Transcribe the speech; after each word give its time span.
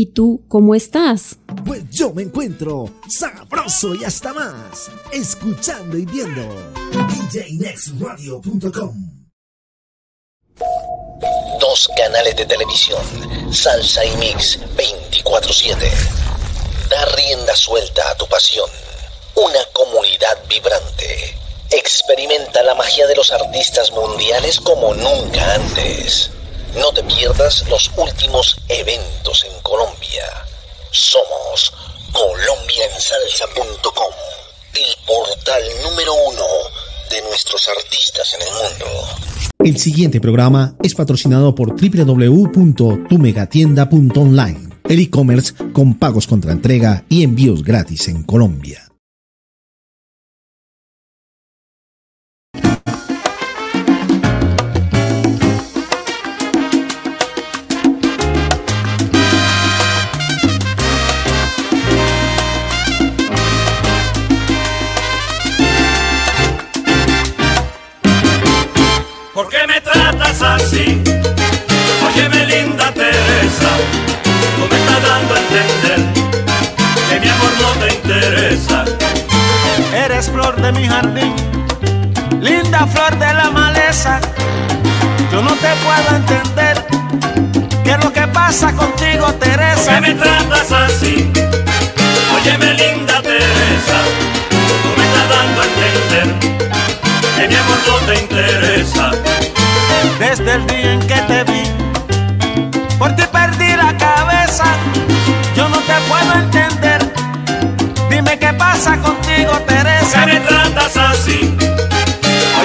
¿Y 0.00 0.14
tú 0.14 0.40
cómo 0.48 0.74
estás? 0.74 1.36
Pues 1.66 1.82
yo 1.90 2.10
me 2.14 2.22
encuentro 2.22 2.88
sabroso 3.06 3.94
y 3.94 4.02
hasta 4.02 4.32
más, 4.32 4.90
escuchando 5.12 5.98
y 5.98 6.06
viendo 6.06 6.40
DJNextRadio.com. 6.90 8.94
Dos 11.60 11.90
canales 11.98 12.34
de 12.34 12.46
televisión, 12.46 13.02
Salsa 13.52 14.02
y 14.06 14.16
Mix 14.16 14.58
24/7. 14.74 15.92
Da 16.88 17.04
rienda 17.16 17.54
suelta 17.54 18.02
a 18.10 18.16
tu 18.16 18.26
pasión. 18.26 18.70
Una 19.34 19.62
comunidad 19.74 20.38
vibrante. 20.48 21.36
Experimenta 21.72 22.62
la 22.62 22.74
magia 22.74 23.06
de 23.06 23.16
los 23.16 23.30
artistas 23.32 23.92
mundiales 23.92 24.60
como 24.60 24.94
nunca 24.94 25.56
antes. 25.56 26.30
No 26.78 26.92
te 26.92 27.02
pierdas 27.02 27.68
los 27.68 27.90
últimos 27.96 28.56
eventos 28.68 29.44
en 29.44 29.50
Colombia. 29.62 30.22
Somos 30.92 31.72
colombiansalsa.com, 32.12 34.12
el 34.74 34.94
portal 35.06 35.62
número 35.82 36.12
uno 36.28 36.44
de 37.10 37.22
nuestros 37.22 37.66
artistas 37.68 38.34
en 38.34 38.42
el 38.42 38.48
mundo. 38.48 38.86
El 39.58 39.78
siguiente 39.78 40.20
programa 40.20 40.74
es 40.82 40.94
patrocinado 40.94 41.54
por 41.54 41.70
www.tumegatienda.online, 41.70 44.68
el 44.88 45.00
e-commerce 45.00 45.54
con 45.72 45.98
pagos 45.98 46.26
contra 46.26 46.52
entrega 46.52 47.04
y 47.08 47.24
envíos 47.24 47.64
gratis 47.64 48.08
en 48.08 48.22
Colombia. 48.22 48.89
No 78.20 78.26
te 78.26 78.36
interesa. 78.36 78.84
Eres 79.94 80.30
flor 80.30 80.60
de 80.60 80.72
mi 80.72 80.86
jardín, 80.86 81.34
linda 82.40 82.86
flor 82.86 83.18
de 83.18 83.34
la 83.34 83.50
maleza. 83.50 84.20
Yo 85.32 85.42
no 85.42 85.54
te 85.54 85.68
puedo 85.84 86.16
entender 86.16 86.86
qué 87.84 87.92
es 87.92 88.04
lo 88.04 88.12
que 88.12 88.26
pasa 88.28 88.72
contigo, 88.72 89.26
Teresa. 89.34 89.92
¿Por 89.92 89.94
qué 89.94 90.00
me 90.00 90.14
tratas 90.14 90.72
así? 90.72 91.30
Óyeme 92.34 92.74
linda 92.74 93.20
Teresa, 93.22 93.98
tú 94.82 94.88
me 94.96 95.04
estás 95.04 95.28
dando 95.28 95.60
a 95.60 95.64
entender 95.64 96.38
que 97.36 97.48
mi 97.48 97.54
amor 97.54 97.78
no 97.86 97.94
te 98.06 98.20
interesa 98.20 99.10
desde 100.18 100.54
el 100.54 100.66
día 100.66 100.92
en 100.92 101.00
que 101.00 101.20
te 101.22 101.44
vi. 101.44 101.62
Por 102.98 103.14
ti 103.16 103.22
perdí 103.32 103.76
la 103.76 103.96
cabeza, 103.96 104.64
yo 105.56 105.68
no 105.68 105.78
te 105.78 105.94
puedo 106.08 106.32
entender. 106.34 106.59
Qué 108.40 108.52
pasa 108.54 108.96
contigo, 108.96 109.52
Teresa. 109.66 110.22
¿Por 110.22 110.30
qué 110.30 110.40
me 110.40 110.46
tratas 110.46 110.96
así? 110.96 111.54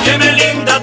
Óyeme, 0.01 0.31
linda 0.31 0.74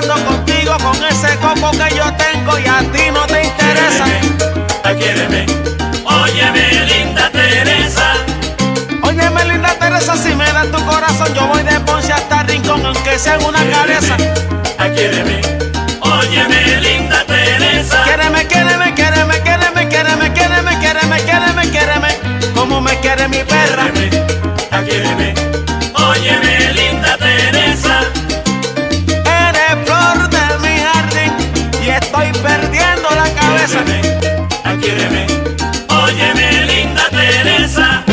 pasando 0.00 0.24
contigo 0.24 0.76
con 0.78 1.04
ese 1.04 1.36
coco 1.36 1.70
que 1.72 1.94
yo 1.94 2.04
tengo 2.14 2.58
y 2.58 2.66
a 2.66 2.80
ti 2.92 3.10
no 3.12 3.26
te 3.26 3.44
interesa. 3.44 4.04
Quiéreme, 4.98 5.46
óyeme 6.04 6.86
linda 6.86 7.30
Teresa. 7.30 8.14
Óyeme 9.02 9.44
linda 9.44 9.74
Teresa, 9.78 10.16
si 10.16 10.34
me 10.34 10.44
das 10.52 10.70
tu 10.70 10.84
corazón 10.84 11.32
yo 11.34 11.46
voy 11.46 11.62
de 11.62 11.78
Ponce 11.80 12.12
hasta 12.12 12.42
Rincón 12.42 12.84
aunque 12.84 13.18
sea 13.18 13.36
en 13.36 13.44
una 13.44 13.58
cabeza. 13.70 14.16
Quiéreme, 14.94 15.40
óyeme 16.00 16.80
linda 16.80 17.24
Teresa. 17.26 18.02
Quiéreme, 18.04 18.46
quiéreme, 18.46 18.94
quiéreme, 18.94 19.40
quiéreme, 19.42 19.88
quiéreme, 19.88 20.32
quiéreme, 20.32 20.78
quiéreme, 20.78 21.20
quiéreme, 21.22 21.70
quiéreme, 21.70 22.08
como 22.54 22.80
me 22.80 22.98
quiere 23.00 23.28
mi 23.28 23.38
perra. 23.44 23.90
Quiéreme, 23.92 25.34
óyeme 25.36 25.59
bésame, 33.70 34.00
adquiéreme, 34.64 35.26
óyeme 35.88 36.66
linda 36.66 37.08
Teresa. 37.10 38.04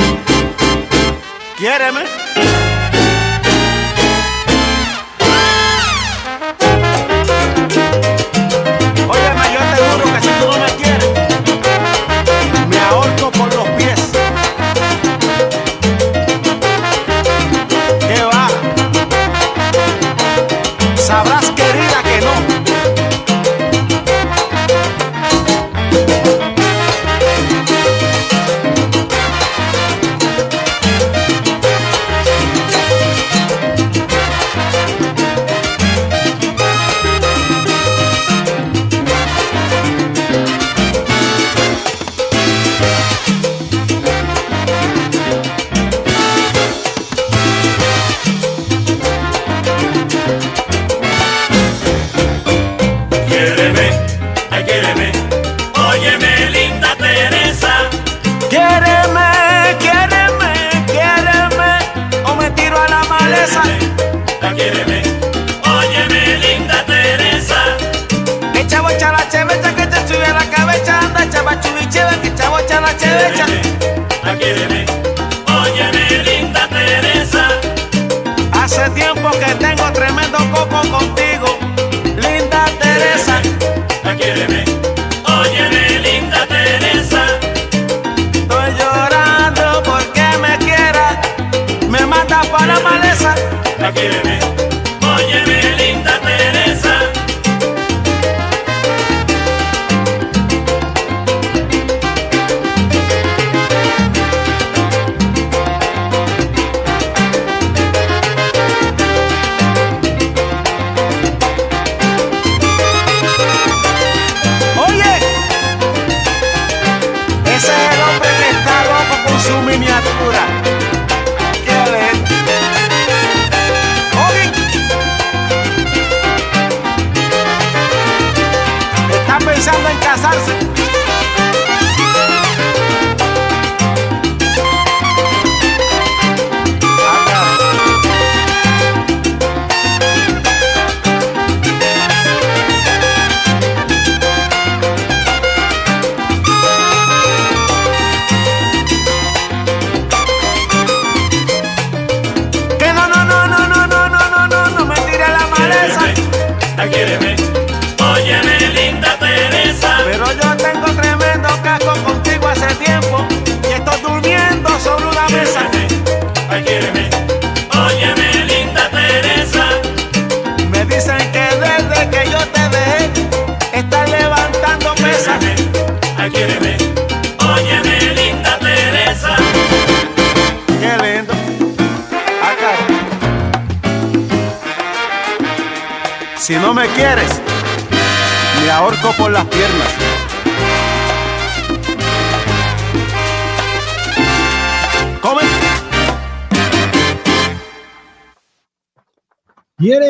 Quiéreme. 1.58 2.27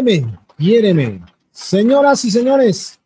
Quiéreme, 0.08 0.38
quiéreme. 0.58 1.22
Señoras 1.52 2.24
y 2.24 2.32
señores, 2.32 2.98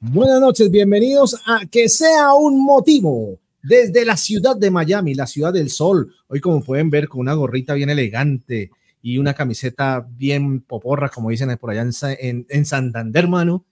buenas 0.00 0.38
noches, 0.38 0.70
bienvenidos 0.70 1.34
a 1.46 1.64
Que 1.64 1.88
sea 1.88 2.34
un 2.34 2.62
motivo 2.62 3.38
desde 3.62 4.04
la 4.04 4.18
ciudad 4.18 4.54
de 4.54 4.70
Miami, 4.70 5.14
la 5.14 5.26
ciudad 5.26 5.50
del 5.50 5.70
sol. 5.70 6.14
Hoy, 6.28 6.40
como 6.40 6.62
pueden 6.62 6.90
ver, 6.90 7.08
con 7.08 7.20
una 7.22 7.32
gorrita 7.32 7.72
bien 7.72 7.88
elegante 7.88 8.70
y 9.00 9.16
una 9.16 9.32
camiseta 9.32 10.06
bien 10.10 10.60
poporra, 10.60 11.08
como 11.08 11.30
dicen 11.30 11.56
por 11.56 11.70
allá 11.70 11.80
en, 11.80 11.92
en, 12.18 12.46
en 12.50 12.66
Santander, 12.66 13.26
mano. 13.26 13.64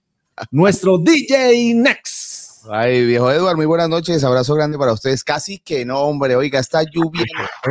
Nuestro 0.49 0.97
DJ 1.03 1.75
Next. 1.75 2.65
Ay, 2.67 3.05
viejo 3.05 3.31
Edward, 3.31 3.57
muy 3.57 3.67
buenas 3.67 3.89
noches. 3.89 4.23
Abrazo 4.23 4.55
grande 4.55 4.79
para 4.79 4.93
ustedes. 4.93 5.23
Casi 5.23 5.59
que 5.59 5.85
no, 5.85 5.99
hombre. 5.99 6.35
Oiga, 6.35 6.59
esta 6.59 6.81
lluvia. 6.81 7.25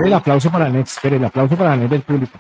El 0.05 0.13
aplauso 0.13 0.53
para 0.53 0.69
espere, 0.79 1.17
el 1.17 1.25
aplauso 1.25 1.57
para 1.57 1.75
Next 1.75 1.91
del 1.91 2.03
público. 2.03 2.39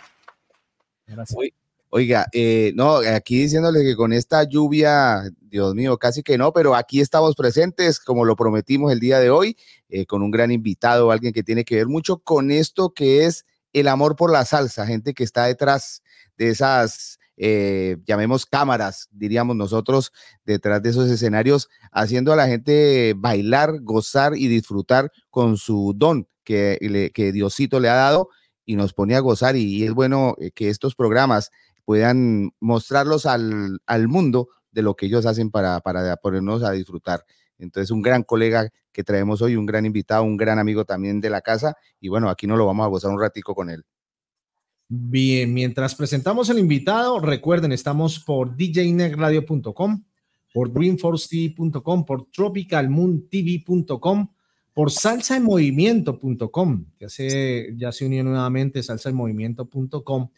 Gracias. 1.05 1.58
Oiga, 1.91 2.27
eh, 2.33 2.73
no, 2.75 2.97
aquí 2.97 3.39
diciéndole 3.39 3.83
que 3.83 3.97
con 3.97 4.13
esta 4.13 4.43
lluvia, 4.43 5.23
Dios 5.41 5.75
mío, 5.75 5.97
casi 5.97 6.23
que 6.23 6.37
no, 6.37 6.53
pero 6.53 6.75
aquí 6.75 7.01
estamos 7.01 7.35
presentes, 7.35 7.99
como 7.99 8.27
lo 8.27 8.37
prometimos 8.37 8.93
el 8.93 9.01
día 9.01 9.21
de 9.21 9.31
hoy, 9.31 9.57
eh, 9.89 10.05
con 10.05 10.23
un 10.23 10.31
gran 10.31 10.51
invitado, 10.51 11.11
alguien 11.11 11.33
que 11.33 11.43
tiene 11.43 11.65
que 11.65 11.77
ver 11.77 11.87
mucho 11.87 12.19
con 12.19 12.51
esto 12.51 12.91
que 12.91 13.25
es 13.25 13.47
el 13.73 13.89
amor 13.89 14.17
por 14.17 14.31
la 14.31 14.45
salsa, 14.45 14.87
gente 14.87 15.15
que 15.15 15.25
está 15.25 15.47
detrás 15.47 16.03
de 16.37 16.51
esas, 16.51 17.19
eh, 17.39 17.97
llamemos 18.05 18.45
cámaras, 18.45 19.09
diríamos 19.11 19.57
nosotros, 19.57 20.13
detrás 20.45 20.83
de 20.83 20.91
esos 20.91 21.09
escenarios, 21.09 21.71
haciendo 21.91 22.35
a 22.35 22.37
la 22.37 22.49
gente 22.49 23.15
bailar, 23.17 23.81
gozar 23.81 24.37
y 24.37 24.49
disfrutar 24.49 25.11
con 25.31 25.57
su 25.57 25.95
don 25.97 26.29
que, 26.45 27.11
que 27.15 27.33
Diosito 27.33 27.81
le 27.81 27.89
ha 27.89 27.95
dado 27.95 28.29
y 28.69 28.77
nos 28.77 28.93
pone 28.93 29.17
a 29.17 29.21
gozar. 29.21 29.57
Y, 29.57 29.63
y 29.63 29.85
es 29.85 29.95
bueno 29.95 30.35
eh, 30.39 30.51
que 30.51 30.69
estos 30.69 30.95
programas 30.95 31.51
puedan 31.89 32.51
mostrarlos 32.61 33.25
al, 33.25 33.81
al 33.87 34.09
mundo 34.09 34.49
de 34.73 34.83
lo 34.83 34.95
que 34.95 35.07
ellos 35.07 35.25
hacen 35.25 35.51
para, 35.51 35.81
para 35.81 36.19
ponernos 36.19 36.63
a 36.63 36.73
disfrutar. 36.73 37.25
Entonces, 37.59 37.91
un 37.91 38.03
gran 38.03 38.25
colega 38.25 38.69
que 38.93 39.03
traemos 39.03 39.41
hoy, 39.41 39.57
un 39.57 39.65
gran 39.65 39.87
invitado, 39.87 40.23
un 40.23 40.37
gran 40.37 40.59
amigo 40.59 40.85
también 40.85 41.19
de 41.23 41.31
la 41.31 41.41
casa. 41.41 41.79
Y 41.99 42.09
bueno, 42.09 42.29
aquí 42.29 42.47
nos 42.47 42.59
lo 42.59 42.67
vamos 42.67 42.85
a 42.85 42.89
gozar 42.89 43.11
un 43.11 43.19
ratico 43.19 43.55
con 43.55 43.71
él. 43.71 43.87
Bien, 44.87 45.55
mientras 45.55 45.95
presentamos 45.95 46.51
al 46.51 46.59
invitado, 46.59 47.21
recuerden, 47.21 47.73
estamos 47.73 48.21
por 48.21 48.55
djnegradio.com, 48.55 50.05
por 50.53 50.71
dreamforcetv.com, 50.71 52.05
por 52.05 52.27
tropicalmoontv.com, 52.31 54.29
por 54.75 54.91
salsaenmovimiento.com, 54.91 56.85
que 56.99 57.07
hace, 57.07 57.75
ya 57.79 57.93
se 57.93 58.05
unió 58.05 58.25
nuevamente 58.25 58.83
salsaenmovimiento.com, 58.83 60.29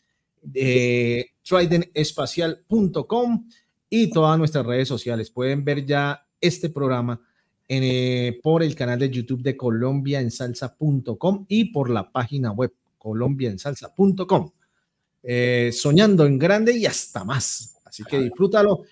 eh, 0.54 1.26
tridentspacial.com 1.42 3.48
y 3.88 4.10
todas 4.10 4.38
nuestras 4.38 4.66
redes 4.66 4.88
sociales. 4.88 5.30
Pueden 5.30 5.64
ver 5.64 5.84
ya 5.84 6.26
este 6.40 6.70
programa 6.70 7.20
en, 7.68 7.82
eh, 7.84 8.40
por 8.42 8.62
el 8.62 8.74
canal 8.74 8.98
de 8.98 9.10
YouTube 9.10 9.42
de 9.42 9.56
colombiaensalsa.com 9.56 11.46
y 11.48 11.66
por 11.66 11.90
la 11.90 12.10
página 12.10 12.52
web 12.52 12.72
colombiaensalsa.com. 12.98 14.50
Eh, 15.22 15.70
soñando 15.72 16.26
en 16.26 16.38
grande 16.38 16.76
y 16.76 16.86
hasta 16.86 17.24
más. 17.24 17.76
Así 17.84 18.04
que 18.04 18.20
disfrútalo. 18.20 18.82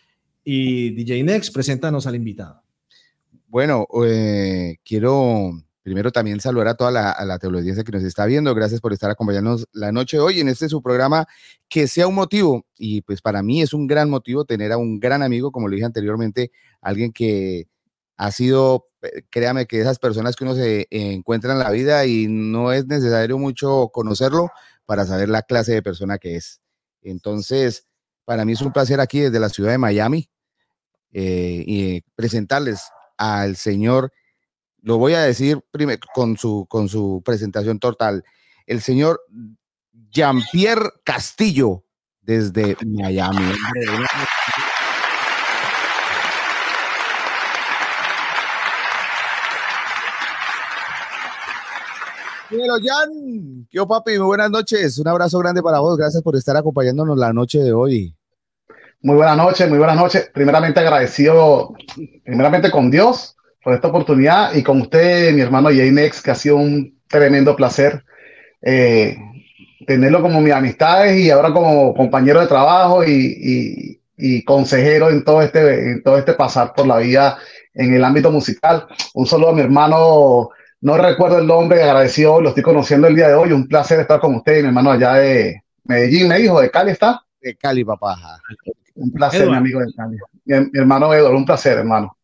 Y 0.45 0.91
DJ 0.91 1.23
Next, 1.25 1.53
preséntanos 1.53 2.07
al 2.07 2.17
invitado. 2.17 2.63
Bueno, 3.49 3.87
eh, 4.05 4.77
quiero 4.85 5.53
primero 5.89 6.13
también 6.13 6.39
saludar 6.41 6.69
a 6.69 6.75
toda 6.75 6.91
la, 6.91 7.11
a 7.11 7.25
la 7.25 7.39
teleaudiencia 7.39 7.83
que 7.83 7.93
nos 7.93 8.05
está 8.05 8.27
viendo. 8.27 8.55
Gracias 8.55 8.81
por 8.81 8.93
estar 8.93 9.11
acompañándonos 9.11 9.67
la 9.73 9.91
noche 9.91 10.19
de 10.19 10.23
hoy 10.23 10.41
en 10.41 10.49
este 10.49 10.69
su 10.69 10.83
programa 10.83 11.27
que 11.69 11.89
sea 11.89 12.07
un 12.07 12.15
motivo. 12.15 12.67
Y 12.77 13.01
pues 13.01 13.23
para 13.23 13.43
mí 13.43 13.63
es 13.63 13.73
un 13.73 13.87
gran 13.87 14.11
motivo 14.11 14.45
tener 14.45 14.73
a 14.73 14.77
un 14.77 15.01
gran 15.01 15.23
amigo, 15.23 15.51
como 15.51 15.67
lo 15.69 15.75
dije 15.75 15.87
anteriormente, 15.87 16.53
alguien 16.83 17.13
que 17.13 17.67
ha 18.19 18.31
sido, 18.33 18.89
eh, 19.03 19.23
créame 19.31 19.67
que 19.67 19.81
esas 19.81 19.99
personas 19.99 20.37
que 20.37 20.45
uno 20.45 20.55
se 20.55 20.87
encuentra 20.91 21.53
en 21.53 21.61
la 21.61 21.71
vida 21.71 22.05
y 22.05 22.27
no 22.29 22.73
es 22.73 22.87
necesario 22.87 23.39
mucho 23.39 23.89
conocerlo 23.93 24.51
para 24.87 25.07
saber 25.07 25.29
la 25.29 25.43
clase 25.43 25.73
de 25.73 25.83
persona 25.83 26.19
que 26.19 26.37
es. 26.37 26.61
Entonces, 27.03 27.87
para 28.25 28.45
mí 28.45 28.53
es 28.53 28.61
un 28.61 28.73
placer 28.73 29.01
aquí 29.01 29.21
desde 29.21 29.41
la 29.41 29.49
ciudad 29.49 29.71
de 29.71 29.79
Miami 29.79 30.29
eh, 31.13 31.65
y 31.67 32.01
presentarles 32.15 32.83
al 33.17 33.57
señor, 33.57 34.13
lo 34.83 34.99
voy 34.99 35.15
a 35.15 35.23
decir 35.23 35.61
primero 35.71 36.01
con 36.15 36.37
su, 36.37 36.67
con 36.69 36.89
su 36.89 37.23
presentación 37.25 37.79
total, 37.79 38.25
el 38.67 38.81
señor 38.81 39.21
Jean-Pierre 40.11 40.91
Castillo 41.05 41.85
desde 42.23 42.77
Miami. 42.87 43.53
Dímelo, 52.51 52.77
Jan. 52.83 53.67
¿Qué 53.71 53.79
hubo, 53.79 53.89
papi? 53.89 54.13
Muy 54.19 54.27
buenas 54.27 54.51
noches. 54.51 54.99
Un 54.99 55.09
abrazo 55.09 55.39
grande 55.39 55.63
para 55.63 55.81
vos. 55.81 55.99
Gracias 55.99 56.23
por 56.23 56.35
estar 56.35 56.57
acompañándonos 56.57 57.19
la 57.19 57.33
noche 57.35 57.59
de 57.59 57.73
hoy. 57.73 58.17
Muy 59.03 59.17
buenas 59.17 59.37
noches, 59.37 59.69
muy 59.69 59.79
buenas 59.79 59.97
noches. 59.97 60.31
Primeramente 60.33 60.81
agradecido, 60.81 61.75
primeramente 62.25 62.71
con 62.71 62.91
Dios 62.91 63.37
por 63.69 63.75
esta 63.75 63.89
oportunidad 63.89 64.55
y 64.55 64.63
con 64.63 64.81
usted, 64.81 65.31
mi 65.35 65.43
hermano 65.43 65.69
Jainex, 65.69 66.23
que 66.23 66.31
ha 66.31 66.35
sido 66.35 66.57
un 66.57 66.99
tremendo 67.07 67.55
placer 67.55 68.03
eh, 68.63 69.15
tenerlo 69.87 70.23
como 70.23 70.41
mis 70.41 70.55
amistades 70.55 71.19
y 71.21 71.29
ahora 71.31 71.53
como 71.53 71.93
compañero 71.93 72.41
de 72.41 72.47
trabajo 72.47 73.05
y, 73.05 73.11
y- 73.39 74.01
y 74.17 74.43
consejero 74.43 75.11
en 75.11 75.23
todo 75.23 75.43
este, 75.43 75.91
en 75.91 76.03
todo 76.03 76.17
este 76.17 76.33
pasar 76.33 76.73
por 76.75 76.87
la 76.87 76.97
vida 76.97 77.37
en 77.75 77.93
el 77.93 78.03
ámbito 78.03 78.31
musical. 78.31 78.87
Un 79.13 79.27
saludo 79.27 79.51
a 79.51 79.55
mi 79.55 79.61
hermano, 79.61 80.49
no 80.81 80.97
recuerdo 80.97 81.39
el 81.39 81.47
nombre, 81.47 81.83
agradecido, 81.83 82.41
lo 82.41 82.49
estoy 82.49 82.63
conociendo 82.63 83.07
el 83.07 83.15
día 83.17 83.29
de 83.29 83.35
hoy. 83.35 83.53
Un 83.53 83.69
placer 83.69 84.01
estar 84.01 84.19
con 84.19 84.35
usted, 84.37 84.63
mi 84.63 84.69
hermano 84.69 84.93
allá 84.93 85.13
de 85.17 85.63
Medellín, 85.85 86.27
me 86.29 86.39
dijo, 86.39 86.59
de 86.59 86.71
Cali 86.71 86.93
está. 86.93 87.21
De 87.43 87.55
Cali, 87.55 87.85
papá. 87.85 88.17
Un 88.95 89.13
placer, 89.13 89.43
Eduardo. 89.43 89.61
mi 89.61 89.69
amigo 89.69 89.81
de 89.81 89.93
Cali. 89.95 90.17
Mi, 90.47 90.71
mi 90.73 90.79
hermano 90.81 91.13
Eduardo, 91.13 91.37
un 91.37 91.45
placer, 91.45 91.77
hermano. 91.77 92.17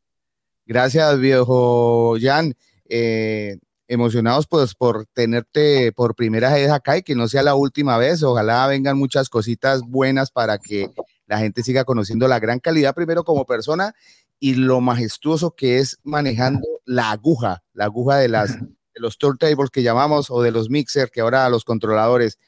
Gracias, 0.66 1.18
viejo 1.18 2.16
Jan. 2.20 2.54
Eh, 2.88 3.58
emocionados 3.88 4.46
pues 4.46 4.74
por 4.74 5.06
tenerte 5.12 5.92
por 5.92 6.14
primera 6.14 6.52
vez 6.54 6.70
acá 6.70 6.96
y 6.96 7.02
que 7.02 7.14
no 7.14 7.28
sea 7.28 7.42
la 7.42 7.54
última 7.54 7.98
vez. 7.98 8.22
Ojalá 8.22 8.66
vengan 8.66 8.96
muchas 8.96 9.28
cositas 9.28 9.82
buenas 9.82 10.30
para 10.30 10.58
que 10.58 10.90
la 11.26 11.38
gente 11.38 11.62
siga 11.62 11.84
conociendo 11.84 12.28
la 12.28 12.38
gran 12.40 12.60
calidad 12.60 12.94
primero 12.94 13.24
como 13.24 13.44
persona 13.44 13.94
y 14.38 14.54
lo 14.54 14.80
majestuoso 14.80 15.54
que 15.54 15.78
es 15.78 15.98
manejando 16.02 16.66
la 16.84 17.10
aguja, 17.10 17.62
la 17.72 17.86
aguja 17.86 18.16
de 18.16 18.28
las 18.28 18.58
de 18.58 19.00
los 19.00 19.18
turntables 19.18 19.70
que 19.70 19.82
llamamos 19.82 20.30
o 20.30 20.42
de 20.42 20.52
los 20.52 20.70
mixers 20.70 21.10
que 21.10 21.20
ahora 21.20 21.48
los 21.48 21.64
controladores. 21.64 22.38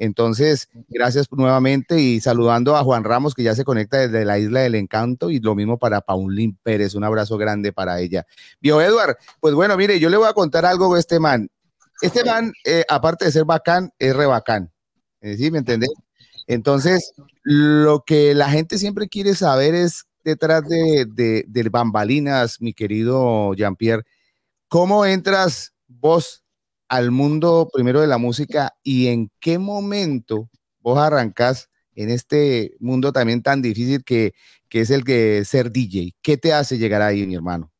Entonces, 0.00 0.70
gracias 0.88 1.26
nuevamente 1.30 2.00
y 2.00 2.20
saludando 2.20 2.74
a 2.74 2.82
Juan 2.82 3.04
Ramos, 3.04 3.34
que 3.34 3.42
ya 3.42 3.54
se 3.54 3.64
conecta 3.64 3.98
desde 3.98 4.24
la 4.24 4.38
Isla 4.38 4.60
del 4.60 4.74
Encanto, 4.74 5.28
y 5.28 5.40
lo 5.40 5.54
mismo 5.54 5.78
para 5.78 6.00
Paulín 6.00 6.58
Pérez, 6.62 6.94
un 6.94 7.04
abrazo 7.04 7.36
grande 7.36 7.70
para 7.70 8.00
ella. 8.00 8.26
Bio 8.62 8.80
Edward, 8.80 9.18
pues 9.40 9.52
bueno, 9.52 9.76
mire, 9.76 10.00
yo 10.00 10.08
le 10.08 10.16
voy 10.16 10.26
a 10.26 10.32
contar 10.32 10.64
algo 10.64 10.94
de 10.94 11.00
este 11.00 11.20
man. 11.20 11.50
Este 12.00 12.24
man, 12.24 12.50
eh, 12.64 12.82
aparte 12.88 13.26
de 13.26 13.32
ser 13.32 13.44
bacán, 13.44 13.92
es 13.98 14.16
re 14.16 14.24
bacán. 14.24 14.72
Eh, 15.20 15.36
¿Sí 15.36 15.50
me 15.50 15.58
entendés? 15.58 15.90
Entonces, 16.46 17.12
lo 17.42 18.02
que 18.06 18.34
la 18.34 18.48
gente 18.48 18.78
siempre 18.78 19.06
quiere 19.06 19.34
saber 19.34 19.74
es 19.74 20.06
detrás 20.24 20.66
de, 20.66 21.04
de, 21.10 21.44
de 21.46 21.68
bambalinas, 21.68 22.58
mi 22.62 22.72
querido 22.72 23.52
Jean-Pierre, 23.52 24.04
¿cómo 24.68 25.04
entras 25.04 25.74
vos 25.88 26.39
al 26.90 27.12
mundo 27.12 27.70
primero 27.72 28.00
de 28.00 28.08
la 28.08 28.18
música 28.18 28.74
y 28.82 29.06
en 29.06 29.30
qué 29.38 29.58
momento 29.58 30.50
vos 30.80 30.98
arrancás 30.98 31.70
en 31.94 32.10
este 32.10 32.72
mundo 32.80 33.12
también 33.12 33.42
tan 33.42 33.62
difícil 33.62 34.02
que, 34.04 34.32
que 34.68 34.80
es 34.80 34.90
el 34.90 35.04
que 35.04 35.44
ser 35.44 35.70
DJ? 35.70 36.16
¿Qué 36.20 36.36
te 36.36 36.52
hace 36.52 36.78
llegar 36.78 37.00
ahí, 37.00 37.24
mi 37.26 37.36
hermano? 37.36 37.70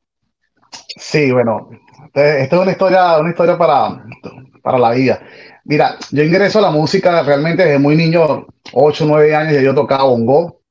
Sí, 0.95 1.29
bueno, 1.31 1.69
esta 2.13 2.55
es 2.55 2.61
una 2.61 2.71
historia, 2.71 3.17
una 3.19 3.31
historia 3.31 3.57
para, 3.57 4.05
para 4.63 4.79
la 4.79 4.91
vida. 4.91 5.21
Mira, 5.65 5.97
yo 6.11 6.23
ingreso 6.23 6.59
a 6.59 6.63
la 6.63 6.71
música 6.71 7.21
realmente 7.21 7.65
desde 7.65 7.79
muy 7.79 7.97
niño, 7.97 8.47
8, 8.71 9.05
9 9.05 9.35
años, 9.35 9.53
ya 9.53 9.61
yo 9.61 9.75
tocaba 9.75 10.03
bongo. 10.03 10.61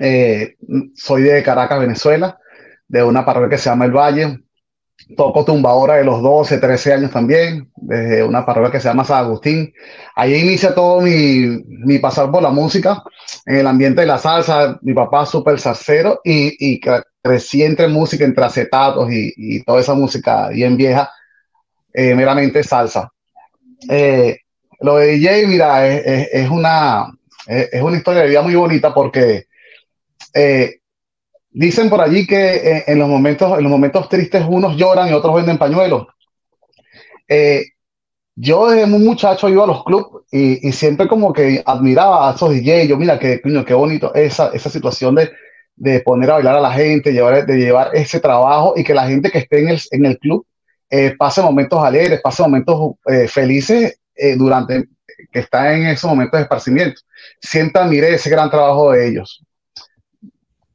Eh, 0.00 0.54
soy 0.94 1.22
de 1.22 1.42
Caracas, 1.42 1.80
Venezuela, 1.80 2.38
de 2.86 3.02
una 3.02 3.24
parroquia 3.24 3.56
que 3.56 3.58
se 3.58 3.70
llama 3.70 3.86
El 3.86 3.92
Valle 3.92 4.38
toco 5.16 5.44
tumbadora 5.44 5.94
de 5.94 6.04
los 6.04 6.22
12, 6.22 6.58
13 6.58 6.92
años 6.94 7.10
también, 7.10 7.70
desde 7.76 8.24
una 8.24 8.44
parroquia 8.44 8.72
que 8.72 8.80
se 8.80 8.88
llama 8.88 9.04
San 9.04 9.24
Agustín. 9.24 9.72
Ahí 10.14 10.34
inicia 10.34 10.74
todo 10.74 11.00
mi, 11.00 11.62
mi 11.66 11.98
pasar 11.98 12.30
por 12.30 12.42
la 12.42 12.50
música, 12.50 13.02
en 13.46 13.56
el 13.56 13.66
ambiente 13.66 14.02
de 14.02 14.06
la 14.06 14.18
salsa, 14.18 14.78
mi 14.82 14.94
papá 14.94 15.26
súper 15.26 15.58
salsero 15.60 16.20
y, 16.24 16.74
y 16.74 16.80
música, 17.88 18.24
entre 18.24 18.44
acetatos 18.44 19.10
y, 19.10 19.32
y 19.36 19.62
toda 19.62 19.80
esa 19.80 19.94
música 19.94 20.48
bien 20.48 20.76
vieja, 20.76 21.10
eh, 21.92 22.14
meramente 22.14 22.62
salsa. 22.62 23.12
Eh, 23.88 24.38
lo 24.80 24.96
de 24.96 25.06
DJ, 25.06 25.46
mira, 25.46 25.86
es, 25.86 26.28
es, 26.32 26.50
una, 26.50 27.06
es, 27.46 27.82
una 27.82 27.96
historia 27.96 28.22
de 28.22 28.28
vida 28.28 28.42
muy 28.42 28.54
bonita 28.54 28.92
porque 28.92 29.46
eh, 30.34 30.81
Dicen 31.54 31.90
por 31.90 32.00
allí 32.00 32.26
que 32.26 32.54
eh, 32.56 32.84
en, 32.86 32.98
los 32.98 33.08
momentos, 33.08 33.58
en 33.58 33.62
los 33.62 33.70
momentos 33.70 34.08
tristes 34.08 34.42
unos 34.48 34.74
lloran 34.76 35.08
y 35.08 35.12
otros 35.12 35.34
venden 35.34 35.58
pañuelos. 35.58 36.06
Eh, 37.28 37.64
yo 38.34 38.70
desde 38.70 38.86
muy 38.86 39.00
muchacho 39.00 39.50
iba 39.50 39.64
a 39.64 39.66
los 39.66 39.84
clubs 39.84 40.24
y, 40.30 40.72
siempre 40.72 41.06
como 41.06 41.30
que 41.32 41.62
admiraba 41.66 42.30
a 42.30 42.34
esos 42.34 42.50
DJs. 42.50 42.88
Yo, 42.88 42.96
mira, 42.96 43.18
qué, 43.18 43.42
qué 43.42 43.74
bonito 43.74 44.14
esa, 44.14 44.50
esa 44.54 44.70
situación 44.70 45.14
de, 45.14 45.30
de 45.76 46.00
poner 46.00 46.30
a 46.30 46.34
bailar 46.34 46.56
a 46.56 46.60
la 46.60 46.72
gente, 46.72 47.12
de 47.12 47.56
llevar 47.58 47.90
ese 47.92 48.18
trabajo 48.18 48.72
y 48.74 48.82
que 48.82 48.94
la 48.94 49.06
gente 49.06 49.30
que 49.30 49.38
esté 49.38 49.60
en 49.60 49.68
el, 49.68 49.80
en 49.90 50.06
el 50.06 50.18
club 50.18 50.46
eh, 50.88 51.14
pase 51.18 51.42
momentos 51.42 51.84
alegres, 51.84 52.22
pase 52.22 52.42
momentos 52.42 52.94
felices 53.28 53.98
durante 54.36 54.88
que 55.30 55.40
está 55.40 55.74
en 55.74 55.86
esos 55.86 56.08
momentos 56.08 56.38
de 56.38 56.42
esparcimiento. 56.42 57.00
Siempre 57.40 57.82
admiré 57.82 58.14
ese 58.14 58.30
gran 58.30 58.50
trabajo 58.50 58.92
de 58.92 59.08
ellos 59.08 59.44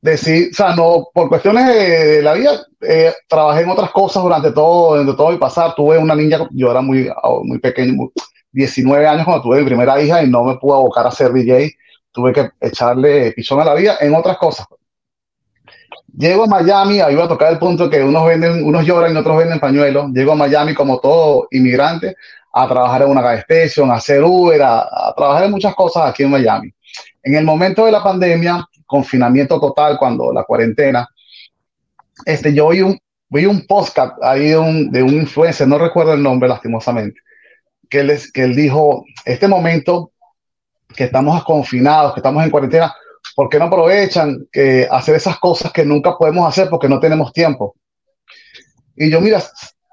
decir, 0.02 0.50
o 0.52 0.56
sea, 0.56 0.76
no, 0.76 1.08
por 1.14 1.30
cuestiones 1.30 1.68
de, 1.68 2.22
la 2.22 2.34
vida, 2.34 2.66
eh, 2.82 3.14
trabajé 3.28 3.62
en 3.62 3.70
otras 3.70 3.92
cosas 3.92 4.24
durante 4.24 4.52
todo, 4.52 4.92
durante 4.92 5.14
todo 5.16 5.32
mi 5.32 5.38
pasar. 5.38 5.74
Tuve 5.76 5.98
una 5.98 6.16
niña, 6.16 6.48
yo 6.52 6.72
era 6.72 6.82
muy, 6.82 7.10
muy 7.44 7.60
pequeño, 7.60 7.94
muy, 7.94 8.12
19 8.52 9.06
años 9.06 9.26
cuando 9.26 9.44
tuve 9.44 9.60
mi 9.60 9.66
primera 9.66 10.02
hija 10.02 10.24
y 10.24 10.30
no 10.30 10.44
me 10.44 10.56
pude 10.56 10.74
abocar 10.74 11.06
a 11.06 11.12
ser 11.12 11.32
DJ. 11.32 11.76
Tuve 12.12 12.34
que 12.34 12.50
echarle 12.60 13.32
pisón 13.34 13.60
a 13.62 13.66
la 13.66 13.76
vida 13.76 13.98
en 14.00 14.16
otras 14.16 14.38
cosas. 14.38 14.66
Llego 16.18 16.46
a 16.46 16.48
Miami, 16.48 17.00
ahí 17.00 17.14
voy 17.14 17.26
a 17.26 17.28
tocar 17.28 17.52
el 17.52 17.60
punto 17.60 17.90
que 17.90 18.04
unos 18.04 18.26
venden, 18.26 18.66
unos 18.66 18.84
lloran 18.86 19.14
y 19.14 19.18
otros 19.18 19.38
venden 19.38 19.60
pañuelos. 19.60 20.10
Llego 20.12 20.32
a 20.32 20.36
Miami 20.36 20.74
como 20.74 21.00
todo 21.00 21.48
inmigrante 21.52 22.16
a 22.52 22.68
trabajar 22.68 23.04
en 23.04 23.10
una 23.10 23.22
gas 23.22 23.40
station, 23.48 23.92
a 23.92 23.96
hacer 23.96 24.24
Uber, 24.24 24.60
a, 24.64 24.80
a 24.80 25.14
trabajar 25.16 25.44
en 25.44 25.52
muchas 25.52 25.76
cosas 25.76 26.10
aquí 26.10 26.24
en 26.24 26.32
Miami. 26.32 26.74
En 27.22 27.36
el 27.36 27.44
momento 27.44 27.86
de 27.86 27.92
la 27.92 28.02
pandemia, 28.02 28.66
confinamiento 28.88 29.60
total, 29.60 29.98
cuando 30.00 30.34
la 30.34 30.44
cuarentena, 30.44 31.08
este, 32.26 32.54
yo 32.54 32.70
vi 32.70 32.82
un, 32.82 32.98
vi 33.30 33.46
un 33.46 33.68
podcast 33.68 34.16
ahí 34.24 34.50
de 34.50 34.58
un, 34.58 34.92
de 34.92 35.04
un 35.04 35.14
influencer, 35.14 35.68
no 35.68 35.78
recuerdo 35.78 36.14
el 36.14 36.24
nombre 36.24 36.50
lastimosamente, 36.50 37.20
que 37.90 38.00
él, 38.00 38.20
que 38.34 38.44
él 38.44 38.56
dijo, 38.56 39.06
este 39.26 39.48
momento 39.48 40.12
que 40.96 41.04
estamos 41.04 41.44
confinados, 41.44 42.14
que 42.14 42.20
estamos 42.20 42.44
en 42.44 42.50
cuarentena, 42.50 42.96
¿por 43.36 43.50
qué 43.50 43.60
no 43.60 43.66
aprovechan 43.66 44.48
que 44.52 44.88
hacer 44.90 45.16
esas 45.16 45.38
cosas 45.38 45.72
que 45.72 45.86
nunca 45.86 46.18
podemos 46.18 46.48
hacer 46.48 46.70
porque 46.70 46.90
no 46.90 47.00
tenemos 47.00 47.32
tiempo? 47.34 47.76
Y 48.96 49.12
yo, 49.12 49.22
mira, 49.22 49.44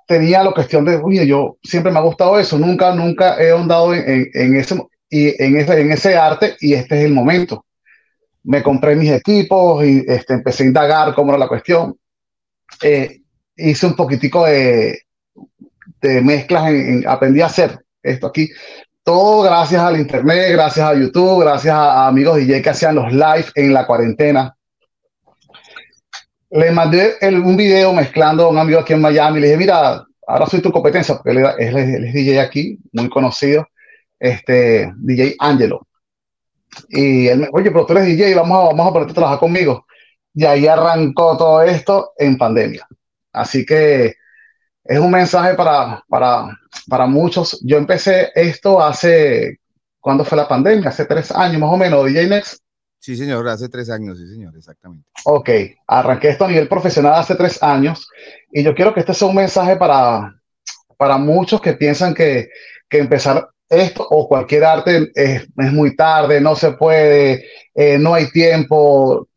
tenía 0.07 0.43
la 0.43 0.53
cuestión 0.53 0.85
de, 0.85 0.97
oye, 0.97 1.27
yo 1.27 1.59
siempre 1.63 1.93
me 1.93 1.99
ha 1.99 2.03
gustado 2.03 2.39
eso, 2.39 2.57
nunca, 2.59 2.95
nunca 2.95 3.43
he 3.43 3.51
ahondado 3.51 3.93
en, 3.93 4.09
en, 4.09 4.31
en 4.33 4.57
ese, 4.57 4.77
y 5.11 5.43
en, 5.43 5.57
ese, 5.57 5.81
en 5.81 5.93
ese 5.93 6.17
arte 6.17 6.57
y 6.61 6.75
este 6.75 6.99
es 6.99 7.05
el 7.05 7.13
momento 7.13 7.65
me 8.45 8.63
compré 8.63 8.95
mis 8.95 9.11
equipos 9.11 9.85
y 9.85 10.05
este, 10.07 10.35
empecé 10.35 10.63
a 10.63 10.67
indagar 10.67 11.15
cómo 11.15 11.33
era 11.33 11.39
la 11.39 11.49
cuestión. 11.49 11.99
Eh, 12.83 13.21
hice 13.57 13.87
un 13.87 13.97
poquitico 13.97 14.45
de, 14.45 15.01
de 16.01 16.21
mezclas, 16.21 16.69
en, 16.69 16.77
en, 16.77 17.09
aprendí 17.09 17.41
a 17.41 17.47
hacer 17.47 17.79
esto 18.03 18.27
aquí. 18.27 18.51
Todo 19.03 19.43
gracias 19.43 19.83
al 19.83 19.99
internet, 19.99 20.53
gracias 20.53 20.87
a 20.87 20.95
YouTube, 20.95 21.43
gracias 21.43 21.75
a, 21.75 22.05
a 22.05 22.09
amigos 22.09 22.37
DJ 22.37 22.63
que 22.63 22.71
hacían 22.71 22.95
los 22.95 23.13
live 23.13 23.47
en 23.55 23.73
la 23.73 23.87
cuarentena. 23.87 24.55
Le 26.51 26.71
mandé 26.71 27.17
el, 27.21 27.41
un 27.41 27.57
video 27.57 27.93
mezclando 27.93 28.45
a 28.45 28.49
un 28.49 28.59
amigo 28.59 28.81
aquí 28.81 28.93
en 28.93 29.01
Miami. 29.01 29.41
Le 29.41 29.49
dije, 29.49 29.59
mira, 29.59 30.05
ahora 30.27 30.47
soy 30.47 30.61
tu 30.61 30.71
competencia, 30.71 31.17
porque 31.17 31.31
él 31.33 31.77
es 31.77 32.15
DJ 32.15 32.41
aquí, 32.41 32.79
muy 32.93 33.09
conocido, 33.09 33.67
este, 34.19 34.93
DJ 34.97 35.35
Angelo. 35.39 35.87
Y 36.89 37.29
él 37.29 37.41
me, 37.41 37.49
oye, 37.53 37.71
pero 37.71 37.87
tú 37.87 37.93
eres 37.93 38.07
DJ, 38.07 38.35
vamos 38.35 38.59
a, 38.59 38.65
vamos 38.67 38.89
a 38.89 38.93
ponerte 38.93 39.13
a 39.13 39.15
trabajar 39.15 39.39
conmigo. 39.39 39.87
Y 40.35 40.45
ahí 40.45 40.67
arrancó 40.67 41.37
todo 41.37 41.63
esto 41.63 42.13
en 42.19 42.37
pandemia. 42.37 42.87
Así 43.33 43.65
que 43.65 44.15
es 44.85 44.99
un 44.99 45.11
mensaje 45.11 45.55
para, 45.55 46.05
para, 46.09 46.59
para 46.89 47.07
muchos. 47.07 47.61
Yo 47.63 47.79
empecé 47.79 48.31
esto 48.35 48.83
hace, 48.83 49.61
¿cuándo 50.01 50.25
fue 50.25 50.37
la 50.37 50.49
pandemia? 50.49 50.89
Hace 50.89 51.07
tres 51.07 51.31
años 51.31 51.61
más 51.61 51.71
o 51.73 51.77
menos, 51.77 52.05
DJ 52.07 52.29
Next. 52.29 52.59
Sí, 52.99 53.17
señor, 53.17 53.47
hace 53.49 53.69
tres 53.69 53.91
años, 53.91 54.19
sí, 54.19 54.27
señor, 54.27 54.57
exactamente. 54.57 55.07
Ok, 55.27 55.51
arranqué 55.87 56.31
esto 56.31 56.47
a 56.47 56.49
nivel 56.49 56.69
profesional 56.69 57.15
hace 57.15 57.35
tres 57.35 57.63
años 57.63 58.09
y 58.51 58.63
yo 58.63 58.75
quiero 58.75 58.95
que 58.95 59.01
este 59.01 59.13
sea 59.13 59.29
un 59.29 59.35
mensaje 59.35 59.77
para, 59.77 60.41
para 60.97 61.19
muchos 61.19 61.61
que 61.61 61.75
piensan 61.75 62.15
que, 62.15 62.49
que 62.89 62.99
empezar 62.99 63.51
esto 63.69 64.07
o 64.09 64.29
cualquier 64.29 64.65
arte 64.65 65.11
es, 65.15 65.43
es 65.43 65.73
muy 65.73 65.97
tarde, 65.97 66.41
no 66.41 66.55
se 66.57 66.73
puede, 66.73 67.45
eh, 67.75 67.99
no 67.99 68.15
hay 68.15 68.31
tiempo, 68.31 69.29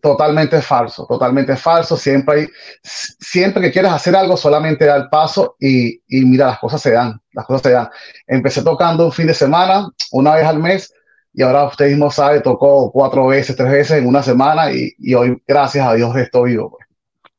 totalmente 0.00 0.60
falso, 0.60 1.06
totalmente 1.06 1.56
falso. 1.56 1.96
Siempre 1.96 2.40
hay, 2.40 2.48
siempre 2.82 3.62
que 3.62 3.72
quieres 3.72 3.92
hacer 3.92 4.14
algo, 4.14 4.36
solamente 4.36 4.84
da 4.84 4.96
el 4.96 5.08
paso 5.08 5.56
y, 5.58 6.00
y, 6.06 6.24
mira, 6.24 6.46
las 6.46 6.58
cosas 6.58 6.80
se 6.80 6.92
dan, 6.92 7.20
las 7.32 7.46
cosas 7.46 7.62
se 7.62 7.70
dan. 7.70 7.88
Empecé 8.26 8.62
tocando 8.62 9.06
un 9.06 9.12
fin 9.12 9.26
de 9.26 9.34
semana, 9.34 9.88
una 10.12 10.34
vez 10.34 10.44
al 10.44 10.58
mes, 10.58 10.92
y 11.32 11.42
ahora 11.42 11.64
usted 11.64 11.88
mismo 11.88 12.10
sabe, 12.10 12.40
tocó 12.40 12.90
cuatro 12.90 13.26
veces, 13.26 13.56
tres 13.56 13.70
veces 13.70 13.98
en 13.98 14.06
una 14.06 14.22
semana 14.22 14.72
y, 14.72 14.94
y 14.98 15.14
hoy, 15.14 15.42
gracias 15.46 15.86
a 15.86 15.94
Dios, 15.94 16.16
estoy 16.16 16.52
vivo. 16.52 16.70
Pues. 16.70 16.86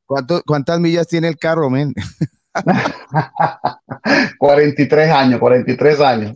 ¿Cuánto, 0.06 0.42
¿Cuántas 0.46 0.80
millas 0.80 1.08
tiene 1.08 1.28
el 1.28 1.38
carro, 1.38 1.70
men? 1.70 1.94
43 4.40 5.12
años, 5.12 5.40
43 5.40 6.00
años. 6.02 6.36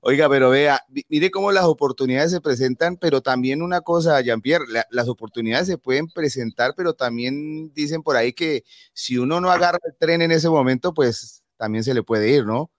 Oiga, 0.00 0.28
pero 0.28 0.50
vea, 0.50 0.80
mire 1.08 1.30
cómo 1.30 1.50
las 1.50 1.64
oportunidades 1.64 2.30
se 2.30 2.40
presentan, 2.40 2.96
pero 2.96 3.22
también 3.22 3.62
una 3.62 3.80
cosa, 3.80 4.20
Jean-Pierre, 4.20 4.66
la, 4.68 4.86
las 4.90 5.08
oportunidades 5.08 5.66
se 5.66 5.78
pueden 5.78 6.08
presentar, 6.08 6.74
pero 6.76 6.92
también 6.94 7.72
dicen 7.72 8.02
por 8.02 8.16
ahí 8.16 8.32
que 8.32 8.64
si 8.92 9.16
uno 9.16 9.40
no 9.40 9.50
agarra 9.50 9.78
el 9.84 9.96
tren 9.98 10.20
en 10.22 10.32
ese 10.32 10.50
momento, 10.50 10.92
pues 10.92 11.42
también 11.56 11.84
se 11.84 11.94
le 11.94 12.02
puede 12.02 12.30
ir, 12.30 12.44
¿no? 12.44 12.70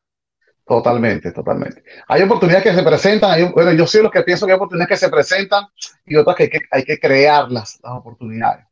Totalmente, 0.67 1.32
totalmente. 1.32 1.82
Hay 2.08 2.22
oportunidades 2.24 2.65
que 2.65 2.75
se 2.75 2.84
presentan, 2.84 3.32
hay, 3.32 3.44
bueno, 3.46 3.72
yo 3.72 3.88
soy 3.88 4.03
los 4.03 4.12
que 4.12 4.22
pienso 4.22 4.46
que 4.46 4.51
hay 4.51 4.58
oportunidades 4.58 4.89
que 4.89 5.06
se 5.06 5.10
presentan 5.10 5.65
y 6.06 6.17
otras 6.17 6.36
que 6.36 6.44
hay 6.44 6.50
que, 6.50 6.60
hay 6.70 6.84
que 6.84 7.00
crearlas, 7.00 7.79
las 7.82 7.94
oportunidades. 7.94 8.67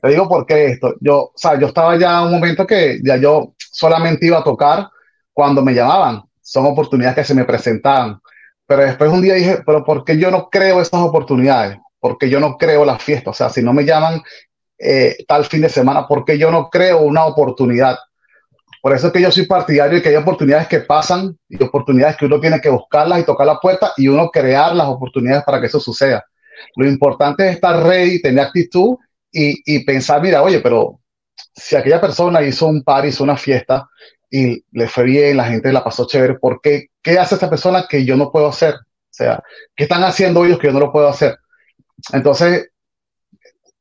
Te 0.00 0.08
digo 0.08 0.28
por 0.28 0.46
qué 0.46 0.66
esto. 0.66 0.94
Yo, 1.00 1.16
o 1.16 1.32
sea, 1.34 1.58
yo 1.58 1.66
estaba 1.66 1.98
ya 1.98 2.20
en 2.20 2.26
un 2.26 2.32
momento 2.32 2.66
que 2.66 3.00
ya 3.02 3.16
yo 3.16 3.54
solamente 3.58 4.26
iba 4.26 4.38
a 4.38 4.44
tocar 4.44 4.88
cuando 5.32 5.62
me 5.62 5.74
llamaban. 5.74 6.22
Son 6.40 6.66
oportunidades 6.66 7.16
que 7.16 7.24
se 7.24 7.34
me 7.34 7.44
presentaban. 7.44 8.20
Pero 8.66 8.82
después 8.82 9.10
un 9.10 9.22
día 9.22 9.34
dije, 9.34 9.58
pero 9.66 9.84
¿por 9.84 10.04
qué 10.04 10.18
yo 10.18 10.30
no 10.30 10.48
creo 10.50 10.80
esas 10.80 11.00
oportunidades? 11.00 11.78
Porque 11.98 12.28
yo 12.28 12.38
no 12.38 12.56
creo 12.56 12.84
la 12.84 12.98
fiesta. 12.98 13.30
O 13.30 13.34
sea, 13.34 13.50
si 13.50 13.62
no 13.62 13.72
me 13.72 13.84
llaman 13.84 14.22
eh, 14.78 15.16
tal 15.26 15.44
fin 15.46 15.62
de 15.62 15.68
semana, 15.68 16.06
¿por 16.06 16.24
qué 16.24 16.38
yo 16.38 16.50
no 16.50 16.68
creo 16.70 17.00
una 17.00 17.24
oportunidad? 17.24 17.98
Por 18.80 18.94
eso 18.94 19.08
es 19.08 19.12
que 19.12 19.20
yo 19.20 19.32
soy 19.32 19.46
partidario 19.46 19.96
de 19.96 20.02
que 20.02 20.10
hay 20.10 20.16
oportunidades 20.16 20.68
que 20.68 20.80
pasan 20.80 21.36
y 21.48 21.60
oportunidades 21.62 22.16
que 22.16 22.26
uno 22.26 22.38
tiene 22.38 22.60
que 22.60 22.68
buscarlas 22.68 23.18
y 23.18 23.24
tocar 23.24 23.46
la 23.46 23.58
puerta 23.58 23.92
y 23.96 24.06
uno 24.06 24.30
crear 24.30 24.76
las 24.76 24.86
oportunidades 24.86 25.42
para 25.44 25.60
que 25.60 25.66
eso 25.66 25.80
suceda. 25.80 26.24
Lo 26.76 26.86
importante 26.86 27.48
es 27.48 27.54
estar 27.56 27.82
ready, 27.82 28.22
tener 28.22 28.44
actitud 28.44 28.96
y, 29.32 29.62
y 29.64 29.84
pensar, 29.84 30.22
mira, 30.22 30.42
oye, 30.42 30.60
pero 30.60 31.00
si 31.54 31.76
aquella 31.76 32.00
persona 32.00 32.42
hizo 32.42 32.66
un 32.66 32.82
par, 32.82 33.06
hizo 33.06 33.24
una 33.24 33.36
fiesta 33.36 33.88
y 34.30 34.62
le 34.72 34.88
fue 34.88 35.04
bien, 35.04 35.36
la 35.36 35.44
gente 35.44 35.72
la 35.72 35.84
pasó 35.84 36.06
chévere, 36.06 36.38
¿por 36.38 36.60
qué? 36.60 36.88
¿Qué 37.02 37.18
hace 37.18 37.34
esta 37.34 37.50
persona 37.50 37.86
que 37.88 38.04
yo 38.04 38.16
no 38.16 38.30
puedo 38.30 38.48
hacer? 38.48 38.74
O 38.74 39.12
sea, 39.18 39.42
¿qué 39.74 39.84
están 39.84 40.04
haciendo 40.04 40.44
ellos 40.44 40.58
que 40.58 40.68
yo 40.68 40.72
no 40.72 40.80
lo 40.80 40.92
puedo 40.92 41.08
hacer? 41.08 41.38
Entonces, 42.12 42.70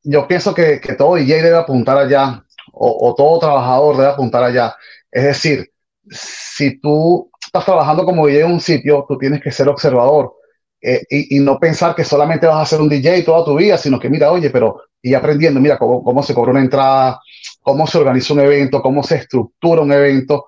yo 0.03 0.27
pienso 0.27 0.53
que, 0.53 0.79
que 0.79 0.93
todo 0.93 1.15
DJ 1.15 1.43
debe 1.43 1.57
apuntar 1.57 1.97
allá, 1.97 2.43
o, 2.73 3.09
o, 3.09 3.15
todo 3.15 3.39
trabajador 3.39 3.97
debe 3.97 4.09
apuntar 4.09 4.43
allá. 4.43 4.75
Es 5.11 5.23
decir, 5.23 5.71
si 6.09 6.79
tú 6.79 7.29
estás 7.45 7.65
trabajando 7.65 8.05
como 8.05 8.25
DJ 8.25 8.41
en 8.41 8.51
un 8.53 8.61
sitio, 8.61 9.05
tú 9.07 9.17
tienes 9.17 9.41
que 9.41 9.51
ser 9.51 9.67
observador 9.67 10.33
eh, 10.81 11.01
y, 11.09 11.37
y, 11.37 11.39
no 11.39 11.59
pensar 11.59 11.95
que 11.95 12.03
solamente 12.03 12.47
vas 12.47 12.61
a 12.61 12.65
ser 12.65 12.81
un 12.81 12.89
DJ 12.89 13.23
toda 13.23 13.43
tu 13.43 13.55
vida, 13.55 13.77
sino 13.77 13.99
que 13.99 14.09
mira, 14.09 14.31
oye, 14.31 14.49
pero 14.49 14.81
y 15.07 15.13
aprendiendo, 15.13 15.59
mira 15.59 15.77
cómo, 15.77 16.03
cómo 16.03 16.21
se 16.21 16.33
cobra 16.33 16.51
una 16.51 16.61
entrada, 16.61 17.19
cómo 17.61 17.87
se 17.87 17.97
organiza 17.97 18.33
un 18.33 18.41
evento, 18.41 18.81
cómo 18.81 19.03
se 19.03 19.15
estructura 19.15 19.81
un 19.81 19.91
evento, 19.91 20.47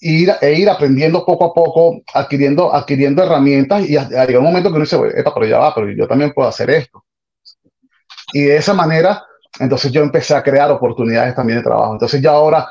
ir, 0.00 0.32
e 0.40 0.52
ir 0.54 0.70
aprendiendo 0.70 1.24
poco 1.24 1.46
a 1.46 1.54
poco, 1.54 2.00
adquiriendo, 2.14 2.72
adquiriendo 2.72 3.22
herramientas 3.22 3.88
y 3.88 3.96
hay 3.96 4.34
un 4.36 4.44
momento 4.44 4.68
que 4.70 4.76
uno 4.76 4.84
dice, 4.84 4.96
Epa, 5.16 5.34
pero 5.34 5.46
ya 5.46 5.58
va, 5.58 5.74
pero 5.74 5.90
yo 5.90 6.06
también 6.06 6.32
puedo 6.32 6.48
hacer 6.48 6.70
esto. 6.70 7.04
Y 8.32 8.42
de 8.42 8.56
esa 8.56 8.74
manera, 8.74 9.24
entonces 9.58 9.90
yo 9.90 10.02
empecé 10.02 10.34
a 10.34 10.42
crear 10.42 10.70
oportunidades 10.70 11.34
también 11.34 11.58
de 11.58 11.64
trabajo. 11.64 11.94
Entonces 11.94 12.20
ya 12.20 12.30
ahora 12.30 12.68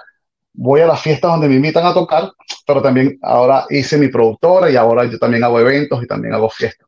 voy 0.54 0.82
a 0.82 0.88
las 0.88 1.02
fiestas 1.02 1.32
donde 1.32 1.50
me 1.50 1.56
invitan 1.56 1.86
a 1.86 1.94
tocar, 1.94 2.32
pero 2.66 2.82
también 2.82 3.18
ahora 3.22 3.66
hice 3.70 3.98
mi 3.98 4.08
productora 4.08 4.70
y 4.70 4.76
ahora 4.76 5.06
yo 5.06 5.18
también 5.20 5.44
hago 5.44 5.60
eventos 5.60 6.02
y 6.04 6.08
también 6.08 6.34
hago 6.34 6.50
fiestas. 6.50 6.87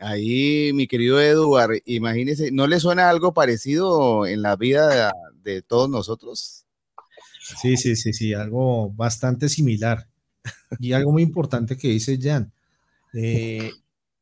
Ahí, 0.00 0.72
mi 0.74 0.86
querido 0.86 1.20
Eduard, 1.20 1.82
imagínese, 1.84 2.50
¿no 2.52 2.66
le 2.66 2.80
suena 2.80 3.10
algo 3.10 3.34
parecido 3.34 4.26
en 4.26 4.42
la 4.42 4.56
vida 4.56 5.12
de, 5.42 5.52
de 5.52 5.62
todos 5.62 5.90
nosotros? 5.90 6.64
Sí, 7.60 7.76
sí, 7.76 7.96
sí, 7.96 8.12
sí, 8.12 8.34
algo 8.34 8.90
bastante 8.92 9.48
similar. 9.48 10.08
Y 10.78 10.92
algo 10.92 11.12
muy 11.12 11.22
importante 11.22 11.76
que 11.76 11.88
dice 11.88 12.18
Jan, 12.20 12.52
eh, 13.14 13.72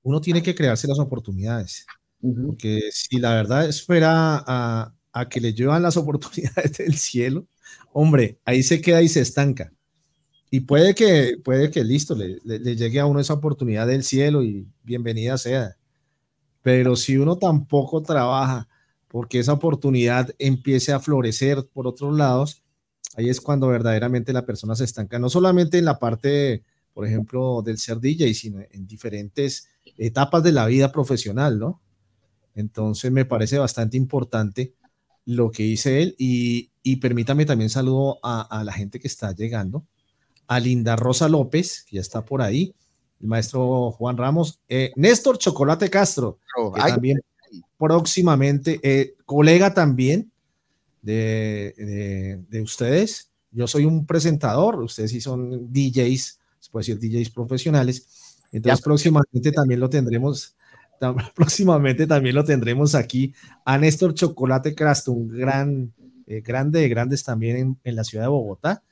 uno 0.02 0.20
tiene 0.20 0.42
que 0.42 0.54
crearse 0.54 0.88
las 0.88 0.98
oportunidades, 0.98 1.86
uh 2.22 2.32
-huh. 2.34 2.46
porque 2.46 2.80
si 2.92 3.18
la 3.18 3.34
verdad 3.34 3.68
espera 3.68 4.42
a, 4.46 4.94
a, 5.12 5.28
que 5.28 5.40
le 5.40 5.52
llevan 5.52 5.82
las 5.82 5.96
oportunidades 5.98 6.78
del 6.78 6.96
cielo, 6.96 7.46
hombre, 7.92 8.38
ahí 8.44 8.62
se 8.62 8.80
queda 8.80 9.02
y 9.02 9.08
se 9.08 9.20
estanca. 9.20 9.72
Y 10.50 10.60
puede 10.60 10.94
que, 10.94 11.36
puede 11.44 11.70
que 11.70 11.84
listo, 11.84 12.14
le, 12.14 12.38
le, 12.44 12.58
le 12.58 12.76
llegue 12.76 13.00
a 13.00 13.06
uno 13.06 13.20
esa 13.20 13.34
oportunidad 13.34 13.86
del 13.86 14.02
cielo 14.02 14.42
y 14.42 14.66
bienvenida 14.82 15.36
sea. 15.38 15.76
Pero 16.62 16.96
si 16.96 17.16
uno 17.16 17.36
tampoco 17.36 18.02
trabaja 18.02 18.68
porque 19.08 19.38
esa 19.38 19.54
oportunidad 19.54 20.34
empiece 20.38 20.92
a 20.92 21.00
florecer 21.00 21.66
por 21.72 21.86
otros 21.86 22.16
lados, 22.16 22.62
ahí 23.16 23.28
es 23.28 23.40
cuando 23.40 23.68
verdaderamente 23.68 24.32
la 24.32 24.46
persona 24.46 24.76
se 24.76 24.84
estanca, 24.84 25.18
no 25.18 25.30
solamente 25.30 25.78
en 25.78 25.86
la 25.86 25.98
parte, 25.98 26.62
por 26.92 27.06
ejemplo, 27.06 27.62
del 27.62 27.78
ser 27.78 27.98
DJ, 27.98 28.34
sino 28.34 28.60
en 28.70 28.86
diferentes 28.86 29.68
etapas 29.96 30.42
de 30.42 30.52
la 30.52 30.66
vida 30.66 30.92
profesional, 30.92 31.58
¿no? 31.58 31.80
Entonces 32.54 33.10
me 33.10 33.24
parece 33.24 33.58
bastante 33.58 33.96
importante 33.96 34.74
lo 35.24 35.50
que 35.50 35.62
dice 35.62 36.02
él 36.02 36.14
y, 36.18 36.70
permítame 37.00 37.44
también 37.44 37.68
saludo 37.70 38.18
a, 38.22 38.62
la 38.64 38.72
gente 38.72 38.98
que 38.98 39.08
está 39.08 39.34
llegando, 39.34 39.86
a 40.48 40.58
Linda 40.58 40.96
Rosa 40.96 41.28
López, 41.28 41.84
que 41.88 41.96
ya 41.96 42.00
está 42.00 42.24
por 42.24 42.42
ahí, 42.42 42.74
el 43.20 43.28
maestro 43.28 43.92
Juan 43.92 44.16
Ramos, 44.16 44.60
eh, 44.68 44.92
Néstor 44.96 45.38
Chocolate 45.38 45.90
Castro, 45.90 46.38
oh, 46.56 46.72
que 46.72 46.80
ay, 46.82 46.92
también 46.92 47.20
próximamente, 47.76 48.80
eh, 48.82 49.14
colega 49.24 49.72
también, 49.72 50.30
de, 51.02 51.74
de, 51.76 52.44
de, 52.48 52.62
ustedes. 52.62 53.30
Yo 53.50 53.66
soy 53.66 53.84
un 53.84 54.04
presentador, 54.04 54.80
ustedes 54.82 55.10
sí 55.10 55.20
son 55.20 55.72
DJs, 55.72 56.40
se 56.58 56.70
puede 56.70 56.86
decir 56.86 56.98
DJs 56.98 57.30
profesionales. 57.30 58.36
Entonces, 58.52 58.80
ya. 58.80 58.84
próximamente 58.84 59.52
también 59.52 59.80
lo 59.80 59.88
tendremos. 59.88 60.54
Próximamente 61.34 62.08
también 62.08 62.34
lo 62.34 62.44
tendremos 62.44 62.96
aquí 62.96 63.32
a 63.64 63.78
Néstor 63.78 64.14
Chocolate 64.14 64.74
Crasto, 64.74 65.12
un 65.12 65.28
gran, 65.28 65.92
eh, 66.26 66.40
grande 66.40 66.80
de 66.80 66.88
grandes 66.88 67.22
también 67.22 67.56
en, 67.56 67.78
en, 67.84 67.94
la 67.94 68.02
ciudad 68.02 68.24
de 68.24 68.30
Bogotá, 68.30 68.82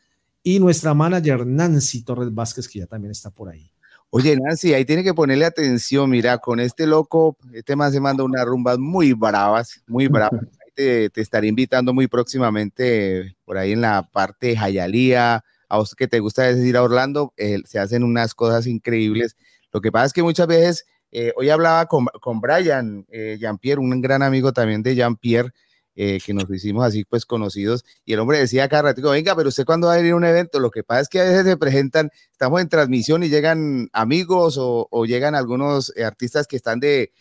y 0.46 0.60
nuestra 0.60 0.94
manager 0.94 1.44
Nancy 1.44 2.04
Torres 2.04 2.32
Vázquez, 2.32 2.68
que 2.68 2.78
ya 2.78 2.86
también 2.86 3.10
está 3.10 3.30
por 3.30 3.48
ahí. 3.48 3.68
Oye, 4.10 4.36
Nancy, 4.36 4.74
ahí 4.74 4.84
tiene 4.84 5.02
que 5.02 5.12
ponerle 5.12 5.44
atención, 5.44 6.08
mira, 6.08 6.38
con 6.38 6.60
este 6.60 6.86
loco, 6.86 7.36
este 7.52 7.74
man 7.74 7.90
se 7.90 7.98
manda 7.98 8.22
unas 8.22 8.44
rumbas 8.44 8.78
muy 8.78 9.12
bravas, 9.12 9.82
muy 9.88 10.06
bravas 10.06 10.46
te, 10.72 11.10
te, 11.10 11.20
estaré 11.20 11.48
invitando 11.48 11.92
muy 11.92 12.06
próximamente 12.06 13.36
por 13.44 13.58
ahí 13.58 13.72
en 13.72 13.80
la 13.80 14.08
parte 14.12 14.46
de 14.46 14.56
Jayalía, 14.56 15.42
a 15.68 15.78
vos 15.78 15.96
que 15.96 16.06
te 16.06 16.20
gusta 16.20 16.44
decir 16.44 16.76
a 16.76 16.84
Orlando, 16.84 17.34
eh, 17.36 17.58
se 17.64 17.80
hacen 17.80 18.04
unas 18.04 18.32
cosas 18.32 18.68
increíbles. 18.68 19.36
Lo 19.72 19.80
que 19.80 19.90
pasa 19.90 20.06
es 20.06 20.12
que 20.12 20.22
muchas 20.22 20.46
veces, 20.46 20.86
eh, 21.10 21.32
hoy 21.34 21.50
hablaba 21.50 21.86
con, 21.86 22.06
con 22.20 22.40
Brian 22.40 23.04
eh, 23.08 23.36
Jean-Pierre, 23.40 23.80
un 23.80 24.00
gran 24.00 24.22
amigo 24.22 24.52
también 24.52 24.84
de 24.84 24.94
Jean-Pierre, 24.94 25.50
eh, 25.96 26.20
que 26.24 26.34
nos 26.34 26.48
hicimos 26.50 26.84
así 26.84 27.04
pues 27.04 27.26
conocidos, 27.26 27.84
y 28.04 28.12
el 28.12 28.20
hombre 28.20 28.38
decía 28.38 28.68
cada 28.68 28.82
ratito, 28.82 29.10
venga, 29.10 29.34
pero 29.34 29.48
usted 29.48 29.64
cuando 29.64 29.88
va 29.88 29.94
a 29.94 30.00
ir 30.00 30.12
a 30.12 30.16
un 30.16 30.24
evento, 30.24 30.60
lo 30.60 30.70
que 30.70 30.84
pasa 30.84 31.00
es 31.00 31.08
que 31.08 31.20
a 31.20 31.24
veces 31.24 31.44
se 31.44 31.56
presentan, 31.56 32.10
estamos 32.30 32.60
en 32.60 32.68
transmisión 32.68 33.22
y 33.22 33.28
llegan 33.28 33.88
amigos 33.92 34.56
o, 34.58 35.04
llegan 35.06 35.34
algunos 35.34 35.92
artistas 36.04 36.46
que 36.46 36.56
están 36.56 36.80
de, 36.80 37.12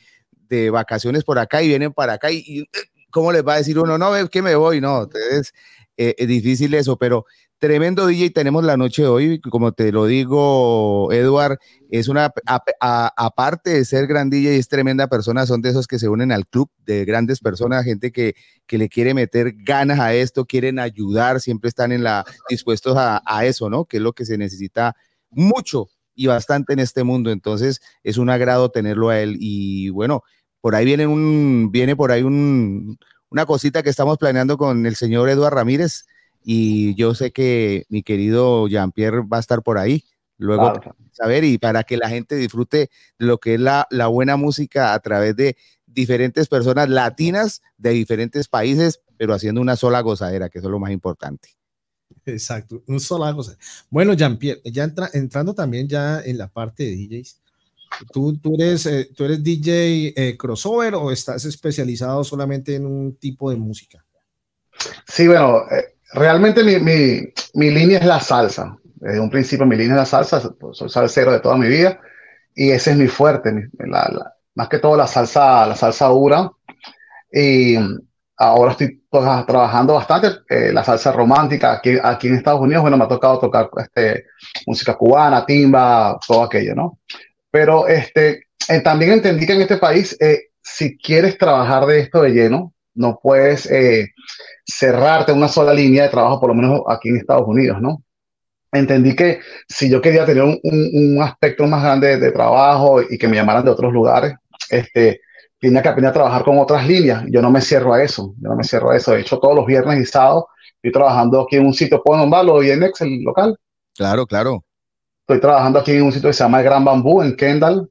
de 0.49 0.69
vacaciones 0.69 1.23
por 1.23 1.39
acá 1.39 1.63
y 1.63 1.67
vienen 1.67 1.93
para 1.93 2.13
acá 2.13 2.31
y, 2.31 2.43
y 2.45 2.69
¿cómo 3.09 3.31
les 3.31 3.47
va 3.47 3.53
a 3.53 3.57
decir 3.57 3.79
uno? 3.79 3.97
No, 3.97 4.15
es 4.15 4.29
que 4.29 4.41
me 4.41 4.55
voy, 4.55 4.81
no, 4.81 5.03
entonces 5.03 5.53
eh, 5.97 6.15
es 6.17 6.27
difícil 6.27 6.73
eso, 6.73 6.97
pero 6.97 7.25
tremendo 7.59 8.05
DJ 8.07 8.31
tenemos 8.31 8.63
la 8.63 8.77
noche 8.77 9.03
de 9.03 9.07
hoy, 9.07 9.39
como 9.39 9.71
te 9.71 9.91
lo 9.91 10.05
digo, 10.05 11.11
Edward, 11.11 11.57
es 11.89 12.07
una, 12.07 12.31
aparte 12.49 13.71
de 13.71 13.85
ser 13.85 14.07
gran 14.07 14.29
DJ, 14.29 14.57
es 14.57 14.67
tremenda 14.67 15.07
persona, 15.07 15.45
son 15.45 15.61
de 15.61 15.69
esos 15.69 15.87
que 15.87 15.99
se 15.99 16.09
unen 16.09 16.31
al 16.31 16.47
club 16.47 16.69
de 16.85 17.05
grandes 17.05 17.39
personas, 17.39 17.85
gente 17.85 18.11
que, 18.11 18.35
que 18.67 18.77
le 18.77 18.89
quiere 18.89 19.13
meter 19.13 19.53
ganas 19.57 19.99
a 19.99 20.13
esto, 20.13 20.45
quieren 20.45 20.79
ayudar, 20.79 21.39
siempre 21.41 21.69
están 21.69 21.91
en 21.91 22.03
la, 22.03 22.25
dispuestos 22.49 22.97
a, 22.97 23.21
a 23.25 23.45
eso, 23.45 23.69
¿no? 23.69 23.85
Que 23.85 23.97
es 23.97 24.03
lo 24.03 24.13
que 24.13 24.25
se 24.25 24.37
necesita 24.37 24.95
mucho 25.29 25.89
y 26.13 26.27
bastante 26.27 26.73
en 26.73 26.79
este 26.79 27.03
mundo, 27.03 27.31
entonces 27.31 27.81
es 28.03 28.17
un 28.17 28.29
agrado 28.29 28.69
tenerlo 28.69 29.09
a 29.09 29.19
él 29.19 29.37
y 29.39 29.89
bueno, 29.89 30.23
por 30.61 30.75
ahí 30.75 30.85
viene 30.85 31.07
un, 31.07 31.69
viene 31.71 31.95
por 31.95 32.11
ahí 32.11 32.23
un, 32.23 32.97
una 33.29 33.45
cosita 33.45 33.83
que 33.83 33.89
estamos 33.89 34.17
planeando 34.17 34.57
con 34.57 34.85
el 34.85 34.95
señor 34.95 35.29
Eduardo 35.29 35.55
Ramírez 35.55 36.05
y 36.47 36.93
yo 36.93 37.15
sé 37.15 37.31
que 37.31 37.85
mi 37.89 38.03
querido 38.03 38.67
Jean-Pierre 38.67 39.21
va 39.21 39.37
a 39.37 39.39
estar 39.39 39.63
por 39.63 39.79
ahí. 39.79 40.03
Luego, 40.37 40.73
claro. 40.73 40.95
saber 41.11 41.43
y 41.45 41.57
para 41.57 41.83
que 41.83 41.97
la 41.97 42.09
gente 42.09 42.35
disfrute 42.35 42.89
de 43.17 43.25
lo 43.25 43.39
que 43.39 43.55
es 43.55 43.59
la, 43.59 43.87
la 43.89 44.07
buena 44.07 44.35
música 44.35 44.93
a 44.93 44.99
través 44.99 45.35
de 45.35 45.57
diferentes 45.87 46.47
personas 46.47 46.89
latinas 46.89 47.61
de 47.77 47.91
diferentes 47.91 48.47
países, 48.47 49.01
pero 49.17 49.33
haciendo 49.33 49.61
una 49.61 49.75
sola 49.75 50.01
gozadera, 50.01 50.49
que 50.49 50.59
eso 50.59 50.67
es 50.67 50.71
lo 50.71 50.79
más 50.79 50.91
importante. 50.91 51.49
Exacto, 52.25 52.83
un 52.85 52.99
sola 52.99 53.31
gozadera. 53.31 53.63
Bueno, 53.89 54.13
Jean-Pierre, 54.13 54.61
ya 54.65 54.83
entra, 54.83 55.09
entrando 55.13 55.55
también 55.55 55.87
ya 55.87 56.19
en 56.21 56.37
la 56.37 56.49
parte 56.49 56.83
de 56.83 56.95
DJs, 56.95 57.41
¿Tú, 58.11 58.37
tú, 58.37 58.55
eres, 58.55 58.85
eh, 58.85 59.09
¿Tú 59.15 59.23
eres 59.23 59.43
DJ 59.43 60.13
eh, 60.15 60.37
crossover 60.37 60.95
o 60.95 61.11
estás 61.11 61.45
especializado 61.45 62.23
solamente 62.23 62.75
en 62.75 62.85
un 62.85 63.15
tipo 63.15 63.49
de 63.49 63.55
música? 63.55 64.05
Sí, 65.07 65.27
bueno, 65.27 65.61
eh, 65.71 65.94
realmente 66.15 66.63
mi, 66.63 66.79
mi, 66.79 67.21
mi, 67.53 67.71
línea 67.71 67.99
es 67.99 68.05
la 68.05 68.19
salsa. 68.19 68.77
Desde 68.95 69.19
un 69.19 69.29
principio 69.29 69.65
mi 69.65 69.75
línea 69.75 69.95
es 69.95 69.99
la 69.99 70.05
salsa, 70.05 70.41
soy 70.71 70.89
salsero 70.89 71.31
de 71.31 71.39
toda 71.39 71.57
mi 71.57 71.67
vida 71.67 71.99
y 72.55 72.71
ese 72.71 72.91
es 72.91 72.97
mi 72.97 73.07
fuerte, 73.07 73.51
mi, 73.51 73.63
la, 73.79 74.09
la, 74.11 74.33
más 74.55 74.69
que 74.69 74.79
todo 74.79 74.95
la 74.95 75.07
salsa, 75.07 75.67
la 75.67 75.75
salsa 75.75 76.07
dura. 76.07 76.49
Y 77.31 77.77
ahora 78.37 78.71
estoy 78.71 79.03
trabajando 79.09 79.93
bastante 79.93 80.27
eh, 80.49 80.71
la 80.73 80.83
salsa 80.83 81.11
romántica 81.11 81.73
aquí, 81.73 81.97
aquí 82.01 82.27
en 82.27 82.35
Estados 82.35 82.61
Unidos. 82.61 82.81
Bueno, 82.81 82.97
me 82.97 83.03
ha 83.03 83.09
tocado 83.09 83.39
tocar 83.39 83.69
este, 83.77 84.25
música 84.65 84.95
cubana, 84.95 85.45
timba, 85.45 86.17
todo 86.25 86.43
aquello, 86.43 86.75
¿no? 86.75 86.99
Pero 87.51 87.87
este, 87.87 88.45
eh, 88.69 88.81
también 88.81 89.11
entendí 89.11 89.45
que 89.45 89.53
en 89.53 89.61
este 89.61 89.77
país, 89.77 90.17
eh, 90.19 90.49
si 90.61 90.97
quieres 90.97 91.37
trabajar 91.37 91.85
de 91.85 91.99
esto 91.99 92.21
de 92.21 92.31
lleno, 92.31 92.73
no 92.95 93.19
puedes 93.21 93.69
eh, 93.71 94.13
cerrarte 94.65 95.31
en 95.31 95.37
una 95.37 95.47
sola 95.47 95.73
línea 95.73 96.03
de 96.03 96.09
trabajo, 96.09 96.39
por 96.39 96.49
lo 96.49 96.55
menos 96.55 96.81
aquí 96.87 97.09
en 97.09 97.17
Estados 97.17 97.47
Unidos, 97.47 97.81
¿no? 97.81 98.03
Entendí 98.71 99.15
que 99.15 99.39
si 99.69 99.89
yo 99.89 100.01
quería 100.01 100.25
tener 100.25 100.43
un, 100.43 100.59
un, 100.63 100.89
un 100.93 101.21
aspecto 101.21 101.65
más 101.67 101.81
grande 101.81 102.07
de, 102.07 102.17
de, 102.17 102.31
trabajo 102.31 103.01
y 103.01 103.17
que 103.17 103.27
me 103.27 103.37
llamaran 103.37 103.63
de 103.63 103.71
otros 103.71 103.93
lugares, 103.93 104.33
este, 104.69 105.21
tenía 105.59 105.81
que 105.81 105.89
aprender 105.89 106.09
a 106.09 106.13
trabajar 106.13 106.43
con 106.43 106.57
otras 106.59 106.85
líneas. 106.85 107.23
Yo 107.29 107.41
no 107.41 107.51
me 107.51 107.61
cierro 107.61 107.93
a 107.93 108.03
eso, 108.03 108.33
yo 108.41 108.49
no 108.49 108.55
me 108.55 108.63
cierro 108.63 108.91
a 108.91 108.97
eso. 108.97 109.11
De 109.13 109.21
hecho, 109.21 109.39
todos 109.39 109.55
los 109.55 109.65
viernes 109.65 110.01
y 110.01 110.05
sábados 110.05 110.45
Estoy 110.85 111.01
trabajando 111.01 111.41
aquí 111.41 111.55
en 111.55 111.65
un 111.65 111.73
sitio, 111.73 112.03
¿puedo 112.03 112.19
nombrarlo? 112.19 112.61
INX, 112.61 113.01
el 113.01 113.23
local. 113.23 113.57
Claro, 113.95 114.27
claro. 114.27 114.63
Estoy 115.21 115.39
trabajando 115.39 115.79
aquí 115.79 115.93
en 115.93 116.03
un 116.03 116.11
sitio 116.11 116.29
que 116.29 116.33
se 116.33 116.43
llama 116.43 116.59
El 116.59 116.65
Gran 116.65 116.85
Bambú, 116.85 117.23
en 117.23 117.35
Kendall. 117.35 117.89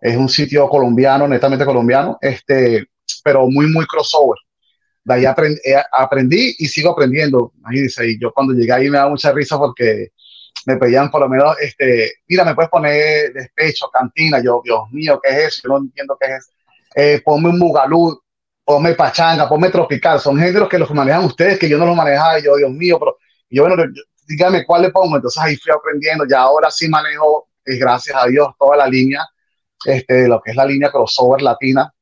Es 0.00 0.16
un 0.16 0.26
sitio 0.26 0.66
colombiano, 0.70 1.28
netamente 1.28 1.66
colombiano, 1.66 2.16
este, 2.18 2.86
pero 3.24 3.46
muy, 3.48 3.66
muy 3.66 3.86
crossover. 3.86 4.38
De 5.04 5.14
ahí 5.14 5.26
aprendí, 5.26 5.60
eh, 5.64 5.82
aprendí 5.92 6.54
y 6.58 6.66
sigo 6.66 6.90
aprendiendo. 6.90 7.52
Imagínense, 7.58 8.08
y 8.10 8.20
yo 8.20 8.32
cuando 8.32 8.52
llegué 8.52 8.72
ahí 8.72 8.90
me 8.90 8.98
da 8.98 9.08
mucha 9.08 9.32
risa 9.32 9.58
porque 9.58 10.12
me 10.66 10.76
pedían 10.76 11.10
por 11.10 11.20
lo 11.22 11.28
menos, 11.28 11.56
este, 11.60 12.12
mira, 12.28 12.44
me 12.44 12.54
puedes 12.54 12.70
poner 12.70 13.32
despecho, 13.32 13.88
cantina. 13.90 14.42
Yo, 14.42 14.60
Dios 14.62 14.80
mío, 14.90 15.20
¿qué 15.22 15.30
es 15.30 15.38
eso? 15.48 15.60
Yo 15.64 15.70
no 15.70 15.78
entiendo 15.78 16.16
qué 16.20 16.26
es 16.28 16.38
eso. 16.38 16.50
Eh, 16.94 17.22
ponme 17.24 17.48
un 17.48 17.58
bugalú, 17.58 18.20
ponme 18.64 18.94
pachanga, 18.94 19.48
ponme 19.48 19.70
tropical. 19.70 20.20
Son 20.20 20.38
géneros 20.38 20.68
que 20.68 20.78
los 20.78 20.90
manejan 20.90 21.24
ustedes, 21.24 21.58
que 21.58 21.68
yo 21.68 21.78
no 21.78 21.86
los 21.86 21.96
manejaba. 21.96 22.38
Y 22.38 22.44
yo, 22.44 22.56
Dios 22.56 22.70
mío, 22.70 22.98
pero 22.98 23.16
yo, 23.48 23.66
bueno, 23.66 23.82
dígame 24.26 24.64
cuál 24.64 24.82
le 24.82 24.90
pongo. 24.90 25.16
Entonces 25.16 25.42
ahí 25.42 25.56
fui 25.56 25.72
aprendiendo. 25.72 26.26
Ya 26.28 26.40
ahora 26.40 26.70
sí 26.70 26.88
manejo, 26.88 27.48
eh, 27.64 27.76
gracias 27.78 28.16
a 28.16 28.26
Dios, 28.26 28.48
toda 28.58 28.76
la 28.76 28.86
línea, 28.86 29.26
este, 29.84 30.28
lo 30.28 30.40
que 30.40 30.50
es 30.50 30.56
la 30.56 30.66
línea 30.66 30.90
crossover 30.90 31.42
latina. 31.42 31.92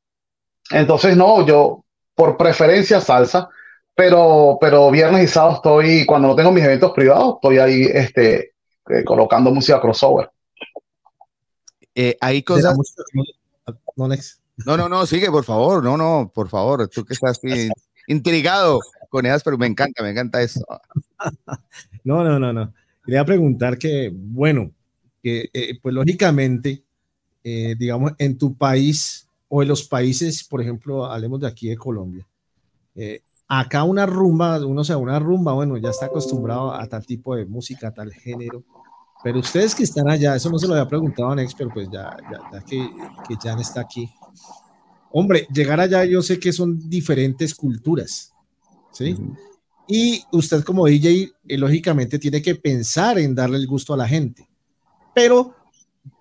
Entonces, 0.70 1.16
no, 1.16 1.46
yo 1.46 1.85
por 2.14 2.37
preferencia 2.37 3.00
salsa, 3.00 3.48
pero, 3.94 4.59
pero 4.61 4.90
viernes 4.90 5.24
y 5.24 5.26
sábado 5.26 5.57
estoy, 5.57 6.07
cuando 6.07 6.28
no 6.28 6.37
tengo 6.37 6.52
mis 6.52 6.64
eventos 6.64 6.92
privados, 6.92 7.37
estoy 7.37 7.59
ahí 7.59 7.83
este, 7.83 8.54
eh, 8.88 9.04
colocando 9.04 9.50
música 9.50 9.81
crossover. 9.81 10.31
Eh, 11.94 12.16
hay 12.20 12.42
cosas. 12.42 12.76
No, 14.66 14.76
no, 14.76 14.88
no, 14.88 15.07
sigue, 15.07 15.31
por 15.31 15.44
favor. 15.44 15.83
No, 15.83 15.96
no, 15.96 16.31
por 16.35 16.48
favor. 16.48 16.88
Tú 16.88 17.04
que 17.04 17.14
estás 17.14 17.40
intrigado 18.07 18.81
con 19.09 19.26
ellas, 19.26 19.42
pero 19.42 19.59
me 19.59 19.66
encanta, 19.66 20.02
me 20.02 20.11
encanta 20.11 20.42
eso. 20.42 20.61
No, 22.04 22.24
no, 22.24 22.38
no, 22.38 22.54
no. 22.54 22.72
Quería 23.04 23.22
preguntar 23.22 23.76
que, 23.76 24.11
bueno, 24.11 24.70
que 25.22 25.50
eh, 25.52 25.78
pues 25.83 25.94
lógicamente, 25.94 26.85
digamos, 27.42 28.12
en 28.16 28.38
tu 28.38 28.57
país 28.57 29.27
o 29.48 29.62
en 29.62 29.68
los 29.68 29.84
países, 29.84 30.44
por 30.44 30.61
ejemplo, 30.61 31.06
hablemos 31.06 31.40
de 31.40 31.46
aquí 31.46 31.68
de 31.68 31.76
Colombia, 31.76 32.26
eh, 32.94 33.22
acá 33.48 33.84
una 33.84 34.04
rumba, 34.04 34.64
uno 34.64 34.84
se 34.84 34.94
una 34.94 35.18
rumba, 35.18 35.52
bueno, 35.54 35.76
ya 35.78 35.90
está 35.90 36.06
acostumbrado 36.06 36.72
a 36.72 36.87
tal 36.87 37.04
tipo 37.06 37.34
de 37.34 37.46
música, 37.46 37.88
a 37.88 37.94
tal 37.94 38.12
género. 38.12 38.62
Pero 39.24 39.40
ustedes 39.40 39.74
que 39.74 39.82
están 39.82 40.08
allá, 40.08 40.37
eso 40.37 40.50
no 40.50 40.58
se 40.58 40.68
lo 40.68 40.74
había 40.74 40.87
preguntado 40.87 41.30
a 41.30 41.34
Nex, 41.34 41.54
pero 41.54 41.70
pues 41.70 41.88
ya, 41.90 42.16
ya, 42.30 42.61
que, 42.61 42.88
que 43.26 43.37
Jan 43.42 43.58
está 43.58 43.80
aquí. 43.80 44.08
Hombre, 45.11 45.48
llegar 45.52 45.80
allá 45.80 46.04
yo 46.04 46.22
sé 46.22 46.38
que 46.38 46.52
son 46.52 46.78
diferentes 46.88 47.54
culturas, 47.54 48.32
¿sí? 48.92 49.16
Y 49.88 50.22
usted 50.30 50.62
como 50.62 50.87
DJ, 50.87 51.32
eh, 51.48 51.58
lógicamente 51.58 52.18
tiene 52.18 52.42
que 52.42 52.54
pensar 52.54 53.18
en 53.18 53.34
darle 53.34 53.56
el 53.56 53.66
gusto 53.66 53.94
a 53.94 53.96
la 53.96 54.06
gente. 54.06 54.46
Pero 55.14 55.54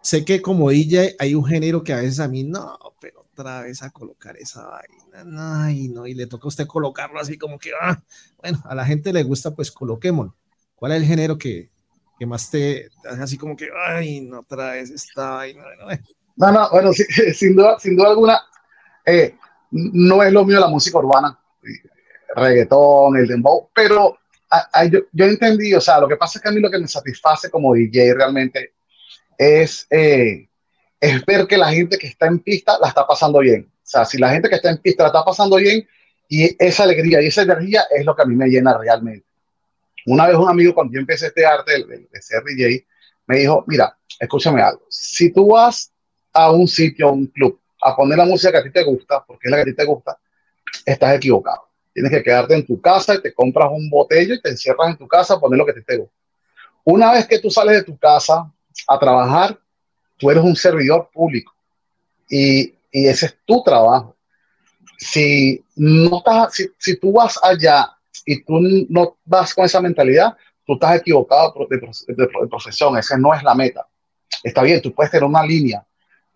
sé 0.02 0.26
que 0.26 0.42
como 0.42 0.70
DJ 0.70 1.16
hay 1.20 1.36
un 1.36 1.46
género 1.46 1.84
que 1.84 1.94
a 1.94 1.98
veces 1.98 2.20
a 2.20 2.28
mí 2.28 2.44
no, 2.44 2.78
pero 3.00 3.22
otra 3.32 3.62
vez 3.62 3.84
a 3.84 3.90
colocar 3.92 4.36
esa 4.38 4.66
vaina 4.66 5.08
ay, 5.66 5.88
no, 5.88 6.06
y 6.06 6.13
le 6.13 6.28
toca 6.28 6.46
a 6.46 6.48
usted 6.50 6.68
colocarlo 6.68 7.20
así 7.20 7.38
como 7.38 7.58
que, 7.58 7.72
ah, 7.80 8.02
bueno, 8.38 8.62
a 8.66 8.76
la 8.76 8.86
gente 8.86 9.13
le 9.13 9.24
gusta, 9.24 9.52
pues 9.52 9.72
coloquémoslo. 9.72 10.36
¿Cuál 10.76 10.92
es 10.92 11.02
el 11.02 11.08
género 11.08 11.38
que, 11.38 11.70
que 12.20 12.26
más 12.26 12.50
te 12.50 12.90
hace 13.10 13.22
así 13.24 13.38
como 13.38 13.56
que, 13.56 13.70
ay, 13.88 14.22
no 14.22 14.44
traes 14.44 14.92
esta, 14.92 15.42
no, 15.48 15.62
no, 15.62 15.98
no, 16.36 16.52
no, 16.52 16.70
bueno, 16.70 16.92
sin, 17.34 17.56
duda, 17.56 17.80
sin 17.80 17.96
duda 17.96 18.10
alguna, 18.10 18.42
eh, 19.06 19.36
no 19.72 20.22
es 20.24 20.32
lo 20.32 20.46
mío 20.46 20.60
la 20.60 20.68
música 20.68 21.00
urbana, 21.00 21.40
reggaetón, 22.36 23.18
el 23.18 23.28
dembow, 23.28 23.70
pero 23.74 24.18
yo, 24.92 25.00
yo, 25.12 25.26
entendí, 25.26 25.74
o 25.74 25.82
sea, 25.82 26.00
lo 26.00 26.08
que 26.08 26.16
pasa 26.16 26.38
es 26.38 26.44
que 26.44 26.50
a 26.50 26.52
mí 26.52 26.62
lo 26.62 26.70
que 26.70 26.80
me 26.80 26.88
satisface 26.88 27.50
como 27.50 27.74
DJ 27.74 28.13
realmente 28.13 28.76
es, 29.38 29.88
eh, 29.89 30.47
es 31.00 31.26
ver 31.26 31.47
que 31.47 31.58
la 31.58 31.71
gente 31.71 31.97
que 31.97 32.08
está 32.08 32.28
en 32.28 32.39
pista 32.39 32.78
la 32.80 32.89
está 32.89 33.06
pasando 33.06 33.39
bien. 33.39 33.69
O 33.71 33.89
sea, 33.89 34.06
si 34.06 34.17
la 34.17 34.32
gente 34.32 34.50
que 34.50 34.56
está 34.56 34.69
en 34.69 34.78
pista 34.78 35.04
la 35.04 35.10
está 35.10 35.23
pasando 35.23 35.58
bien, 35.58 35.88
y 36.30 36.56
esa 36.63 36.84
alegría 36.84 37.21
y 37.21 37.28
esa 37.28 37.43
energía 37.43 37.84
es 37.89 38.06
lo 38.06 38.15
que 38.15 38.21
a 38.21 38.26
mí 38.26 38.36
me 38.36 38.47
llena 38.47 38.78
realmente. 38.78 39.26
Una 40.06 40.28
vez 40.28 40.36
un 40.36 40.50
amigo, 40.50 40.73
cuando 40.73 40.93
yo 40.93 41.00
empecé 41.00 41.28
este 41.28 41.45
arte 41.45 41.84
de, 41.86 42.21
ser 42.21 42.43
DJ, 42.43 42.86
me 43.28 43.39
dijo, 43.39 43.63
mira, 43.67 43.97
escúchame 44.19 44.62
algo, 44.62 44.86
si 44.89 45.32
tú 45.32 45.52
vas 45.52 45.91
a 46.34 46.52
un 46.52 46.67
sitio, 46.67 47.10
a 47.10 47.12
un 47.12 47.28
club, 47.28 47.60
a 47.82 47.95
poner 47.95 48.17
la 48.17 48.26
música 48.26 48.52
que 48.52 48.58
a 48.58 48.63
ti 48.63 48.71
te 48.71 48.84
gusta, 48.84 49.23
porque 49.26 49.47
es 49.47 49.52
la 49.52 49.58
que 49.58 49.62
a 49.63 49.65
ti 49.65 49.73
te 49.73 49.86
gusta, 49.86 50.17
estás 50.86 51.15
equivocado. 51.15 51.67
Tienes 51.93 52.12
que 52.12 52.23
quedarte 52.23 52.54
en 52.54 52.65
tu 52.65 52.80
casa 52.80 53.15
y 53.15 53.21
te 53.21 53.34
compras 53.34 53.69
un 53.71 53.89
botello 53.89 54.36
y 54.36 54.41
te 54.41 54.50
encierras 54.50 54.91
en 54.91 54.97
tu 54.97 55.08
casa 55.08 55.34
a 55.34 55.39
poner 55.39 55.58
lo 55.58 55.65
que 55.65 55.73
te 55.73 55.97
gusta. 55.97 56.15
Una 56.84 57.12
vez 57.12 57.28
que 57.28 57.39
tú 57.39 57.50
sales 57.50 57.78
de 57.78 57.84
tu 57.84 57.97
casa 57.97 58.52
a 58.88 59.00
trabajar, 59.00 59.60
tú 60.18 60.32
eres 60.32 60.44
un 60.44 60.56
servidor 60.56 61.10
público. 61.13 61.54
Y 62.30 62.78
y 62.92 63.08
ese 63.08 63.28
es 63.28 63.38
tu 63.46 63.63
trabajo. 63.63 64.16
Si, 64.98 65.63
no 65.76 66.18
estás, 66.18 66.54
si, 66.56 66.68
si 66.78 66.96
tú 66.98 67.12
vas 67.12 67.40
allá 67.44 67.96
y 68.26 68.44
tú 68.44 68.60
no 68.90 69.18
vas 69.26 69.54
con 69.54 69.66
esa 69.66 69.80
mentalidad, 69.80 70.36
tú 70.66 70.74
estás 70.74 70.98
equivocado 70.98 71.54
de, 71.70 71.78
de, 72.08 72.28
profesión, 72.50 72.98
esa 72.98 73.18
no 73.18 73.34
es 73.34 73.44
la 73.44 73.54
meta. 73.54 73.86
Está 74.44 74.63
bien, 74.63 74.82
tú 74.82 74.94
puedes 74.94 75.12
tener 75.12 75.24
una 75.24 75.44
línea, 75.44 75.86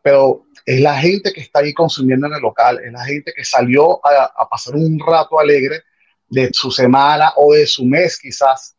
pero 0.03 0.45
es 0.65 0.79
la 0.79 0.99
gente 0.99 1.33
que 1.33 1.41
está 1.41 1.59
ahí 1.59 1.73
consumiendo 1.73 2.27
en 2.27 2.33
el 2.33 2.41
local, 2.41 2.79
es 2.85 2.91
la 2.91 3.03
gente 3.03 3.33
que 3.35 3.43
salió 3.43 3.99
a, 4.05 4.47
pasar 4.47 4.75
un 4.75 4.99
rato 4.99 5.39
alegre 5.39 5.81
de 6.29 6.51
su 6.53 6.69
semana 6.71 7.33
o 7.35 7.53
de 7.53 7.65
su 7.65 7.83
mes 7.85 8.19
quizás, 8.19 8.75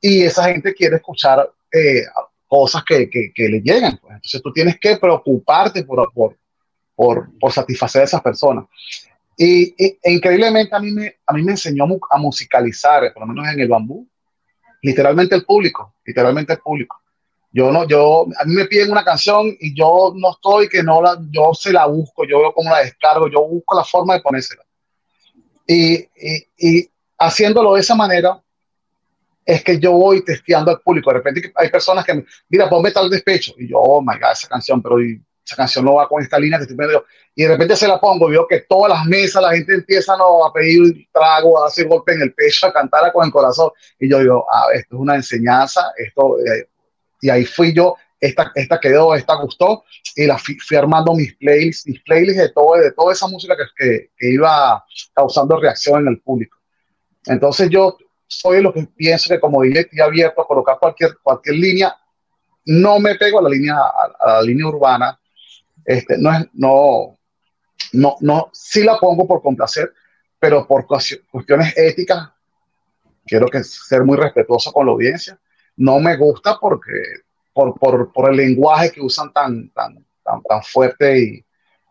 y 0.00 0.22
esa 0.22 0.44
gente 0.44 0.74
quiere 0.74 0.96
escuchar 0.96 1.48
eh, 1.72 2.02
cosas 2.52 2.84
que, 2.84 3.08
que, 3.08 3.32
que, 3.34 3.48
le 3.48 3.62
llegan. 3.62 3.96
Pues. 3.96 4.12
Entonces 4.16 4.42
tú 4.42 4.52
tienes 4.52 4.78
que 4.78 4.98
preocuparte 4.98 5.84
por, 5.84 6.12
por, 6.12 6.36
por, 6.94 7.38
por 7.38 7.50
satisfacer 7.50 8.02
a 8.02 8.04
esas 8.04 8.20
personas. 8.20 8.66
Y, 9.38 9.74
e 9.78 10.12
increíblemente 10.12 10.76
a 10.76 10.78
mí, 10.78 10.90
me, 10.90 11.16
a 11.26 11.32
mí 11.32 11.42
me 11.42 11.52
enseñó 11.52 11.86
a 12.10 12.18
musicalizar, 12.18 13.10
por 13.14 13.22
lo 13.22 13.32
menos 13.32 13.50
en 13.50 13.58
el 13.58 13.68
bambú, 13.68 14.06
literalmente 14.82 15.34
el 15.34 15.46
público, 15.46 15.94
literalmente 16.04 16.52
el 16.52 16.58
público. 16.58 17.00
Yo 17.50 17.72
no, 17.72 17.88
yo, 17.88 18.26
a 18.38 18.44
mí 18.44 18.54
me 18.54 18.66
piden 18.66 18.92
una 18.92 19.02
canción 19.02 19.56
y 19.58 19.74
yo 19.74 20.12
no 20.14 20.32
estoy 20.32 20.68
que 20.68 20.82
no 20.82 21.00
la, 21.00 21.18
yo 21.30 21.54
se 21.54 21.72
la 21.72 21.86
busco, 21.86 22.26
yo 22.26 22.38
veo 22.38 22.52
cómo 22.52 22.68
la 22.68 22.80
descargo, 22.80 23.30
yo 23.30 23.48
busco 23.48 23.74
la 23.74 23.84
forma 23.84 24.12
de 24.12 24.20
ponérsela. 24.20 24.62
Y, 25.66 25.94
y, 25.94 26.46
y 26.58 26.90
haciéndolo 27.18 27.72
de 27.72 27.80
esa 27.80 27.94
manera, 27.94 28.41
es 29.44 29.64
que 29.64 29.78
yo 29.78 29.92
voy 29.92 30.24
testeando 30.24 30.70
al 30.70 30.80
público. 30.80 31.10
De 31.10 31.18
repente 31.18 31.52
hay 31.54 31.68
personas 31.68 32.04
que 32.04 32.14
me, 32.14 32.24
mira, 32.48 32.68
ponme 32.68 32.90
tal 32.90 33.10
despecho. 33.10 33.54
Y 33.58 33.68
yo, 33.68 33.78
oh 33.78 34.00
my 34.00 34.14
God, 34.18 34.32
esa 34.32 34.48
canción, 34.48 34.82
pero 34.82 34.98
esa 34.98 35.56
canción 35.56 35.84
no 35.84 35.94
va 35.94 36.08
con 36.08 36.22
esta 36.22 36.38
línea 36.38 36.58
que 36.58 36.64
estoy 36.64 36.76
medio. 36.76 37.04
Y 37.34 37.42
de 37.42 37.48
repente 37.48 37.76
se 37.76 37.88
la 37.88 37.98
pongo 37.98 38.28
veo 38.28 38.46
que 38.46 38.60
todas 38.60 38.92
las 38.92 39.06
mesas 39.06 39.42
la 39.42 39.52
gente 39.52 39.74
empieza 39.74 40.16
¿no? 40.16 40.44
a 40.44 40.52
pedir 40.52 41.08
trago, 41.12 41.62
a 41.62 41.66
hacer 41.66 41.88
golpe 41.88 42.12
en 42.12 42.22
el 42.22 42.34
pecho, 42.34 42.66
a 42.66 42.72
cantar 42.72 43.12
con 43.12 43.26
el 43.26 43.32
corazón. 43.32 43.70
Y 43.98 44.08
yo 44.08 44.20
digo, 44.20 44.46
ah, 44.52 44.66
esto 44.74 44.96
es 44.96 45.00
una 45.00 45.16
enseñanza, 45.16 45.92
esto. 45.96 46.38
Eh", 46.38 46.68
y 47.20 47.30
ahí 47.30 47.44
fui 47.44 47.72
yo, 47.72 47.96
esta, 48.20 48.52
esta 48.54 48.78
quedó, 48.80 49.14
esta 49.14 49.34
gustó, 49.34 49.84
y 50.16 50.26
la 50.26 50.38
fui, 50.38 50.56
armando 50.76 51.14
mis 51.14 51.34
playlists, 51.36 51.86
mis 51.86 52.00
playlists 52.02 52.42
de, 52.42 52.48
todo, 52.50 52.74
de 52.74 52.92
toda 52.92 53.12
esa 53.12 53.28
música 53.28 53.56
que, 53.76 54.10
que 54.16 54.30
iba 54.30 54.84
causando 55.14 55.58
reacción 55.58 56.02
en 56.02 56.08
el 56.08 56.20
público. 56.20 56.58
Entonces 57.26 57.70
yo 57.70 57.96
soy 58.32 58.62
lo 58.62 58.72
que 58.72 58.86
pienso 58.96 59.28
que 59.28 59.40
como 59.40 59.62
DJ 59.62 59.80
estoy 59.80 60.00
abierto 60.00 60.40
a 60.40 60.46
colocar 60.46 60.78
cualquier, 60.80 61.18
cualquier 61.22 61.56
línea. 61.56 61.94
No 62.64 62.98
me 62.98 63.14
pego 63.16 63.38
a 63.38 63.42
la 63.42 63.48
línea, 63.50 63.76
a 63.76 64.32
la 64.34 64.42
línea 64.42 64.66
urbana, 64.66 65.18
este, 65.84 66.16
no 66.16 66.32
es, 66.32 66.46
no, 66.54 67.18
no, 67.92 68.16
no, 68.20 68.50
sí 68.52 68.84
la 68.84 68.98
pongo 68.98 69.26
por 69.26 69.42
complacer, 69.42 69.92
pero 70.38 70.66
por 70.66 70.86
cuestiones 70.86 71.76
éticas, 71.76 72.30
quiero 73.26 73.46
ser 73.62 74.04
muy 74.04 74.16
respetuoso 74.16 74.72
con 74.72 74.86
la 74.86 74.92
audiencia. 74.92 75.38
No 75.76 75.98
me 75.98 76.16
gusta 76.16 76.58
porque, 76.58 76.92
por, 77.52 77.78
por, 77.78 78.12
por 78.12 78.30
el 78.30 78.36
lenguaje 78.36 78.92
que 78.92 79.00
usan 79.00 79.32
tan, 79.32 79.70
tan, 79.70 80.04
tan, 80.22 80.42
tan 80.42 80.62
fuerte 80.62 81.18
y, 81.18 81.44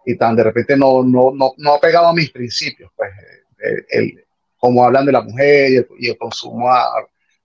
y, 0.05 0.17
tan 0.17 0.35
de 0.35 0.43
repente 0.43 0.77
no, 0.77 1.03
no, 1.03 1.31
no, 1.33 1.53
no 1.57 1.73
ha 1.75 1.79
pegado 1.79 2.07
a 2.07 2.13
mis 2.13 2.31
principios, 2.31 2.91
pues, 2.95 3.11
el, 3.89 4.25
como 4.61 4.85
hablan 4.85 5.07
de 5.07 5.11
la 5.11 5.23
mujer 5.23 5.71
y 5.71 5.75
el, 5.77 5.87
y 5.97 6.09
el 6.11 6.17
consumo 6.19 6.69
a, 6.69 6.85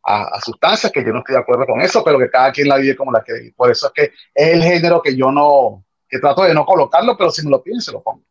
a, 0.03 0.23
a, 0.25 0.41
sustancias, 0.43 0.93
que 0.93 1.03
yo 1.03 1.15
no 1.15 1.21
estoy 1.21 1.35
de 1.35 1.41
acuerdo 1.41 1.65
con 1.65 1.81
eso, 1.81 2.05
pero 2.05 2.19
que 2.19 2.29
cada 2.29 2.53
quien 2.53 2.69
la 2.69 2.77
vive 2.77 2.95
como 2.95 3.11
la 3.11 3.25
que 3.25 3.53
Por 3.57 3.71
eso 3.71 3.87
es 3.87 3.93
que 3.95 4.03
es 4.35 4.53
el 4.53 4.63
género 4.63 5.01
que 5.01 5.17
yo 5.17 5.33
no, 5.33 5.83
que 6.11 6.19
trato 6.19 6.43
de 6.43 6.53
no 6.53 6.67
colocarlo, 6.67 7.17
pero 7.17 7.31
si 7.31 7.43
me 7.43 7.51
lo 7.51 7.63
piden, 7.63 7.81
se 7.81 7.91
lo 7.91 8.03
pongo. 8.03 8.23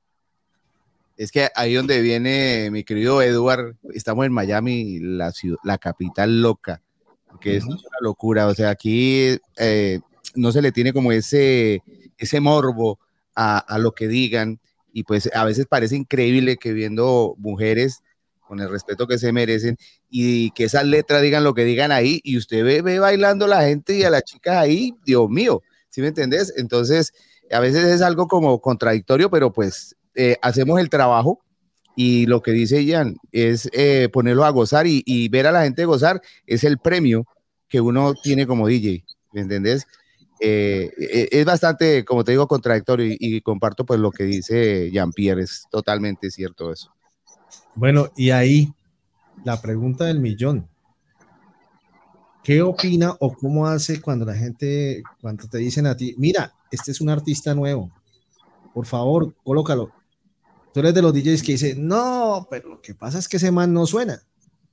Es 1.18 1.32
que 1.32 1.50
ahí 1.56 1.74
donde 1.74 2.00
viene 2.02 2.70
mi 2.70 2.84
querido 2.84 3.24
Edward, 3.24 3.76
estamos 3.92 4.24
en 4.28 4.34
Miami, 4.34 5.00
la, 5.00 5.32
ciudad, 5.32 5.58
la 5.64 5.80
capital 5.80 6.44
loca, 6.44 6.84
que 7.42 7.58
es 7.58 7.66
una 7.66 7.80
locura. 8.02 8.46
O 8.46 8.54
sea, 8.54 8.70
aquí 8.70 9.36
eh, 9.58 10.00
no 10.36 10.52
se 10.52 10.62
le 10.62 10.72
tiene 10.72 10.94
como 10.94 11.12
ese, 11.12 11.82
ese 12.20 12.40
morbo 12.40 13.00
a, 13.34 13.58
a, 13.58 13.80
lo 13.80 13.94
que 13.94 14.08
digan, 14.08 14.60
y 14.94 15.04
pues 15.06 15.32
a 15.34 15.44
veces 15.44 15.66
parece 15.66 15.96
increíble 15.96 16.58
que 16.58 16.72
viendo 16.72 17.34
mujeres 17.40 18.04
con 18.48 18.60
el 18.60 18.70
respeto 18.70 19.08
que 19.08 19.18
se 19.18 19.32
merecen 19.32 19.78
y 20.10 20.52
que 20.52 20.66
esas 20.66 20.86
letras 20.86 21.22
digan 21.22 21.44
lo 21.44 21.54
que 21.54 21.64
digan 21.64 21.92
ahí 21.92 22.22
y 22.24 22.38
usted 22.38 22.64
ve, 22.64 22.82
ve 22.82 23.00
bailando 23.00 23.48
la 23.48 23.64
gente 23.64 23.98
y 23.98 24.04
a 24.04 24.10
las 24.10 24.24
chicas 24.24 24.58
ahí, 24.58 24.96
Dios 25.06 25.30
mío, 25.30 25.62
¿sí 25.90 26.02
me 26.02 26.08
entendés? 26.08 26.54
Entonces, 26.58 27.14
a 27.52 27.60
veces 27.60 27.86
es 27.86 28.02
algo 28.02 28.28
como 28.28 28.60
contradictorio, 28.60 29.30
pero 29.30 29.52
pues 29.52 29.96
eh, 30.16 30.38
hacemos 30.42 30.80
el 30.80 30.90
trabajo 30.90 31.40
y 31.96 32.26
lo 32.26 32.42
que 32.42 32.52
dice 32.52 32.84
Ian 32.84 33.18
es 33.32 33.70
eh, 33.74 34.10
ponerlo 34.12 34.46
a 34.46 34.50
gozar 34.50 34.86
y, 34.88 35.30
ver 35.30 35.48
a 35.48 35.52
la 35.52 35.64
gente 35.64 35.86
gozar 35.86 36.22
es 36.46 36.64
el 36.64 36.78
premio 36.78 37.26
que 37.68 37.82
uno 37.82 38.14
tiene 38.14 38.46
como 38.46 38.68
DJ, 38.68 39.04
¿me 39.34 39.42
entendés? 39.42 39.86
Eh, 40.42 40.92
es 41.32 41.46
bastante, 41.46 42.04
como 42.04 42.24
te 42.24 42.32
digo, 42.32 42.48
contradictorio 42.48 43.06
y, 43.08 43.18
y 43.20 43.42
comparto 43.42 43.86
pues 43.86 44.00
lo 44.00 44.12
que 44.12 44.26
dice 44.26 44.92
Jean-Pierre, 44.92 45.44
es 45.44 45.66
totalmente 45.72 46.30
cierto 46.30 46.72
eso. 46.72 46.95
Bueno, 47.76 48.10
y 48.16 48.30
ahí 48.30 48.74
la 49.44 49.62
pregunta 49.62 50.06
del 50.06 50.20
millón. 50.20 50.68
¿Qué 52.44 52.62
opina 52.62 53.16
o 53.20 53.34
cómo 53.34 53.68
hace 53.68 54.02
cuando 54.02 54.24
la 54.24 54.36
gente, 54.36 55.04
cuando 55.20 55.48
te 55.48 55.58
dicen 55.58 55.88
a 55.88 55.98
ti, 55.98 56.16
mira, 56.18 56.54
este 56.72 56.92
es 56.92 57.02
un 57.02 57.10
artista 57.10 57.54
nuevo, 57.54 57.92
por 58.74 58.86
favor, 58.86 59.36
colócalo? 59.44 59.92
Tú 60.74 60.80
eres 60.80 60.94
de 60.94 61.02
los 61.02 61.14
DJs 61.14 61.42
que 61.42 61.54
dicen, 61.54 61.88
no, 61.88 62.48
pero 62.50 62.70
lo 62.70 62.82
que 62.82 62.94
pasa 62.94 63.18
es 63.18 63.28
que 63.28 63.38
ese 63.38 63.52
man 63.52 63.74
no 63.74 63.86
suena. 63.86 64.22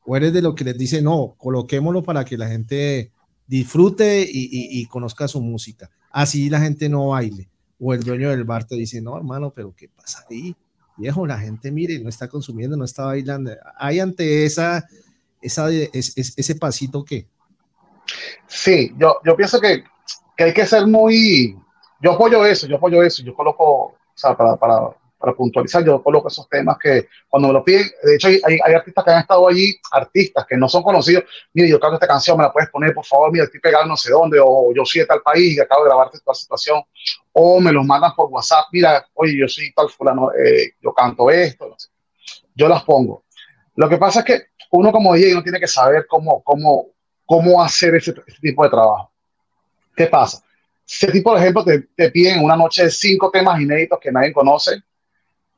O 0.04 0.16
eres 0.16 0.32
de 0.32 0.42
los 0.42 0.54
que 0.54 0.64
les 0.64 0.76
dice, 0.76 1.00
no, 1.00 1.34
coloquémoslo 1.38 2.02
para 2.02 2.24
que 2.24 2.36
la 2.36 2.48
gente 2.48 3.12
disfrute 3.46 4.28
y, 4.28 4.84
conozca 4.86 5.28
su 5.28 5.40
música. 5.40 5.90
Así 6.10 6.50
la 6.50 6.60
gente 6.60 6.88
no 6.88 7.08
baile. 7.08 7.48
O 7.78 7.94
el 7.94 8.02
dueño 8.02 8.30
del 8.30 8.44
bar 8.44 8.64
te 8.64 8.76
dice, 8.76 9.00
no, 9.00 9.16
hermano, 9.16 9.52
pero 9.54 9.74
¿qué 9.74 9.88
pasa 9.88 10.24
ahí? 10.30 10.54
Viejo, 10.96 11.26
la 11.26 11.38
gente, 11.38 11.70
mire, 11.70 11.98
no 11.98 12.08
está 12.08 12.28
consumiendo, 12.28 12.76
no 12.76 12.84
está 12.84 13.06
bailando. 13.06 13.52
¿Hay 13.78 14.00
ante 14.00 14.44
esa, 14.44 14.86
esa 15.40 15.70
ese 15.70 16.54
pasito 16.56 17.04
que 17.04 17.26
Sí, 18.46 18.92
yo, 18.96 19.18
yo 19.24 19.36
pienso 19.36 19.60
que, 19.60 19.84
que, 20.36 20.44
hay 20.44 20.52
que 20.52 20.66
ser 20.66 20.86
muy... 20.86 21.56
Yo 22.00 22.12
apoyo 22.12 22.44
eso, 22.44 22.66
yo 22.66 22.76
apoyo 22.76 23.02
eso, 23.02 23.22
yo 23.22 23.34
coloco, 23.34 23.64
o 23.64 23.96
sea, 24.14 24.36
para, 24.36 24.56
para, 24.56 24.90
para 25.22 25.34
puntualizar, 25.34 25.84
yo 25.84 26.02
coloco 26.02 26.26
esos 26.26 26.48
temas 26.48 26.76
que 26.78 27.08
cuando 27.28 27.48
me 27.48 27.54
lo 27.54 27.64
piden, 27.64 27.86
de 28.02 28.16
hecho 28.16 28.26
hay, 28.26 28.40
hay, 28.44 28.74
artistas 28.74 29.04
que 29.04 29.10
han 29.12 29.20
estado 29.20 29.48
allí, 29.48 29.74
artistas 29.92 30.44
que 30.46 30.56
no 30.56 30.68
son 30.68 30.82
conocidos, 30.82 31.24
mire, 31.54 31.68
yo 31.68 31.78
canto 31.78 31.94
esta 31.94 32.08
canción, 32.08 32.36
me 32.36 32.42
la 32.42 32.52
puedes 32.52 32.68
poner, 32.68 32.92
por 32.92 33.06
favor, 33.06 33.30
mira, 33.30 33.44
estoy 33.44 33.60
pegado 33.60 33.86
no 33.86 33.96
sé 33.96 34.10
dónde, 34.10 34.40
o 34.42 34.74
yo 34.74 34.84
soy 34.84 35.02
de 35.02 35.06
tal 35.06 35.22
país 35.22 35.56
y 35.56 35.60
acabo 35.60 35.84
de 35.84 35.90
grabarte 35.90 36.16
esta 36.16 36.34
situación, 36.34 36.82
o 37.30 37.60
me 37.60 37.72
los 37.72 37.86
mandan 37.86 38.12
por 38.16 38.28
WhatsApp, 38.30 38.66
mira, 38.72 39.06
oye, 39.14 39.38
yo 39.38 39.46
soy 39.46 39.72
tal 39.72 39.88
fulano, 39.88 40.32
eh, 40.32 40.72
yo 40.82 40.92
canto 40.92 41.30
esto, 41.30 41.68
no 41.68 41.78
sé. 41.78 41.88
yo 42.54 42.68
las 42.68 42.82
pongo. 42.82 43.22
Lo 43.76 43.88
que 43.88 43.96
pasa 43.96 44.20
es 44.20 44.24
que 44.26 44.42
uno 44.72 44.90
como 44.90 45.14
DJ 45.14 45.34
no 45.34 45.42
tiene 45.42 45.60
que 45.60 45.68
saber 45.68 46.06
cómo, 46.08 46.42
cómo, 46.42 46.88
cómo 47.24 47.62
hacer 47.62 47.94
ese, 47.94 48.12
tipo 48.40 48.64
de 48.64 48.70
trabajo. 48.70 49.12
¿Qué 49.94 50.06
pasa? 50.06 50.42
Si 50.84 51.20
por 51.20 51.38
ejemplo, 51.38 51.64
te, 51.64 51.80
te, 51.94 52.10
piden 52.10 52.44
una 52.44 52.56
noche 52.56 52.84
de 52.84 52.90
cinco 52.90 53.30
temas 53.30 53.60
inéditos 53.60 53.98
que 54.00 54.10
nadie 54.10 54.32
conoce, 54.32 54.82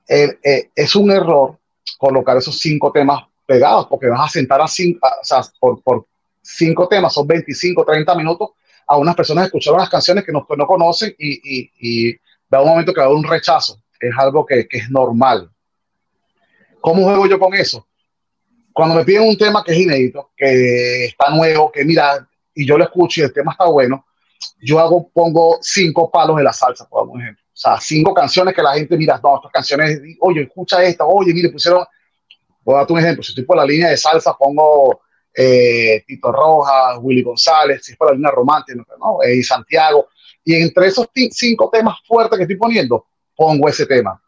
eh, 0.09 0.71
es 0.75 0.97
un 0.97 1.11
error 1.11 1.59
colocar 1.99 2.37
esos 2.37 2.59
cinco 2.59 2.93
temas 2.93 3.25
pegados, 3.47 3.87
porque 3.87 4.09
vas 4.09 4.29
a 4.29 4.29
sentar 4.29 4.61
a 4.61 4.69
cinco, 4.69 5.07
o 5.07 5.25
sea, 5.25 5.43
por, 5.59 6.07
cinco 6.43 6.89
temas, 6.89 7.13
son 7.13 7.27
25, 7.27 7.85
30 7.85 8.15
minutos, 8.15 8.51
a 8.87 8.99
unas 8.99 9.15
personas 9.15 9.47
escuchar 9.47 9.75
unas 9.75 9.89
canciones 9.89 10.25
que 10.25 10.33
no, 10.33 10.47
no 10.57 10.67
conocen 10.67 11.15
y, 11.19 11.41
y, 11.43 11.71
y 11.81 12.17
da 12.51 12.61
un 12.61 12.69
momento 12.69 12.93
que 12.93 13.01
a 13.01 13.05
haber 13.05 13.17
un 13.17 13.25
rechazo. 13.25 13.81
Es 13.99 14.13
algo 14.19 14.45
que, 14.45 14.69
que 14.69 14.79
es 14.79 14.91
normal. 14.91 15.51
¿Cómo 16.83 17.05
juego 17.05 17.27
yo 17.27 17.39
con 17.39 17.55
eso? 17.55 17.87
cuando 18.75 18.97
me 18.97 19.05
piden 19.05 19.23
un 19.23 19.39
tema 19.39 19.63
que 19.65 19.73
es 19.73 19.79
inédito, 19.79 20.33
que 20.37 21.07
está 21.07 21.31
nuevo, 21.31 21.71
que 21.71 21.85
mira, 21.85 22.29
y 22.53 22.67
yo 22.67 22.77
lo 22.77 22.83
escucho 22.83 23.21
y 23.21 23.25
el 23.25 23.33
tema 23.33 23.53
está 23.53 23.67
bueno, 23.67 24.05
yo 24.61 24.81
hago, 24.81 25.09
pongo 25.11 25.59
cinco 25.63 26.11
palos 26.11 26.37
de 26.37 26.43
la 26.43 26.53
salsa, 26.53 26.87
por 26.89 27.09
ejemplo. 27.21 27.44
O 27.55 27.57
sea, 27.57 27.81
cinco 27.81 28.13
canciones 28.13 28.53
que 28.53 28.63
la 28.63 28.75
gente 28.75 28.97
mira, 28.97 29.21
no, 29.23 29.37
estas 29.37 29.53
canciones, 29.53 30.01
oye, 30.21 30.43
escucha 30.43 30.83
esta, 30.83 31.05
oye, 31.05 31.33
mire, 31.33 31.51
pusieron, 31.51 31.85
voy 32.63 32.75
a 32.75 32.79
darte 32.79 32.93
un 32.93 32.99
ejemplo, 32.99 33.23
si 33.23 33.31
estoy 33.31 33.45
por 33.45 33.57
la 33.57 33.65
línea 33.65 33.91
de 33.91 33.97
salsa, 33.97 34.35
pongo 34.37 35.03
eh, 35.33 36.03
Tito 36.07 36.33
Rojas, 36.33 36.99
Willy 37.01 37.23
González, 37.23 37.85
si 37.85 37.93
es 37.93 37.99
por 37.99 38.09
la 38.09 38.15
línea 38.15 38.33
romántica, 38.33 38.85
¿no? 38.99 39.23
Eh, 39.23 39.41
Santiago, 39.43 40.09
y 40.43 40.57
entre 40.57 40.89
esos 40.89 41.09
cinco 41.31 41.71
temas 41.73 41.99
fuertes 42.05 42.37
que 42.37 42.43
estoy 42.43 42.57
poniendo, 42.57 43.07
pongo 43.37 43.69
ese 43.69 43.87
tema. 43.87 44.21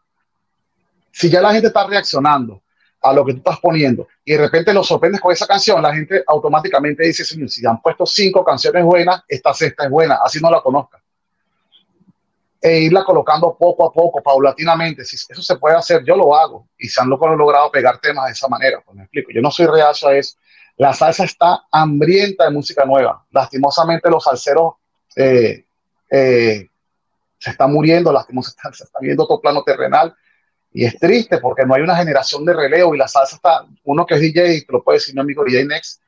Si 1.11 1.29
ya 1.29 1.41
la 1.41 1.51
gente 1.51 1.67
está 1.67 1.85
reaccionando, 1.85 2.61
a 3.01 3.13
lo 3.13 3.25
que 3.25 3.33
tú 3.33 3.37
estás 3.39 3.59
poniendo 3.59 4.07
y 4.23 4.33
de 4.33 4.39
repente 4.39 4.73
lo 4.73 4.83
sorprendes 4.83 5.21
con 5.21 5.31
esa 5.31 5.45
canción, 5.45 5.81
la 5.81 5.93
gente 5.93 6.23
automáticamente 6.27 7.03
dice, 7.03 7.23
señor, 7.23 7.49
si 7.49 7.65
han 7.65 7.81
puesto 7.81 8.05
cinco 8.05 8.43
canciones 8.43 8.83
buenas, 8.83 9.23
esta 9.27 9.53
sexta 9.53 9.85
es 9.85 9.89
buena, 9.89 10.19
así 10.23 10.39
no 10.39 10.49
la 10.49 10.61
conozca. 10.61 11.01
E 12.59 12.79
irla 12.79 13.03
colocando 13.03 13.55
poco 13.55 13.85
a 13.85 13.93
poco, 13.93 14.21
paulatinamente, 14.21 15.05
si 15.05 15.15
eso 15.15 15.41
se 15.41 15.55
puede 15.57 15.75
hacer, 15.75 16.03
yo 16.03 16.15
lo 16.15 16.35
hago. 16.35 16.67
Y 16.77 16.87
se 16.87 17.01
han 17.01 17.09
logrado 17.09 17.71
pegar 17.71 17.99
temas 17.99 18.25
de 18.25 18.31
esa 18.31 18.47
manera, 18.47 18.81
pues 18.83 18.95
me 18.95 19.03
explico, 19.03 19.31
yo 19.31 19.41
no 19.41 19.51
soy 19.51 19.67
reacio 19.67 20.07
a 20.07 20.15
eso. 20.15 20.37
La 20.77 20.93
salsa 20.93 21.23
está 21.23 21.63
hambrienta 21.71 22.45
de 22.45 22.51
música 22.51 22.85
nueva. 22.85 23.25
Lastimosamente 23.31 24.09
los 24.09 24.23
salseros 24.23 24.75
eh, 25.15 25.65
eh, 26.09 26.69
se 27.39 27.49
están 27.49 27.73
muriendo, 27.73 28.11
lastimosamente 28.11 28.77
se 28.77 28.83
está 28.83 28.99
viendo 28.99 29.23
otro 29.23 29.39
plano 29.39 29.63
terrenal. 29.63 30.15
Y 30.71 30.85
es 30.85 30.97
triste 30.99 31.39
porque 31.39 31.65
no 31.65 31.73
hay 31.73 31.81
una 31.81 31.95
generación 31.95 32.45
de 32.45 32.53
relevo 32.53 32.93
y 32.93 32.97
la 32.97 33.07
salsa 33.07 33.35
está, 33.37 33.65
uno 33.83 34.05
que 34.05 34.15
es 34.15 34.21
DJ, 34.21 34.65
te 34.65 34.73
lo 34.73 34.83
puede 34.83 34.97
decir 34.97 35.15
mi 35.15 35.21
amigo 35.21 35.43
DJ 35.43 35.65
Next, 35.65 36.01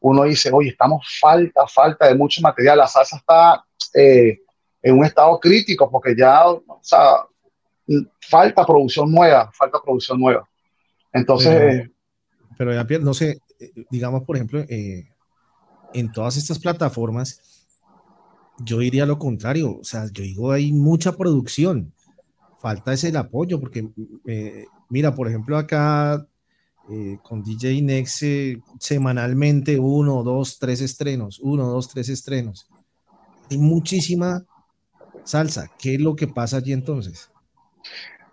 uno 0.00 0.24
dice, 0.24 0.50
oye, 0.52 0.70
estamos 0.70 1.06
falta, 1.20 1.66
falta 1.66 2.06
de 2.06 2.14
mucho 2.14 2.40
material, 2.42 2.78
la 2.78 2.86
salsa 2.86 3.16
está 3.16 3.64
eh, 3.94 4.40
en 4.82 4.98
un 4.98 5.04
estado 5.04 5.38
crítico 5.38 5.90
porque 5.90 6.14
ya, 6.16 6.48
o 6.48 6.80
sea, 6.82 7.26
falta 8.20 8.64
producción 8.64 9.10
nueva, 9.10 9.50
falta 9.52 9.80
producción 9.82 10.20
nueva. 10.20 10.48
Entonces... 11.12 11.88
Pero, 12.56 12.74
ya, 12.74 12.98
no 12.98 13.14
sé, 13.14 13.40
digamos, 13.90 14.24
por 14.24 14.36
ejemplo, 14.36 14.60
eh, 14.68 15.08
en 15.94 16.12
todas 16.12 16.36
estas 16.36 16.58
plataformas, 16.58 17.40
yo 18.58 18.78
diría 18.78 19.06
lo 19.06 19.18
contrario, 19.18 19.78
o 19.78 19.84
sea, 19.84 20.06
yo 20.12 20.22
digo, 20.22 20.52
hay 20.52 20.72
mucha 20.72 21.16
producción, 21.16 21.92
falta 22.58 22.92
es 22.92 23.04
el 23.04 23.16
apoyo, 23.16 23.58
porque 23.58 23.88
eh, 24.26 24.66
mira, 24.90 25.14
por 25.14 25.28
ejemplo, 25.28 25.56
acá 25.56 26.26
eh, 26.90 27.18
con 27.22 27.42
DJ 27.42 27.82
Next 27.82 28.22
eh, 28.22 28.60
semanalmente 28.78 29.78
uno, 29.78 30.22
dos, 30.22 30.58
tres 30.58 30.80
estrenos, 30.80 31.38
uno, 31.40 31.66
dos, 31.66 31.88
tres 31.88 32.08
estrenos. 32.08 32.68
Hay 33.50 33.58
muchísima 33.58 34.44
salsa. 35.24 35.70
¿Qué 35.78 35.94
es 35.94 36.00
lo 36.00 36.16
que 36.16 36.26
pasa 36.26 36.58
allí 36.58 36.72
entonces? 36.72 37.30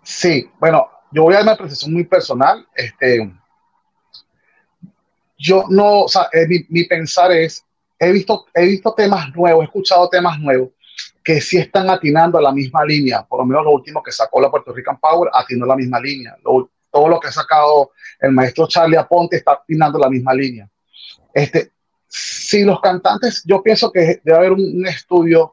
Sí, 0.02 0.48
bueno, 0.58 0.88
yo 1.12 1.24
voy 1.24 1.34
a 1.34 1.38
dar 1.38 1.44
una 1.44 1.56
precisión 1.56 1.92
muy 1.92 2.04
personal. 2.04 2.66
Este, 2.74 3.30
yo 5.38 5.64
no, 5.68 6.02
o 6.02 6.08
sea, 6.08 6.28
mi, 6.48 6.64
mi, 6.68 6.84
pensar 6.84 7.32
es, 7.32 7.64
he 7.98 8.12
visto, 8.12 8.46
he 8.54 8.66
visto 8.66 8.94
temas 8.94 9.34
nuevos, 9.34 9.62
he 9.62 9.64
escuchado 9.64 10.08
temas 10.08 10.38
nuevos 10.38 10.70
que 11.22 11.40
sí 11.40 11.58
están 11.58 11.90
atinando 11.90 12.38
a 12.38 12.42
la 12.42 12.52
misma 12.52 12.84
línea, 12.84 13.22
por 13.22 13.40
lo 13.40 13.44
menos 13.44 13.64
lo 13.64 13.72
último 13.72 14.02
que 14.02 14.10
sacó 14.10 14.40
la 14.40 14.50
Puerto 14.50 14.72
Rican 14.72 14.98
Power 14.98 15.30
atinó 15.32 15.66
la 15.66 15.76
misma 15.76 16.00
línea, 16.00 16.36
todo 16.42 17.08
lo 17.08 17.20
que 17.20 17.28
ha 17.28 17.32
sacado 17.32 17.92
el 18.18 18.32
maestro 18.32 18.66
Charlie 18.66 18.96
Aponte 18.96 19.36
está 19.36 19.52
atinando 19.52 19.98
la 19.98 20.08
misma 20.08 20.32
línea. 20.32 20.68
Este, 21.34 21.70
si 22.08 22.64
los 22.64 22.80
cantantes, 22.80 23.42
yo 23.44 23.62
pienso 23.62 23.92
que 23.92 24.20
debe 24.24 24.38
haber 24.38 24.52
un, 24.52 24.86
estudio 24.86 25.52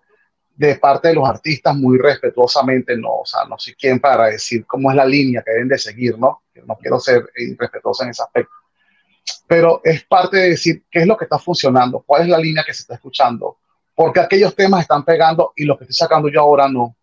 de 0.55 0.75
parte 0.75 1.09
de 1.09 1.15
los 1.15 1.27
artistas 1.27 1.75
muy 1.75 1.97
respetuosamente, 1.97 2.95
no, 2.97 3.19
o 3.19 3.25
sea, 3.25 3.43
no 3.45 3.59
sé 3.59 3.75
quién 3.75 3.99
para 3.99 4.27
decir 4.27 4.65
cómo 4.65 4.89
es 4.89 4.95
la 4.95 5.05
línea 5.05 5.43
que 5.45 5.51
deben 5.51 5.67
de 5.67 5.77
seguir, 5.77 6.17
¿no? 6.17 6.43
No 6.65 6.77
quiero 6.77 6.99
ser 6.99 7.29
irrespetuoso 7.35 8.03
en 8.03 8.11
ese 8.11 8.23
aspecto. 8.23 8.53
Pero 9.47 9.81
es 9.83 10.03
parte 10.05 10.37
de 10.37 10.49
decir 10.51 10.83
qué 10.89 10.99
es 10.99 11.07
lo 11.07 11.17
que 11.17 11.25
está 11.25 11.37
funcionando, 11.37 12.03
cuál 12.05 12.23
es 12.23 12.29
la 12.29 12.37
línea 12.37 12.63
que 12.63 12.73
se 12.73 12.83
está 12.83 12.95
escuchando, 12.95 13.57
porque 13.93 14.21
aquellos 14.21 14.55
temas 14.55 14.81
están 14.81 15.03
pegando 15.03 15.51
y 15.55 15.65
los 15.65 15.77
que 15.77 15.83
estoy 15.83 15.95
sacando 15.95 16.29
yo 16.29 16.41
ahora 16.41 16.69
no. 16.69 16.95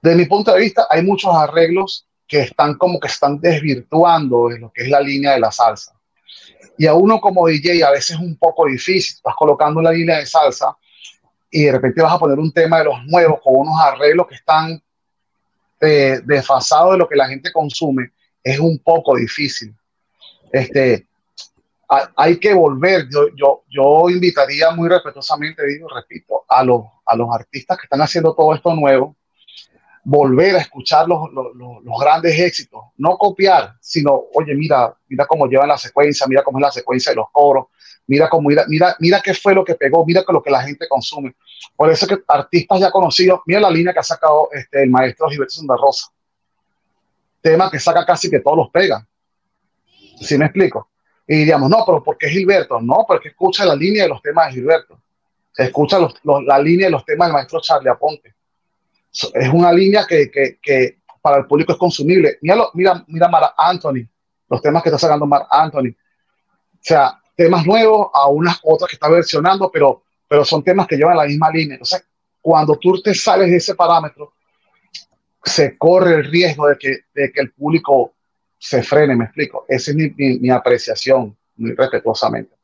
De 0.00 0.14
mi 0.14 0.26
punto 0.26 0.52
de 0.52 0.60
vista, 0.60 0.86
hay 0.88 1.02
muchos 1.02 1.34
arreglos 1.34 2.06
que 2.28 2.42
están 2.42 2.74
como 2.78 3.00
que 3.00 3.08
están 3.08 3.40
desvirtuando 3.40 4.48
de 4.48 4.60
lo 4.60 4.72
que 4.72 4.84
es 4.84 4.88
la 4.88 5.00
línea 5.00 5.32
de 5.32 5.40
la 5.40 5.50
salsa. 5.50 5.92
Y 6.78 6.86
a 6.86 6.94
uno 6.94 7.20
como 7.20 7.46
DJ 7.48 7.84
a 7.84 7.90
veces 7.90 8.10
es 8.12 8.18
un 8.22 8.36
poco 8.36 8.66
difícil, 8.66 9.16
estás 9.16 9.34
colocando 9.36 9.82
la 9.82 9.90
línea 9.90 10.18
de 10.18 10.26
salsa 10.26 10.76
y 11.50 11.64
de 11.64 11.72
repente 11.72 12.02
vas 12.02 12.12
a 12.12 12.18
poner 12.18 12.38
un 12.38 12.52
tema 12.52 12.78
de 12.78 12.84
los 12.84 13.04
nuevos 13.06 13.40
con 13.42 13.56
unos 13.56 13.80
arreglos 13.80 14.26
que 14.28 14.36
están 14.36 14.80
eh, 15.80 16.20
desfasados 16.24 16.92
de 16.92 16.98
lo 16.98 17.08
que 17.08 17.16
la 17.16 17.28
gente 17.28 17.52
consume, 17.52 18.12
es 18.42 18.58
un 18.58 18.78
poco 18.78 19.16
difícil. 19.16 19.74
Este, 20.52 21.06
hay 22.16 22.38
que 22.38 22.54
volver. 22.54 23.08
Yo, 23.10 23.28
yo, 23.34 23.64
yo 23.68 24.08
invitaría 24.08 24.70
muy 24.70 24.88
respetuosamente, 24.88 25.66
digo, 25.66 25.88
repito, 25.88 26.44
a 26.48 26.62
los, 26.62 26.84
a 27.04 27.16
los 27.16 27.28
artistas 27.32 27.76
que 27.78 27.84
están 27.84 28.00
haciendo 28.00 28.34
todo 28.34 28.54
esto 28.54 28.74
nuevo, 28.74 29.16
volver 30.04 30.56
a 30.56 30.60
escuchar 30.60 31.06
los, 31.06 31.30
los, 31.32 31.54
los, 31.54 32.00
grandes 32.00 32.38
éxitos, 32.38 32.80
no 32.96 33.16
copiar, 33.18 33.74
sino, 33.80 34.24
oye, 34.34 34.54
mira, 34.54 34.94
mira 35.08 35.26
cómo 35.26 35.46
llevan 35.46 35.68
la 35.68 35.78
secuencia, 35.78 36.26
mira 36.26 36.42
cómo 36.42 36.58
es 36.58 36.62
la 36.62 36.70
secuencia 36.70 37.12
de 37.12 37.16
los 37.16 37.26
coros, 37.30 37.66
mira 38.06 38.28
cómo, 38.28 38.48
mira, 38.48 38.64
mira, 38.66 38.96
mira 38.98 39.20
qué 39.22 39.34
fue 39.34 39.54
lo 39.54 39.64
que 39.64 39.74
pegó, 39.74 40.04
mira 40.06 40.24
lo 40.26 40.42
que 40.42 40.50
la 40.50 40.62
gente 40.62 40.88
consume. 40.88 41.34
Por 41.76 41.90
eso 41.90 42.06
que 42.06 42.18
artistas 42.26 42.80
ya 42.80 42.90
conocidos, 42.90 43.40
mira 43.46 43.60
la 43.60 43.70
línea 43.70 43.92
que 43.92 44.00
ha 44.00 44.04
sacado 44.04 44.48
este, 44.52 44.82
el 44.82 44.90
maestro 44.90 45.28
Gilberto 45.28 45.54
Santa 45.54 45.76
Rosa, 45.76 46.08
tema 47.40 47.70
que 47.70 47.78
saca 47.78 48.04
casi 48.04 48.30
que 48.30 48.40
todos 48.40 48.56
los 48.56 48.70
pegan. 48.70 49.06
¿Sí 50.20 50.36
me 50.36 50.46
explico? 50.46 50.88
Y 51.26 51.36
diríamos, 51.36 51.70
no, 51.70 51.84
pero 51.86 52.02
¿por 52.02 52.18
qué 52.18 52.28
Gilberto? 52.28 52.80
No, 52.80 53.04
porque 53.06 53.28
escucha 53.28 53.64
la 53.64 53.74
línea 53.74 54.04
de 54.04 54.08
los 54.08 54.20
temas 54.20 54.48
de 54.48 54.54
Gilberto. 54.54 55.00
Escucha 55.56 55.98
los, 55.98 56.14
la 56.44 56.58
línea 56.58 56.86
de 56.86 56.92
los 56.92 57.04
temas 57.04 57.28
del 57.28 57.34
maestro 57.34 57.60
Charlie 57.60 57.90
Aponte. 57.90 58.34
Es 59.12 59.48
una 59.52 59.72
línea 59.72 60.06
que, 60.06 60.30
que, 60.30 60.58
que 60.62 60.98
para 61.20 61.38
el 61.38 61.46
público 61.46 61.72
es 61.72 61.78
consumible. 61.78 62.38
Mira, 62.42 62.64
mira, 62.74 63.04
mira 63.08 63.28
Mar 63.28 63.52
Anthony, 63.56 64.06
los 64.48 64.62
temas 64.62 64.82
que 64.82 64.88
está 64.88 64.98
sacando 64.98 65.26
Mar 65.26 65.46
Anthony. 65.50 65.90
O 65.90 66.82
sea, 66.82 67.20
temas 67.36 67.66
nuevos 67.66 68.08
a 68.12 68.28
unas 68.28 68.58
otras 68.62 68.88
que 68.88 68.96
está 68.96 69.08
versionando, 69.08 69.70
pero, 69.72 70.02
pero 70.28 70.44
son 70.44 70.62
temas 70.62 70.86
que 70.86 70.96
llevan 70.96 71.16
la 71.16 71.24
misma 71.24 71.50
línea. 71.50 71.74
Entonces, 71.74 72.04
cuando 72.40 72.76
tú 72.76 73.00
te 73.02 73.14
sales 73.14 73.50
de 73.50 73.56
ese 73.56 73.74
parámetro, 73.74 74.32
se 75.44 75.76
corre 75.76 76.16
el 76.16 76.24
riesgo 76.24 76.68
de 76.68 76.76
que, 76.78 76.98
de 77.14 77.32
que 77.32 77.40
el 77.40 77.52
público 77.52 78.14
se 78.58 78.82
frene, 78.82 79.16
me 79.16 79.24
explico. 79.24 79.64
Esa 79.68 79.90
es 79.90 79.96
mi, 79.96 80.38
mi, 80.38 80.50
apreciación, 80.50 81.36
muy 81.56 81.74
respetuosamente. 81.74 82.54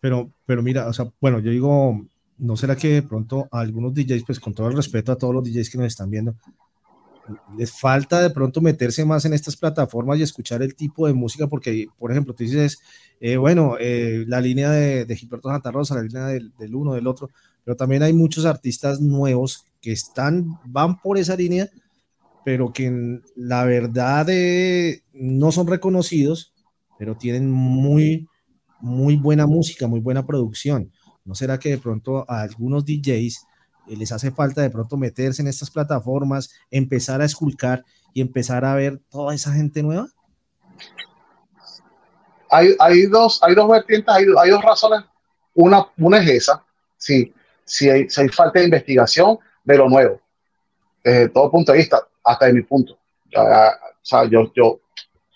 Pero, 0.00 0.30
pero 0.46 0.62
mira, 0.62 0.86
o 0.86 0.92
sea, 0.92 1.06
bueno, 1.20 1.40
yo 1.40 1.50
digo, 1.50 2.00
¿no 2.38 2.56
será 2.56 2.76
que 2.76 2.88
de 2.88 3.02
pronto 3.02 3.48
a 3.50 3.60
algunos 3.60 3.94
DJs, 3.94 4.24
pues 4.24 4.40
con 4.40 4.54
todo 4.54 4.68
el 4.68 4.76
respeto 4.76 5.12
a 5.12 5.16
todos 5.16 5.34
los 5.34 5.44
DJs 5.44 5.70
que 5.70 5.78
nos 5.78 5.86
están 5.86 6.10
viendo, 6.10 6.34
les 7.56 7.72
falta 7.72 8.20
de 8.20 8.30
pronto 8.30 8.60
meterse 8.60 9.04
más 9.04 9.24
en 9.24 9.32
estas 9.32 9.56
plataformas 9.56 10.18
y 10.18 10.22
escuchar 10.22 10.62
el 10.62 10.74
tipo 10.74 11.06
de 11.06 11.14
música? 11.14 11.46
Porque, 11.46 11.86
por 11.98 12.10
ejemplo, 12.10 12.34
tú 12.34 12.44
dices, 12.44 12.80
eh, 13.20 13.36
bueno, 13.36 13.76
eh, 13.80 14.24
la 14.26 14.40
línea 14.40 14.70
de, 14.70 15.16
Gilberto 15.16 15.48
Santa 15.48 15.70
Rosa, 15.70 15.94
la 15.94 16.02
línea 16.02 16.26
del, 16.26 16.52
del, 16.58 16.74
uno, 16.74 16.94
del 16.94 17.06
otro, 17.06 17.30
pero 17.64 17.76
también 17.76 18.02
hay 18.02 18.12
muchos 18.12 18.44
artistas 18.44 19.00
nuevos 19.00 19.64
que 19.80 19.92
están, 19.92 20.58
van 20.66 21.00
por 21.00 21.18
esa 21.18 21.36
línea, 21.36 21.68
pero 22.44 22.72
que 22.72 23.20
la 23.36 23.64
verdad 23.64 24.26
eh, 24.28 25.02
no 25.14 25.50
son 25.50 25.66
reconocidos, 25.66 26.52
pero 26.98 27.16
tienen 27.16 27.50
muy, 27.50 28.28
muy 28.80 29.16
buena 29.16 29.46
música, 29.46 29.86
muy 29.86 30.00
buena 30.00 30.26
producción. 30.26 30.92
¿No 31.24 31.34
será 31.34 31.58
que 31.58 31.70
de 31.70 31.78
pronto 31.78 32.26
a 32.28 32.42
algunos 32.42 32.84
DJs 32.84 33.46
eh, 33.88 33.96
les 33.96 34.12
hace 34.12 34.30
falta 34.30 34.60
de 34.60 34.70
pronto 34.70 34.96
meterse 34.96 35.40
en 35.40 35.48
estas 35.48 35.70
plataformas, 35.70 36.54
empezar 36.70 37.22
a 37.22 37.24
esculcar 37.24 37.84
y 38.12 38.20
empezar 38.20 38.64
a 38.64 38.74
ver 38.74 39.00
toda 39.10 39.34
esa 39.34 39.52
gente 39.52 39.82
nueva? 39.82 40.08
Hay, 42.50 42.76
hay 42.78 43.06
dos, 43.06 43.42
hay 43.42 43.54
dos 43.54 43.68
vertientes, 43.68 44.14
hay, 44.14 44.26
hay, 44.38 44.50
dos 44.50 44.62
razones. 44.62 45.04
Una, 45.54 45.86
una 45.96 46.18
es 46.18 46.28
esa, 46.28 46.64
sí, 46.98 47.32
si 47.64 47.88
hay, 47.88 48.08
si 48.10 48.20
hay 48.20 48.28
falta 48.28 48.58
de 48.58 48.66
investigación 48.66 49.38
de 49.64 49.78
lo 49.78 49.88
nuevo, 49.88 50.20
desde 51.02 51.30
todo 51.30 51.50
punto 51.50 51.72
de 51.72 51.78
vista 51.78 52.06
hasta 52.22 52.46
de 52.46 52.52
mi 52.52 52.62
punto. 52.62 52.94
o 52.94 53.78
sea, 54.02 54.24
yo, 54.28 54.52
yo, 54.54 54.80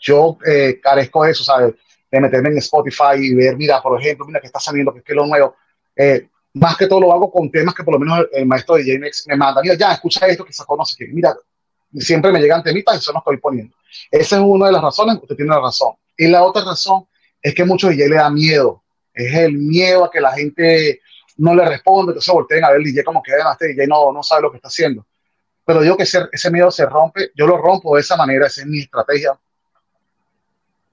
yo 0.01 0.39
eh, 0.47 0.81
carezco 0.83 1.25
de 1.25 1.31
eso, 1.31 1.45
¿sabes? 1.45 1.75
De 2.11 2.21
meterme 2.21 2.51
en 2.51 2.59
Spotify 2.59 3.17
y 3.17 3.35
ver, 3.35 3.57
mira, 3.57 3.83
por 3.83 4.01
ejemplo, 4.01 4.27
mira 4.27 4.41
que 4.41 4.47
está 4.47 4.61
saliendo, 4.61 4.93
que 4.93 5.03
es 5.05 5.17
lo 5.17 5.27
nuevo. 5.27 5.57
Eh, 5.99 6.29
más 6.55 6.77
que 6.77 6.87
todo 6.87 7.01
lo 7.01 7.13
hago 7.13 7.31
con 7.31 7.51
temas 7.51 7.75
que 7.75 7.85
por 7.85 7.95
lo 7.95 8.01
menos 8.01 8.27
el, 8.33 8.47
maestro 8.47 8.77
de 8.77 8.85
JMX 8.85 9.27
me 9.27 9.37
manda. 9.37 9.61
Mira, 9.61 9.75
ya, 9.75 9.93
escucha 9.93 10.27
esto 10.27 10.45
que 10.45 10.53
no 10.77 10.85
sé 10.85 10.95
qué. 10.97 11.13
Mira, 11.13 11.37
siempre 11.99 12.33
me 12.33 12.41
llegan 12.41 12.63
temitas 12.63 12.95
y 12.95 12.99
eso 12.99 13.13
no 13.13 13.19
estoy 13.19 13.37
poniendo. 13.37 13.75
Esa 14.11 14.37
es 14.37 14.43
una 14.43 14.67
de 14.67 14.73
las 14.73 14.83
razones, 14.83 15.19
usted 15.21 15.37
tiene 15.37 15.51
la 15.51 15.61
razón. 15.61 15.95
Y 16.17 16.27
la 16.29 16.43
otra 16.43 16.65
razón 16.65 17.07
es 17.43 17.55
que 17.55 17.65
muchos 17.65 17.91
DJ 17.91 18.09
le 18.09 18.17
da 18.17 18.31
miedo. 18.31 18.83
Es 19.13 19.35
el 19.35 19.59
miedo 19.59 20.05
a 20.05 20.11
que 20.11 20.21
la 20.21 20.33
gente 20.33 21.01
no 21.37 21.55
le 21.55 21.65
responda, 21.65 22.13
entonces 22.13 22.33
volteen 22.33 22.65
a 22.65 22.71
ver 22.71 22.79
el 22.79 22.85
DJ 22.85 23.05
como 23.05 23.23
que 23.23 23.33
este 23.33 23.69
DJ 23.69 23.87
no, 23.87 24.13
no 24.13 24.23
sabe 24.23 24.43
lo 24.43 24.51
que 24.51 24.57
está 24.57 24.69
haciendo 24.69 25.07
pero 25.69 25.83
digo 25.83 25.99
que 25.99 26.05
ese, 26.05 26.27
ese 26.33 26.51
miedo 26.51 26.71
se 26.71 26.87
rompe, 26.87 27.31
yo 27.35 27.47
lo 27.47 27.59
rompo 27.59 27.95
de 27.95 28.01
esa 28.01 28.17
manera, 28.17 28.47
esa 28.47 28.63
es 28.63 28.67
mi 28.67 28.81
estrategia, 28.81 29.39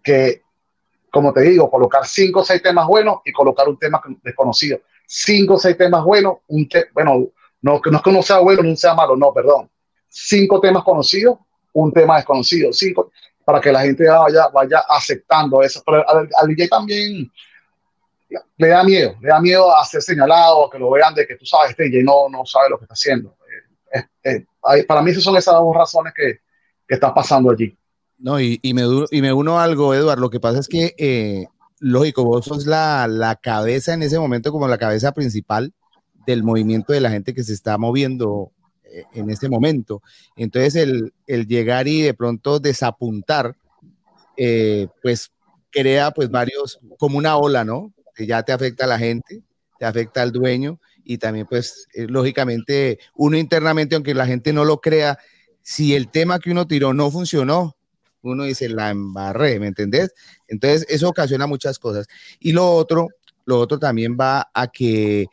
que, 0.04 0.42
como 1.10 1.32
te 1.32 1.44
digo, 1.44 1.72
colocar 1.72 2.06
cinco 2.06 2.42
o 2.42 2.44
seis 2.44 2.62
temas 2.62 2.86
buenos 2.86 3.20
y 3.24 3.32
colocar 3.32 3.70
un 3.70 3.80
tema 3.80 4.02
desconocido. 4.22 4.82
Cinco 5.08 5.56
o 5.56 5.60
seis 5.60 5.78
temas 5.78 6.04
buenos, 6.04 6.38
un 6.48 6.68
te 6.68 6.86
bueno, 6.94 7.30
no, 7.62 7.82
no 7.84 7.98
es 7.98 8.04
que 8.04 8.10
uno 8.10 8.22
sea 8.22 8.40
bueno 8.40 8.64
ni 8.64 8.76
sea 8.76 8.94
malo, 8.94 9.16
no, 9.16 9.34
perdón. 9.34 9.70
Cinco 10.08 10.60
temas 10.60 10.84
conocidos, 10.84 11.38
un 11.74 11.92
tema 11.92 12.18
desconocido, 12.18 12.72
cinco, 12.72 13.12
para 13.44 13.60
que 13.60 13.72
la 13.72 13.82
gente 13.82 14.08
vaya, 14.08 14.48
vaya 14.50 14.84
aceptando 14.88 15.62
eso. 15.62 15.82
Pero 15.86 16.08
al, 16.10 16.30
al 16.40 16.48
DJ 16.48 16.68
también 16.68 17.32
le 18.58 18.68
da 18.68 18.84
miedo, 18.84 19.16
le 19.22 19.30
da 19.30 19.40
miedo 19.40 19.76
a 19.76 19.84
ser 19.86 20.02
señalado, 20.02 20.66
a 20.66 20.72
que 20.72 20.80
lo 20.80 20.90
vean 20.92 21.14
de 21.14 21.26
que 21.28 21.36
tú 21.36 21.46
sabes, 21.46 21.72
este 21.72 21.86
DJ 21.86 22.04
no, 22.04 22.30
no 22.30 22.46
sabe 22.46 22.70
lo 22.70 22.78
que 22.78 22.86
está 22.86 22.94
haciendo. 22.94 23.36
Eh, 23.94 24.04
eh, 24.24 24.84
para 24.88 25.02
mí 25.02 25.12
esas 25.12 25.24
son 25.24 25.38
esas 25.38 25.54
dos 25.54 25.76
razones 25.76 26.14
que, 26.16 26.40
que 26.88 26.96
están 26.96 27.14
pasando 27.14 27.52
allí. 27.52 27.78
No, 28.18 28.40
y, 28.40 28.60
y, 28.62 28.74
me, 28.74 28.84
y 29.12 29.22
me 29.22 29.34
uno 29.34 29.60
algo, 29.60 29.94
Eduardo, 29.94 30.22
lo 30.22 30.30
que 30.30 30.40
pasa 30.40 30.60
es 30.60 30.68
que, 30.68 30.96
eh, 30.98 31.48
lógico, 31.80 32.24
vos 32.24 32.46
sos 32.46 32.66
la, 32.66 33.08
la 33.08 33.36
cabeza 33.36 33.94
en 33.94 34.04
ese 34.04 34.20
momento 34.20 34.52
como 34.52 34.68
la 34.68 34.78
cabeza 34.78 35.12
principal 35.12 35.74
del 36.26 36.44
movimiento 36.44 36.94
de 36.94 37.02
la 37.02 37.12
gente 37.12 37.34
que 37.34 37.44
se 37.44 37.54
está 37.54 37.78
moviendo 37.78 38.52
eh, 38.84 39.04
en 39.14 39.30
ese 39.30 39.50
momento. 39.50 40.02
Entonces, 40.36 40.76
el, 40.76 41.14
el, 41.28 41.48
llegar 41.48 41.88
y 41.88 42.02
de 42.02 42.14
pronto 42.14 42.60
desapuntar, 42.60 43.56
eh, 44.38 44.88
pues 45.02 45.32
crea 45.70 46.12
pues 46.12 46.30
varios, 46.30 46.80
como 46.98 47.18
una 47.18 47.38
ola, 47.38 47.64
¿no? 47.64 47.94
Que 48.16 48.26
ya 48.26 48.44
te 48.44 48.54
afecta 48.54 48.86
a 48.86 48.88
la 48.88 48.98
gente, 48.98 49.44
te 49.78 49.86
afecta 49.86 50.22
al 50.22 50.32
dueño 50.32 50.80
y 51.04 51.18
también 51.18 51.46
pues 51.48 51.88
eh, 51.94 52.08
lógicamente 52.08 53.00
uno 53.16 53.38
internamente, 53.38 53.96
aunque 53.96 54.14
la 54.14 54.26
gente 54.26 54.54
no 54.54 54.66
lo 54.66 54.82
crea, 54.82 55.20
si 55.62 55.96
el 55.96 56.10
tema 56.10 56.40
que 56.40 56.52
uno 56.52 56.68
tiró 56.68 56.94
no 56.94 57.12
funcionó, 57.12 57.76
uno 58.30 58.44
dice 58.44 58.70
la 58.70 58.90
embarré, 58.90 59.60
¿me 59.60 59.68
entendés? 59.68 60.14
Entonces 60.48 60.86
eso 60.90 61.10
ocasiona 61.10 61.48
muchas 61.48 61.80
cosas. 61.80 62.08
Y 62.40 62.54
lo 62.54 62.72
otro, 62.72 63.08
lo 63.46 63.60
otro 63.60 63.80
también 63.80 64.18
va 64.20 64.50
a 64.54 64.68
que 64.68 65.28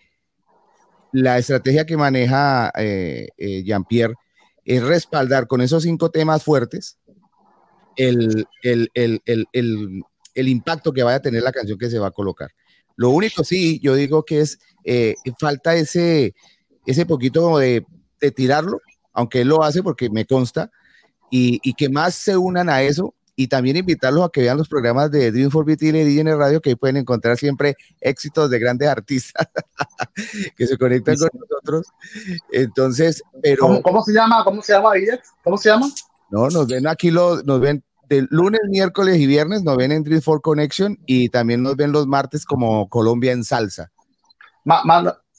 la 1.12 1.38
estrategia 1.38 1.86
que 1.86 1.96
maneja 1.96 2.72
eh, 2.76 3.28
eh, 3.36 3.62
Jean-Pierre 3.64 4.14
es 4.64 4.82
respaldar 4.82 5.46
con 5.46 5.60
esos 5.60 5.82
cinco 5.82 6.10
temas 6.10 6.42
fuertes 6.42 6.98
el, 7.96 8.46
el, 8.62 8.90
el, 8.94 9.20
el, 10.34 10.48
impacto 10.48 10.92
que 10.92 11.02
vaya 11.02 11.18
a 11.18 11.22
tener 11.22 11.42
la 11.42 11.52
canción 11.52 11.78
que 11.78 11.90
se 11.90 11.98
va 11.98 12.08
a 12.08 12.12
colocar. 12.12 12.50
Lo 12.96 13.10
único 13.10 13.44
sí, 13.44 13.80
yo 13.80 13.94
digo 13.94 14.24
que 14.24 14.40
es 14.40 14.58
eh, 14.84 15.14
falta 15.38 15.74
ese, 15.74 16.34
ese 16.86 17.04
poquito 17.04 17.58
de, 17.58 17.84
de, 18.20 18.30
tirarlo, 18.30 18.80
aunque 19.12 19.42
él 19.42 19.48
lo 19.48 19.62
hace 19.62 19.82
porque 19.82 20.08
me 20.08 20.24
consta, 20.24 20.70
y, 21.32 21.58
y, 21.62 21.72
que 21.72 21.88
más 21.88 22.14
se 22.14 22.36
unan 22.36 22.68
a 22.68 22.82
eso 22.82 23.14
y 23.34 23.48
también 23.48 23.78
invitarlos 23.78 24.24
a 24.24 24.28
que 24.28 24.42
vean 24.42 24.58
los 24.58 24.68
programas 24.68 25.10
de 25.10 25.32
Dream 25.32 25.50
for 25.50 25.64
BT 25.64 25.82
y 25.82 25.92
DJ 25.92 26.36
Radio, 26.36 26.60
que 26.60 26.70
ahí 26.70 26.76
pueden 26.76 26.98
encontrar 26.98 27.38
siempre 27.38 27.76
éxitos 28.00 28.50
de 28.50 28.58
grandes 28.58 28.88
artistas 28.88 29.48
que 30.56 30.66
se 30.66 30.76
conectan 30.76 31.16
con 31.16 31.30
nosotros. 31.40 31.86
Entonces, 32.52 33.22
pero... 33.42 33.62
¿Cómo, 33.62 33.82
cómo 33.82 34.02
se 34.02 34.12
llama? 34.12 34.44
¿Cómo 34.44 34.62
se 34.62 34.74
llama, 34.74 34.90
¿Cómo 35.42 35.56
se 35.56 35.70
llama? 35.70 35.88
No, 36.30 36.48
nos 36.48 36.66
ven 36.66 36.86
aquí, 36.86 37.10
lo, 37.10 37.42
nos 37.42 37.60
ven 37.60 37.82
de 38.08 38.26
lunes, 38.28 38.60
miércoles 38.68 39.16
y 39.18 39.26
viernes 39.26 39.62
nos 39.62 39.78
ven 39.78 39.90
en 39.90 40.02
Dream 40.02 40.20
for 40.20 40.42
Connection 40.42 40.98
y 41.06 41.30
también 41.30 41.62
nos 41.62 41.76
ven 41.76 41.92
los 41.92 42.06
martes 42.06 42.44
como 42.44 42.90
Colombia 42.90 43.32
en 43.32 43.42
salsa. 43.42 43.90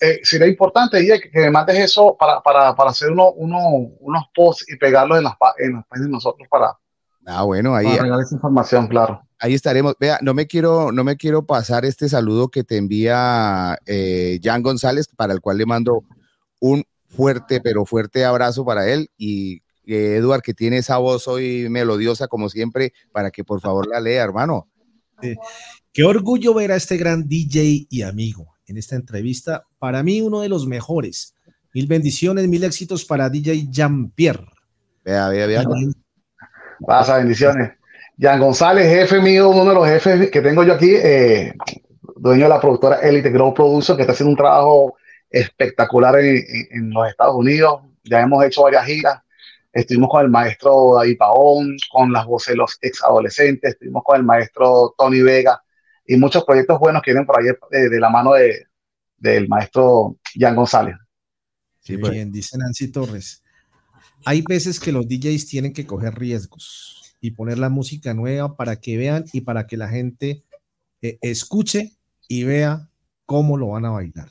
Eh, 0.04 0.20
sería 0.24 0.48
importante 0.48 1.00
que, 1.00 1.30
que, 1.30 1.40
me 1.40 1.50
mandes 1.50 1.80
eso 1.80 2.18
para, 2.20 2.42
para, 2.42 2.76
para 2.76 2.90
hacer 2.90 3.10
uno, 3.10 3.32
uno, 3.32 3.58
unos 4.02 4.26
posts 4.36 4.66
y 4.68 4.76
pegarlos 4.76 5.18
en 5.18 5.24
las, 5.24 5.34
en 5.60 5.74
las 5.76 5.88
páginas 5.88 6.08
de 6.08 6.12
nosotros 6.12 6.48
para, 6.52 6.78
ah, 7.26 7.44
bueno, 7.44 7.74
ahí, 7.74 7.86
para 7.98 8.22
esa 8.22 8.36
información, 8.36 8.88
claro. 8.88 9.22
Ahí 9.40 9.54
estaremos. 9.54 9.96
Vea, 9.98 10.20
no 10.22 10.34
me 10.34 10.46
quiero, 10.46 10.92
no 10.92 11.06
me 11.06 11.16
quiero 11.16 11.46
pasar 11.46 11.86
este 11.86 12.10
saludo 12.10 12.50
que 12.50 12.66
te 12.66 12.76
envía 12.76 13.78
eh, 13.86 14.40
Jan 14.44 14.62
González, 14.62 15.08
para 15.08 15.34
el 15.34 15.40
cual 15.40 15.58
le 15.58 15.66
mando 15.66 16.04
un 16.60 16.84
fuerte, 17.08 17.62
pero 17.62 17.86
fuerte 17.86 18.26
abrazo 18.26 18.66
para 18.66 18.90
él 18.90 19.10
y 19.18 19.62
eh, 19.86 20.18
Eduard, 20.18 20.42
que 20.42 20.54
tiene 20.54 20.78
esa 20.78 20.98
voz 20.98 21.30
hoy 21.30 21.70
melodiosa 21.70 22.28
como 22.28 22.50
siempre, 22.50 22.94
para 23.14 23.32
que 23.32 23.46
por 23.46 23.62
favor 23.62 23.88
la 23.88 24.02
lea, 24.02 24.24
hermano. 24.24 24.68
Sí. 25.22 25.36
Qué 25.94 26.04
orgullo 26.04 26.54
ver 26.54 26.74
a 26.74 26.76
este 26.76 26.98
gran 26.98 27.28
DJ 27.28 27.88
y 27.90 28.02
amigo 28.02 28.53
en 28.68 28.78
esta 28.78 28.96
entrevista. 28.96 29.66
Para 29.80 30.04
mí, 30.04 30.22
uno 30.22 30.42
de 30.42 30.50
los 30.50 30.68
mejores. 30.68 31.36
Mil 31.74 31.88
bendiciones, 31.88 32.48
mil 32.48 32.64
éxitos 32.64 33.06
para 33.06 33.30
DJ 33.30 33.68
Jean-Pierre. 33.70 34.46
Vea, 35.04 35.30
vea, 35.30 35.48
vea. 35.48 35.64
Pasa, 36.86 37.18
bendiciones. 37.18 37.72
Jean 38.18 38.40
González, 38.40 38.88
jefe 38.88 39.20
mío, 39.20 39.50
uno 39.50 39.66
de 39.66 39.74
los 39.74 39.88
jefes 39.88 40.30
que 40.30 40.42
tengo 40.42 40.64
yo 40.64 40.74
aquí, 40.74 40.94
eh, 40.94 41.54
dueño 42.16 42.44
de 42.44 42.50
la 42.50 42.62
productora 42.62 42.98
Elite 42.98 43.32
Grow 43.32 43.54
Producer, 43.54 43.96
que 43.96 44.04
está 44.04 44.14
haciendo 44.14 44.32
un 44.32 44.38
trabajo 44.38 44.96
espectacular 45.30 46.20
en, 46.20 46.38
en, 46.38 46.68
en 46.72 46.90
los 46.92 47.08
Estados 47.10 47.36
Unidos. 47.36 47.82
Ya 48.04 48.22
hemos 48.22 48.46
hecho 48.46 48.64
varias 48.64 48.86
giras 48.86 49.24
estuvimos 49.74 50.10
con 50.10 50.22
el 50.22 50.30
maestro 50.30 50.96
David 50.96 51.18
Paón, 51.18 51.76
con 51.92 52.14
las 52.14 52.26
voces 52.26 52.54
de 52.54 52.58
los 52.58 52.78
ex 52.82 53.04
adolescentes, 53.04 53.72
estuvimos 53.72 54.04
con 54.06 54.18
el 54.18 54.24
maestro 54.24 54.94
Tony 54.98 55.22
Vega 55.22 55.62
y 56.14 56.18
muchos 56.18 56.44
proyectos 56.46 56.80
buenos 56.80 57.02
que 57.02 57.12
vienen 57.12 57.26
por 57.26 57.40
ahí 57.40 57.48
eh, 57.72 57.90
de, 57.90 58.00
la 58.00 58.10
mano 58.10 58.34
de, 58.34 58.68
del 59.18 59.48
maestro 59.48 60.18
Jan 60.36 60.56
González. 60.56 60.96
Sí, 61.80 61.96
bien, 61.96 62.32
dice 62.32 62.58
Nancy 62.58 62.92
Torres. 62.92 63.42
Hay 64.26 64.44
veces 64.48 64.80
que 64.80 64.92
los 64.92 65.08
DJs 65.08 65.48
tienen 65.48 65.74
que 65.74 65.86
coger 65.86 66.14
riesgos 66.14 67.18
y 67.20 67.32
poner 67.32 67.58
la 67.58 67.70
música 67.70 68.14
nueva 68.14 68.56
para 68.56 68.80
que 68.80 68.96
vean 68.96 69.26
y 69.34 69.42
para 69.42 69.66
que 69.66 69.76
la 69.76 69.90
gente 69.90 70.44
eh, 71.02 71.18
escuche 71.22 71.94
y 72.28 72.44
vea 72.44 72.90
cómo 73.26 73.58
lo 73.58 73.70
van 73.70 73.86
a 73.86 73.90
bailar. 73.90 74.30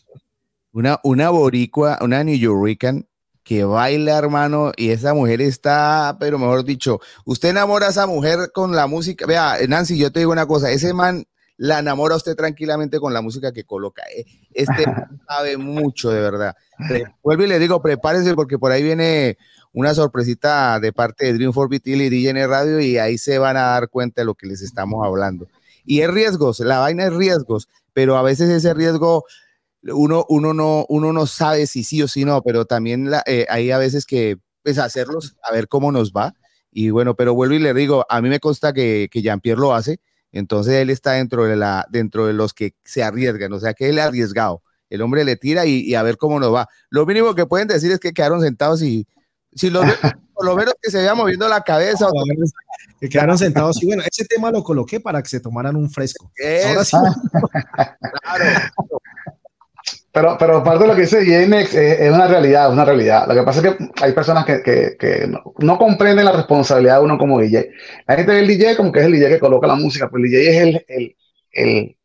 Una, 0.73 1.01
una 1.03 1.31
boricua, 1.31 1.99
una 2.01 2.23
New 2.23 2.37
Yorkican 2.37 3.07
que 3.43 3.65
baila, 3.65 4.17
hermano, 4.17 4.71
y 4.77 4.91
esa 4.91 5.15
mujer 5.15 5.43
está, 5.43 6.17
pero 6.21 6.39
mejor 6.39 6.65
dicho, 6.65 7.01
usted 7.25 7.49
enamora 7.49 7.89
a 7.89 7.91
esa 7.91 8.07
mujer 8.07 8.53
con 8.55 8.71
la 8.73 8.87
música. 8.87 9.27
Vea, 9.27 9.57
Nancy, 9.69 9.99
yo 9.99 10.13
te 10.13 10.21
digo 10.21 10.31
una 10.31 10.47
cosa, 10.47 10.71
ese 10.71 10.95
man 10.95 11.27
la 11.57 11.79
enamora 11.79 12.17
usted 12.17 12.35
tranquilamente 12.35 12.99
con 12.99 13.13
la 13.13 13.23
música 13.23 13.53
que 13.53 13.65
coloca. 13.65 14.03
Eh, 14.15 14.25
este 14.53 14.85
sabe 15.29 15.57
mucho, 15.57 16.11
de 16.11 16.21
verdad. 16.21 16.57
Vuelvo 17.23 17.45
y 17.45 17.49
le 17.49 17.59
digo, 17.59 17.81
prepárense 17.83 18.35
porque 18.35 18.59
por 18.59 18.73
ahí 18.73 18.83
viene 18.83 19.39
una 19.73 19.95
sorpresita 19.95 20.81
de 20.81 20.93
parte 20.93 21.27
de 21.27 21.35
Dream 21.35 21.53
for 21.53 21.69
Vitil 21.69 22.03
y 22.03 22.11
DJN 22.11 22.49
Radio 22.49 22.81
y 22.81 22.99
ahí 22.99 23.19
se 23.19 23.39
van 23.39 23.57
a 23.57 23.63
dar 23.63 23.89
cuenta 23.89 24.23
de 24.23 24.27
lo 24.27 24.35
que 24.35 24.47
les 24.47 24.63
estamos 24.63 25.05
hablando. 25.07 25.47
Y 25.85 26.01
es 26.01 26.11
riesgos, 26.11 26.61
la 26.61 26.79
vaina 26.79 27.07
es 27.07 27.13
riesgos, 27.13 27.69
pero 27.93 28.17
a 28.17 28.23
veces 28.23 28.51
ese 28.51 28.75
riesgo 28.75 29.25
uno, 29.83 30.25
uno, 30.29 30.55
no, 30.55 30.87
uno 30.89 31.13
no 31.13 31.27
sabe 31.27 31.67
si 31.67 31.83
sí 31.83 32.03
o 32.03 32.09
si 32.09 32.25
no, 32.25 32.43
pero 32.43 32.67
también 32.67 33.11
eh, 33.27 33.47
hay 33.49 33.71
a 33.71 33.79
veces 33.79 34.07
que 34.07 34.39
pues, 34.63 34.79
hacerlos, 34.79 35.37
a 35.43 35.53
ver 35.53 35.69
cómo 35.69 35.91
nos 35.91 36.13
va. 36.13 36.35
Y 36.71 36.91
bueno, 36.91 37.17
pero 37.17 37.35
vuelvo 37.35 37.55
y 37.55 37.59
le 37.59 37.75
digo, 37.75 38.07
a 38.09 38.23
mí 38.23 38.29
me 38.29 38.41
consta 38.41 38.73
que, 38.73 39.09
que 39.11 39.23
Jean-Pierre 39.23 39.61
lo 39.61 39.75
hace, 39.75 40.01
entonces 40.33 40.75
él 40.75 40.91
está 40.91 41.13
dentro 41.13 41.45
de, 41.45 41.57
la, 41.57 41.87
dentro 41.91 42.27
de 42.27 42.33
los 42.33 42.55
que 42.55 42.75
se 42.85 43.03
arriesgan, 43.03 43.53
o 43.53 43.61
sea 43.61 43.75
que 43.75 43.89
él 43.89 43.99
es 43.99 44.05
arriesgado. 44.05 44.63
El 44.91 45.01
hombre 45.01 45.25
le 45.25 45.37
tira 45.37 45.65
y, 45.65 45.95
a 45.95 46.03
ver 46.03 46.19
cómo 46.19 46.39
nos 46.39 46.53
va. 46.53 46.69
Lo 46.91 47.07
mínimo 47.07 47.35
que 47.35 47.47
pueden 47.47 47.69
decir 47.69 47.91
es 47.93 47.99
que 47.99 48.13
quedaron 48.13 48.43
sentados 48.43 48.83
y 48.83 49.07
si 49.55 49.71
los 49.71 49.85
por 50.35 50.45
lo 50.45 50.57
menos 50.57 50.75
que 50.83 50.91
se 50.91 50.99
veía 50.99 51.15
moviendo 51.15 51.49
la 51.49 51.63
cabeza. 51.63 52.09
O 52.09 52.13
que 53.01 53.09
quedaron 53.09 53.39
sentados 53.39 53.83
y 53.83 53.87
bueno, 53.87 54.03
ese 54.03 54.25
tema 54.25 54.51
lo 54.51 54.63
coloqué 54.63 55.01
para 55.01 55.23
que 55.23 55.29
se 55.29 55.41
tomaran 55.41 55.77
un 55.77 55.91
fresco. 55.91 56.31
Ahora 56.67 56.85
sí. 56.85 56.97
claro. 58.23 58.45
Pero, 60.13 60.37
pero 60.39 60.63
parte 60.63 60.85
de 60.85 60.89
lo 60.89 60.95
que 60.95 61.03
dice 61.03 61.25
JNX 61.25 61.75
es, 61.75 62.13
una 62.13 62.29
realidad, 62.29 62.67
es 62.67 62.73
una 62.73 62.85
realidad. 62.85 63.27
Lo 63.27 63.35
que 63.35 63.43
pasa 63.45 63.67
es 63.67 63.75
que 63.75 63.85
hay 64.03 64.13
personas 64.13 64.45
que, 64.45 64.63
que, 64.63 64.97
que 64.99 65.27
no, 65.59 65.79
comprenden 65.79 66.27
la 66.27 66.33
responsabilidad 66.33 66.99
de 66.99 67.05
uno 67.05 67.17
como 67.17 67.41
DJ. 67.41 67.71
La 68.07 68.17
gente 68.17 68.33
ve 68.33 68.43
DJ 68.43 68.77
como 68.77 68.93
que 68.93 69.01
es 69.01 69.07
el 69.07 69.13
DJ 69.13 69.31
que 69.31 69.41
coloca 69.41 69.67
la 69.67 69.75
música, 69.75 70.11
pero 70.11 70.23
el 70.23 70.31
DJ 70.31 70.51
es 70.51 70.57
el, 70.59 70.85
el, 70.87 71.17
el, 71.53 71.97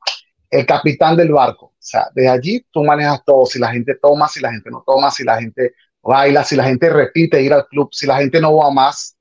el 0.49 0.65
capitán 0.65 1.17
del 1.17 1.33
barco. 1.33 1.65
O 1.65 1.73
sea, 1.79 2.07
desde 2.15 2.29
allí 2.29 2.65
tú 2.71 2.85
manejas 2.85 3.21
todo. 3.25 3.45
Si 3.45 3.59
la 3.59 3.73
gente 3.73 3.95
toma, 4.01 4.29
si 4.29 4.39
la 4.39 4.53
gente 4.53 4.69
no 4.71 4.83
toma, 4.87 5.11
si 5.11 5.25
la 5.25 5.37
gente 5.41 5.73
baila, 6.01 6.45
si 6.45 6.55
la 6.55 6.63
gente 6.63 6.89
repite 6.89 7.41
ir 7.41 7.51
al 7.51 7.67
club, 7.67 7.89
si 7.91 8.07
la 8.07 8.19
gente 8.19 8.39
no 8.39 8.55
va 8.55 8.71
más, 8.71 9.17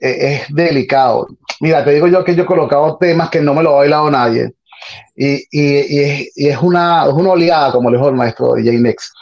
eh, 0.00 0.44
es 0.46 0.54
delicado. 0.54 1.26
Mira, 1.60 1.84
te 1.84 1.94
digo 1.94 2.06
yo 2.06 2.22
que 2.22 2.36
yo 2.36 2.44
he 2.44 2.46
colocado 2.46 2.96
temas 2.96 3.28
que 3.28 3.40
no 3.40 3.54
me 3.54 3.64
lo 3.64 3.70
ha 3.70 3.78
bailado 3.78 4.08
nadie 4.08 4.54
y, 5.14 5.36
y, 5.50 6.30
y, 6.34 6.48
es, 6.48 6.58
una, 6.58 7.06
es 7.06 7.12
una 7.12 7.72
como 7.72 7.90
le 7.90 7.96
dijo 7.96 8.08
el 8.08 8.14
maestro 8.14 8.54
DJ 8.54 8.78
Nex. 8.78 9.12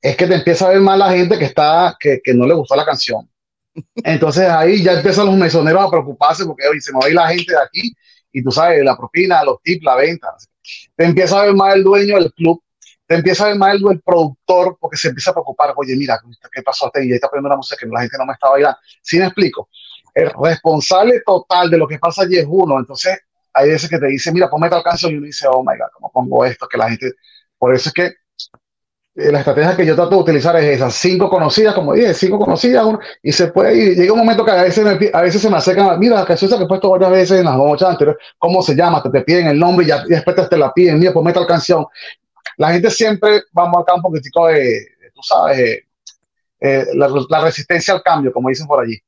Es 0.00 0.16
que 0.16 0.26
te 0.26 0.34
empieza 0.34 0.66
a 0.66 0.70
ver 0.70 0.80
más 0.80 0.98
la 0.98 1.10
gente 1.10 1.38
que, 1.38 1.44
está, 1.44 1.96
que, 1.98 2.20
que 2.22 2.34
no 2.34 2.46
le 2.46 2.54
gustó 2.54 2.74
la 2.74 2.84
canción. 2.84 3.28
Entonces 3.96 4.48
ahí 4.48 4.82
ya 4.82 4.94
empiezan 4.94 5.26
los 5.26 5.36
mesoneros 5.36 5.82
a 5.82 5.90
preocuparse 5.90 6.44
porque 6.44 6.66
hoy 6.66 6.80
se 6.80 6.92
me 6.92 6.98
va 6.98 7.08
la 7.08 7.28
gente 7.28 7.52
de 7.52 7.60
aquí 7.60 7.94
y 8.32 8.42
tú 8.42 8.50
sabes, 8.50 8.82
la 8.84 8.96
propina, 8.96 9.44
los 9.44 9.60
tips, 9.62 9.84
la 9.84 9.96
venta. 9.96 10.28
Te 10.96 11.04
empieza 11.04 11.40
a 11.40 11.44
ver 11.44 11.54
más 11.54 11.74
el 11.74 11.84
dueño 11.84 12.16
del 12.16 12.32
club, 12.32 12.62
te 13.06 13.16
empieza 13.16 13.44
a 13.44 13.48
ver 13.48 13.56
más 13.56 13.74
el, 13.74 14.00
productor 14.00 14.76
porque 14.80 14.96
se 14.96 15.08
empieza 15.08 15.30
a 15.30 15.34
preocupar. 15.34 15.72
Oye, 15.76 15.94
mira, 15.96 16.18
¿qué 16.52 16.62
pasó? 16.62 16.86
Este 16.86 17.04
y 17.04 17.12
está 17.12 17.28
poniendo 17.28 17.48
una 17.48 17.56
música 17.56 17.76
que 17.78 17.86
la 17.86 18.00
gente 18.00 18.16
no 18.18 18.26
me 18.26 18.32
está 18.32 18.48
bailando. 18.50 18.78
¿Sí 19.02 19.18
me 19.18 19.26
explico? 19.26 19.68
El 20.14 20.30
responsable 20.42 21.20
total 21.24 21.70
de 21.70 21.78
lo 21.78 21.86
que 21.86 21.98
pasa 21.98 22.22
allí 22.22 22.36
es 22.36 22.46
uno. 22.48 22.78
Entonces 22.78 23.18
hay 23.54 23.68
veces 23.68 23.88
que 23.88 23.98
te 23.98 24.06
dice, 24.06 24.32
mira, 24.32 24.48
ponme 24.48 24.68
tal 24.68 24.82
canción 24.82 25.12
y 25.12 25.16
uno 25.16 25.26
dice, 25.26 25.46
oh 25.48 25.62
my 25.62 25.76
God, 25.78 25.88
¿cómo 25.94 26.10
pongo 26.10 26.44
esto? 26.44 26.66
Que 26.68 26.78
la 26.78 26.88
gente, 26.88 27.12
por 27.58 27.74
eso 27.74 27.88
es 27.88 27.92
que 27.92 28.14
eh, 29.14 29.30
la 29.30 29.40
estrategia 29.40 29.76
que 29.76 29.84
yo 29.84 29.94
trato 29.94 30.10
de 30.10 30.22
utilizar 30.22 30.56
es 30.56 30.64
esas 30.64 30.94
cinco 30.94 31.28
conocidas, 31.28 31.74
como 31.74 31.92
dije, 31.92 32.14
cinco 32.14 32.38
conocidas, 32.38 32.86
y 33.22 33.30
se 33.32 33.48
puede, 33.48 33.76
y 33.76 33.94
llega 33.94 34.12
un 34.12 34.18
momento 34.18 34.44
que 34.44 34.52
a 34.52 34.62
veces, 34.62 34.86
a 35.12 35.20
veces 35.20 35.42
se 35.42 35.50
me 35.50 35.56
acercan, 35.58 35.98
mira, 35.98 36.16
la 36.16 36.24
canción 36.24 36.50
que 36.50 36.64
he 36.64 36.68
puesto 36.68 36.90
varias 36.90 37.10
veces 37.10 37.40
en 37.40 37.44
las 37.44 37.56
noches 37.56 37.86
anteriores, 37.86 38.22
¿cómo 38.38 38.62
se 38.62 38.74
llama? 38.74 39.02
Te, 39.02 39.10
te 39.10 39.20
piden 39.20 39.48
el 39.48 39.58
nombre 39.58 39.84
y, 39.84 39.88
ya, 39.88 40.02
y 40.06 40.10
después 40.10 40.48
te, 40.48 40.56
la 40.56 40.72
piden, 40.72 40.98
mira, 40.98 41.12
ponme 41.12 41.32
tal 41.32 41.46
canción. 41.46 41.84
La 42.56 42.70
gente 42.72 42.90
siempre 42.90 43.42
va 43.56 43.64
a 43.64 43.68
marcar 43.68 43.96
un 43.96 44.02
poquitico 44.02 44.46
de, 44.46 44.86
tú 45.14 45.22
sabes, 45.22 45.82
eh, 46.60 46.86
la, 46.94 47.10
la 47.28 47.40
resistencia 47.40 47.92
al 47.92 48.02
cambio, 48.02 48.32
como 48.32 48.48
dicen 48.48 48.66
por 48.66 48.82
allí 48.82 48.98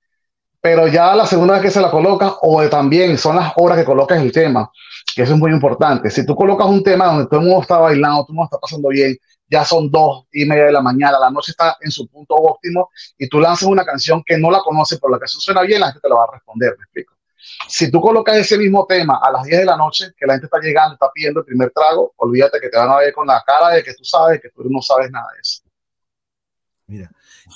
pero 0.65 0.89
ya 0.89 1.15
la 1.15 1.27
segunda 1.27 1.53
vez 1.53 1.62
que 1.62 1.71
se 1.71 1.79
la 1.79 1.91
coloca, 1.91 2.37
o 2.41 2.67
también 2.71 3.19
son 3.19 3.37
las 3.37 3.53
horas 3.57 3.77
que 3.77 3.85
colocas 3.85 4.23
el 4.23 4.33
tema, 4.33 4.73
que 5.15 5.21
eso 5.21 5.35
es 5.35 5.39
muy 5.39 5.53
importante. 5.53 6.09
Si 6.09 6.25
tú 6.25 6.35
colocas 6.35 6.67
un 6.67 6.83
tema 6.83 7.05
donde 7.05 7.27
todo 7.27 7.41
el 7.41 7.45
mundo 7.45 7.61
está 7.61 7.77
bailando, 7.77 8.23
todo 8.23 8.33
el 8.33 8.37
mundo 8.37 8.49
está 8.51 8.59
pasando 8.59 8.89
bien, 8.89 9.15
ya 9.47 9.62
son 9.62 9.91
dos 9.91 10.25
y 10.33 10.47
media 10.47 10.65
de 10.65 10.73
la 10.73 10.81
mañana, 10.81 11.19
la 11.19 11.31
noche 11.31 11.51
está 11.51 11.77
en 11.83 11.91
su 11.91 12.09
punto 12.09 12.35
óptimo, 12.35 12.89
y 13.19 13.29
tú 13.29 13.41
lanzas 13.41 13.69
una 13.69 13.85
canción 13.85 14.23
que 14.25 14.39
no 14.39 14.51
la 14.51 14.61
conoce, 14.61 14.97
pero 14.99 15.11
la 15.11 15.19
canción 15.19 15.39
suena 15.39 15.61
bien, 15.61 15.81
la 15.81 15.89
gente 15.89 16.01
te 16.01 16.09
la 16.09 16.15
va 16.15 16.25
a 16.25 16.33
responder, 16.33 16.75
me 16.79 16.85
explico. 16.85 17.12
Si 17.69 17.91
tú 17.91 18.01
colocas 18.01 18.39
ese 18.39 18.57
mismo 18.57 18.87
tema 18.87 19.21
a 19.23 19.31
las 19.33 19.45
10 19.45 19.59
de 19.59 19.67
la 19.67 19.77
noche, 19.77 20.15
que 20.17 20.25
la 20.25 20.33
gente 20.33 20.47
está 20.47 20.61
llegando, 20.61 20.95
está 20.95 21.11
pidiendo 21.12 21.41
el 21.41 21.45
primer 21.45 21.73
trago, 21.73 22.15
olvídate 22.17 22.59
que 22.59 22.71
te 22.71 22.79
van 22.79 22.89
a 22.89 22.97
ver 22.97 23.12
con 23.12 23.27
la 23.27 23.45
cara 23.47 23.69
de 23.69 23.85
que 23.85 23.93
tú 23.93 24.03
sabes 24.03 24.41
que 24.41 24.49
tú 24.49 24.62
no 24.71 24.81
sabes 24.81 25.11
nada 25.11 25.27
de 25.35 25.41
eso. 25.43 25.62
Mira, 26.87 27.11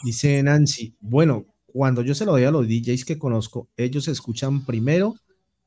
dice 0.04 0.42
Nancy, 0.42 0.94
bueno, 1.00 1.46
cuando 1.78 2.02
yo 2.02 2.12
se 2.12 2.24
lo 2.24 2.32
doy 2.32 2.42
a 2.42 2.50
los 2.50 2.66
DJs 2.66 3.04
que 3.04 3.20
conozco, 3.20 3.68
ellos 3.76 4.08
escuchan 4.08 4.66
primero 4.66 5.14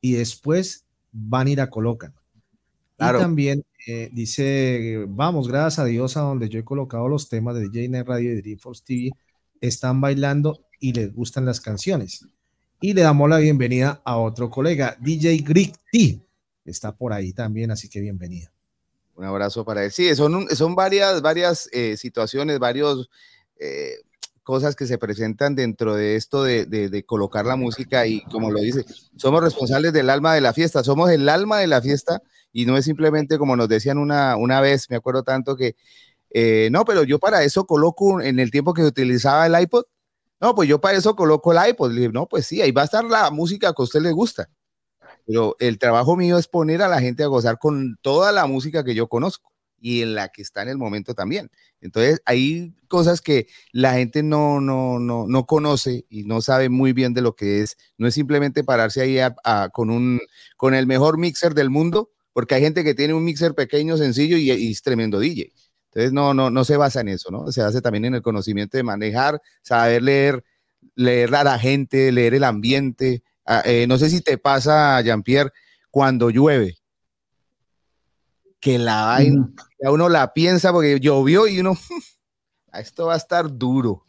y 0.01 0.11
después 0.11 0.83
van 1.13 1.47
a 1.47 1.49
ir 1.51 1.61
a 1.61 1.69
colocan. 1.69 2.13
Y 2.95 2.97
también 2.97 3.63
eh, 3.87 4.09
dice, 4.11 5.05
vamos, 5.07 5.47
gracias 5.47 5.79
a 5.79 5.85
Dios, 5.85 6.17
a 6.17 6.19
donde 6.19 6.49
yo 6.49 6.59
he 6.59 6.65
colocado 6.65 7.07
los 7.07 7.29
temas 7.29 7.55
de 7.55 7.61
DJ 7.69 7.87
Net 7.87 8.05
Radio 8.05 8.33
y 8.33 8.41
Dreamforce 8.41 8.83
TV, 8.85 9.11
están 9.61 10.01
bailando 10.01 10.65
y 10.81 10.91
les 10.91 11.15
gustan 11.15 11.45
las 11.45 11.61
canciones. 11.61 12.25
Y 12.81 12.93
le 12.93 13.03
damos 13.03 13.29
la 13.29 13.37
bienvenida 13.37 14.01
a 14.03 14.17
otro 14.17 14.49
colega, 14.49 14.97
DJ 14.99 15.37
Greek 15.37 15.75
T. 15.93 16.19
Está 16.65 16.93
por 16.93 17.13
ahí 17.13 17.31
también, 17.31 17.71
así 17.71 17.87
que 17.87 18.01
bienvenida. 18.01 18.51
Un 19.15 19.23
abrazo 19.23 19.63
para 19.63 19.85
él. 19.85 19.93
Sí, 19.93 20.13
son, 20.13 20.49
son 20.49 20.75
varias, 20.75 21.21
varias 21.21 21.69
eh, 21.71 21.95
situaciones, 21.95 22.59
varios 22.59 23.09
eh, 23.57 23.93
cosas 24.43 24.75
que 24.75 24.87
se 24.87 24.97
presentan 24.97 25.55
dentro 25.55 25.95
de 25.95 26.15
esto 26.15 26.43
de, 26.43 27.03
colocar 27.05 27.45
la 27.45 27.55
música 27.55 28.07
y 28.07 28.21
como 28.25 28.51
lo 28.51 28.59
dice, 28.59 28.85
somos 29.15 29.41
responsables 29.41 29.93
del 29.93 30.09
alma 30.09 30.33
de 30.33 30.41
la 30.41 30.53
fiesta, 30.53 30.83
somos 30.83 31.09
el 31.11 31.27
alma 31.29 31.59
de 31.59 31.67
la 31.67 31.81
fiesta 31.81 32.21
y 32.51 32.65
no 32.65 32.77
es 32.77 32.85
simplemente 32.85 33.37
como 33.37 33.55
nos 33.55 33.69
decían 33.69 33.97
una, 33.97 34.35
una 34.35 34.61
vez, 34.61 34.89
me 34.89 34.95
acuerdo 34.95 35.23
tanto 35.23 35.55
que, 35.55 35.75
eh, 36.31 36.69
no, 36.71 36.85
pero 36.85 37.03
yo 37.03 37.19
para 37.19 37.43
eso 37.43 37.65
coloco 37.65 38.21
en 38.21 38.39
el 38.39 38.51
tiempo 38.51 38.73
que 38.73 38.83
utilizaba 38.83 39.45
el 39.45 39.59
iPod, 39.61 39.83
no, 40.39 40.55
pues 40.55 40.67
yo 40.67 40.81
para 40.81 40.97
eso 40.97 41.15
coloco 41.15 41.51
el 41.51 41.69
iPod, 41.69 41.91
le 41.91 42.01
dije, 42.01 42.13
no, 42.13 42.27
pues 42.27 42.47
sí, 42.47 42.61
ahí 42.61 42.71
va 42.71 42.81
a 42.81 42.85
estar 42.85 43.03
la 43.03 43.29
música 43.29 43.73
que 43.73 43.81
a 43.81 43.83
usted 43.83 44.01
le 44.01 44.11
gusta, 44.11 44.49
pero 45.27 45.55
el 45.59 45.77
trabajo 45.77 46.15
mío 46.15 46.37
es 46.37 46.47
poner 46.47 46.81
a 46.81 46.87
la 46.87 46.99
gente 46.99 47.23
a 47.23 47.27
gozar 47.27 47.59
con 47.59 47.97
toda 48.01 48.31
la 48.31 48.47
música 48.47 48.83
que 48.83 48.95
yo 48.95 49.07
conozco 49.07 49.51
y 49.81 50.03
en 50.03 50.13
la 50.13 50.29
que 50.29 50.43
está 50.43 50.61
en 50.61 50.69
el 50.69 50.77
momento 50.77 51.13
también. 51.15 51.49
Entonces, 51.81 52.21
hay 52.25 52.73
cosas 52.87 53.19
que 53.19 53.47
la 53.71 53.93
gente 53.93 54.21
no, 54.21 54.61
no, 54.61 54.99
no, 54.99 55.25
no 55.27 55.45
conoce 55.45 56.05
y 56.07 56.23
no 56.23 56.41
sabe 56.41 56.69
muy 56.69 56.93
bien 56.93 57.13
de 57.13 57.21
lo 57.21 57.35
que 57.35 57.61
es. 57.61 57.77
No 57.97 58.07
es 58.07 58.13
simplemente 58.13 58.63
pararse 58.63 59.01
ahí 59.01 59.17
con, 59.73 59.89
un, 59.89 60.21
con 60.55 60.75
el 60.75 60.85
mejor 60.85 61.17
mixer 61.17 61.55
del 61.55 61.71
mundo, 61.71 62.11
porque 62.31 62.55
hay 62.55 62.61
gente 62.61 62.83
que 62.83 62.93
tiene 62.93 63.15
un 63.15 63.25
mixer 63.25 63.55
pequeño, 63.55 63.97
sencillo 63.97 64.37
y, 64.37 64.51
es 64.51 64.81
tremendo 64.83 65.19
DJ. 65.19 65.51
Entonces, 65.85 66.13
no, 66.13 66.33
no, 66.33 66.51
no 66.51 66.63
se 66.63 66.77
basa 66.77 67.01
en 67.01 67.09
eso, 67.09 67.31
¿no? 67.31 67.51
Se 67.51 67.61
hace 67.61 67.81
también 67.81 68.05
en 68.05 68.15
el 68.15 68.21
conocimiento 68.21 68.77
de 68.77 68.83
manejar, 68.83 69.41
saber 69.63 70.03
leer, 70.03 70.43
leer 70.95 71.33
a 71.35 71.43
la 71.43 71.59
gente, 71.59 72.11
leer 72.11 72.35
el 72.35 72.43
ambiente. 72.43 73.23
Ah, 73.45 73.63
eh, 73.65 73.87
no 73.87 73.97
sé 73.97 74.09
si 74.09 74.21
te 74.21 74.37
pasa, 74.37 75.01
Jean-Pierre, 75.01 75.51
cuando 75.89 76.29
llueve 76.29 76.80
que 78.61 78.77
la 78.77 79.05
vaina, 79.05 79.49
uno 79.79 80.07
la 80.07 80.31
piensa 80.33 80.71
porque 80.71 80.99
llovió 80.99 81.47
y 81.47 81.59
uno, 81.59 81.73
esto 82.73 83.07
va 83.07 83.15
a 83.15 83.17
estar 83.17 83.51
duro. 83.51 84.03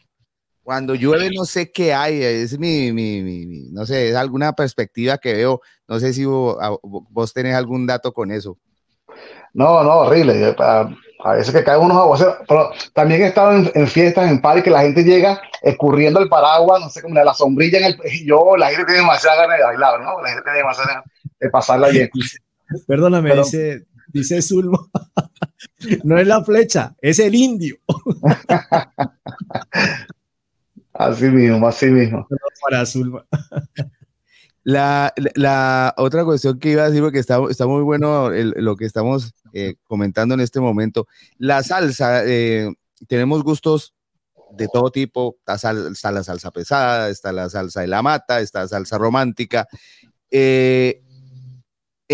Cuando 0.61 0.95
llueve 0.95 1.29
no 1.35 1.43
sé 1.43 1.71
qué 1.73 1.93
hay, 1.93 2.23
es 2.23 2.57
mi, 2.57 2.93
mi, 2.93 3.21
mi, 3.21 3.69
no 3.71 3.85
sé, 3.85 4.07
es 4.07 4.15
alguna 4.15 4.53
perspectiva 4.53 5.17
que 5.17 5.33
veo, 5.33 5.59
no 5.89 5.99
sé 5.99 6.13
si 6.13 6.23
vos, 6.23 7.33
tenés 7.33 7.55
algún 7.55 7.85
dato 7.85 8.13
con 8.13 8.31
eso. 8.31 8.57
No, 9.53 9.83
no, 9.83 9.91
horrible. 9.99 10.55
A 10.57 11.33
veces 11.33 11.53
que 11.53 11.63
caen 11.63 11.81
unos 11.81 11.97
aguaceros, 11.97 12.35
pero 12.47 12.71
también 12.93 13.23
he 13.23 13.27
estado 13.27 13.53
en, 13.53 13.71
en 13.75 13.87
fiestas, 13.87 14.29
en 14.29 14.41
party, 14.41 14.61
que 14.61 14.69
la 14.69 14.81
gente 14.81 15.03
llega 15.03 15.41
escurriendo 15.61 16.19
el 16.21 16.29
paraguas, 16.29 16.81
no 16.81 16.89
sé 16.89 17.01
cómo, 17.01 17.15
la 17.15 17.33
sombrilla 17.33 17.79
en 17.79 17.85
el. 17.85 17.99
y 18.11 18.25
Yo, 18.25 18.55
la 18.57 18.67
gente 18.67 18.85
tiene 18.85 19.01
demasiada 19.01 19.41
ganas 19.41 19.57
de 19.57 19.63
bailar, 19.63 20.01
¿no? 20.01 20.21
La 20.21 20.29
gente 20.29 20.43
tiene 20.43 20.57
demasiada 20.59 20.87
ganas 20.89 21.05
de 21.39 21.49
pasarla 21.49 21.89
bien. 21.89 22.09
Perdóname, 22.87 23.29
Pero- 23.31 23.43
dice, 23.43 23.85
dice 24.13 24.41
Zulma. 24.41 24.79
no 26.03 26.17
es 26.17 26.27
la 26.27 26.43
flecha, 26.43 26.95
es 27.01 27.19
el 27.19 27.35
indio. 27.35 27.77
Así 30.93 31.25
mismo, 31.25 31.67
así 31.67 31.87
mismo. 31.87 32.27
Para 32.61 32.85
Zulma. 32.85 33.25
La, 34.65 35.11
la- 35.35 35.93
otra 35.97 36.23
cuestión 36.23 36.57
que 36.57 36.69
iba 36.71 36.83
a 36.83 36.87
decir, 36.87 37.01
porque 37.03 37.19
está, 37.19 37.37
está 37.49 37.67
muy 37.67 37.81
bueno 37.81 38.31
el- 38.31 38.53
lo 38.55 38.77
que 38.77 38.85
estamos 38.85 39.33
eh, 39.51 39.75
comentando 39.83 40.35
en 40.35 40.39
este 40.39 40.61
momento. 40.61 41.05
La 41.37 41.61
salsa, 41.63 42.23
eh, 42.25 42.71
tenemos 43.09 43.43
gustos 43.43 43.93
de 44.53 44.69
todo 44.71 44.89
tipo. 44.89 45.35
Está, 45.39 45.57
sal- 45.57 45.91
está 45.91 46.13
la 46.13 46.23
salsa 46.23 46.49
pesada, 46.51 47.09
está 47.09 47.33
la 47.33 47.49
salsa 47.49 47.81
de 47.81 47.87
la 47.87 48.01
mata, 48.01 48.39
está 48.39 48.61
la 48.61 48.67
salsa 48.69 48.97
romántica. 48.97 49.67
Eh, 50.31 51.01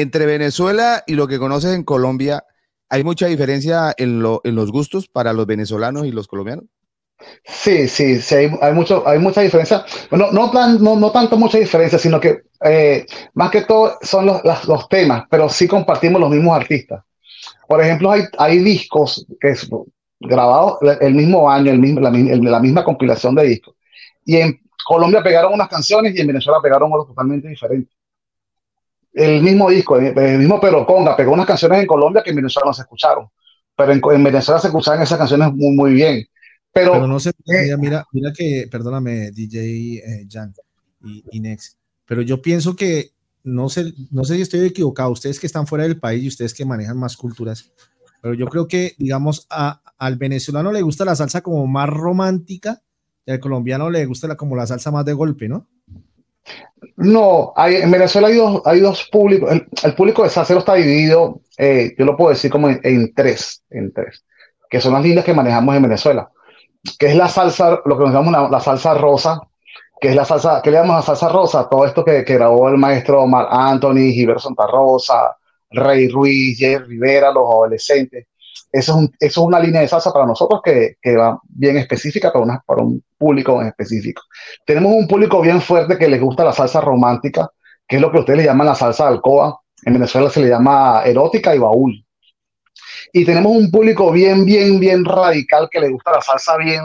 entre 0.02 0.26
Venezuela 0.26 1.04
y 1.08 1.16
lo 1.16 1.28
que 1.28 1.39
conoces 1.39 1.74
en 1.74 1.84
Colombia, 1.84 2.43
¿hay 2.89 3.04
mucha 3.04 3.28
diferencia 3.28 3.93
en, 3.97 4.22
lo- 4.22 4.41
en 4.43 4.56
los 4.56 4.72
gustos 4.72 5.08
para 5.08 5.34
los 5.34 5.45
venezolanos 5.45 6.06
y 6.06 6.12
los 6.12 6.28
colombianos? 6.28 6.66
Sí, 7.43 7.88
sí, 7.88 8.22
sí, 8.22 8.36
hay, 8.62 8.74
mucho, 8.74 9.06
hay 9.08 9.20
mucha 9.20 9.41
diferencia. 9.41 9.84
Bueno, 10.10 10.32
no, 10.32 10.52
tan, 10.52 10.82
no, 10.82 10.95
no 10.95 11.12
tanto 11.12 11.38
mucha 11.38 11.58
diferencia, 11.58 12.00
sino 12.00 12.20
que 12.20 12.43
eh, 12.64 13.06
más 13.34 13.52
que 13.52 13.62
todo 13.62 13.97
son 14.02 14.26
los, 14.26 14.89
temas, 14.89 15.26
pero 15.30 15.50
sí 15.50 15.68
compartimos 15.68 16.22
los 16.22 16.30
mismos 16.30 16.56
artistas. 16.56 17.04
Por 17.68 17.82
ejemplo, 17.82 18.12
hay, 18.12 18.60
discos 18.60 19.26
que 19.39 19.50
es 19.50 19.70
grabados 20.20 20.80
el 21.02 21.14
mismo 21.14 21.50
año, 21.50 21.74
la 21.74 22.60
misma 22.60 22.84
compilación 22.84 23.36
de 23.36 23.43
discos. 23.43 23.76
Y 24.26 24.38
en 24.38 24.60
Colombia 24.86 25.22
pegaron 25.22 25.54
unas 25.54 25.70
canciones 25.70 26.16
y 26.16 26.22
en 26.22 26.28
Venezuela 26.28 26.60
pegaron 26.62 26.91
otras 26.91 27.08
totalmente 27.08 27.47
diferentes. 27.47 27.99
El 29.14 29.41
mismo 29.41 29.70
disco, 29.70 29.97
el, 29.97 30.18
el 30.18 30.39
mismo 30.39 30.60
Pero 30.60 30.86
Conga 30.86 31.16
pegó 31.16 31.34
unas 31.34 31.45
canciones 31.45 31.82
en 31.82 31.88
Colombia 31.88 32.22
que 32.24 32.30
en 32.30 32.36
Venezuela 32.38 32.68
no 32.68 32.74
se 32.74 32.84
escucharon. 32.84 33.28
Pero 33.76 33.91
en, 33.91 34.01
en 34.14 34.24
Venezuela 34.24 34.60
se 34.60 34.68
escuchaban 34.68 35.01
esas 35.01 35.18
canciones 35.18 35.51
muy, 35.53 35.76
muy 35.76 35.93
bien. 35.93 36.26
Pero, 36.72 36.93
Pero 36.93 37.07
no 37.07 37.20
sé, 37.20 37.30
eh, 37.30 37.34
mira, 37.45 37.78
mira, 37.78 38.05
mira 38.12 38.34
que, 38.34 38.68
perdóname, 38.70 39.32
DJ 39.32 39.97
eh, 39.97 40.28
Jan 40.30 40.53
y, 41.03 41.24
y 41.32 41.39
Nex, 41.39 41.78
pero 42.05 42.22
yo 42.22 42.41
pienso 42.41 42.76
que, 42.76 43.12
no 43.43 43.70
sé, 43.70 43.93
no 44.12 44.24
sé 44.24 44.36
si 44.36 44.41
estoy 44.41 44.66
equivocado, 44.66 45.12
ustedes 45.12 45.39
que 45.39 45.47
están 45.47 45.66
fuera 45.66 45.86
del 45.86 45.99
país 45.99 46.24
y 46.24 46.28
ustedes 46.28 46.53
que 46.53 46.66
manejan 46.66 46.97
más 46.97 47.18
culturas, 47.18 47.72
pero 48.22 48.34
yo 48.34 48.47
creo 48.47 48.68
que, 48.68 48.93
digamos, 48.97 49.47
a, 49.49 49.82
al 49.97 50.18
venezolano 50.18 50.72
le 50.72 50.82
gusta 50.82 51.05
la 51.05 51.16
salsa 51.16 51.41
como 51.41 51.66
más 51.68 51.89
romántica 51.89 52.82
y 53.26 53.32
al 53.32 53.39
colombiano 53.39 53.89
le 53.89 54.05
gusta 54.05 54.28
la, 54.28 54.36
como 54.36 54.55
la 54.55 54.68
salsa 54.68 54.91
más 54.91 55.05
de 55.05 55.14
golpe, 55.14 55.47
¿no? 55.47 55.68
No, 56.97 57.54
hay, 57.56 57.78
en 57.78 57.91
Venezuela 57.91 58.28
hay 58.28 58.36
dos, 58.36 58.62
hay 58.66 58.80
dos 58.80 59.08
públicos. 59.12 59.52
El, 59.84 59.93
público 59.95 60.24
de 60.24 60.30
salsero 60.30 60.60
está 60.60 60.76
dividido, 60.76 61.41
eh, 61.58 61.93
yo 61.97 62.06
lo 62.06 62.16
puedo 62.16 62.32
decir 62.32 62.52
como 62.52 62.70
en, 62.70 63.14
tres, 63.14 63.64
en 63.70 63.91
tres, 63.93 64.26
que 64.70 64.80
son 64.80 64.93
las 64.93 65.04
líneas 65.04 65.26
que 65.26 65.34
manejamos 65.34 65.76
en 65.76 65.84
Venezuela, 65.84 66.30
que 66.97 67.08
es 67.08 67.16
la 67.16 67.28
salsa, 67.28 67.82
lo 67.86 67.97
que 67.97 68.04
nos 68.04 68.14
llamamos 68.14 68.52
la, 68.52 68.60
salsa 68.60 68.93
rosa, 68.93 69.41
que 70.00 70.10
es 70.10 70.16
la 70.16 70.26
salsa, 70.26 70.62
que 70.62 70.72
le 70.72 70.78
llamamos 70.78 70.97
la 70.97 71.16
salsa 71.16 71.30
rosa? 71.30 71.68
Todo 71.70 71.86
esto 71.86 72.04
que, 72.06 72.24
que 72.24 72.36
grabó 72.36 72.70
el 72.70 72.78
maestro 72.78 73.28
Mar 73.28 73.47
Anthony, 73.50 74.12
Gilberto 74.14 74.43
Santa 74.43 74.68
Rosa, 74.68 75.36
Rey 75.72 76.08
Ruiz, 76.10 76.58
Jerry 76.58 76.86
Rivera, 76.86 77.32
los 77.32 77.43
adolescentes. 77.43 78.28
Eso 78.72 78.91
es, 78.91 78.97
un- 78.97 79.15
eso 79.20 79.41
es 79.41 79.47
una 79.47 79.59
línea 79.59 79.82
de 79.82 79.88
salsa 79.88 80.11
para 80.13 80.26
nosotros 80.26 80.61
que, 80.63 80.95
que 81.01 81.15
va 81.17 81.39
bien 81.47 81.78
específica 81.78 82.32
para, 82.32 82.43
una, 82.45 82.63
para 82.65 82.84
un 82.84 83.03
público 83.17 83.61
en 83.61 83.67
específico. 83.67 84.22
Tenemos 84.65 84.93
un 84.93 85.07
público 85.07 85.41
bien 85.41 85.61
fuerte 85.61 85.97
que 85.97 86.07
les 86.07 86.22
gusta 86.22 86.43
la 86.43 86.53
salsa 86.53 86.80
romántica, 86.82 87.49
que 87.88 87.95
es 87.95 88.01
lo 88.01 88.11
que 88.11 88.20
ustedes 88.20 88.38
le 88.39 88.45
llaman 88.45 88.67
la 88.67 88.76
salsa 88.76 89.05
de 89.05 89.09
alcoba. 89.15 89.59
En 89.84 89.93
Venezuela 89.93 90.30
se 90.30 90.41
le 90.41 90.49
llama 90.49 91.01
erótica 91.05 91.55
y 91.55 91.59
baúl. 91.59 92.05
Y 93.11 93.26
tenemos 93.26 93.51
un 93.53 93.72
público 93.72 94.11
bien, 94.11 94.45
bien, 94.45 94.80
bien 94.80 95.03
radical 95.03 95.67
que 95.72 95.80
le 95.80 95.89
gusta 95.89 96.11
la 96.11 96.22
salsa 96.22 96.55
bien, 96.57 96.82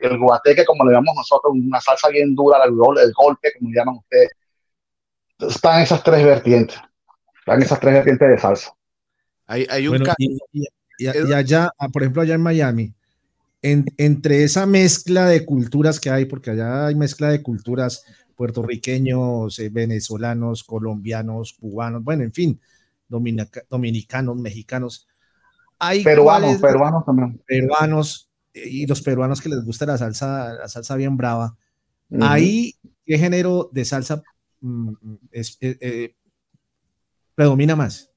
el 0.00 0.18
guateque, 0.18 0.64
como 0.64 0.84
le 0.84 0.92
llamamos 0.92 1.16
nosotros, 1.16 1.52
una 1.54 1.80
salsa 1.80 2.08
bien 2.08 2.34
dura, 2.34 2.58
el, 2.64 2.70
el 2.70 3.12
golpe, 3.12 3.52
como 3.58 3.70
le 3.70 3.76
llaman 3.76 3.96
ustedes. 3.96 4.30
Están 5.38 5.82
esas 5.82 6.02
tres 6.02 6.24
vertientes. 6.24 6.78
Están 7.40 7.60
esas 7.62 7.78
tres 7.78 7.94
vertientes 7.94 8.28
de 8.28 8.38
salsa. 8.38 8.72
Hay, 9.46 9.66
hay 9.68 9.86
un 9.86 9.92
Bueno, 9.92 10.04
ca- 10.06 10.14
y, 10.18 10.38
y- 10.52 10.66
y- 10.98 11.04
y 11.28 11.32
allá, 11.32 11.70
ah, 11.78 11.88
por 11.88 12.02
ejemplo, 12.02 12.22
allá 12.22 12.34
en 12.34 12.40
Miami, 12.42 12.94
en- 13.62 13.84
entre 13.96 14.44
esa 14.44 14.66
mezcla 14.66 15.26
de 15.26 15.44
culturas 15.44 15.98
que 16.00 16.10
hay, 16.10 16.24
porque 16.26 16.50
allá 16.50 16.86
hay 16.86 16.94
mezcla 16.94 17.28
de 17.30 17.42
culturas 17.42 18.04
puertorriqueños, 18.36 19.58
eh, 19.58 19.68
venezolanos, 19.70 20.62
colombianos, 20.64 21.54
cubanos, 21.58 22.04
bueno, 22.04 22.22
en 22.22 22.32
fin, 22.32 22.60
dominica- 23.08 23.62
dominicanos, 23.70 24.36
mexicanos. 24.36 25.06
Hay 25.78 26.04
Peruanos, 26.04 26.60
peruanos 26.60 27.04
también. 27.04 27.40
peruanos 27.46 28.30
eh, 28.54 28.68
y 28.68 28.86
los 28.86 29.02
peruanos 29.02 29.40
que 29.40 29.48
les 29.48 29.64
gusta 29.64 29.86
la 29.86 29.98
salsa, 29.98 30.52
la 30.54 30.68
salsa 30.68 30.96
bien 30.96 31.16
brava. 31.16 31.56
Ahí, 32.20 32.74
¿qué 33.04 33.18
género 33.18 33.68
de 33.72 33.84
salsa 33.84 34.22
mm, 34.60 34.92
es- 35.32 35.58
eh, 35.60 35.76
eh, 35.80 36.14
predomina 37.34 37.76
más? 37.76 38.10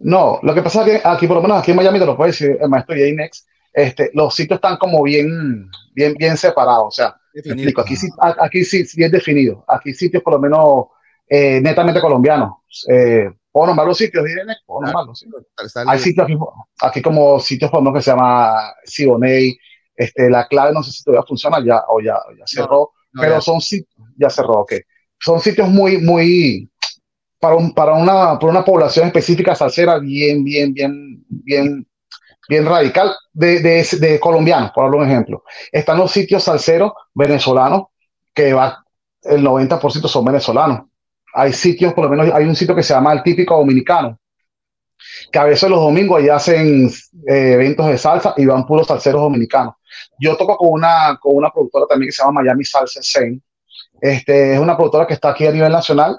No, 0.00 0.38
lo 0.42 0.54
que 0.54 0.62
pasa 0.62 0.86
es 0.86 1.00
que 1.00 1.08
aquí, 1.08 1.26
por 1.26 1.36
lo 1.36 1.42
menos 1.42 1.58
aquí 1.58 1.72
en 1.72 1.76
Miami, 1.76 1.98
te 1.98 2.06
lo 2.06 2.16
puede 2.16 2.30
decir 2.30 2.56
el 2.60 2.68
maestro 2.68 2.94
J-Nex, 2.94 3.46
este, 3.72 4.10
los 4.14 4.34
sitios 4.34 4.58
están 4.58 4.76
como 4.76 5.02
bien, 5.02 5.70
bien, 5.94 6.14
bien 6.14 6.36
separados. 6.36 6.86
O 6.86 6.90
sea, 6.90 7.16
te 7.32 7.40
definido. 7.40 7.68
explico, 7.68 7.80
aquí 7.82 7.96
sí, 7.96 8.08
aquí 8.40 8.64
sí, 8.64 8.84
sí 8.84 9.02
es 9.02 9.10
definido. 9.10 9.64
Aquí 9.68 9.92
sitios 9.92 10.22
por 10.22 10.34
lo 10.34 10.38
menos 10.38 10.86
eh, 11.28 11.60
netamente 11.60 12.00
colombianos. 12.00 12.54
Eh, 12.88 13.30
¿Puedo 13.50 13.66
nombrar 13.68 13.88
los 13.88 13.98
sitios, 13.98 14.24
J-Nex? 14.24 14.60
¿Puedo? 14.66 15.14
Sí. 15.14 15.26
Está 15.64 15.84
Hay 15.86 15.98
sitios 15.98 16.24
aquí, 16.24 16.36
aquí 16.80 17.02
como 17.02 17.40
sitios 17.40 17.70
por 17.70 17.80
lo 17.80 17.84
menos 17.84 17.98
que 17.98 18.04
se 18.04 18.10
llama 18.10 18.72
Siboney, 18.84 19.58
este, 19.96 20.30
la 20.30 20.46
clave 20.46 20.72
no 20.72 20.82
sé 20.82 20.92
si 20.92 21.02
todavía 21.02 21.26
funciona 21.26 21.58
ya 21.64 21.82
o 21.88 22.00
ya, 22.00 22.16
ya 22.38 22.44
cerró, 22.46 22.92
no, 23.12 23.20
pero 23.20 23.34
ya. 23.34 23.40
son 23.40 23.60
sitios, 23.60 24.08
ya 24.16 24.30
cerró, 24.30 24.60
ok. 24.60 24.74
Son 25.18 25.40
sitios 25.40 25.68
muy, 25.68 25.98
muy, 25.98 26.70
para, 27.38 27.54
un, 27.54 27.72
para, 27.72 27.94
una, 27.94 28.38
para 28.38 28.50
una 28.52 28.64
población 28.64 29.06
específica 29.06 29.54
salsera 29.54 29.98
bien, 29.98 30.44
bien, 30.44 30.72
bien, 30.72 31.24
bien, 31.28 31.86
bien 32.48 32.66
radical 32.66 33.14
de, 33.32 33.60
de, 33.60 33.86
de 34.00 34.20
colombianos, 34.20 34.72
por 34.72 34.84
darle 34.84 34.98
un 34.98 35.10
ejemplo. 35.10 35.44
Están 35.70 35.98
los 35.98 36.10
sitios 36.10 36.44
salseros 36.44 36.92
venezolanos, 37.14 37.84
que 38.34 38.52
va, 38.52 38.84
el 39.22 39.44
90% 39.44 40.08
son 40.08 40.24
venezolanos. 40.24 40.82
Hay 41.34 41.52
sitios, 41.52 41.92
por 41.92 42.04
lo 42.04 42.10
menos 42.10 42.34
hay 42.34 42.44
un 42.44 42.56
sitio 42.56 42.74
que 42.74 42.82
se 42.82 42.94
llama 42.94 43.12
el 43.12 43.22
típico 43.22 43.56
dominicano, 43.56 44.18
que 45.30 45.38
a 45.38 45.44
veces 45.44 45.68
los 45.68 45.80
domingos 45.80 46.18
allá 46.20 46.36
hacen 46.36 46.86
eh, 47.28 47.52
eventos 47.52 47.86
de 47.86 47.98
salsa 47.98 48.34
y 48.36 48.46
van 48.46 48.66
puros 48.66 48.86
salseros 48.86 49.20
dominicanos. 49.20 49.74
Yo 50.18 50.36
toco 50.36 50.56
con 50.56 50.70
una, 50.70 51.18
con 51.20 51.36
una 51.36 51.50
productora 51.50 51.86
también 51.86 52.08
que 52.08 52.12
se 52.12 52.22
llama 52.22 52.42
Miami 52.42 52.64
Salsa 52.64 53.00
Scene. 53.02 53.40
Este, 54.00 54.54
es 54.54 54.60
una 54.60 54.76
productora 54.76 55.06
que 55.06 55.14
está 55.14 55.30
aquí 55.30 55.46
a 55.46 55.52
nivel 55.52 55.72
nacional, 55.72 56.18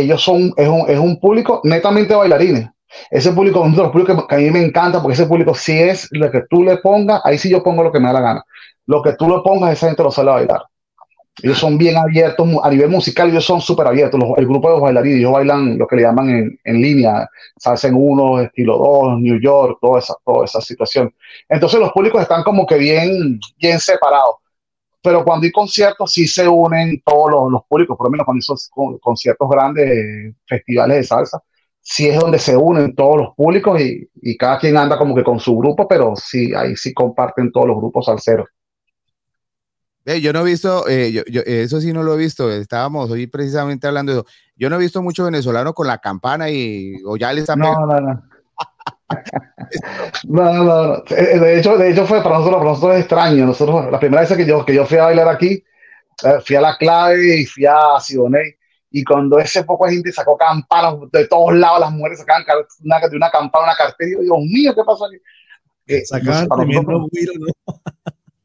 ellos 0.00 0.22
son, 0.22 0.52
es 0.56 0.68
un, 0.68 0.88
es 0.88 0.98
un 0.98 1.18
público 1.20 1.60
netamente 1.64 2.14
bailarines. 2.14 2.68
Ese 3.10 3.32
público 3.32 3.60
es 3.60 3.66
uno 3.66 3.76
de 3.76 3.82
los 3.82 3.92
públicos 3.92 4.26
que, 4.28 4.34
a 4.34 4.38
mí 4.38 4.50
me 4.50 4.62
encanta, 4.62 5.02
porque 5.02 5.14
ese 5.14 5.26
público 5.26 5.54
sí 5.54 5.78
es 5.78 6.08
lo 6.12 6.30
que 6.30 6.42
tú 6.48 6.62
le 6.62 6.78
pongas, 6.78 7.20
ahí 7.24 7.38
sí 7.38 7.50
yo 7.50 7.62
pongo 7.62 7.82
lo 7.82 7.92
que 7.92 8.00
me 8.00 8.06
da 8.06 8.12
la 8.14 8.20
gana. 8.20 8.44
Lo 8.86 9.02
que 9.02 9.14
tú 9.14 9.28
le 9.28 9.40
pongas, 9.42 9.72
esa 9.72 9.88
gente 9.88 10.02
lo 10.02 10.10
sale 10.10 10.30
a 10.30 10.34
bailar. 10.34 10.62
Ellos 11.42 11.58
son 11.58 11.76
bien 11.76 11.96
abiertos 11.96 12.46
a 12.62 12.70
nivel 12.70 12.88
musical, 12.88 13.28
ellos 13.28 13.44
son 13.44 13.60
súper 13.60 13.88
abiertos. 13.88 14.20
El 14.36 14.46
grupo 14.46 14.68
de 14.68 14.74
los 14.74 14.82
bailarines, 14.82 15.18
ellos 15.18 15.32
bailan 15.32 15.76
lo 15.76 15.86
que 15.86 15.96
le 15.96 16.02
llaman 16.02 16.30
en, 16.30 16.60
en 16.62 16.80
línea, 16.80 17.28
salsa 17.56 17.88
uno, 17.92 18.40
estilo 18.40 18.78
2, 18.78 19.20
New 19.20 19.40
York, 19.40 19.78
toda 19.80 19.98
esa, 19.98 20.14
toda 20.24 20.44
esa 20.44 20.60
situación. 20.60 21.12
Entonces 21.48 21.80
los 21.80 21.90
públicos 21.90 22.22
están 22.22 22.44
como 22.44 22.64
que 22.66 22.76
bien, 22.76 23.40
bien 23.58 23.80
separados. 23.80 24.36
Pero 25.04 25.22
cuando 25.22 25.44
hay 25.44 25.52
conciertos 25.52 26.12
sí 26.12 26.26
se 26.26 26.48
unen 26.48 27.02
todos 27.04 27.30
los, 27.30 27.52
los 27.52 27.62
públicos, 27.68 27.94
por 27.94 28.06
lo 28.06 28.10
menos 28.10 28.24
cuando 28.24 28.42
con- 28.70 28.98
conciertos 28.98 29.48
grandes, 29.50 30.34
festivales 30.46 30.96
de 30.96 31.04
salsa, 31.04 31.42
sí 31.78 32.08
es 32.08 32.18
donde 32.18 32.38
se 32.38 32.56
unen 32.56 32.94
todos 32.94 33.18
los 33.18 33.34
públicos 33.36 33.78
y, 33.82 34.08
y 34.22 34.36
cada 34.38 34.58
quien 34.58 34.78
anda 34.78 34.96
como 34.96 35.14
que 35.14 35.22
con 35.22 35.38
su 35.38 35.58
grupo, 35.58 35.86
pero 35.86 36.14
sí, 36.16 36.54
ahí 36.54 36.74
sí 36.74 36.94
comparten 36.94 37.52
todos 37.52 37.66
los 37.66 37.76
grupos 37.76 38.06
salseros. 38.06 38.48
Yo 40.06 40.32
no 40.32 40.40
he 40.40 40.44
visto, 40.44 40.88
eh, 40.88 41.12
yo- 41.12 41.22
yo- 41.30 41.42
eso 41.46 41.80
sí 41.80 41.92
no 41.92 42.02
lo 42.02 42.14
he 42.14 42.18
visto, 42.18 42.50
estábamos 42.50 43.10
hoy 43.10 43.26
precisamente 43.26 43.86
hablando 43.86 44.12
de 44.12 44.18
eso. 44.20 44.28
Yo 44.56 44.68
no 44.70 44.76
he 44.76 44.78
visto 44.78 45.02
mucho 45.02 45.24
venezolano 45.24 45.74
con 45.74 45.86
la 45.86 45.98
campana 45.98 46.48
y 46.50 46.94
o 47.06 47.16
ya 47.16 47.32
le 47.32 47.40
están 47.40 47.58
No, 47.58 47.86
no, 47.86 48.00
no. 48.00 48.22
No, 50.24 50.52
no, 50.52 50.64
no. 50.64 50.94
Eh, 51.10 51.38
De 51.38 51.58
hecho, 51.58 51.76
de 51.76 51.90
hecho 51.90 52.06
fue 52.06 52.22
para 52.22 52.36
nosotros, 52.36 52.58
para 52.58 52.70
nosotros 52.70 52.94
es 52.94 53.00
extraño. 53.00 53.46
Nosotros, 53.46 53.90
la 53.90 53.98
primera 53.98 54.22
vez 54.22 54.36
que 54.36 54.46
yo, 54.46 54.64
que 54.64 54.74
yo 54.74 54.86
fui 54.86 54.98
a 54.98 55.04
bailar 55.04 55.28
aquí, 55.28 55.62
eh, 56.24 56.40
fui 56.44 56.56
a 56.56 56.60
la 56.60 56.76
clave 56.76 57.40
y 57.40 57.46
fui 57.46 57.66
a 57.66 58.00
Siboney. 58.00 58.54
Y 58.90 59.02
cuando 59.02 59.38
ese 59.38 59.64
poco 59.64 59.86
de 59.86 59.94
gente 59.94 60.12
sacó 60.12 60.36
campanas 60.36 60.94
de 61.12 61.26
todos 61.26 61.54
lados, 61.54 61.80
las 61.80 61.90
mujeres 61.90 62.20
sacaban 62.20 62.44
una, 62.84 63.00
de 63.00 63.16
una 63.16 63.30
campana, 63.30 63.64
una 63.64 63.74
cartera, 63.74 64.10
y 64.10 64.14
yo, 64.14 64.20
Dios 64.20 64.38
mío, 64.38 64.74
¿qué 64.74 64.84
pasó 64.84 65.06
aquí? 65.06 65.16
Eh, 65.86 66.04
Sacaban 66.04 66.48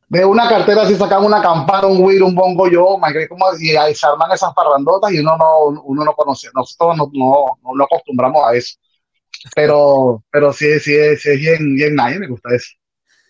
de 0.09 0.25
una 0.25 0.49
cartera 0.49 0.81
así 0.81 0.95
sacan 0.95 1.23
una 1.23 1.39
campana, 1.39 1.87
un 1.87 2.01
güiro, 2.01 2.25
un 2.25 2.33
bongo 2.33 2.67
yo, 2.67 2.97
y 3.59 3.75
ahí 3.75 3.93
se 3.93 4.07
arman 4.07 4.31
esas 4.31 4.53
parrandotas 4.55 5.11
y 5.11 5.19
uno 5.19 5.37
no, 5.37 5.81
uno 5.83 6.03
no 6.03 6.13
conoce, 6.13 6.47
nosotros 6.55 6.97
no, 6.97 7.11
no, 7.13 7.45
no, 7.63 7.75
no 7.75 7.83
acostumbramos 7.83 8.43
a 8.47 8.55
eso. 8.55 8.75
Pero, 9.55 10.23
pero 10.31 10.53
sí, 10.53 10.79
sí, 10.79 10.93
sí 11.17 11.29
es 11.29 11.39
bien, 11.39 11.75
bien 11.75 11.95
nadie, 11.95 12.19
me 12.19 12.27
gusta 12.27 12.53
eso. 12.55 12.69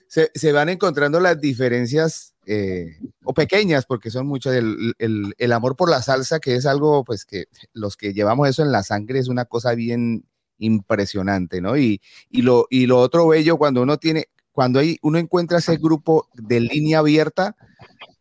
se, 0.08 0.32
se 0.34 0.52
van 0.52 0.70
encontrando 0.70 1.20
las 1.20 1.40
diferencias 1.40 2.34
eh, 2.48 2.98
o 3.24 3.34
pequeñas, 3.34 3.86
porque 3.86 4.10
son 4.12 4.28
muchas, 4.28 4.56
el, 4.56 4.94
el- 5.00 5.36
el 5.38 5.54
amor 5.54 5.76
por 5.76 5.90
la 5.90 6.02
salsa, 6.02 6.40
que 6.40 6.56
es 6.56 6.66
algo, 6.66 7.04
pues 7.04 7.26
que 7.26 7.46
los 7.74 7.96
que 7.98 8.14
llevamos 8.14 8.50
eso 8.50 8.64
en 8.64 8.72
la 8.72 8.84
sangre 8.84 9.20
es 9.20 9.28
una 9.28 9.46
cosa 9.46 9.76
bien 9.76 10.26
impresionante, 10.58 11.62
¿no? 11.62 11.78
Y, 11.78 12.02
y, 12.30 12.42
lo, 12.42 12.68
y 12.70 12.88
lo 12.88 13.00
otro 13.00 13.28
bello, 13.28 13.58
cuando 13.58 13.82
uno 13.84 13.98
tiene, 13.98 14.28
cuando 14.52 14.80
hay, 14.80 14.98
uno 15.04 15.20
encuentra 15.20 15.60
ese 15.60 15.78
grupo 15.78 16.28
de 16.34 16.60
línea 16.62 17.00
abierta, 17.00 17.56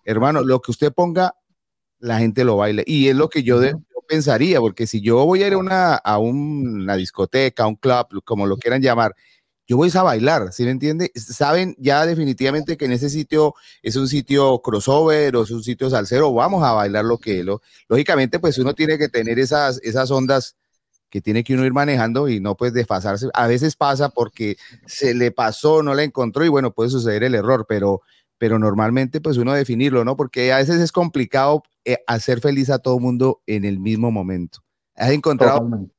hermano, 0.05 0.43
lo 0.43 0.61
que 0.61 0.71
usted 0.71 0.93
ponga, 0.93 1.35
la 2.01 2.19
gente 2.19 2.45
lo 2.45 2.57
baila. 2.57 2.83
Y 2.87 3.09
es 3.09 3.17
lo 3.17 3.29
que 3.29 3.43
yo, 3.43 3.61
de- 3.61 3.75
pensaría, 4.09 4.61
porque 4.61 4.87
si 4.87 5.01
yo 5.01 5.25
voy 5.25 5.43
a 5.43 5.47
ir 5.49 5.53
a 5.53 5.59
una, 5.59 5.95
a 5.95 6.19
una 6.19 6.97
discoteca, 6.97 7.65
a 7.65 7.69
un 7.69 7.77
club, 7.77 8.23
como 8.25 8.47
lo 8.47 8.57
quieran 8.57 8.83
llamar, 8.83 9.15
yo 9.69 9.77
voy 9.77 9.91
a 9.95 10.03
bailar, 10.03 10.51
¿sí 10.53 10.65
me 10.65 10.71
entiende? 10.71 11.13
Saben 11.15 11.77
ya 11.79 12.07
definitivamente 12.07 12.79
que 12.79 12.87
en 12.87 12.93
ese 12.93 13.11
sitio 13.11 13.55
es 13.83 13.97
un 13.97 14.09
sitio 14.09 14.61
crossover 14.63 15.37
o 15.37 15.43
es 15.43 15.51
un 15.51 15.63
sitio 15.63 15.91
salsero, 15.91 16.33
vamos 16.33 16.65
a 16.65 16.73
bailar 16.73 17.05
lo 17.05 17.19
que 17.19 17.45
lo. 17.45 17.61
Lógicamente, 17.87 18.39
pues 18.41 18.57
uno 18.59 18.75
tiene 18.75 18.97
que 18.97 19.11
tener 19.11 19.39
esas, 19.39 19.79
esas 19.83 20.11
ondas 20.11 20.57
que 21.11 21.21
tiene 21.21 21.45
que 21.45 21.55
uno 21.55 21.67
ir 21.67 21.73
manejando 21.73 22.29
y 22.29 22.41
no 22.41 22.57
pues 22.57 22.73
desfasarse. 22.73 23.29
A 23.35 23.47
veces 23.47 23.77
pasa 23.77 24.09
porque 24.09 24.57
se 24.87 25.15
le 25.15 25.33
pasó, 25.33 25.83
no 25.83 25.95
la 25.95 26.03
encontró 26.03 26.45
y 26.47 26.49
bueno, 26.49 26.73
puede 26.73 26.91
suceder 26.91 27.25
el 27.25 27.35
error, 27.35 27.67
pero, 27.69 28.03
pero 28.39 28.59
normalmente 28.59 29.21
pues 29.21 29.37
uno 29.37 29.53
definirlo, 29.53 30.05
¿no? 30.05 30.17
Porque 30.17 30.53
a 30.53 30.59
veces 30.59 30.81
es 30.81 30.93
complicado 30.93 31.63
eh, 31.85 31.99
hacer 32.07 32.41
feliz 32.41 32.71
a 32.71 32.79
todo 32.79 32.99
mundo 32.99 33.43
en 33.47 33.65
el 33.65 33.79
mismo 33.81 34.11
momento. 34.11 34.61
¿Has 34.95 35.11
encontrado 35.11 35.59
Totalmente. 35.61 35.95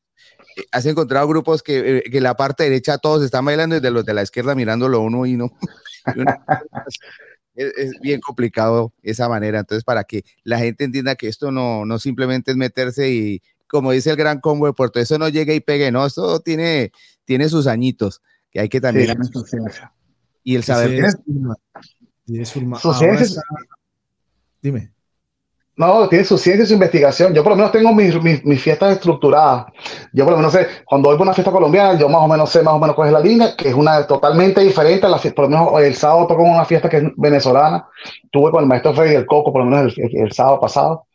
eh, 0.58 0.64
has 0.72 0.86
encontrado 0.86 1.28
grupos 1.28 1.62
que, 1.62 1.98
eh, 2.00 2.04
que 2.12 2.22
la 2.22 2.36
parte 2.36 2.64
derecha 2.64 2.98
todos 2.98 3.24
están 3.24 3.46
bailando 3.46 3.76
y 3.76 3.80
de 3.82 3.92
los 3.92 4.06
de 4.06 4.14
la 4.14 4.24
izquierda 4.24 4.56
mirándolo 4.56 5.02
uno 5.02 5.26
y 5.26 5.36
no. 5.38 5.52
uno- 6.16 6.34
es, 7.56 7.74
es 7.78 8.00
bien 8.02 8.22
complicado 8.22 8.94
esa 9.04 9.28
manera. 9.28 9.60
Entonces, 9.60 9.84
para 9.84 10.04
que 10.06 10.24
la 10.44 10.60
gente 10.60 10.84
entienda 10.86 11.16
que 11.16 11.28
esto 11.28 11.52
no, 11.52 11.86
no 11.86 12.00
simplemente 12.00 12.52
es 12.52 12.58
meterse 12.58 13.12
y, 13.12 13.42
como 13.68 13.92
dice 13.92 14.12
el 14.12 14.16
gran 14.16 14.40
combo 14.40 14.66
de 14.66 14.74
Puerto, 14.74 15.00
eso 15.00 15.18
no 15.18 15.28
llega 15.30 15.54
y 15.54 15.60
pegue, 15.60 15.92
no, 15.92 16.06
esto 16.06 16.40
tiene, 16.40 16.92
tiene 17.26 17.50
sus 17.50 17.68
añitos, 17.68 18.22
que 18.50 18.62
hay 18.62 18.70
que 18.70 18.78
Sí, 18.78 18.82
también, 18.82 19.18
ciencia. 19.46 19.94
y 20.44 20.56
el 20.56 20.64
saber 20.64 20.90
Sí, 20.90 20.96
que- 20.96 21.02
Zulma. 22.46 22.80
Su 22.80 22.94
ciencia 22.94 23.26
está- 23.26 23.42
Dime. 24.62 24.92
No, 25.76 26.10
tiene 26.10 26.26
su 26.26 26.38
ciencia 26.38 26.64
y 26.66 26.68
su 26.68 26.74
investigación. 26.74 27.34
Yo 27.34 27.42
por 27.42 27.52
lo 27.54 27.56
menos 27.56 27.72
tengo 27.72 27.94
mis, 27.94 28.22
mis, 28.22 28.44
mis 28.44 28.62
fiestas 28.62 28.92
estructuradas. 28.98 29.68
Yo 30.12 30.26
por 30.26 30.32
lo 30.34 30.38
menos 30.38 30.52
sé, 30.52 30.68
cuando 30.84 31.08
voy 31.08 31.18
por 31.18 31.26
una 31.26 31.34
fiesta 31.34 31.54
colombiana, 31.54 31.98
yo 31.98 32.10
más 32.10 32.22
o 32.22 32.28
menos 32.28 32.50
sé 32.50 32.62
más 32.62 32.74
o 32.74 32.80
menos 32.80 32.98
cuál 32.98 33.08
es 33.08 33.14
la 33.14 33.22
línea, 33.22 33.56
que 33.56 33.70
es 33.70 33.74
una 33.74 34.06
totalmente 34.06 34.60
diferente 34.60 35.06
a 35.06 35.10
la 35.10 35.18
fiesta. 35.18 35.38
Por 35.42 35.50
lo 35.50 35.58
menos 35.58 35.82
el 35.82 35.96
sábado 35.96 36.28
toco 36.28 36.44
una 36.44 36.66
fiesta 36.66 36.90
que 36.90 36.98
es 36.98 37.04
venezolana. 37.16 37.88
Tuve 38.30 38.52
con 38.52 38.62
el 38.62 38.68
maestro 38.68 38.94
Freddy 38.94 39.16
el 39.16 39.26
Coco, 39.26 39.54
por 39.54 39.64
lo 39.64 39.70
menos 39.72 39.98
el, 39.98 40.04
el- 40.06 40.18
el 40.26 40.32
sábado 40.34 40.60
pasado. 40.60 41.08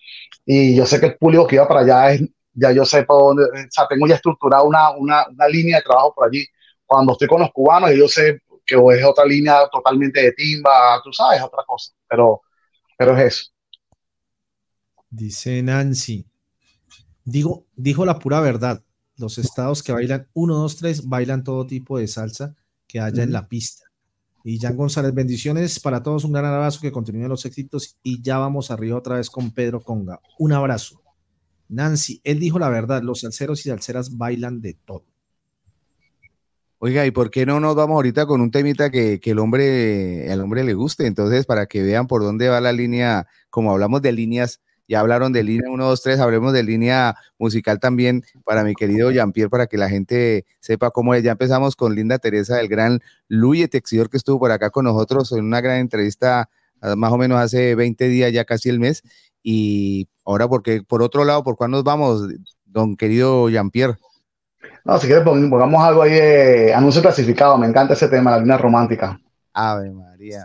Y 0.46 0.74
yo 0.74 0.86
sé 0.86 0.98
que 0.98 1.06
el 1.06 1.16
público 1.18 1.46
que 1.46 1.56
iba 1.56 1.68
para 1.68 1.80
allá 1.80 2.12
es, 2.12 2.22
ya 2.54 2.72
yo 2.72 2.86
sé 2.86 3.02
por 3.02 3.18
dónde, 3.34 3.42
o 3.44 3.66
sea, 3.68 3.86
tengo 3.86 4.06
ya 4.06 4.14
estructurada 4.14 4.62
una, 4.62 4.92
una, 4.92 5.26
una 5.28 5.46
línea 5.48 5.76
de 5.76 5.82
trabajo 5.82 6.14
por 6.14 6.26
allí. 6.26 6.42
Cuando 6.86 7.12
estoy 7.12 7.28
con 7.28 7.40
los 7.40 7.50
cubanos, 7.52 7.90
yo 7.94 8.08
sé 8.08 8.40
que 8.66 8.74
es 8.74 9.04
otra 9.04 9.24
línea 9.24 9.68
totalmente 9.70 10.22
de 10.22 10.32
timba, 10.32 11.00
tú 11.02 11.12
sabes, 11.12 11.42
otra 11.42 11.64
cosa. 11.66 11.92
Pero, 12.08 12.42
pero 12.96 13.16
es 13.16 13.34
eso. 13.34 13.50
Dice 15.10 15.62
Nancy. 15.62 16.26
Digo, 17.24 17.66
dijo 17.76 18.04
la 18.04 18.18
pura 18.18 18.40
verdad. 18.40 18.82
Los 19.16 19.38
estados 19.38 19.82
que 19.82 19.92
bailan 19.92 20.28
1, 20.32 20.54
2, 20.54 20.76
3 20.76 21.08
bailan 21.08 21.44
todo 21.44 21.66
tipo 21.66 21.98
de 21.98 22.08
salsa 22.08 22.56
que 22.86 23.00
haya 23.00 23.22
en 23.22 23.32
la 23.32 23.48
pista. 23.48 23.84
Y 24.46 24.58
Jan 24.58 24.76
González, 24.76 25.14
bendiciones 25.14 25.80
para 25.80 26.02
todos. 26.02 26.24
Un 26.24 26.32
gran 26.32 26.44
abrazo, 26.44 26.80
que 26.80 26.92
continúen 26.92 27.28
los 27.28 27.46
éxitos. 27.46 27.96
Y 28.02 28.20
ya 28.22 28.38
vamos 28.38 28.70
arriba 28.70 28.98
otra 28.98 29.16
vez 29.16 29.30
con 29.30 29.52
Pedro 29.52 29.80
Conga. 29.80 30.20
Un 30.38 30.52
abrazo. 30.52 31.00
Nancy, 31.68 32.20
él 32.24 32.40
dijo 32.40 32.58
la 32.58 32.68
verdad. 32.68 33.02
Los 33.02 33.20
salseros 33.20 33.64
y 33.64 33.70
salseras 33.70 34.18
bailan 34.18 34.60
de 34.60 34.74
todo. 34.74 35.06
Oiga, 36.86 37.06
¿y 37.06 37.10
por 37.12 37.30
qué 37.30 37.46
no 37.46 37.60
nos 37.60 37.74
vamos 37.74 37.94
ahorita 37.94 38.26
con 38.26 38.42
un 38.42 38.50
temita 38.50 38.90
que, 38.90 39.18
el 39.24 39.38
hombre, 39.38 40.30
el 40.30 40.38
hombre 40.42 40.64
le 40.64 40.74
guste? 40.74 41.06
Entonces, 41.06 41.46
para 41.46 41.64
que 41.64 41.82
vean 41.82 42.06
por 42.06 42.20
dónde 42.20 42.50
va 42.50 42.60
la 42.60 42.72
línea, 42.72 43.26
como 43.48 43.72
hablamos 43.72 44.02
de 44.02 44.12
líneas, 44.12 44.60
ya 44.86 45.00
hablaron 45.00 45.32
de 45.32 45.44
línea 45.44 45.70
1, 45.70 45.82
2, 45.82 46.02
3, 46.02 46.20
hablemos 46.20 46.52
de 46.52 46.62
línea 46.62 47.16
musical 47.38 47.80
también 47.80 48.22
para 48.44 48.64
mi 48.64 48.74
querido 48.74 49.10
Jean-Pierre, 49.10 49.48
para 49.48 49.66
que 49.66 49.78
la 49.78 49.88
gente 49.88 50.44
sepa 50.60 50.90
cómo 50.90 51.14
es. 51.14 51.22
Ya 51.22 51.32
empezamos 51.32 51.74
con 51.74 51.94
Linda 51.94 52.18
Teresa, 52.18 52.60
el 52.60 52.68
gran 52.68 53.00
Luis 53.28 53.70
Texidor, 53.70 54.10
que 54.10 54.18
estuvo 54.18 54.38
por 54.38 54.52
acá 54.52 54.68
con 54.68 54.84
nosotros 54.84 55.32
en 55.32 55.42
una 55.42 55.62
gran 55.62 55.78
entrevista 55.78 56.50
ah, 56.82 56.96
más 56.96 57.12
o 57.12 57.16
menos 57.16 57.38
hace 57.38 57.74
20 57.76 58.08
días, 58.08 58.30
ya 58.30 58.44
casi 58.44 58.68
el 58.68 58.78
mes. 58.78 59.02
Y 59.42 60.06
ahora, 60.26 60.48
porque 60.48 60.82
por 60.82 61.02
otro 61.02 61.24
lado, 61.24 61.44
¿por 61.44 61.56
cuál 61.56 61.70
nos 61.70 61.82
vamos, 61.82 62.28
don 62.66 62.94
querido 62.94 63.48
Jean-Pierre? 63.48 63.96
No, 64.84 64.98
si 64.98 65.06
quieres 65.06 65.24
pon- 65.24 65.48
pongamos 65.48 65.82
algo 65.82 66.02
ahí 66.02 66.12
de 66.12 66.74
anuncio 66.74 67.00
clasificado. 67.02 67.56
Me 67.58 67.66
encanta 67.66 67.94
ese 67.94 68.08
tema, 68.08 68.30
la 68.32 68.38
línea 68.38 68.58
romántica. 68.58 69.18
Ave 69.52 69.90
María. 69.90 70.44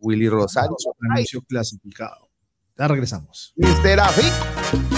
Willy 0.00 0.28
Rosario. 0.28 0.76
Anuncio 1.10 1.42
clasificado. 1.42 2.28
Ya 2.76 2.88
regresamos. 2.88 3.52
Mr. 3.56 4.00
Afi. 4.00 4.91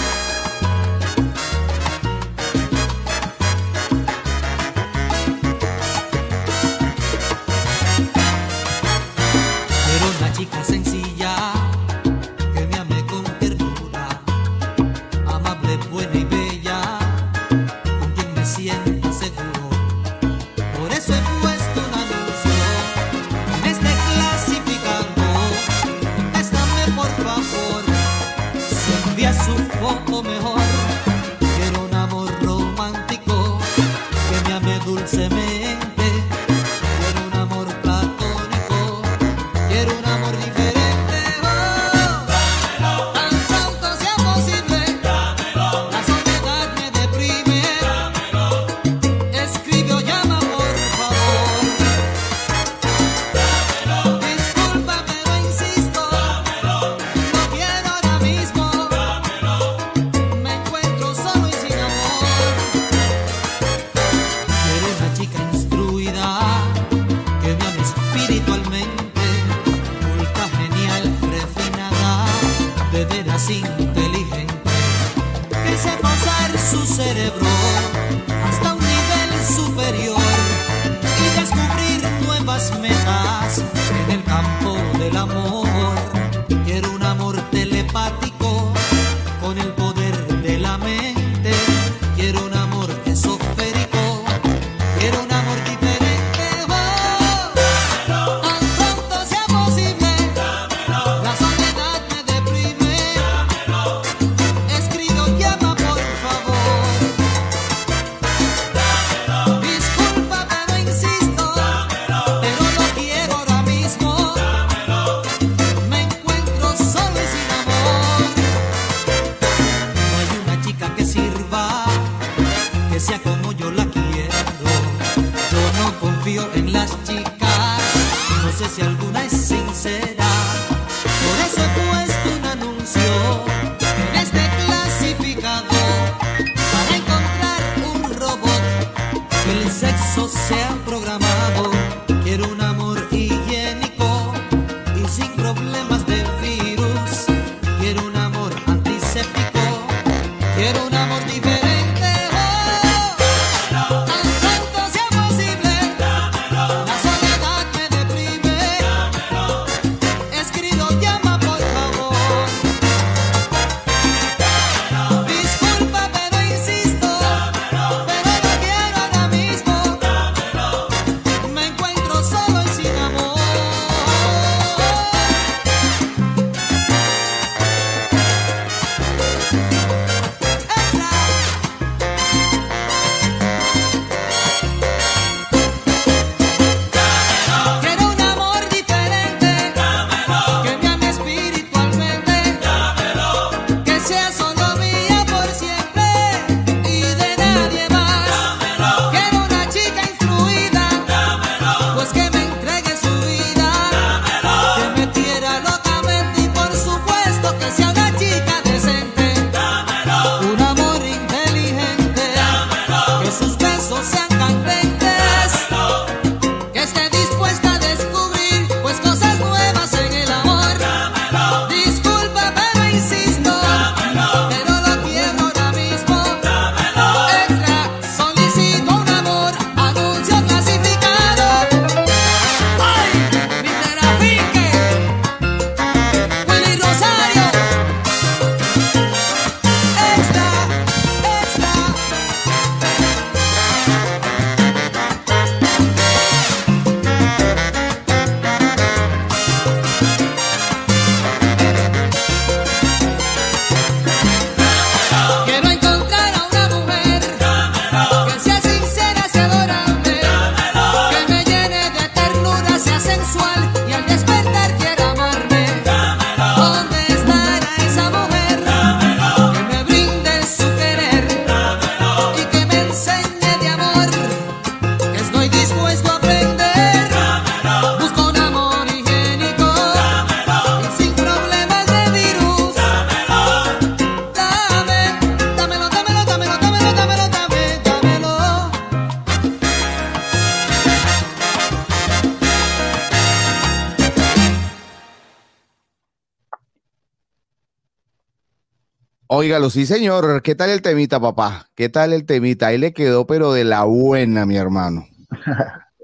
Óigalo, 299.45 299.69
sí, 299.69 299.85
señor. 299.85 300.41
¿Qué 300.41 300.55
tal 300.55 300.71
el 300.71 300.81
temita, 300.81 301.19
papá? 301.19 301.69
¿Qué 301.75 301.87
tal 301.87 302.13
el 302.13 302.25
temita? 302.25 302.65
Ahí 302.65 302.79
le 302.79 302.93
quedó, 302.93 303.27
pero 303.27 303.53
de 303.53 303.63
la 303.63 303.83
buena, 303.83 304.47
mi 304.47 304.57
hermano. 304.57 305.07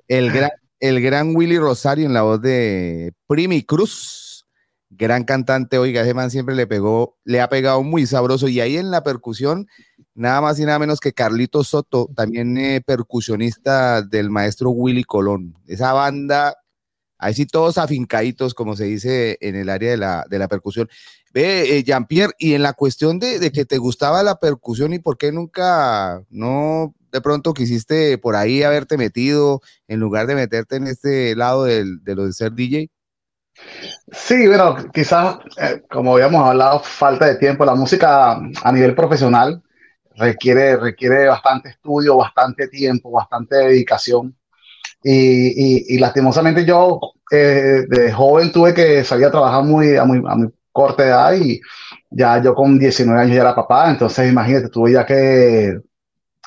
El 0.08 0.32
gran, 0.32 0.52
el 0.80 1.02
gran 1.02 1.36
Willy 1.36 1.58
Rosario 1.58 2.06
en 2.06 2.14
la 2.14 2.22
voz 2.22 2.40
de 2.40 3.14
Primi 3.26 3.64
Cruz. 3.64 4.46
Gran 4.92 5.24
cantante, 5.24 5.80
oiga, 5.80 6.04
ese 6.04 6.14
man 6.14 6.30
siempre 6.30 6.54
le 6.54 6.68
pegó, 6.68 7.18
le 7.24 7.42
ha 7.42 7.50
pegado 7.50 7.82
muy 7.82 8.06
sabroso. 8.06 8.48
Y 8.48 8.60
ahí 8.60 8.78
en 8.78 8.92
la 8.92 9.04
percusión, 9.04 9.66
nada 10.14 10.40
más 10.40 10.60
y 10.60 10.66
nada 10.66 10.78
menos 10.78 11.00
que 11.00 11.12
Carlito 11.12 11.64
Soto, 11.64 12.12
también 12.16 12.56
eh, 12.60 12.80
percusionista 12.86 14.04
del 14.04 14.30
maestro 14.30 14.70
Willy 14.70 15.04
Colón. 15.04 15.56
Esa 15.66 15.94
banda, 15.94 16.58
ahí 17.18 17.34
sí 17.34 17.48
todos 17.48 17.80
afincaditos, 17.80 18.54
como 18.54 18.76
se 18.76 18.84
dice 18.84 19.40
en 19.42 19.56
el 19.56 19.70
área 19.70 19.90
de 19.90 19.98
la, 19.98 20.26
de 20.30 20.38
la 20.38 20.48
percusión. 20.48 20.88
Ve, 21.34 21.78
eh, 21.78 21.84
Jean-Pierre, 21.84 22.34
y 22.40 22.54
en 22.56 22.64
la 22.64 22.74
cuestión 22.74 23.20
de, 23.20 23.40
de 23.40 23.52
que 23.52 23.66
te 23.66 23.78
gustaba 23.78 24.24
la 24.24 24.36
percusión 24.40 24.94
y 24.94 25.00
por 25.00 25.18
qué 25.18 25.32
nunca, 25.32 26.24
no, 26.30 26.94
de 27.12 27.22
pronto 27.22 27.54
quisiste 27.54 28.18
por 28.18 28.36
ahí 28.36 28.64
haberte 28.64 28.98
metido 28.98 29.62
en 29.88 30.00
lugar 30.00 30.28
de 30.28 30.36
meterte 30.36 30.76
en 30.78 30.88
este 30.88 31.36
lado 31.36 31.64
de 31.66 31.86
lo 32.16 32.26
de 32.26 32.34
ser 32.34 32.52
DJ. 32.54 32.92
Sí, 34.12 34.48
bueno, 34.48 34.76
quizás, 34.94 35.38
eh, 35.58 35.82
como 35.90 36.14
habíamos 36.16 36.48
hablado, 36.48 36.80
falta 36.84 37.26
de 37.28 37.36
tiempo. 37.36 37.66
La 37.66 37.76
música 37.76 38.34
a 38.34 38.72
nivel 38.72 38.96
profesional 38.96 39.62
requiere, 40.16 40.78
requiere 40.78 41.28
bastante 41.28 41.70
estudio, 41.70 42.18
bastante 42.18 42.68
tiempo, 42.68 43.12
bastante 43.12 43.58
dedicación. 43.58 44.36
Y, 45.04 45.14
y- 45.94 45.96
y 45.96 46.00
lastimosamente 46.00 46.66
yo 46.66 47.00
eh, 47.32 47.86
de 47.90 48.12
joven 48.14 48.52
tuve 48.52 48.74
que 48.74 49.04
salir 49.04 49.26
a 49.28 49.32
trabajar 49.32 49.64
muy, 49.64 49.96
a, 49.98 50.06
muy, 50.06 50.20
a 50.28 50.36
muy 50.36 50.50
corta 50.72 51.06
edad 51.06 51.34
y 51.34 51.62
ya 52.10 52.42
yo 52.42 52.56
con 52.56 52.80
19 52.80 53.22
años 53.22 53.36
ya 53.36 53.42
era 53.42 53.56
papá, 53.56 53.90
entonces 53.92 54.30
imagínate, 54.32 54.70
tuve 54.70 54.94
ya 54.94 55.06
que 55.06 55.80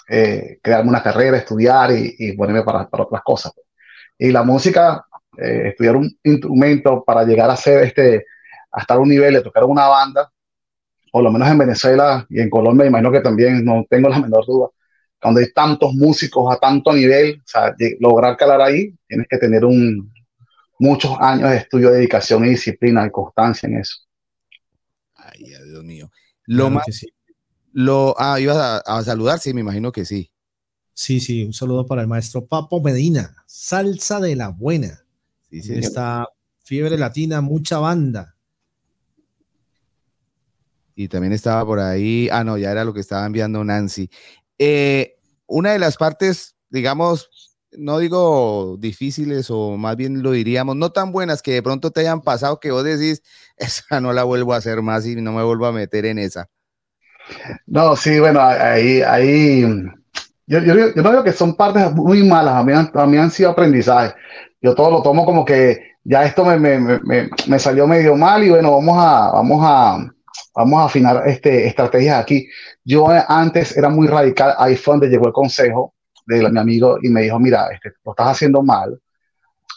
eh, 0.09 0.59
crearme 0.63 0.91
una 0.91 1.03
carrera, 1.03 1.37
estudiar 1.39 1.91
y, 1.93 2.15
y 2.19 2.33
ponerme 2.33 2.63
para, 2.63 2.89
para 2.89 3.05
otras 3.05 3.23
cosas. 3.23 3.53
Y 4.19 4.31
la 4.31 4.43
música, 4.43 5.05
eh, 5.39 5.69
estudiar 5.69 5.97
un 5.97 6.11
instrumento 6.23 7.05
para 7.05 7.25
llegar 7.25 7.51
a 7.51 7.57
ser 7.57 7.85
este, 7.85 8.27
a 8.71 8.81
estar 8.81 8.97
a 8.97 9.01
un 9.01 9.09
nivel 9.09 9.35
de 9.35 9.43
tocar 9.43 9.65
una 9.65 9.87
banda, 9.87 10.31
por 11.13 11.23
lo 11.23 11.33
menos 11.33 11.49
en 11.49 11.59
Venezuela 11.59 12.27
y 12.29 12.41
en 12.41 12.51
Colombia, 12.51 12.87
imagino 12.87 13.13
que 13.13 13.21
también 13.21 13.65
no 13.65 13.85
tengo 13.89 14.09
la 14.09 14.19
menor 14.21 14.45
duda, 14.47 14.69
cuando 15.21 15.41
hay 15.41 15.53
tantos 15.53 15.95
músicos 15.95 16.55
a 16.55 16.59
tanto 16.59 16.93
nivel, 16.93 17.41
o 17.41 17.47
sea, 17.47 17.75
lograr 17.99 18.37
calar 18.37 18.61
ahí, 18.61 18.95
tienes 19.09 19.27
que 19.29 19.39
tener 19.39 19.65
un, 19.65 20.13
muchos 20.79 21.17
años 21.19 21.51
de 21.51 21.57
estudio, 21.57 21.91
dedicación 21.91 22.45
y 22.45 22.51
disciplina 22.51 23.07
y 23.07 23.11
constancia 23.11 23.69
en 23.69 23.79
eso. 23.79 24.04
Dios 25.75 25.85
mío. 25.85 26.11
Lo 26.47 26.65
Claro 26.65 26.75
más, 26.77 26.85
sí. 26.91 27.09
lo, 27.73 28.15
ah, 28.19 28.39
ibas 28.39 28.57
a, 28.57 28.79
a 28.79 29.03
saludar, 29.03 29.41
sí, 29.41 29.53
me 29.53 29.61
imagino 29.61 29.91
que 29.93 30.05
sí. 30.05 30.31
Sí, 30.93 31.19
sí, 31.21 31.45
un 31.45 31.53
saludo 31.53 31.87
para 31.87 32.03
el 32.03 32.07
maestro 32.07 32.47
Papo 32.47 32.81
Medina, 32.81 33.35
salsa 33.47 34.21
de 34.21 34.37
la 34.37 34.49
buena. 34.49 35.05
Sí, 35.51 35.63
señor. 35.63 35.83
Esta 35.83 36.29
fiebre 36.63 36.97
latina, 36.97 37.41
mucha 37.41 37.79
banda. 37.79 38.37
Y 40.95 41.09
también 41.09 41.33
estaba 41.33 41.67
por 41.67 41.81
ahí, 41.81 42.29
ah, 42.31 42.45
no, 42.45 42.57
ya 42.57 42.71
era 42.71 42.85
lo 42.85 42.95
que 42.95 43.01
estaba 43.01 43.27
enviando 43.27 43.65
Nancy. 43.65 44.09
Eh, 44.59 45.17
una 45.47 45.73
de 45.73 45.81
las 45.81 45.97
partes, 45.97 46.55
digamos, 46.71 47.29
no 47.79 47.99
digo 47.99 48.77
difíciles 48.79 49.51
o 49.51 49.77
más 49.77 49.97
bien 49.97 50.23
lo 50.23 50.33
diríamos, 50.33 50.77
no 50.77 50.91
tan 50.93 51.13
buenas 51.13 51.43
que 51.43 51.53
de 51.55 51.63
pronto 51.63 51.91
te 51.91 52.01
hayan 52.01 52.21
pasado 52.23 52.61
que 52.61 52.71
vos 52.73 52.85
decís, 52.85 53.23
esa 53.57 54.01
no 54.01 54.13
la 54.13 54.25
vuelvo 54.25 54.55
a 54.55 54.59
hacer 54.59 54.83
más 54.83 55.07
y 55.07 55.17
no 55.17 55.33
me 55.33 55.43
vuelvo 55.45 55.67
a 55.67 55.73
meter 55.73 56.07
en 56.07 56.19
esa. 56.19 56.49
No, 57.67 57.97
sí, 57.97 58.19
bueno, 58.21 58.41
ahí, 58.41 59.03
ahí, 59.03 59.63
yo, 60.47 60.59
yo, 60.61 60.75
no 60.75 61.11
digo 61.11 61.25
que 61.25 61.33
son 61.33 61.55
partes 61.57 61.93
muy 61.95 62.23
malas, 62.25 62.55
a 62.57 62.65
mí, 62.65 62.73
a 62.73 63.07
mí 63.07 63.17
han 63.17 63.31
sido 63.31 63.51
aprendizaje. 63.51 64.15
Yo 64.61 64.75
todo 64.75 64.91
lo 64.91 65.03
tomo 65.03 65.25
como 65.25 65.45
que 65.45 65.93
ya 66.05 66.25
esto 66.25 66.45
me, 66.45 66.59
me, 66.59 66.79
me, 67.01 67.29
me- 67.49 67.59
salió 67.59 67.87
medio 67.87 68.17
mal 68.17 68.45
y 68.45 68.51
bueno, 68.51 68.73
vamos 68.73 68.97
a, 68.99 69.31
vamos 69.33 69.61
a, 69.65 69.99
vamos 70.55 70.81
a 70.81 70.85
afinar 70.87 71.23
este, 71.29 71.67
estrategias 71.67 72.21
aquí. 72.21 72.47
Yo 72.85 73.07
antes 73.29 73.77
era 73.77 73.89
muy 73.89 74.07
radical, 74.09 74.55
ahí 74.59 74.77
fue 74.77 74.95
donde 74.95 75.09
llegó 75.09 75.27
el 75.27 75.33
consejo 75.33 75.95
de 76.27 76.51
mi 76.51 76.59
amigo 76.59 76.99
y 77.03 77.09
me 77.09 77.23
dijo, 77.23 77.39
mira, 77.39 77.69
este, 77.73 77.93
lo 78.05 78.13
estás 78.13 78.29
haciendo 78.29 78.63
mal 78.63 78.99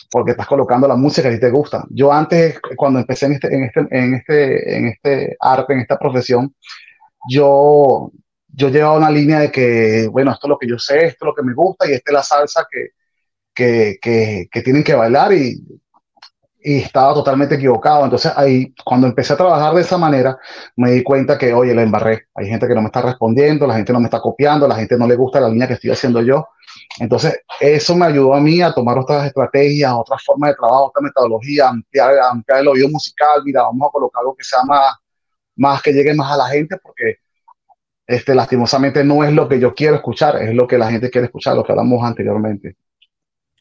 porque 0.10 0.32
estás 0.32 0.48
colocando 0.48 0.88
la 0.88 0.96
música 0.96 1.30
que 1.30 1.38
te 1.38 1.50
gusta. 1.50 1.86
Yo 1.90 2.12
antes, 2.12 2.60
cuando 2.76 3.00
empecé 3.00 3.26
en 3.26 3.34
este, 3.34 3.54
en 3.54 3.64
este, 3.66 3.88
en 3.92 4.14
este, 4.16 4.78
en 4.78 4.88
este 4.88 5.38
arte, 5.40 5.74
en 5.74 5.80
esta 5.80 6.00
profesión, 6.00 6.56
yo, 7.30 8.12
yo 8.48 8.70
llevaba 8.70 8.98
una 8.98 9.12
línea 9.12 9.40
de 9.40 9.52
que, 9.52 10.08
bueno, 10.10 10.32
esto 10.32 10.48
es 10.48 10.50
lo 10.50 10.58
que 10.58 10.68
yo 10.68 10.80
sé, 10.80 11.06
esto 11.06 11.26
es 11.26 11.28
lo 11.28 11.34
que 11.36 11.44
me 11.44 11.54
gusta 11.54 11.90
y 11.90 11.94
esta 11.94 12.12
es 12.12 12.14
la 12.14 12.24
salsa 12.24 12.66
que, 12.72 12.90
que, 13.54 13.98
que, 14.02 14.48
que 14.50 14.62
tienen 14.62 14.84
que 14.84 14.96
bailar 14.96 15.34
y, 15.34 15.62
y 16.68 16.80
estaba 16.80 17.14
totalmente 17.14 17.56
equivocado. 17.56 18.04
Entonces 18.04 18.34
ahí, 18.36 18.74
cuando 18.84 19.08
empecé 19.08 19.32
a 19.32 19.38
trabajar 19.38 19.74
de 19.74 19.80
esa 19.80 19.98
manera, 19.98 20.38
me 20.76 20.92
di 20.92 21.02
cuenta 21.02 21.38
que, 21.38 21.54
oye, 21.54 21.74
la 21.74 21.82
embarré. 21.82 22.28
Hay 22.36 22.48
gente 22.48 22.68
que 22.68 22.76
no 22.76 22.82
me 22.82 22.88
está 22.88 23.02
respondiendo, 23.02 23.66
la 23.66 23.76
gente 23.76 23.94
no 23.94 24.02
me 24.02 24.08
está 24.08 24.20
copiando, 24.20 24.68
la 24.68 24.76
gente 24.76 24.98
no 24.98 25.08
le 25.08 25.16
gusta 25.16 25.40
la 25.40 25.48
línea 25.48 25.66
que 25.66 25.76
estoy 25.76 25.92
haciendo 25.92 26.22
yo. 26.22 26.46
Entonces, 27.00 27.40
eso 27.62 27.96
me 27.96 28.08
ayudó 28.08 28.34
a 28.34 28.42
mí 28.42 28.62
a 28.62 28.74
tomar 28.74 28.98
otras 29.00 29.28
estrategias, 29.28 29.94
otras 29.94 30.22
formas 30.26 30.50
de 30.50 30.56
trabajo, 30.56 30.88
otra 30.88 31.02
metodología, 31.04 31.70
ampliar, 31.70 32.20
ampliar 32.20 32.60
el 32.60 32.68
oído 32.68 32.90
musical. 32.90 33.44
Mira, 33.46 33.62
vamos 33.62 33.88
a 33.88 33.92
colocar 33.92 34.20
algo 34.20 34.36
que 34.36 34.44
sea 34.44 34.64
más, 34.66 34.94
más 35.56 35.82
que 35.82 35.94
llegue 35.94 36.14
más 36.14 36.34
a 36.34 36.36
la 36.36 36.48
gente, 36.50 36.76
porque 36.84 37.16
este, 38.06 38.36
lastimosamente 38.36 39.06
no 39.06 39.24
es 39.24 39.32
lo 39.32 39.48
que 39.48 39.58
yo 39.58 39.74
quiero 39.74 39.96
escuchar, 39.96 40.42
es 40.44 40.54
lo 40.54 40.68
que 40.68 40.78
la 40.78 40.92
gente 40.92 41.10
quiere 41.10 41.28
escuchar, 41.28 41.56
lo 41.56 41.64
que 41.64 41.72
hablamos 41.72 42.04
anteriormente. 42.04 42.76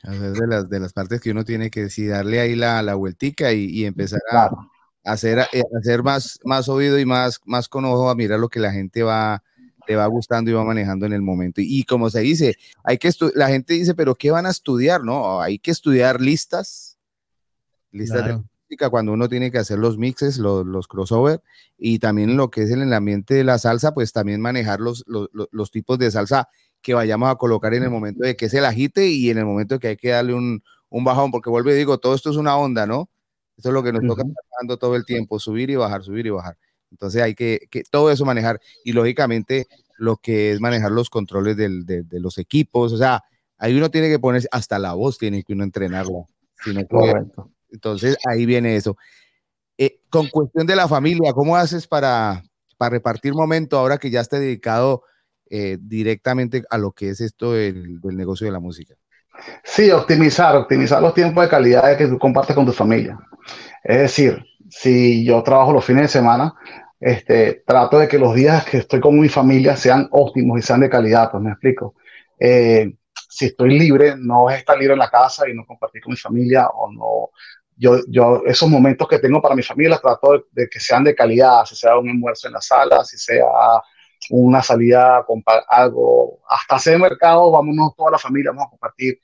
Es 0.02 0.34
de 0.34 0.46
las, 0.46 0.68
de 0.68 0.78
las 0.80 0.92
partes 0.92 1.20
que 1.20 1.30
uno 1.32 1.44
tiene 1.44 1.70
que 1.70 1.88
sí, 1.90 2.06
darle 2.06 2.40
ahí 2.40 2.54
la, 2.54 2.82
la 2.82 2.94
vueltica 2.94 3.52
y, 3.52 3.64
y 3.66 3.84
empezar 3.86 4.20
a, 4.30 4.48
Claro. 4.48 4.70
a 5.04 5.12
hacer, 5.12 5.40
a 5.40 5.48
hacer 5.78 6.02
más, 6.02 6.38
más 6.44 6.68
oído 6.68 6.98
y 6.98 7.04
más, 7.04 7.40
más 7.44 7.68
con 7.68 7.84
ojo 7.84 8.08
a 8.10 8.14
mirar 8.14 8.38
lo 8.38 8.48
que 8.48 8.60
la 8.60 8.72
gente 8.72 9.02
va, 9.02 9.42
le 9.88 9.96
va 9.96 10.06
gustando 10.06 10.50
y 10.50 10.54
va 10.54 10.64
manejando 10.64 11.06
en 11.06 11.12
el 11.12 11.22
momento. 11.22 11.60
Y, 11.60 11.80
y 11.80 11.84
como 11.84 12.10
se 12.10 12.20
dice, 12.20 12.56
hay 12.84 12.98
que 12.98 13.10
la 13.34 13.48
gente 13.48 13.74
dice, 13.74 13.94
pero 13.94 14.14
¿qué 14.14 14.30
van 14.30 14.46
a 14.46 14.50
estudiar? 14.50 15.02
No, 15.02 15.40
hay 15.40 15.58
que 15.58 15.70
estudiar 15.72 16.20
listas, 16.20 16.98
listas 17.90 18.18
de 18.24 18.32
Claro. 18.32 18.44
música 18.68 18.90
cuando 18.90 19.12
uno 19.12 19.28
tiene 19.28 19.50
que 19.50 19.58
hacer 19.58 19.78
los 19.78 19.96
mixes, 19.98 20.38
los, 20.38 20.66
los 20.66 20.86
crossover 20.88 21.40
y 21.78 21.98
también 21.98 22.36
lo 22.36 22.50
que 22.50 22.62
es 22.62 22.70
en 22.70 22.82
el 22.82 22.92
ambiente 22.92 23.34
de 23.34 23.44
la 23.44 23.58
salsa, 23.58 23.94
pues 23.94 24.12
también 24.12 24.40
manejar 24.40 24.80
los, 24.80 25.04
los- 25.06 25.28
los 25.32 25.70
tipos 25.70 25.98
de 25.98 26.10
salsa 26.10 26.48
que 26.86 26.94
vayamos 26.94 27.28
a 27.28 27.34
colocar 27.34 27.74
en 27.74 27.82
el 27.82 27.90
momento 27.90 28.22
de 28.22 28.36
que 28.36 28.48
se 28.48 28.60
la 28.60 28.68
agite 28.68 29.08
y 29.08 29.28
en 29.28 29.38
el 29.38 29.44
momento 29.44 29.74
de 29.74 29.80
que 29.80 29.88
hay 29.88 29.96
que 29.96 30.10
darle 30.10 30.34
un, 30.34 30.62
un 30.88 31.02
bajón, 31.02 31.32
porque 31.32 31.50
vuelvo 31.50 31.68
y 31.72 31.74
digo, 31.74 31.98
todo 31.98 32.14
esto 32.14 32.30
es 32.30 32.36
una 32.36 32.56
onda, 32.56 32.86
¿no? 32.86 33.10
Esto 33.56 33.70
es 33.70 33.72
lo 33.74 33.82
que 33.82 33.92
nos 33.92 34.02
toca 34.06 34.22
Ujú. 34.22 34.30
estar 34.30 34.44
dando 34.60 34.76
todo 34.76 34.94
el 34.94 35.04
tiempo, 35.04 35.40
subir 35.40 35.68
y 35.68 35.74
bajar, 35.74 36.04
subir 36.04 36.26
y 36.26 36.30
bajar. 36.30 36.56
Entonces 36.92 37.22
hay 37.22 37.34
que, 37.34 37.66
que 37.72 37.82
todo 37.90 38.12
eso 38.12 38.24
manejar 38.24 38.60
y 38.84 38.92
lógicamente 38.92 39.66
lo 39.98 40.16
que 40.18 40.52
es 40.52 40.60
manejar 40.60 40.92
los 40.92 41.10
controles 41.10 41.56
del- 41.56 41.84
de, 41.86 42.04
de 42.04 42.20
los 42.20 42.38
equipos, 42.38 42.92
o 42.92 42.96
sea, 42.98 43.24
ahí 43.58 43.76
uno 43.76 43.90
tiene 43.90 44.08
que 44.08 44.20
ponerse, 44.20 44.46
hasta 44.52 44.78
la 44.78 44.92
voz 44.92 45.18
tiene 45.18 45.42
que 45.42 45.54
uno 45.54 45.64
entrenarla. 45.64 46.20
Si 46.62 46.72
no 46.72 46.82
entonces 47.72 48.16
ahí 48.24 48.46
viene 48.46 48.76
eso. 48.76 48.96
Eh, 49.76 50.02
con 50.08 50.28
cuestión 50.28 50.68
de 50.68 50.76
la 50.76 50.86
familia, 50.86 51.32
¿cómo 51.32 51.56
haces 51.56 51.88
para, 51.88 52.44
para 52.78 52.90
repartir 52.90 53.34
momento 53.34 53.76
ahora 53.76 53.98
que 53.98 54.08
ya 54.08 54.20
esté 54.20 54.38
dedicado 54.38 55.02
eh, 55.48 55.78
directamente 55.80 56.64
a 56.68 56.78
lo 56.78 56.92
que 56.92 57.10
es 57.10 57.20
esto 57.20 57.52
del, 57.52 58.00
negocio 58.02 58.46
de 58.46 58.52
la 58.52 58.60
música? 58.60 58.94
Sí, 59.62 59.90
optimizar, 59.90 60.56
optimizar 60.56 61.00
los 61.00 61.14
tiempos 61.14 61.44
de 61.44 61.50
calidad 61.50 61.96
que 61.96 62.08
tú 62.08 62.18
compartes 62.18 62.56
con 62.56 62.66
tu 62.66 62.72
familia. 62.72 63.18
Es 63.84 63.98
decir, 63.98 64.44
si 64.68 65.24
yo 65.24 65.42
trabajo 65.42 65.72
los 65.72 65.84
fines 65.84 66.02
de 66.02 66.08
semana, 66.08 66.54
este, 66.98 67.62
trato 67.66 67.98
de 67.98 68.08
que 68.08 68.18
los 68.18 68.34
días 68.34 68.64
que 68.64 68.78
estoy 68.78 69.00
con 69.00 69.18
mi 69.18 69.28
familia 69.28 69.76
sean 69.76 70.08
óptimos 70.10 70.58
y 70.58 70.62
sean 70.62 70.80
de 70.80 70.88
calidad, 70.88 71.30
pues 71.30 71.42
me 71.42 71.50
explico. 71.50 71.94
Eh, 72.40 72.94
si 73.28 73.46
estoy 73.46 73.78
libre, 73.78 74.14
no 74.16 74.50
es 74.50 74.58
estar 74.58 74.76
libre 74.78 74.94
en 74.94 74.98
la 74.98 75.10
casa 75.10 75.48
y 75.48 75.54
no 75.54 75.64
compartir 75.64 76.02
con 76.02 76.12
mi 76.12 76.16
familia 76.16 76.68
o 76.68 76.90
no. 76.90 77.30
Yo, 77.76 78.00
yo 78.08 78.42
esos 78.46 78.68
momentos 78.68 79.06
que 79.06 79.18
tengo 79.18 79.42
para 79.42 79.54
mi 79.54 79.62
familia 79.62 79.98
trato 79.98 80.32
de, 80.32 80.44
de 80.50 80.68
que 80.68 80.80
sean 80.80 81.04
de 81.04 81.14
calidad, 81.14 81.64
si 81.66 81.76
sea 81.76 81.98
un 81.98 82.08
almuerzo 82.08 82.48
en 82.48 82.54
la 82.54 82.60
sala, 82.62 83.04
si 83.04 83.18
sea 83.18 83.44
una 84.30 84.62
salida 84.62 85.24
algo, 85.68 86.40
hasta 86.48 86.76
hacer 86.76 86.98
mercado, 86.98 87.50
vámonos 87.50 87.94
toda 87.96 88.10
la 88.12 88.18
familia, 88.18 88.50
vamos 88.50 88.66
a 88.66 88.70
compartir 88.70 89.18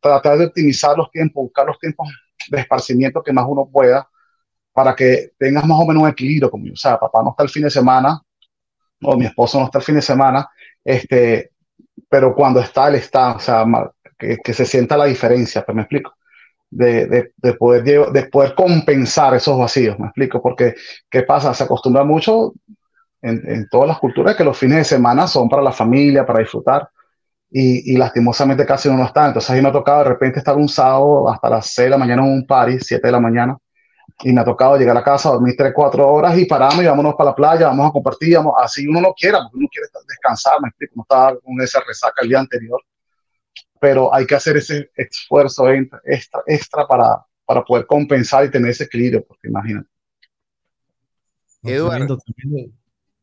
tratar 0.00 0.38
de 0.38 0.46
optimizar 0.46 0.96
los 0.96 1.10
tiempos, 1.10 1.44
buscar 1.44 1.66
los 1.66 1.78
tiempos 1.78 2.08
de 2.50 2.60
esparcimiento 2.60 3.22
que 3.22 3.32
más 3.32 3.44
uno 3.48 3.68
pueda 3.70 4.08
para 4.72 4.94
que 4.94 5.32
tengas 5.38 5.66
más 5.66 5.78
o 5.80 5.86
menos 5.86 6.02
un 6.04 6.08
equilibrio 6.08 6.50
conmigo. 6.50 6.74
O 6.74 6.76
sea, 6.76 6.98
papá 6.98 7.22
no 7.22 7.30
está 7.30 7.42
el 7.42 7.48
fin 7.48 7.64
de 7.64 7.70
semana, 7.70 8.22
o 9.02 9.16
mi 9.16 9.26
esposo 9.26 9.58
no 9.58 9.66
está 9.66 9.78
el 9.78 9.84
fin 9.84 9.96
de 9.96 10.02
semana, 10.02 10.48
este, 10.84 11.52
pero 12.08 12.34
cuando 12.34 12.60
está, 12.60 12.88
él 12.88 12.96
está, 12.96 13.34
o 13.36 13.40
sea, 13.40 13.64
que, 14.16 14.38
que 14.38 14.54
se 14.54 14.64
sienta 14.64 14.96
la 14.96 15.06
diferencia, 15.06 15.64
pues 15.64 15.74
me 15.74 15.82
explico, 15.82 16.14
de, 16.70 17.06
de, 17.06 17.32
de 17.36 17.54
poder, 17.54 18.12
de 18.12 18.22
poder 18.24 18.54
compensar 18.54 19.34
esos 19.34 19.58
vacíos, 19.58 19.98
me 19.98 20.06
explico, 20.06 20.40
porque 20.42 20.74
¿qué 21.10 21.22
pasa? 21.22 21.54
Se 21.54 21.64
acostumbra 21.64 22.04
mucho 22.04 22.52
en, 23.22 23.42
en 23.48 23.68
todas 23.68 23.88
las 23.88 23.98
culturas 23.98 24.36
que 24.36 24.44
los 24.44 24.56
fines 24.56 24.78
de 24.78 24.84
semana 24.84 25.26
son 25.26 25.48
para 25.48 25.62
la 25.62 25.72
familia, 25.72 26.24
para 26.26 26.40
disfrutar 26.40 26.88
y, 27.50 27.94
y 27.94 27.96
lastimosamente 27.96 28.66
casi 28.66 28.88
uno 28.88 28.98
no 28.98 29.04
está. 29.04 29.26
Entonces 29.26 29.50
ahí 29.50 29.62
me 29.62 29.68
ha 29.68 29.72
tocado 29.72 30.00
de 30.00 30.10
repente 30.10 30.38
estar 30.38 30.56
un 30.56 30.68
sábado 30.68 31.28
hasta 31.30 31.50
las 31.50 31.66
6 31.66 31.86
de 31.86 31.90
la 31.90 31.98
mañana 31.98 32.22
en 32.22 32.32
un 32.32 32.46
party, 32.46 32.78
7 32.80 33.08
de 33.08 33.12
la 33.12 33.20
mañana, 33.20 33.56
y 34.22 34.32
me 34.32 34.40
ha 34.40 34.44
tocado 34.44 34.76
llegar 34.76 34.96
a 34.96 35.02
casa, 35.02 35.30
dormir 35.30 35.54
3, 35.56 35.72
4 35.74 36.06
horas 36.08 36.36
y 36.38 36.44
pararme 36.44 36.82
y 36.84 36.86
vámonos 36.86 37.14
para 37.14 37.30
la 37.30 37.36
playa, 37.36 37.68
vamos 37.68 37.88
a 37.88 37.92
compartir, 37.92 38.36
vamos, 38.36 38.54
así 38.58 38.86
uno 38.86 39.00
no 39.00 39.12
quiera, 39.14 39.38
porque 39.42 39.58
uno 39.58 39.68
quiere 39.70 39.86
estar- 39.86 40.02
descansar, 40.06 40.60
me 40.60 40.68
explico, 40.68 40.94
no 40.96 41.02
está 41.02 41.36
con 41.42 41.60
esa 41.60 41.80
resaca 41.86 42.22
el 42.22 42.28
día 42.28 42.40
anterior, 42.40 42.80
pero 43.80 44.12
hay 44.12 44.26
que 44.26 44.34
hacer 44.34 44.56
ese 44.56 44.90
esfuerzo 44.94 45.70
extra, 45.70 46.42
extra, 46.46 46.86
para, 46.86 47.24
para 47.46 47.64
poder 47.64 47.86
compensar 47.86 48.44
y 48.44 48.50
tener 48.50 48.70
ese 48.70 48.84
equilibrio, 48.84 49.24
porque 49.26 49.48
imagínate. 49.48 49.88
Eduardo. 51.62 52.18
tremendo, 52.18 52.18
tremendo. 52.18 52.77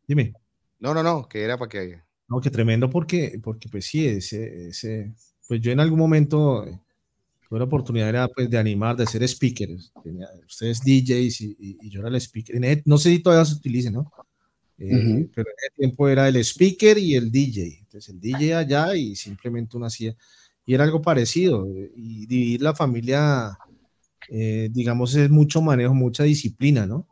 Dime. 0.07 0.33
No, 0.79 0.93
no, 0.93 1.01
no, 1.03 1.27
que 1.27 1.41
era 1.43 1.57
para 1.57 1.69
que... 1.69 2.01
No, 2.27 2.41
que 2.41 2.49
tremendo 2.49 2.89
porque, 2.89 3.39
porque 3.43 3.69
pues 3.69 3.85
sí, 3.85 4.05
ese, 4.07 4.69
ese, 4.69 5.13
pues 5.47 5.61
yo 5.61 5.71
en 5.71 5.79
algún 5.79 5.99
momento 5.99 6.65
eh, 6.65 6.79
tuve 7.47 7.59
la 7.59 7.65
oportunidad 7.65 8.09
era, 8.09 8.27
pues, 8.27 8.49
de 8.49 8.57
animar, 8.57 8.95
de 8.95 9.05
ser 9.07 9.23
speaker. 9.23 9.69
Tenía, 10.03 10.27
ustedes 10.47 10.81
DJs 10.83 11.41
y, 11.41 11.55
y- 11.59 11.77
y 11.81 11.89
yo 11.89 11.99
era 12.01 12.09
el 12.09 12.15
speaker. 12.15 12.55
En 12.55 12.63
ese- 12.65 12.83
no 12.85 12.97
sé 12.97 13.11
si 13.11 13.19
todavía 13.19 13.45
se 13.45 13.55
utilice, 13.55 13.91
¿no? 13.91 14.11
Eh, 14.77 14.95
Ujú. 14.95 15.31
Pero 15.35 15.49
en 15.49 15.55
ese 15.59 15.75
tiempo 15.77 16.09
era 16.09 16.27
el 16.27 16.37
speaker 16.37 16.97
y 16.97 17.15
el 17.15 17.31
DJ. 17.31 17.79
Entonces 17.81 18.09
el 18.13 18.19
DJ 18.21 18.59
allá 18.59 18.95
y 18.95 19.15
simplemente 19.15 19.77
uno 19.77 19.85
hacía. 19.87 20.15
Y 20.65 20.73
era 20.73 20.83
algo 20.85 21.01
parecido. 21.01 21.67
eh, 21.67 21.91
Y 21.95 22.25
dividir 22.27 22.61
la 22.61 22.75
familia, 22.75 23.57
eh, 24.29 24.69
digamos, 24.71 25.15
es 25.15 25.29
mucho 25.29 25.61
manejo, 25.61 25.93
mucha 25.93 26.23
disciplina, 26.23 26.85
¿no? 26.87 27.07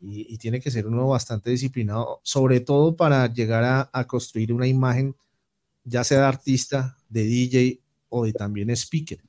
Y, 0.00 0.32
y 0.32 0.38
tiene 0.38 0.60
que 0.60 0.70
ser 0.70 0.86
uno 0.86 1.08
bastante 1.08 1.50
disciplinado, 1.50 2.20
sobre 2.22 2.60
todo 2.60 2.96
para 2.96 3.32
llegar 3.32 3.64
a, 3.64 3.90
a 3.92 4.06
construir 4.06 4.52
una 4.52 4.66
imagen, 4.66 5.14
ya 5.84 6.04
sea 6.04 6.18
de 6.18 6.24
artista, 6.24 6.96
de 7.08 7.24
DJ 7.24 7.80
o 8.08 8.24
de 8.24 8.32
también 8.32 8.70
speaker. 8.70 9.22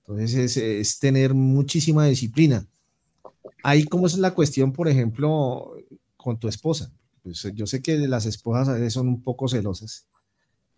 Entonces 0.00 0.34
es, 0.34 0.56
es 0.56 0.98
tener 0.98 1.34
muchísima 1.34 2.06
disciplina. 2.06 2.66
Ahí 3.62 3.84
cómo 3.84 4.06
es 4.06 4.16
la 4.16 4.34
cuestión, 4.34 4.72
por 4.72 4.88
ejemplo, 4.88 5.74
con 6.16 6.38
tu 6.38 6.48
esposa. 6.48 6.90
Pues 7.22 7.46
yo 7.54 7.66
sé 7.66 7.82
que 7.82 7.96
las 7.98 8.26
esposas 8.26 8.68
a 8.68 8.74
veces 8.74 8.94
son 8.94 9.08
un 9.08 9.22
poco 9.22 9.48
celosas 9.48 10.06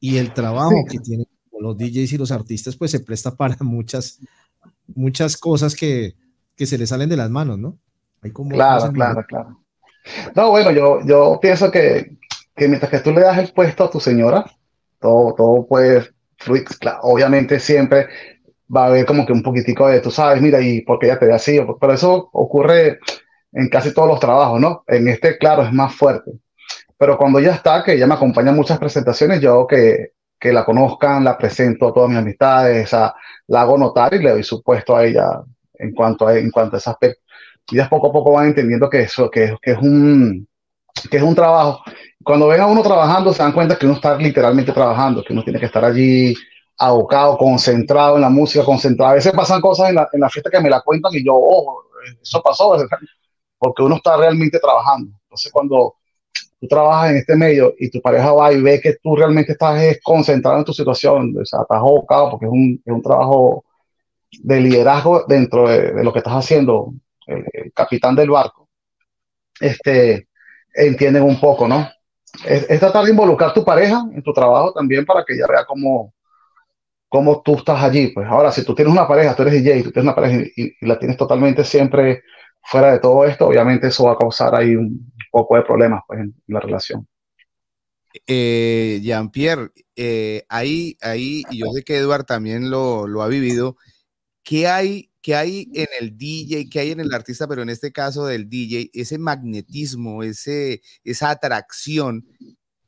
y 0.00 0.16
el 0.16 0.32
trabajo 0.32 0.74
que 0.90 0.98
tienen 0.98 1.26
los 1.60 1.76
DJs 1.76 2.14
y 2.14 2.18
los 2.18 2.32
artistas 2.32 2.74
pues 2.74 2.90
se 2.90 3.00
presta 3.00 3.36
para 3.36 3.56
muchas, 3.60 4.18
muchas 4.94 5.36
cosas 5.36 5.76
que, 5.76 6.16
que 6.56 6.66
se 6.66 6.78
les 6.78 6.88
salen 6.88 7.08
de 7.08 7.16
las 7.18 7.30
manos, 7.30 7.58
¿no? 7.58 7.78
Hay 8.22 8.30
como 8.32 8.50
Claro, 8.50 8.92
claro, 8.92 9.24
claro. 9.26 9.60
No, 10.34 10.50
bueno, 10.50 10.70
yo, 10.70 11.00
yo 11.04 11.38
pienso 11.40 11.70
que, 11.70 12.16
que 12.54 12.68
mientras 12.68 12.90
que 12.90 13.00
tú 13.00 13.12
le 13.12 13.20
das 13.20 13.38
el 13.38 13.52
puesto 13.52 13.84
a 13.84 13.90
tu 13.90 14.00
señora, 14.00 14.44
todo, 14.98 15.34
todo 15.34 15.66
puede 15.66 16.08
fluir. 16.38 16.64
Claro, 16.64 17.00
obviamente 17.02 17.60
siempre 17.60 18.08
va 18.74 18.84
a 18.84 18.86
haber 18.86 19.04
como 19.04 19.26
que 19.26 19.32
un 19.32 19.42
poquitico 19.42 19.88
de, 19.88 20.00
tú 20.00 20.10
sabes, 20.10 20.40
mira, 20.40 20.60
y 20.60 20.82
porque 20.82 21.06
ella 21.06 21.18
te 21.18 21.26
ve 21.26 21.34
así, 21.34 21.60
pero 21.80 21.92
eso 21.92 22.30
ocurre 22.32 23.00
en 23.52 23.68
casi 23.68 23.92
todos 23.92 24.08
los 24.08 24.20
trabajos, 24.20 24.60
¿no? 24.60 24.84
En 24.86 25.08
este, 25.08 25.38
claro, 25.38 25.62
es 25.62 25.72
más 25.72 25.94
fuerte. 25.94 26.32
Pero 26.96 27.16
cuando 27.18 27.40
ya 27.40 27.54
está, 27.54 27.82
que 27.82 27.94
ella 27.94 28.06
me 28.06 28.14
acompaña 28.14 28.50
en 28.50 28.56
muchas 28.56 28.78
presentaciones, 28.78 29.40
yo 29.40 29.66
que, 29.66 30.12
que 30.38 30.52
la 30.52 30.64
conozcan, 30.64 31.24
la 31.24 31.36
presento 31.36 31.88
a 31.88 31.94
todas 31.94 32.10
mis 32.10 32.18
amistades, 32.18 32.92
la 32.92 33.60
hago 33.60 33.78
notar 33.78 34.14
y 34.14 34.18
le 34.18 34.30
doy 34.30 34.44
su 34.44 34.62
puesto 34.62 34.96
a 34.96 35.04
ella 35.04 35.42
en 35.74 35.92
cuanto 35.92 36.28
a, 36.28 36.38
en 36.38 36.50
cuanto 36.50 36.76
a 36.76 36.78
ese 36.78 36.90
aspecto. 36.90 37.19
Ya 37.70 37.88
poco 37.88 38.08
a 38.08 38.12
poco 38.12 38.32
van 38.32 38.48
entendiendo 38.48 38.88
que 38.90 39.02
eso, 39.02 39.30
que, 39.30 39.56
que 39.62 39.72
es 39.72 39.78
un, 39.78 40.48
que 41.10 41.16
es 41.16 41.22
un 41.22 41.34
trabajo. 41.34 41.82
Cuando 42.22 42.48
ven 42.48 42.60
a 42.60 42.66
uno 42.66 42.82
trabajando, 42.82 43.32
se 43.32 43.42
dan 43.42 43.52
cuenta 43.52 43.78
que 43.78 43.86
uno 43.86 43.94
está 43.94 44.16
literalmente 44.16 44.72
trabajando, 44.72 45.22
que 45.22 45.32
uno 45.32 45.42
tiene 45.42 45.58
que 45.58 45.66
estar 45.66 45.84
allí 45.84 46.34
abocado, 46.78 47.36
concentrado 47.36 48.16
en 48.16 48.22
la 48.22 48.30
música, 48.30 48.64
concentrado. 48.64 49.12
A 49.12 49.14
veces 49.14 49.32
pasan 49.32 49.60
cosas 49.60 49.90
en 49.90 49.96
la, 49.96 50.08
en 50.12 50.20
la 50.20 50.30
fiesta 50.30 50.50
que 50.50 50.60
me 50.60 50.70
la 50.70 50.80
cuentan 50.80 51.12
y 51.14 51.24
yo, 51.24 51.34
oh, 51.34 51.82
eso 52.20 52.42
pasó, 52.42 52.76
porque 53.58 53.82
uno 53.82 53.96
está 53.96 54.16
realmente 54.16 54.58
trabajando. 54.58 55.12
Entonces, 55.24 55.52
cuando 55.52 55.94
tú 56.58 56.66
trabajas 56.66 57.10
en 57.10 57.16
este 57.18 57.36
medio 57.36 57.74
y 57.78 57.90
tu 57.90 58.00
pareja 58.00 58.32
va 58.32 58.52
y 58.52 58.60
ve 58.60 58.80
que 58.80 58.96
tú 59.02 59.16
realmente 59.16 59.52
estás 59.52 59.98
concentrado 60.02 60.58
en 60.58 60.64
tu 60.64 60.72
situación, 60.72 61.34
o 61.40 61.44
sea, 61.44 61.62
estás 61.62 61.78
abocado 61.78 62.30
porque 62.30 62.46
es 62.46 62.52
un, 62.52 62.82
es 62.84 62.92
un 62.92 63.02
trabajo 63.02 63.64
de 64.42 64.60
liderazgo 64.60 65.24
dentro 65.26 65.68
de, 65.68 65.92
de 65.92 66.04
lo 66.04 66.12
que 66.12 66.18
estás 66.18 66.34
haciendo, 66.34 66.94
el, 67.30 67.72
capitán 67.74 68.14
del 68.14 68.30
barco, 68.30 68.68
este, 69.60 70.28
entienden 70.74 71.22
un 71.22 71.40
poco, 71.40 71.68
¿no? 71.68 71.88
es, 72.44 72.68
es 72.68 72.80
tratar 72.80 73.04
de 73.04 73.10
involucrar 73.10 73.52
tu 73.52 73.64
pareja 73.64 74.04
en 74.14 74.22
tu 74.22 74.32
trabajo 74.32 74.72
también 74.72 75.04
para 75.04 75.24
que 75.24 75.34
ella 75.34 75.46
vea 75.48 75.64
cómo, 75.64 76.14
cómo 77.08 77.42
tú 77.42 77.56
estás 77.56 77.82
allí. 77.82 78.08
Pues 78.08 78.26
ahora, 78.26 78.52
si 78.52 78.64
tú 78.64 78.74
tienes 78.74 78.92
una 78.92 79.06
pareja, 79.06 79.34
tú 79.34 79.42
eres 79.42 79.54
DJ, 79.54 79.82
tú 79.82 79.92
tienes 79.92 80.04
una 80.04 80.14
pareja 80.14 80.46
y, 80.56 80.86
la 80.86 80.98
tienes 80.98 81.16
totalmente 81.16 81.64
siempre 81.64 82.22
fuera 82.62 82.92
de 82.92 82.98
todo 82.98 83.24
esto, 83.24 83.46
obviamente 83.46 83.88
eso 83.88 84.04
va 84.04 84.12
a 84.12 84.18
causar 84.18 84.54
ahí 84.54 84.76
un 84.76 85.12
poco 85.30 85.56
de 85.56 85.62
problemas 85.62 86.02
pues, 86.06 86.20
en, 86.20 86.34
la 86.46 86.60
relación. 86.60 87.06
Eh, 88.26 89.00
Jean-Pierre, 89.02 89.70
eh, 89.96 90.44
ahí, 90.48 90.96
ahí, 91.00 91.42
yo 91.50 91.66
sé 91.72 91.82
que 91.82 91.96
Eduard 91.96 92.24
también 92.24 92.70
lo, 92.70 93.06
lo 93.06 93.22
ha 93.22 93.28
vivido, 93.28 93.76
¿qué 94.42 94.68
hay, 94.68 95.09
¿qué 95.22 95.34
hay 95.34 95.68
en 95.74 95.88
el 96.00 96.16
DJ, 96.16 96.68
qué 96.70 96.80
hay 96.80 96.90
en 96.92 97.00
el 97.00 97.12
artista, 97.12 97.46
pero 97.48 97.62
en 97.62 97.70
este 97.70 97.92
caso 97.92 98.26
del 98.26 98.48
DJ, 98.48 98.90
ese 98.94 99.18
magnetismo, 99.18 100.22
ese, 100.22 100.82
esa 101.04 101.30
atracción 101.30 102.26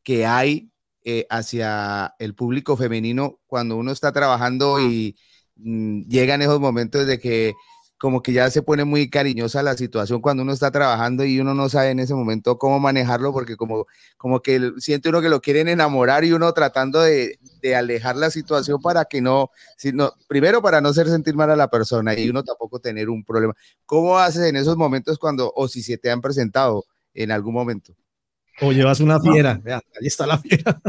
que 0.03 0.26
hay 0.26 0.70
eh, 1.05 1.26
hacia 1.30 2.14
el 2.18 2.35
público 2.35 2.76
femenino 2.76 3.41
cuando 3.47 3.76
uno 3.76 3.93
está 3.93 4.12
trabajando 4.12 4.80
y 4.80 5.16
mm, 5.57 6.03
llegan 6.09 6.43
esos 6.43 6.61
momentos 6.61 7.07
de 7.07 7.18
que 7.18 7.55
como 8.03 8.21
que 8.21 8.33
ya 8.33 8.51
se 8.51 8.63
pone 8.63 8.85
muy 8.85 9.09
cariñosa 9.09 9.63
la 9.63 9.77
situación 9.77 10.21
cuando 10.21 10.43
uno 10.43 10.53
está 10.53 10.73
trabajando 10.73 11.25
y 11.25 11.39
uno 11.39 11.55
no 11.55 11.69
sabe 11.69 11.91
en 11.91 12.01
ese 12.01 12.17
momento 12.17 12.59
cómo 12.59 12.81
manejarlo 12.81 13.33
porque 13.33 13.57
como, 13.57 13.87
como 14.17 14.43
que 14.43 14.73
siente 14.79 15.09
uno 15.09 15.21
que 15.21 15.29
lo 15.29 15.41
quieren 15.41 15.69
enamorar 15.69 16.25
y 16.25 16.33
uno 16.33 16.53
tratando 16.53 17.01
de, 17.01 17.39
de 17.63 17.77
alejar 17.77 18.17
la 18.17 18.31
situación 18.31 18.83
para 18.83 19.05
que 19.05 19.21
no, 19.21 19.53
si 19.77 19.93
no, 19.93 20.15
primero 20.27 20.61
para 20.61 20.81
no 20.81 20.89
hacer 20.89 21.07
sentir 21.07 21.37
mal 21.37 21.53
a 21.53 21.55
la 21.55 21.71
persona 21.71 22.19
y 22.19 22.29
uno 22.29 22.43
tampoco 22.43 22.81
tener 22.81 23.09
un 23.09 23.23
problema. 23.23 23.55
¿Cómo 23.87 24.19
haces 24.19 24.49
en 24.49 24.57
esos 24.57 24.77
momentos 24.77 25.17
cuando, 25.17 25.53
o 25.55 25.69
si 25.69 25.81
se 25.81 25.97
te 25.97 26.11
han 26.11 26.21
presentado 26.21 26.85
en 27.15 27.31
algún 27.31 27.55
momento? 27.55 27.95
O 28.63 28.73
llevas 28.73 28.99
una 28.99 29.21
fiera. 29.21 29.61
Vea, 29.63 29.77
ahí 29.77 30.09
está 30.09 30.27
la 30.27 30.39
fiera. 30.39 30.81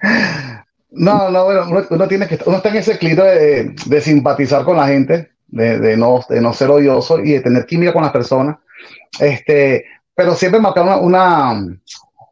No, 0.92 1.30
no, 1.30 1.44
bueno, 1.44 1.66
uno, 1.70 1.86
uno 1.88 2.08
tiene 2.08 2.26
que, 2.26 2.38
uno 2.46 2.56
está 2.56 2.68
en 2.70 2.76
ese 2.76 2.94
de, 2.94 3.74
de 3.86 4.00
simpatizar 4.00 4.64
con 4.64 4.76
la 4.76 4.88
gente, 4.88 5.30
de, 5.50 5.78
de 5.78 5.96
no, 5.96 6.24
de 6.28 6.40
no 6.40 6.52
ser 6.52 6.70
odioso 6.70 7.18
y 7.20 7.32
de 7.32 7.40
tener 7.40 7.66
química 7.66 7.92
con 7.92 8.02
las 8.02 8.12
personas. 8.12 8.56
Este, 9.18 9.84
pero 10.14 10.34
siempre 10.34 10.60
marcar 10.60 10.84
una, 10.84 10.96
una, 10.96 11.62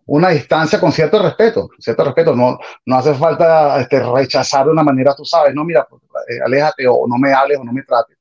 una 0.07 0.29
distancia 0.31 0.81
con 0.81 0.93
cierto 0.93 1.23
respeto, 1.23 1.71
cierto 1.79 2.05
respeto. 2.05 2.35
No, 2.35 2.59
no 2.87 2.97
hace 2.97 3.14
falta 3.14 3.81
este, 3.81 4.01
rechazar 4.01 4.66
de 4.66 4.73
una 4.73 4.83
manera, 4.83 5.14
tú 5.14 5.25
sabes, 5.25 5.55
no, 5.55 5.64
mira, 5.64 5.87
eh, 6.29 6.41
aléjate 6.45 6.87
o 6.87 7.07
no 7.07 7.16
me 7.19 7.33
hables 7.33 7.59
o 7.59 7.64
no 7.64 7.73
me 7.73 7.83
trates. 7.83 8.16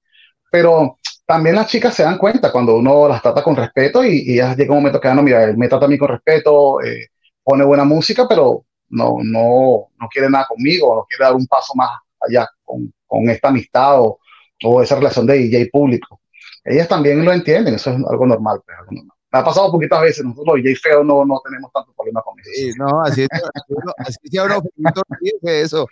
Pero 0.50 0.98
también 1.26 1.56
las 1.56 1.68
chicas 1.68 1.93
se 1.93 2.04
dan 2.04 2.18
cuenta 2.18 2.52
cuando 2.52 2.76
uno 2.78 3.08
las 3.08 3.22
trata 3.22 3.43
con 3.43 3.56
respeto 3.56 4.04
y, 4.04 4.32
y 4.32 4.36
ya 4.38 4.56
llega 4.56 4.72
un 4.72 4.80
momento 4.80 5.00
que, 5.00 5.08
ah, 5.08 5.14
no, 5.14 5.24
mira, 5.24 5.43
él 5.43 5.58
me 5.58 5.68
trata 5.68 5.86
a 5.86 5.89
mí 5.89 5.98
con 5.98 6.10
respeto, 6.10 6.82
eh, 6.82 7.08
pone 7.43 7.64
buena 7.66 7.84
música, 7.84 8.26
pero 8.28 8.66
no, 8.89 9.18
no, 9.22 9.89
no 10.00 10.08
quiere 10.10 10.30
nada 10.30 10.48
conmigo, 10.48 10.95
no 10.95 11.06
quiere 11.06 11.26
dar 11.26 11.36
un 11.36 11.45
paso 11.45 11.74
más 11.76 11.89
allá 12.22 12.48
con, 12.64 12.93
con 13.06 13.30
esta 13.30 13.50
amistad 13.50 14.02
o, 14.02 14.20
o 14.64 14.82
esa 14.82 14.95
relación 14.95 15.26
de 15.28 15.36
DJ 15.36 15.70
público. 15.72 16.22
Ellas 16.64 16.88
también 16.88 17.24
lo 17.24 17.32
entienden, 17.32 17.76
eso 17.76 17.91
es 17.91 17.97
algo 18.10 18.26
normal. 18.26 18.62
Pues, 18.66 18.78
algo 18.78 18.91
normal. 18.91 19.18
Me 19.32 19.39
ha 19.39 19.43
pasado 19.43 19.72
poquitas 19.72 20.01
veces, 20.01 20.24
nosotros 20.24 20.55
los 20.58 20.64
DJ 20.64 20.76
feos 20.78 21.05
no, 21.05 21.26
no 21.26 21.39
tenemos 21.43 21.72
tanto 21.74 21.93
problema 21.93 22.22
con 22.22 22.39
eso. 22.39 22.49
Sí, 22.53 22.72
no, 22.78 23.01
así 23.03 23.22
es, 23.24 23.28
así 23.34 24.20
uno, 24.39 24.62
Fernando, 24.76 25.01
ríese 25.22 25.62
eso. 25.62 25.88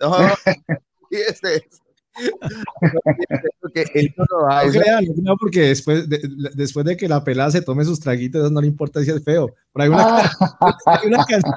No, 0.00 0.16
ríese 1.10 1.56
eso. 1.56 1.82
No 3.62 3.70
No 4.66 4.72
crean, 4.72 5.04
no 5.22 5.36
porque 5.36 5.60
después 5.68 6.08
de, 6.08 6.20
después 6.54 6.86
de 6.86 6.96
que 6.96 7.08
la 7.08 7.22
pelada 7.22 7.50
se 7.50 7.62
tome 7.62 7.84
sus 7.84 8.00
traguitos, 8.00 8.50
no 8.50 8.60
le 8.60 8.66
importa 8.68 9.02
si 9.02 9.10
es 9.10 9.22
feo. 9.24 9.54
Pero 9.72 9.82
hay 9.84 9.88
una, 9.88 10.04
Ah, 10.06 10.76
hay 10.86 11.08
una 11.08 11.24
canción, 11.24 11.54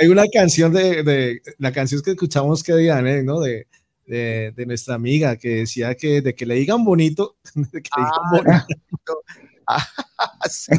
hay 0.00 0.08
una 0.08 0.24
canción 0.32 0.72
de, 0.72 1.02
de- 1.02 1.42
la 1.58 1.72
canción 1.72 2.00
que 2.02 2.12
escuchamos 2.12 2.62
que 2.62 2.74
Diane, 2.76 3.22
¿no? 3.22 3.40
De, 3.40 3.66
de, 4.08 4.52
de 4.56 4.66
nuestra 4.66 4.94
amiga 4.94 5.36
que 5.36 5.56
decía 5.56 5.94
que 5.94 6.22
de 6.22 6.34
que 6.34 6.46
le 6.46 6.54
digan 6.54 6.84
bonito, 6.84 7.36
de 7.54 7.82
que 7.82 7.90
le 7.96 8.04
digan 8.04 8.30
bonito, 8.32 9.22
Ah, 9.70 9.86
sí. 10.48 10.72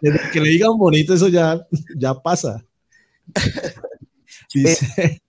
desde 0.00 0.30
que 0.32 0.40
le 0.40 0.48
digan 0.48 0.78
bonito, 0.78 1.12
eso 1.12 1.28
ya, 1.28 1.60
ya 1.94 2.14
pasa. 2.14 2.64
Dice, 4.54 5.20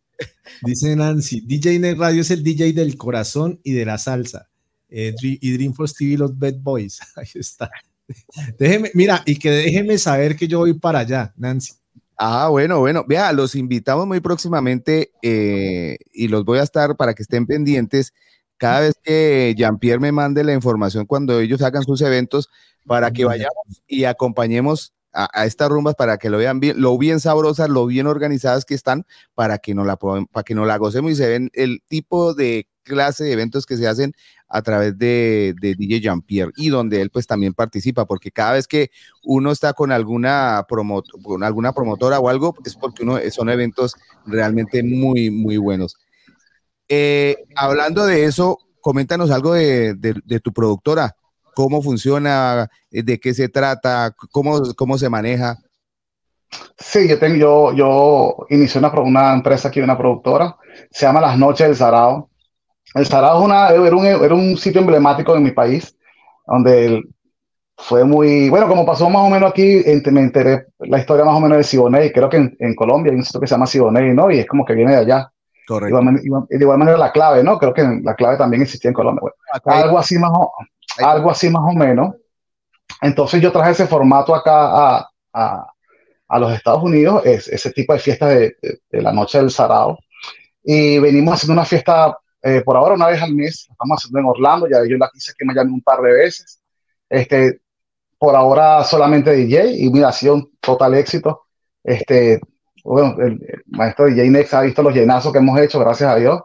dice 0.61 0.95
Nancy, 0.95 1.41
DJ 1.41 1.77
Net 1.77 1.97
Radio 1.97 2.21
es 2.21 2.31
el 2.31 2.41
DJ 2.41 2.71
del 2.71 2.95
corazón 2.95 3.59
y 3.65 3.73
de 3.73 3.83
la 3.83 3.97
salsa. 3.97 4.49
Eh, 4.89 5.13
y 5.21 5.51
Dream 5.51 5.73
for 5.73 5.89
Stevie 5.89 6.17
los 6.17 6.37
Bad 6.39 6.55
Boys. 6.61 6.99
Ahí 7.17 7.27
está. 7.35 7.69
Déjeme, 8.57 8.91
mira, 8.93 9.21
y 9.25 9.35
que 9.35 9.51
déjeme 9.51 9.97
saber 9.97 10.37
que 10.37 10.47
yo 10.47 10.59
voy 10.59 10.73
para 10.73 10.99
allá, 10.99 11.33
Nancy. 11.35 11.73
Ah, 12.21 12.49
bueno, 12.49 12.79
bueno. 12.79 13.05
Vea, 13.07 13.31
los 13.31 13.55
invitamos 13.55 14.05
muy 14.05 14.19
próximamente 14.19 15.13
eh, 15.21 15.97
y 16.11 16.27
los 16.27 16.43
voy 16.43 16.59
a 16.59 16.63
estar 16.63 16.97
para 16.97 17.13
que 17.13 17.23
estén 17.23 17.45
pendientes 17.47 18.13
cada 18.57 18.81
vez 18.81 18.95
que 19.01 19.55
Jean-Pierre 19.57 20.01
me 20.01 20.11
mande 20.11 20.43
la 20.43 20.53
información 20.53 21.05
cuando 21.05 21.39
ellos 21.39 21.61
hagan 21.61 21.83
sus 21.83 22.01
eventos 22.01 22.49
para 22.85 23.11
que 23.11 23.23
vayamos 23.23 23.83
y 23.87 24.03
acompañemos 24.03 24.93
a, 25.13 25.29
a 25.33 25.45
estas 25.45 25.69
rumbas 25.69 25.95
para 25.95 26.17
que 26.17 26.29
lo 26.29 26.37
vean 26.37 26.59
bien, 26.59 26.81
lo 26.81 26.97
bien 26.97 27.21
sabrosas, 27.21 27.69
lo 27.69 27.85
bien 27.85 28.05
organizadas 28.05 28.65
que 28.65 28.75
están, 28.75 29.05
para 29.33 29.59
que 29.59 29.73
no 29.73 29.85
la 29.85 29.95
para 29.95 30.43
que 30.43 30.55
no 30.55 30.65
la 30.65 30.75
gocemos 30.75 31.13
y 31.13 31.15
se 31.15 31.29
ven 31.29 31.49
el 31.53 31.81
tipo 31.87 32.33
de 32.33 32.67
clase 32.89 33.23
de 33.23 33.31
eventos 33.31 33.65
que 33.65 33.77
se 33.77 33.87
hacen 33.87 34.13
a 34.47 34.61
través 34.61 34.97
de, 34.97 35.53
DJ 35.61 36.01
Jean-Pierre 36.01 36.51
y 36.57 36.69
donde 36.69 37.01
él 37.01 37.11
pues 37.11 37.27
también 37.27 37.53
participa, 37.53 38.05
porque 38.05 38.31
cada 38.31 38.53
vez 38.53 38.67
que 38.67 38.89
uno 39.23 39.51
está 39.51 39.73
con 39.73 39.91
alguna, 39.91 40.65
promo- 40.67 41.03
con 41.23 41.43
alguna 41.43 41.71
promotora 41.71 42.19
o 42.19 42.27
algo, 42.27 42.55
es 42.65 42.75
porque 42.75 43.03
uno, 43.03 43.17
son 43.31 43.49
eventos 43.49 43.95
realmente 44.25 44.83
muy, 44.83 45.29
muy 45.29 45.57
buenos. 45.57 45.97
Eh, 46.89 47.37
hablando 47.55 48.05
de 48.05 48.25
eso, 48.25 48.57
coméntanos 48.81 49.29
algo 49.29 49.53
de, 49.53 49.93
de- 49.93 50.39
tu 50.39 50.51
productora, 50.51 51.15
cómo 51.53 51.81
funciona, 51.81 52.67
eh, 52.91 53.03
de 53.03 53.19
qué 53.19 53.33
se 53.33 53.49
trata, 53.49 54.15
cómo, 54.31 54.61
cómo 54.75 54.97
se 54.97 55.09
maneja. 55.09 55.57
Sí, 56.79 57.07
yo 57.07 57.19
tengo, 57.19 57.35
yo, 57.37 57.73
yo 57.73 58.35
inicié 58.49 58.79
una, 58.79 58.89
una 59.01 59.33
empresa 59.33 59.67
aquí, 59.67 59.81
una 59.81 59.97
productora, 59.97 60.57
se 60.89 61.05
llama 61.05 61.21
Las 61.21 61.37
Noches 61.37 61.67
del 61.67 61.75
Sarao. 61.75 62.28
El 62.95 63.05
Sarao 63.05 63.43
una, 63.43 63.69
era, 63.69 63.95
un, 63.95 64.05
era 64.05 64.33
un 64.33 64.57
sitio 64.57 64.81
emblemático 64.81 65.35
en 65.35 65.43
mi 65.43 65.51
país, 65.51 65.95
donde 66.47 67.03
fue 67.77 68.03
muy, 68.03 68.49
bueno, 68.49 68.67
como 68.67 68.85
pasó 68.85 69.09
más 69.09 69.21
o 69.21 69.29
menos 69.29 69.51
aquí, 69.51 69.83
me 70.11 70.21
enteré 70.21 70.65
la 70.79 70.99
historia 70.99 71.23
más 71.23 71.35
o 71.35 71.39
menos 71.39 71.57
de 71.59 71.63
Siboney, 71.63 72.11
creo 72.11 72.29
que 72.29 72.37
en, 72.37 72.55
en 72.59 72.75
Colombia 72.75 73.11
hay 73.11 73.17
un 73.17 73.23
sitio 73.23 73.39
que 73.39 73.47
se 73.47 73.53
llama 73.55 73.67
Siboney, 73.67 74.13
¿no? 74.13 74.29
Y 74.31 74.39
es 74.39 74.47
como 74.47 74.65
que 74.65 74.73
viene 74.73 74.91
de 74.91 74.97
allá. 74.97 75.17
De 75.19 75.65
Correcto. 75.67 75.89
igual, 75.89 76.03
man- 76.03 76.19
igual- 76.23 76.45
de 76.49 76.57
igual 76.57 76.77
manera 76.79 76.97
la 76.97 77.11
clave, 77.11 77.43
¿no? 77.43 77.57
Creo 77.59 77.73
que 77.73 77.83
la 78.03 78.15
clave 78.15 78.37
también 78.37 78.63
existía 78.63 78.89
en 78.89 78.95
Colombia. 78.95 79.21
Bueno, 79.21 79.35
algo 79.65 79.99
así 79.99 80.17
más 80.17 80.31
o, 80.33 80.51
algo 81.05 81.29
así 81.31 81.49
más 81.49 81.61
o 81.63 81.73
menos. 81.77 82.15
Entonces 83.01 83.39
yo 83.41 83.51
traje 83.51 83.71
ese 83.71 83.85
formato 83.87 84.33
acá 84.35 84.97
a, 84.97 85.09
a, 85.33 85.67
a 86.27 86.39
los 86.39 86.51
Estados 86.53 86.83
Unidos, 86.83 87.21
es, 87.25 87.47
ese 87.47 87.71
tipo 87.71 87.93
de 87.93 87.99
fiestas 87.99 88.29
de, 88.29 88.39
de- 88.61 88.79
de 88.89 89.01
la 89.01 89.13
noche 89.13 89.37
del 89.37 89.51
Sarao. 89.51 89.97
Y 90.63 90.99
venimos 90.99 91.35
haciendo 91.35 91.53
una 91.53 91.65
fiesta 91.65 92.17
eh, 92.41 92.61
por 92.61 92.77
ahora 92.77 92.95
una 92.95 93.07
vez 93.07 93.21
al 93.21 93.33
mes, 93.33 93.67
estamos 93.69 93.97
haciendo 93.97 94.19
en 94.19 94.25
Orlando, 94.25 94.67
ya 94.67 94.79
yo 94.87 94.97
la 94.97 95.09
quise 95.11 95.33
que 95.37 95.45
me 95.45 95.53
llamen 95.53 95.73
un 95.73 95.81
par 95.81 96.01
de 96.01 96.11
veces. 96.11 96.61
Este, 97.09 97.61
por 98.17 98.35
ahora 98.35 98.83
solamente 98.83 99.31
DJ 99.33 99.73
y 99.77 99.89
mira, 99.89 100.09
ha 100.09 100.13
sido 100.13 100.35
un 100.35 100.51
total 100.59 100.93
éxito. 100.95 101.47
Este, 101.83 102.39
bueno, 102.83 103.15
el, 103.19 103.39
maestro 103.67 104.05
DJ 104.05 104.29
Nex 104.29 104.53
ha 104.53 104.61
visto 104.61 104.83
los 104.83 104.93
llenazos 104.93 105.31
que 105.31 105.39
hemos 105.39 105.59
hecho, 105.59 105.79
gracias 105.79 106.09
a 106.11 106.15
Dios. 106.15 106.41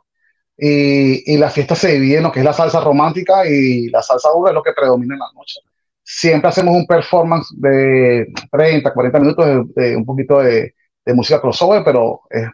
Y, 0.57 1.34
y 1.34 1.36
la 1.36 1.51
fiesta 1.51 1.74
se 1.74 1.92
divide 1.95 2.18
en 2.18 2.22
lo 2.24 2.32
que 2.32 2.38
es 2.40 2.45
la 2.45 2.53
salsa 2.53 2.80
romántica 2.80 3.47
y 3.47 3.88
la 3.88 4.03
salsa 4.03 4.30
dura 4.30 4.51
es 4.51 4.55
lo 4.55 4.62
que 4.62 4.72
predomina 4.72 5.14
en 5.14 5.20
la 5.20 5.32
noche. 5.34 5.61
Siempre 6.03 6.49
hacemos 6.49 6.76
un 6.76 6.86
performance 6.86 7.53
de 7.57 8.32
30, 8.53 8.92
40 8.92 9.18
minutos 9.20 9.47
de, 9.74 9.82
de 9.82 9.97
un 9.97 10.05
poquito 10.05 10.38
de, 10.40 10.74
de 11.05 11.14
música 11.14 11.40
crossover, 11.40 11.82
pero 11.84 12.20
es 12.30 12.49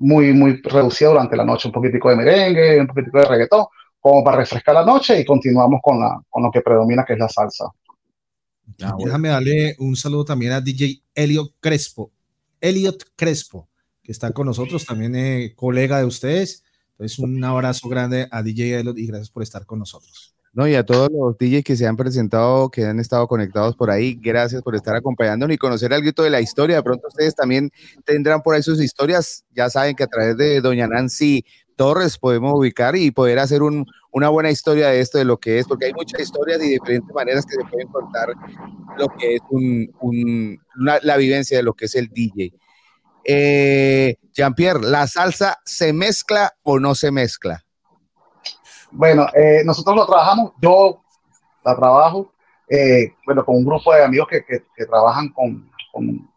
muy, 0.00 0.32
muy 0.32 0.60
reducido 0.62 1.12
durante 1.12 1.36
la 1.36 1.44
noche. 1.44 1.68
Un 1.68 1.72
poquitico 1.72 2.10
de 2.10 2.16
merengue, 2.16 2.80
un 2.80 2.86
poquitico 2.86 3.18
de 3.18 3.26
reggaetón, 3.26 3.66
como 4.00 4.24
para 4.24 4.38
refrescar 4.38 4.74
la 4.74 4.84
noche 4.84 5.20
y 5.20 5.24
continuamos 5.24 5.80
con, 5.82 6.00
la, 6.00 6.20
con 6.28 6.42
lo 6.42 6.50
que 6.50 6.62
predomina, 6.62 7.04
que 7.04 7.12
es 7.12 7.18
la 7.18 7.28
salsa. 7.28 7.66
Déjame 8.98 9.28
darle 9.28 9.76
un 9.78 9.94
saludo 9.94 10.24
también 10.24 10.52
a 10.52 10.60
DJ 10.60 11.02
Elliot 11.14 11.54
Crespo. 11.60 12.10
Elliot 12.60 13.04
Crespo, 13.14 13.68
que 14.02 14.12
está 14.12 14.32
con 14.32 14.46
nosotros, 14.46 14.86
también 14.86 15.14
eh, 15.16 15.52
colega 15.54 15.98
de 15.98 16.06
ustedes. 16.06 16.64
Entonces, 16.92 17.18
un 17.18 17.42
abrazo 17.44 17.88
grande 17.88 18.26
a 18.30 18.42
DJ 18.42 18.80
Elliot 18.80 18.98
y 18.98 19.06
gracias 19.06 19.30
por 19.30 19.42
estar 19.42 19.66
con 19.66 19.78
nosotros. 19.78 20.34
No, 20.52 20.66
y 20.66 20.74
a 20.74 20.84
todos 20.84 21.10
los 21.12 21.38
DJs 21.38 21.62
que 21.62 21.76
se 21.76 21.86
han 21.86 21.96
presentado, 21.96 22.70
que 22.70 22.84
han 22.84 22.98
estado 22.98 23.28
conectados 23.28 23.76
por 23.76 23.88
ahí, 23.88 24.18
gracias 24.20 24.62
por 24.62 24.74
estar 24.74 24.96
acompañándonos 24.96 25.54
y 25.54 25.58
conocer 25.58 25.92
algo 25.94 26.10
de 26.10 26.30
la 26.30 26.40
historia. 26.40 26.76
De 26.76 26.82
pronto 26.82 27.06
ustedes 27.06 27.36
también 27.36 27.70
tendrán 28.04 28.42
por 28.42 28.56
ahí 28.56 28.62
sus 28.62 28.82
historias. 28.82 29.44
Ya 29.50 29.70
saben 29.70 29.94
que 29.94 30.02
a 30.02 30.08
través 30.08 30.36
de 30.36 30.60
Doña 30.60 30.88
Nancy 30.88 31.44
Torres 31.76 32.18
podemos 32.18 32.52
ubicar 32.52 32.96
y 32.96 33.12
poder 33.12 33.38
hacer 33.38 33.62
un, 33.62 33.86
una 34.10 34.28
buena 34.28 34.50
historia 34.50 34.88
de 34.88 35.00
esto, 35.00 35.18
de 35.18 35.24
lo 35.24 35.38
que 35.38 35.60
es, 35.60 35.68
porque 35.68 35.86
hay 35.86 35.92
muchas 35.92 36.20
historias 36.20 36.60
y 36.62 36.70
diferentes 36.70 37.14
maneras 37.14 37.46
que 37.46 37.54
se 37.54 37.70
pueden 37.70 37.86
contar 37.88 38.34
lo 38.98 39.06
que 39.18 39.36
es 39.36 39.40
un, 39.50 39.88
un, 40.00 40.58
la 40.74 41.16
vivencia 41.16 41.58
de 41.58 41.62
lo 41.62 41.74
que 41.74 41.84
es 41.84 41.94
el 41.94 42.08
DJ. 42.08 42.52
Eh, 43.24 44.16
Jean-Pierre, 44.32 44.80
¿la 44.80 45.06
salsa 45.06 45.58
se 45.64 45.92
mezcla 45.92 46.54
o 46.62 46.80
no 46.80 46.94
se 46.94 47.12
mezcla? 47.12 47.64
Bueno, 48.90 49.26
eh, 49.34 49.62
nosotros 49.64 49.96
lo 49.96 50.06
trabajamos, 50.06 50.52
yo 50.60 51.02
la 51.64 51.76
trabajo, 51.76 52.32
eh, 52.68 53.14
bueno, 53.24 53.44
con 53.44 53.56
un 53.56 53.64
grupo 53.64 53.92
de 53.94 54.04
amigos 54.04 54.28
que, 54.28 54.44
que, 54.44 54.86
trabajan 54.86 55.28
con, 55.30 55.70
con, 55.92 56.30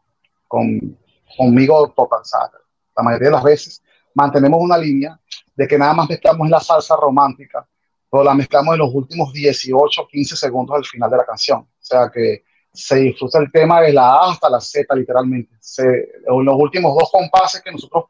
con, 0.47 0.97
conmigo 1.37 1.89
total, 1.95 2.21
la 2.95 3.03
mayoría 3.03 3.29
de 3.29 3.35
las 3.35 3.43
veces 3.43 3.83
mantenemos 4.13 4.59
una 4.61 4.77
línea 4.77 5.19
de 5.55 5.67
que 5.67 5.77
nada 5.77 5.93
más 5.93 6.09
mezclamos 6.09 6.49
la 6.49 6.59
salsa 6.59 6.95
romántica, 6.95 7.67
pero 8.11 8.23
la 8.23 8.33
mezclamos 8.33 8.73
en 8.73 8.79
los 8.79 8.93
últimos 8.93 9.33
18, 9.33 10.07
15 10.07 10.35
segundos 10.35 10.75
al 10.75 10.85
final 10.85 11.09
de 11.09 11.17
la 11.17 11.25
canción. 11.25 11.59
O 11.59 11.67
sea 11.79 12.09
que 12.13 12.43
se 12.71 12.97
disfruta 12.97 13.39
el 13.39 13.51
tema 13.51 13.81
de 13.81 13.93
la 13.93 14.09
A 14.09 14.31
hasta 14.31 14.49
la 14.49 14.59
Z, 14.59 14.93
literalmente. 14.95 15.55
Se, 15.59 15.83
en 15.83 16.45
los 16.45 16.55
últimos 16.55 16.95
dos 16.95 17.09
compases 17.11 17.61
que 17.61 17.71
nosotros, 17.71 18.05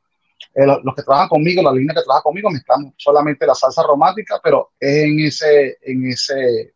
eh, 0.54 0.66
los 0.66 0.96
que 0.96 1.04
trabajan 1.04 1.30
conmigo, 1.30 1.62
la 1.62 1.72
línea 1.72 1.96
que 1.96 2.04
trabaja 2.04 2.24
conmigo, 2.24 2.50
mezclamos 2.50 2.94
solamente 2.98 3.46
la 3.46 3.56
salsa 3.56 3.84
romántica, 3.84 4.40
pero 4.44 4.72
es 4.80 5.04
en 5.04 5.20
ese, 5.20 5.78
en 5.82 6.10
ese, 6.10 6.74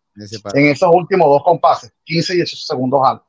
en 0.53 0.65
esos 0.68 0.89
últimos 0.93 1.28
dos 1.28 1.43
compases, 1.43 1.93
15 2.03 2.34
y 2.34 2.38
18 2.38 2.65
segundos 2.65 3.01
antes. 3.05 3.28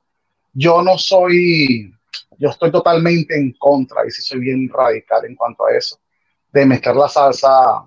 Yo 0.52 0.82
no 0.82 0.96
soy, 0.98 1.92
yo 2.38 2.50
estoy 2.50 2.70
totalmente 2.70 3.36
en 3.36 3.52
contra, 3.52 4.06
y 4.06 4.10
sí 4.10 4.22
soy 4.22 4.40
bien 4.40 4.68
radical 4.72 5.24
en 5.24 5.36
cuanto 5.36 5.66
a 5.66 5.76
eso, 5.76 5.98
de 6.52 6.64
mezclar 6.66 6.96
la 6.96 7.08
salsa 7.08 7.86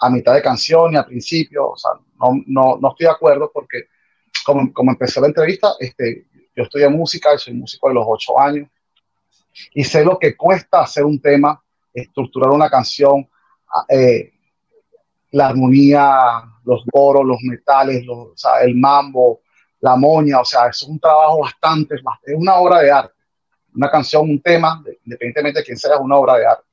a 0.00 0.10
mitad 0.10 0.34
de 0.34 0.42
canción 0.42 0.92
y 0.92 0.96
al 0.96 1.06
principio, 1.06 1.70
o 1.70 1.76
sea, 1.76 1.92
no, 2.20 2.40
no, 2.46 2.78
no 2.80 2.90
estoy 2.90 3.06
de 3.06 3.12
acuerdo 3.12 3.50
porque 3.52 3.88
como, 4.44 4.72
como 4.72 4.92
empecé 4.92 5.20
la 5.20 5.26
entrevista, 5.26 5.72
este, 5.80 6.26
yo 6.54 6.62
estudié 6.62 6.88
música, 6.88 7.36
soy 7.36 7.54
músico 7.54 7.88
de 7.88 7.94
los 7.94 8.04
ocho 8.06 8.38
años 8.38 8.68
y 9.74 9.84
sé 9.84 10.04
lo 10.04 10.18
que 10.18 10.36
cuesta 10.36 10.80
hacer 10.80 11.04
un 11.04 11.20
tema, 11.20 11.62
estructurar 11.92 12.50
una 12.50 12.70
canción, 12.70 13.28
eh, 13.88 14.32
la 15.32 15.48
armonía, 15.48 16.42
los 16.64 16.84
coros, 16.90 17.24
los 17.24 17.38
metales, 17.42 18.04
los, 18.04 18.18
o 18.18 18.36
sea, 18.36 18.60
el 18.60 18.74
mambo, 18.74 19.40
la 19.80 19.96
moña, 19.96 20.40
o 20.40 20.44
sea, 20.44 20.68
es 20.68 20.82
un 20.82 20.98
trabajo 20.98 21.40
bastante, 21.40 21.96
es 21.96 22.34
una 22.34 22.56
obra 22.56 22.80
de 22.80 22.90
arte. 22.90 23.14
Una 23.74 23.90
canción, 23.90 24.22
un 24.22 24.40
tema, 24.40 24.82
independientemente 25.04 25.60
de 25.60 25.64
quién 25.64 25.76
sea, 25.76 25.94
es 25.94 26.00
una 26.00 26.16
obra 26.16 26.36
de 26.36 26.46
arte. 26.46 26.64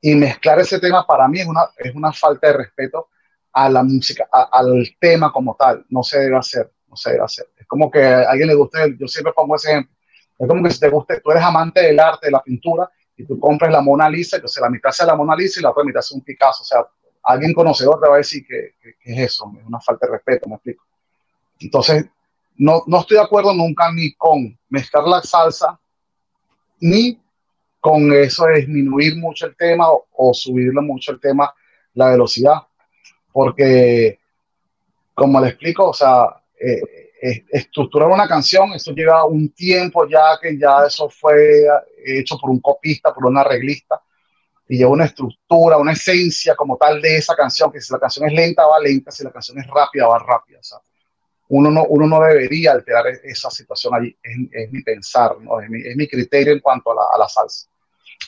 Y 0.00 0.14
mezclar 0.14 0.58
ese 0.58 0.80
tema 0.80 1.06
para 1.06 1.28
mí 1.28 1.40
es 1.40 1.46
una, 1.46 1.68
es 1.78 1.94
una 1.94 2.12
falta 2.12 2.48
de 2.48 2.54
respeto 2.54 3.08
a 3.52 3.68
la 3.68 3.82
música, 3.82 4.28
al 4.30 4.96
tema 4.98 5.32
como 5.32 5.54
tal. 5.54 5.84
No 5.88 6.02
se 6.02 6.18
debe 6.18 6.36
hacer, 6.36 6.72
no 6.88 6.96
se 6.96 7.12
debe 7.12 7.24
hacer. 7.24 7.46
Es 7.56 7.66
como 7.66 7.90
que 7.90 8.02
a 8.04 8.30
alguien 8.30 8.48
le 8.48 8.54
guste, 8.54 8.96
yo 8.98 9.06
siempre 9.06 9.32
pongo 9.32 9.56
ese 9.56 9.70
ejemplo. 9.70 9.94
Es 10.38 10.48
como 10.48 10.62
que 10.62 10.70
si 10.70 10.80
te 10.80 10.88
guste, 10.88 11.20
tú 11.20 11.30
eres 11.30 11.42
amante 11.42 11.80
del 11.80 11.98
arte, 12.00 12.26
de 12.26 12.32
la 12.32 12.42
pintura, 12.42 12.90
y 13.16 13.24
tú 13.24 13.38
compras 13.38 13.70
la 13.70 13.80
Mona 13.80 14.08
Lisa, 14.08 14.36
entonces 14.36 14.60
la 14.60 14.70
mitad 14.70 14.90
sea 14.90 15.06
la 15.06 15.14
Mona 15.14 15.36
Lisa 15.36 15.60
y 15.60 15.62
la 15.62 15.70
otra 15.70 15.84
mitad 15.84 16.00
sea 16.00 16.16
un 16.16 16.24
Picasso. 16.24 16.62
O 16.62 16.66
sea, 16.66 16.86
alguien 17.22 17.52
conocedor 17.52 18.00
te 18.00 18.08
va 18.08 18.16
a 18.16 18.18
decir 18.18 18.44
que, 18.46 18.74
que, 18.82 18.94
que 19.00 19.12
es 19.12 19.18
eso, 19.32 19.52
es 19.58 19.66
una 19.66 19.80
falta 19.80 20.06
de 20.06 20.12
respeto, 20.12 20.48
me 20.48 20.56
explico. 20.56 20.84
Entonces, 21.60 22.06
no, 22.56 22.82
no 22.86 23.00
estoy 23.00 23.16
de 23.16 23.22
acuerdo 23.22 23.54
nunca 23.54 23.90
ni 23.92 24.14
con 24.14 24.58
mezclar 24.68 25.04
la 25.04 25.22
salsa, 25.22 25.78
ni 26.80 27.20
con 27.80 28.12
eso 28.12 28.46
de 28.46 28.56
disminuir 28.56 29.16
mucho 29.16 29.46
el 29.46 29.56
tema 29.56 29.90
o, 29.90 30.06
o 30.12 30.34
subirle 30.34 30.80
mucho 30.80 31.12
el 31.12 31.20
tema, 31.20 31.52
la 31.94 32.10
velocidad, 32.10 32.62
porque, 33.32 34.18
como 35.14 35.40
le 35.40 35.48
explico, 35.48 35.90
o 35.90 35.94
sea, 35.94 36.42
eh, 36.58 37.03
eh, 37.26 37.46
estructurar 37.48 38.10
una 38.10 38.28
canción, 38.28 38.74
eso 38.74 38.92
lleva 38.92 39.24
un 39.24 39.48
tiempo 39.54 40.06
ya 40.06 40.38
que 40.42 40.58
ya 40.58 40.84
eso 40.86 41.08
fue 41.08 41.62
hecho 42.04 42.36
por 42.36 42.50
un 42.50 42.60
copista, 42.60 43.14
por 43.14 43.24
un 43.24 43.38
arreglista, 43.38 43.98
y 44.68 44.76
lleva 44.76 44.90
una 44.90 45.06
estructura, 45.06 45.78
una 45.78 45.92
esencia 45.92 46.54
como 46.54 46.76
tal 46.76 47.00
de 47.00 47.16
esa 47.16 47.34
canción, 47.34 47.72
que 47.72 47.80
si 47.80 47.94
la 47.94 47.98
canción 47.98 48.28
es 48.28 48.34
lenta 48.34 48.66
va 48.66 48.78
lenta, 48.78 49.10
si 49.10 49.24
la 49.24 49.30
canción 49.30 49.58
es 49.58 49.66
rápida 49.66 50.06
va 50.06 50.18
rápida. 50.18 50.58
O 50.58 50.62
sea, 50.62 50.78
uno 51.48 51.70
no, 51.70 51.84
uno 51.84 52.06
no 52.06 52.20
debería 52.20 52.72
alterar 52.72 53.06
esa 53.06 53.48
situación 53.50 53.94
allí, 53.94 54.14
es, 54.22 54.70
mi 54.70 54.82
pensar, 54.82 55.40
¿no? 55.40 55.60
es, 55.62 55.70
mi, 55.70 55.80
es, 55.80 55.96
mi, 55.96 56.06
criterio 56.06 56.52
en 56.52 56.60
cuanto 56.60 56.90
a 56.92 57.18
la, 57.18 57.26
salsa. 57.26 57.68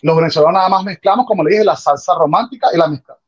Los 0.01 0.17
venezolanos 0.17 0.55
nada 0.55 0.71
más 0.71 0.85
mezclamos, 0.85 1.27
como 1.27 1.45
le 1.45 1.51
dije, 1.51 1.65
la 1.65 1.77
salsa 1.77 2.15
romántica 2.15 2.69
y 2.73 2.79
la 2.79 2.89
mezcla. 2.89 3.19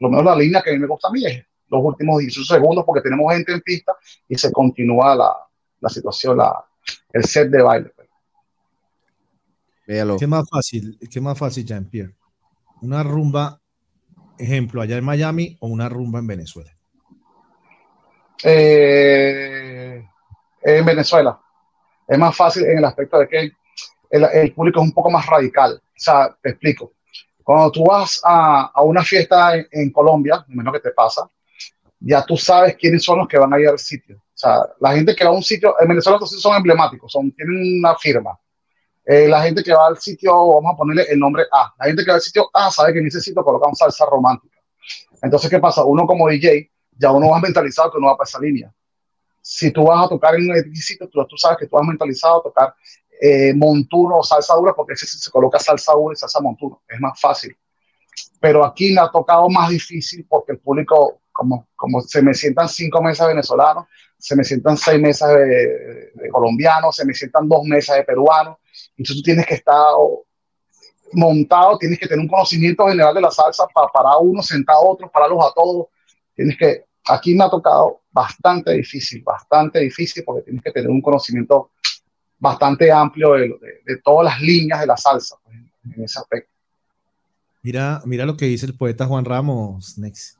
Lo 0.00 0.08
menos 0.08 0.24
la 0.24 0.34
línea 0.34 0.60
que 0.60 0.76
me 0.76 0.88
gusta 0.88 1.06
a 1.06 1.12
mí 1.12 1.24
es 1.24 1.44
los 1.70 1.82
últimos 1.82 2.18
18 2.18 2.54
segundos 2.54 2.84
porque 2.84 3.02
tenemos 3.02 3.32
gente 3.32 3.52
en 3.52 3.60
pista 3.60 3.92
y 4.28 4.36
se 4.36 4.50
continúa 4.52 5.14
la, 5.14 5.36
la 5.80 5.88
situación, 5.88 6.38
la, 6.38 6.64
el 7.12 7.24
set 7.24 7.50
de 7.50 7.62
baile. 7.62 7.92
Véalo. 9.86 10.16
¿Qué 10.18 10.26
más 10.26 10.48
fácil, 10.48 10.98
qué 11.10 11.20
más 11.20 11.38
fácil, 11.38 11.64
Jean-Pierre? 11.64 12.14
Una 12.82 13.02
rumba, 13.02 13.60
ejemplo, 14.38 14.82
allá 14.82 14.98
en 14.98 15.04
Miami 15.04 15.56
o 15.60 15.68
una 15.68 15.88
rumba 15.88 16.18
en 16.18 16.26
Venezuela. 16.26 16.70
Eh, 18.44 20.06
en 20.62 20.84
Venezuela. 20.84 21.40
Es 22.06 22.18
más 22.18 22.36
fácil 22.36 22.64
en 22.66 22.78
el 22.78 22.84
aspecto 22.84 23.18
de 23.18 23.28
que 23.28 23.38
el, 24.10 24.24
el, 24.24 24.52
público 24.52 24.80
es 24.80 24.86
un 24.86 24.92
poco 24.92 25.10
más 25.10 25.26
radical. 25.26 25.80
O 25.82 25.90
sea, 25.96 26.36
te 26.42 26.50
explico. 26.50 26.92
Cuando 27.42 27.72
tú 27.72 27.86
vas 27.86 28.20
a, 28.24 28.70
a 28.74 28.82
una 28.82 29.02
fiesta 29.02 29.56
en, 29.56 29.66
en 29.70 29.90
Colombia, 29.90 30.44
menos 30.48 30.72
que 30.74 30.80
te 30.80 30.90
pasa, 30.90 31.28
ya 32.00 32.24
tú 32.24 32.36
sabes 32.36 32.76
quiénes 32.76 33.02
son 33.02 33.18
los 33.18 33.28
que 33.28 33.38
van 33.38 33.52
a 33.52 33.60
ir 33.60 33.68
al 33.68 33.78
sitio. 33.78 34.16
O 34.16 34.40
sea, 34.40 34.60
la 34.80 34.94
gente 34.94 35.16
que 35.16 35.24
va 35.24 35.30
a 35.30 35.34
un 35.34 35.42
sitio, 35.42 35.74
en 35.80 35.88
Venezuela 35.88 36.18
los 36.20 36.30
son 36.30 36.54
emblemáticos, 36.54 37.10
son, 37.10 37.32
tienen 37.32 37.80
una 37.80 37.96
firma. 37.96 38.38
Eh, 39.04 39.26
la 39.26 39.42
gente 39.42 39.62
que 39.62 39.72
va 39.72 39.86
al 39.86 39.98
sitio, 39.98 40.32
vamos 40.32 40.74
a 40.74 40.76
ponerle 40.76 41.06
el 41.10 41.18
nombre 41.18 41.44
A. 41.50 41.74
La 41.78 41.86
gente 41.86 42.04
que 42.04 42.10
va 42.10 42.16
al 42.16 42.20
sitio 42.20 42.48
A 42.52 42.70
sabe 42.70 42.92
que 42.92 42.98
en 43.00 43.06
ese 43.06 43.20
sitio 43.20 43.42
colocan 43.42 43.74
salsa 43.74 44.06
romántica. 44.06 44.58
Entonces, 45.22 45.50
¿qué 45.50 45.58
pasa? 45.58 45.84
Uno 45.84 46.06
como 46.06 46.28
DJ, 46.28 46.70
ya 46.96 47.10
uno 47.10 47.30
va 47.30 47.40
mentalizado 47.40 47.90
que 47.90 47.98
uno 47.98 48.08
va 48.08 48.16
para 48.16 48.28
esa 48.28 48.38
línea. 48.38 48.72
Si 49.40 49.70
tú 49.72 49.84
vas 49.84 50.04
a 50.04 50.08
tocar 50.08 50.34
en 50.34 50.50
un 50.50 50.76
sitio, 50.76 51.08
tú, 51.08 51.24
tú 51.26 51.36
sabes 51.36 51.58
que 51.58 51.66
tú 51.66 51.76
vas 51.76 51.86
mentalizado 51.86 52.40
a 52.40 52.42
tocar 52.42 52.74
eh, 53.20 53.52
montuno 53.54 54.18
o 54.18 54.22
salsa 54.22 54.54
dura, 54.54 54.72
porque 54.74 54.92
ese 54.92 55.06
se 55.06 55.30
coloca 55.30 55.58
salsa 55.58 55.92
dura 55.94 56.12
y 56.12 56.16
salsa 56.16 56.40
montuno. 56.40 56.82
Es 56.86 57.00
más 57.00 57.18
fácil. 57.18 57.56
Pero 58.40 58.64
aquí 58.64 58.92
me 58.92 59.00
ha 59.00 59.08
tocado 59.08 59.48
más 59.48 59.70
difícil 59.70 60.26
porque 60.28 60.52
el 60.52 60.58
público 60.58 61.20
como, 61.38 61.68
como 61.76 62.00
se 62.00 62.20
me 62.20 62.34
sientan 62.34 62.68
cinco 62.68 63.00
mesas 63.00 63.28
venezolanos, 63.28 63.86
se 64.18 64.34
me 64.34 64.42
sientan 64.42 64.76
seis 64.76 65.00
mesas 65.00 65.32
de, 65.34 66.10
de 66.12 66.28
colombianos, 66.32 66.96
se 66.96 67.04
me 67.04 67.14
sientan 67.14 67.48
dos 67.48 67.62
mesas 67.62 67.96
de 67.96 68.02
peruanos, 68.02 68.56
entonces 68.96 69.16
tú 69.16 69.22
tienes 69.22 69.46
que 69.46 69.54
estar 69.54 69.76
montado, 71.12 71.78
tienes 71.78 71.96
que 71.96 72.08
tener 72.08 72.20
un 72.20 72.28
conocimiento 72.28 72.88
general 72.88 73.14
de 73.14 73.20
la 73.20 73.30
salsa 73.30 73.68
para 73.72 73.86
parar 73.86 74.14
uno, 74.20 74.42
sentar 74.42 74.74
a 74.74 74.80
otro, 74.80 75.08
pararlos 75.08 75.44
a 75.44 75.52
todos, 75.54 75.86
tienes 76.34 76.58
que, 76.58 76.86
aquí 77.08 77.36
me 77.36 77.44
ha 77.44 77.50
tocado 77.50 78.00
bastante 78.10 78.72
difícil, 78.72 79.22
bastante 79.22 79.78
difícil, 79.78 80.24
porque 80.24 80.42
tienes 80.42 80.62
que 80.64 80.72
tener 80.72 80.90
un 80.90 81.00
conocimiento 81.00 81.70
bastante 82.36 82.90
amplio 82.90 83.34
de, 83.34 83.48
de, 83.48 83.80
de 83.86 83.96
todas 84.02 84.24
las 84.24 84.40
líneas 84.40 84.80
de 84.80 84.86
la 84.88 84.96
salsa 84.96 85.36
pues, 85.44 85.56
en 85.96 86.02
ese 86.02 86.18
aspecto. 86.18 86.57
Mira, 87.62 88.00
mira 88.04 88.24
lo 88.24 88.36
que 88.36 88.46
dice 88.46 88.66
el 88.66 88.76
poeta 88.76 89.06
Juan 89.06 89.24
Ramos, 89.24 89.98
Next. 89.98 90.38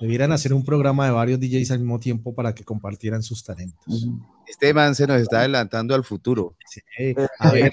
Debieran 0.00 0.30
hacer 0.30 0.54
un 0.54 0.64
programa 0.64 1.06
de 1.06 1.10
varios 1.10 1.40
DJs 1.40 1.72
al 1.72 1.80
mismo 1.80 1.98
tiempo 1.98 2.32
para 2.32 2.54
que 2.54 2.64
compartieran 2.64 3.24
sus 3.24 3.42
talentos. 3.42 4.06
Este 4.46 4.72
man 4.72 4.94
se 4.94 5.08
nos 5.08 5.20
está 5.20 5.40
adelantando 5.40 5.92
al 5.92 6.04
futuro. 6.04 6.54
Sí. 6.66 6.80
A 7.40 7.50
ver, 7.50 7.72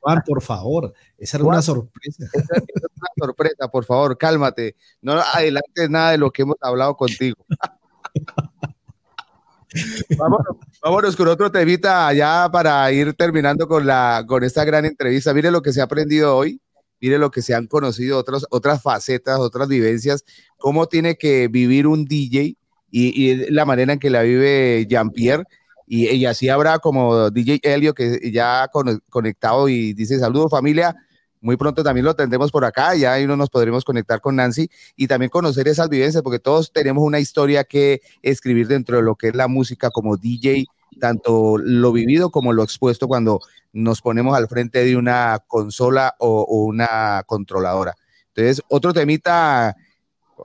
Juan, 0.00 0.22
por 0.24 0.40
favor, 0.40 0.94
esa 1.18 1.36
era 1.36 1.44
una 1.44 1.62
sorpresa. 1.62 2.26
Esa, 2.32 2.54
es 2.54 2.62
una 2.96 3.08
sorpresa, 3.16 3.66
por 3.68 3.84
favor, 3.84 4.16
cálmate. 4.16 4.76
No 5.02 5.14
adelantes 5.14 5.90
nada 5.90 6.12
de 6.12 6.18
lo 6.18 6.30
que 6.30 6.42
hemos 6.42 6.56
hablado 6.60 6.96
contigo. 6.96 7.44
vámonos, 10.16 10.56
vámonos, 10.80 11.16
con 11.16 11.26
otro 11.26 11.50
temita 11.50 12.12
ya 12.12 12.48
para 12.52 12.92
ir 12.92 13.14
terminando 13.14 13.66
con, 13.66 13.84
la, 13.84 14.24
con 14.28 14.44
esta 14.44 14.64
gran 14.64 14.84
entrevista. 14.84 15.34
Mire 15.34 15.50
lo 15.50 15.60
que 15.60 15.72
se 15.72 15.80
ha 15.80 15.84
aprendido 15.84 16.36
hoy 16.36 16.60
mire 17.04 17.18
lo 17.18 17.30
que 17.30 17.42
se 17.42 17.54
han 17.54 17.66
conocido, 17.66 18.16
otras, 18.16 18.46
otras 18.48 18.80
facetas, 18.80 19.38
otras 19.38 19.68
vivencias, 19.68 20.24
cómo 20.56 20.86
tiene 20.86 21.16
que 21.16 21.48
vivir 21.48 21.86
un 21.86 22.06
DJ 22.06 22.56
y, 22.90 23.22
y 23.30 23.50
la 23.50 23.66
manera 23.66 23.92
en 23.92 23.98
que 23.98 24.08
la 24.08 24.22
vive 24.22 24.86
Jean-Pierre. 24.88 25.44
Y, 25.86 26.08
y, 26.08 26.24
así 26.24 26.48
habrá 26.48 26.78
como 26.78 27.30
DJ 27.30 27.60
Helio 27.62 27.92
que 27.92 28.32
ya 28.32 28.68
con, 28.72 29.02
conectado 29.10 29.68
y 29.68 29.92
dice 29.92 30.18
saludos 30.18 30.50
familia. 30.50 30.96
Muy 31.42 31.58
pronto 31.58 31.84
también 31.84 32.06
lo 32.06 32.16
tendremos 32.16 32.50
por 32.50 32.64
acá, 32.64 32.94
ya 32.94 33.12
ahí 33.12 33.26
no 33.26 33.36
nos 33.36 33.50
podremos 33.50 33.84
conectar 33.84 34.22
con 34.22 34.36
Nancy 34.36 34.70
y 34.96 35.06
también 35.06 35.28
conocer 35.28 35.68
esas 35.68 35.90
vivencias, 35.90 36.22
porque 36.22 36.38
todos 36.38 36.72
tenemos 36.72 37.04
una 37.04 37.20
historia 37.20 37.64
que 37.64 38.00
escribir 38.22 38.66
dentro 38.66 38.96
de 38.96 39.02
lo 39.02 39.14
que 39.14 39.28
es 39.28 39.34
la 39.34 39.46
música 39.46 39.90
como 39.90 40.16
DJ, 40.16 40.64
tanto 40.98 41.56
lo 41.58 41.92
vivido 41.92 42.30
como 42.30 42.52
lo 42.52 42.62
expuesto 42.62 43.08
cuando 43.08 43.40
nos 43.72 44.00
ponemos 44.00 44.36
al 44.36 44.48
frente 44.48 44.84
de 44.84 44.96
una 44.96 45.40
consola 45.46 46.14
o, 46.18 46.44
una 46.64 47.22
controladora. 47.26 47.94
Entonces, 48.28 48.62
otro 48.68 48.92
temita 48.92 49.74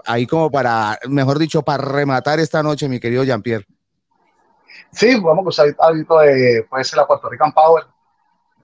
ahí 0.06 0.26
como 0.28 0.52
para, 0.52 1.00
mejor 1.08 1.40
dicho, 1.40 1.62
para 1.62 1.84
rematar 1.84 2.40
esta 2.40 2.62
noche, 2.62 2.90
mi 2.90 3.00
querido 3.00 3.24
Jean-Pierre. 3.24 3.66
Sí, 4.92 5.20
vamos 5.20 5.46
a 5.46 5.50
usar 5.50 5.76
hábito 5.80 6.20
de, 6.20 6.66
puede 6.70 6.84
ser 6.84 6.98
la 6.98 7.08
Puerto 7.08 7.30
Rican 7.30 7.52
Power, 7.52 7.86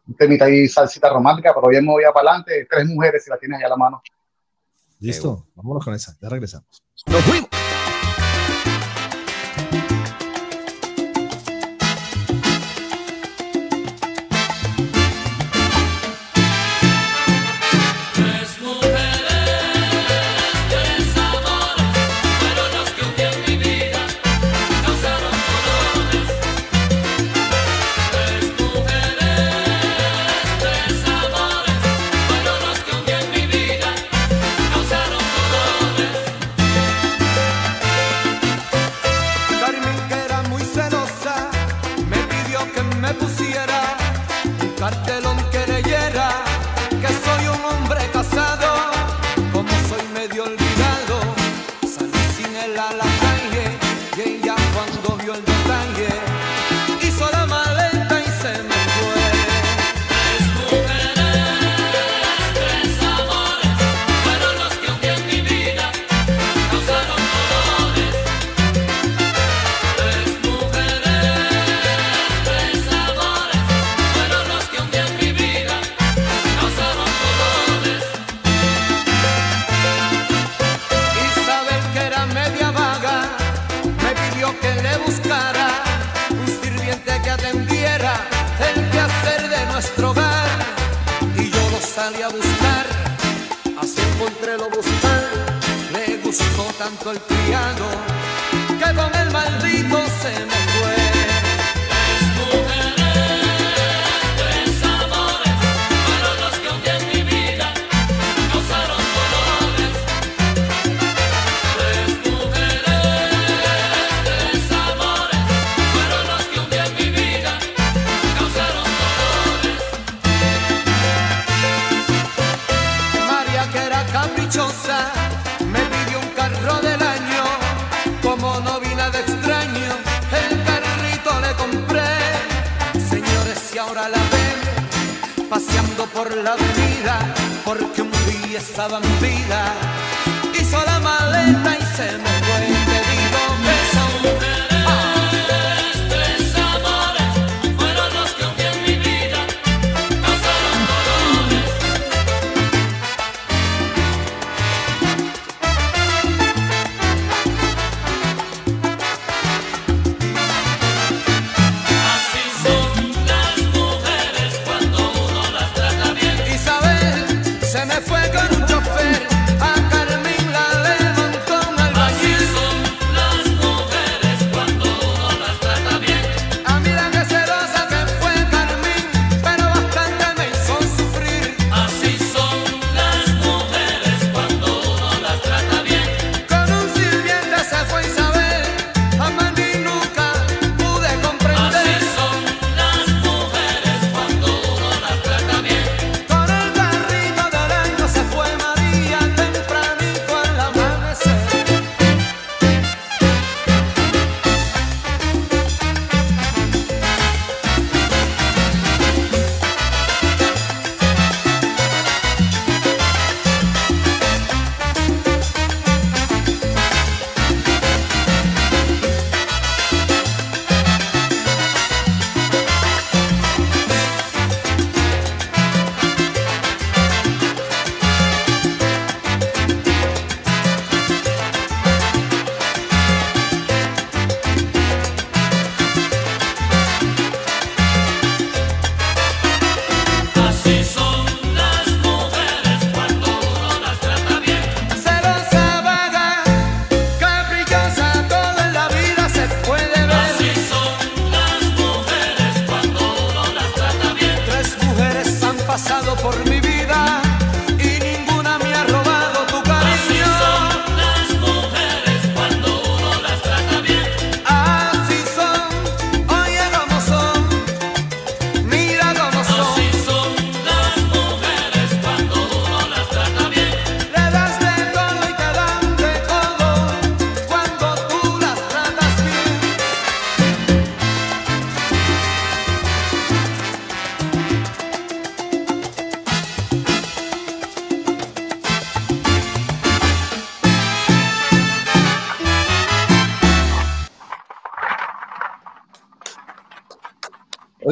un 0.07 0.15
temita 0.15 0.45
ahí 0.45 0.67
salsita 0.67 1.09
romántica, 1.09 1.53
pero 1.53 1.67
bien 1.67 1.85
movida 1.85 2.11
para 2.11 2.29
adelante, 2.29 2.67
tres 2.69 2.87
mujeres 2.87 3.23
si 3.23 3.29
la 3.29 3.37
tienes 3.37 3.59
ahí 3.59 3.65
a 3.65 3.69
la 3.69 3.77
mano. 3.77 4.01
Listo, 4.99 5.47
vámonos 5.55 5.83
con 5.83 5.93
esa, 5.93 6.15
ya 6.21 6.29
regresamos. 6.29 6.83
¡Nos 7.07 7.21
fuimos! 7.21 7.64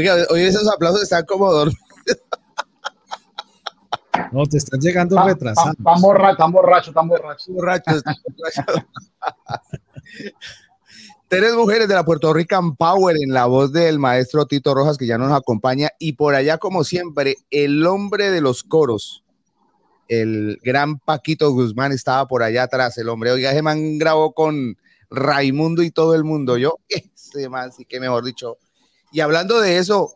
Oiga, 0.04 0.18
hoy 0.32 0.42
esos 0.42 0.68
aplausos 0.70 1.04
están 1.04 1.24
como 1.26 1.50
dormidos. 1.50 1.80
No, 4.34 4.46
te 4.46 4.58
están 4.58 4.82
llegando 4.82 5.16
Tan- 5.16 5.28
retrasados. 5.28 5.76
tan- 5.78 5.84
tan 5.86 6.02
borracho, 6.02 6.38
tan 6.38 6.52
borracho, 6.52 6.92
tan 6.92 7.08
borracho. 7.08 7.52
borrachos. 7.54 8.04
Tres 11.30 11.54
mujeres 11.56 11.88
de 11.88 11.96
la 11.96 12.04
Puerto 12.04 12.34
Rican 12.34 12.76
Power 12.76 13.16
en 13.16 13.34
la 13.34 13.46
voz 13.46 13.72
del 13.72 13.98
maestro 13.98 14.46
Tito 14.46 14.76
Rojas, 14.76 14.98
que 14.98 15.08
ya 15.08 15.18
nos 15.18 15.32
acompaña. 15.32 15.90
Y 16.00 16.14
por 16.14 16.36
allá, 16.36 16.58
como 16.58 16.84
siempre, 16.84 17.38
el 17.50 17.86
hombre 17.88 18.30
de 18.30 18.42
los 18.42 18.64
coros, 18.64 19.24
el 20.10 20.60
gran 20.64 21.00
Paquito 21.00 21.50
Guzmán, 21.52 21.94
estaba 21.94 22.28
por 22.28 22.44
allá 22.44 22.64
atrás. 22.64 22.98
El 22.98 23.08
hombre, 23.08 23.32
oiga, 23.32 23.52
ese 23.52 23.62
man 23.62 23.98
grabó 23.98 24.34
con 24.34 24.78
Raimundo 25.10 25.82
y 25.82 25.92
todo 25.92 26.14
el 26.14 26.26
mundo. 26.26 26.58
Yo, 26.58 26.78
ese 26.90 27.48
man, 27.48 27.72
sí 27.72 27.86
que 27.86 28.02
mejor 28.02 28.26
dicho. 28.26 28.58
Y 29.14 29.22
hablando 29.22 29.62
de 29.62 29.78
eso, 29.78 30.12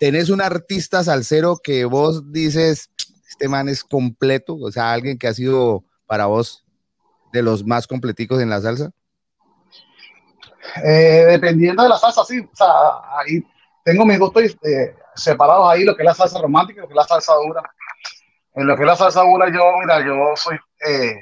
tenés 0.00 0.30
un 0.30 0.40
artista 0.40 1.04
salsero 1.04 1.58
que 1.62 1.84
vos 1.84 2.32
dices, 2.32 2.90
este 3.28 3.46
man 3.46 3.68
es 3.68 3.84
completo, 3.84 4.56
o 4.56 4.72
sea, 4.72 4.90
alguien 4.90 5.18
que 5.18 5.28
ha 5.28 5.34
sido 5.34 5.84
para 6.06 6.24
vos 6.24 6.64
de 7.30 7.42
los 7.42 7.62
más 7.66 7.86
completicos 7.86 8.40
en 8.40 8.48
la 8.48 8.62
salsa. 8.62 8.90
Eh, 10.82 11.26
dependiendo 11.28 11.82
de 11.82 11.90
la 11.90 11.98
salsa, 11.98 12.24
sí. 12.24 12.40
O 12.40 12.56
sea, 12.56 12.68
ahí 13.18 13.44
tengo 13.84 14.06
mis 14.06 14.18
gustos 14.18 14.56
eh, 14.62 14.96
separados 15.14 15.70
ahí, 15.70 15.84
lo 15.84 15.94
que 15.94 16.04
es 16.04 16.06
la 16.06 16.14
salsa 16.14 16.40
romántica 16.40 16.78
y 16.78 16.82
lo 16.82 16.88
que 16.88 16.94
es 16.94 16.96
la 16.96 17.04
salsa 17.04 17.34
dura. 17.34 17.62
En 18.54 18.66
lo 18.66 18.76
que 18.76 18.82
es 18.82 18.86
la 18.86 18.96
salsa 18.96 19.20
dura, 19.20 19.52
yo, 19.52 19.62
mira, 19.80 20.00
yo 20.00 20.34
soy 20.36 20.56
eh, 20.88 21.16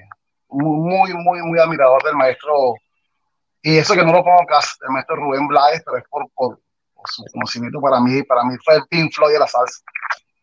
muy, 0.49 1.13
muy, 1.13 1.43
muy 1.43 1.59
admirador 1.59 2.05
del 2.05 2.15
maestro, 2.15 2.77
y 3.63 3.79
eso 3.79 3.95
que 3.95 4.05
no 4.05 4.13
lo 4.13 4.25
pongo 4.25 4.43
acá, 4.43 4.59
el 4.83 4.91
maestro 4.91 5.17
Rubén 5.17 5.47
Blades, 5.47 5.83
pero 5.85 5.99
es 5.99 6.05
por, 6.09 6.59
su 7.05 7.25
conocimiento 7.33 7.81
para 7.81 8.01
mí, 8.01 8.23
para 8.25 8.45
mí 8.45 8.57
fue 8.65 8.75
el 8.75 8.87
Pink 8.89 9.13
Floyd 9.13 9.35
de 9.35 9.39
la 9.39 9.47
salsa. 9.47 9.83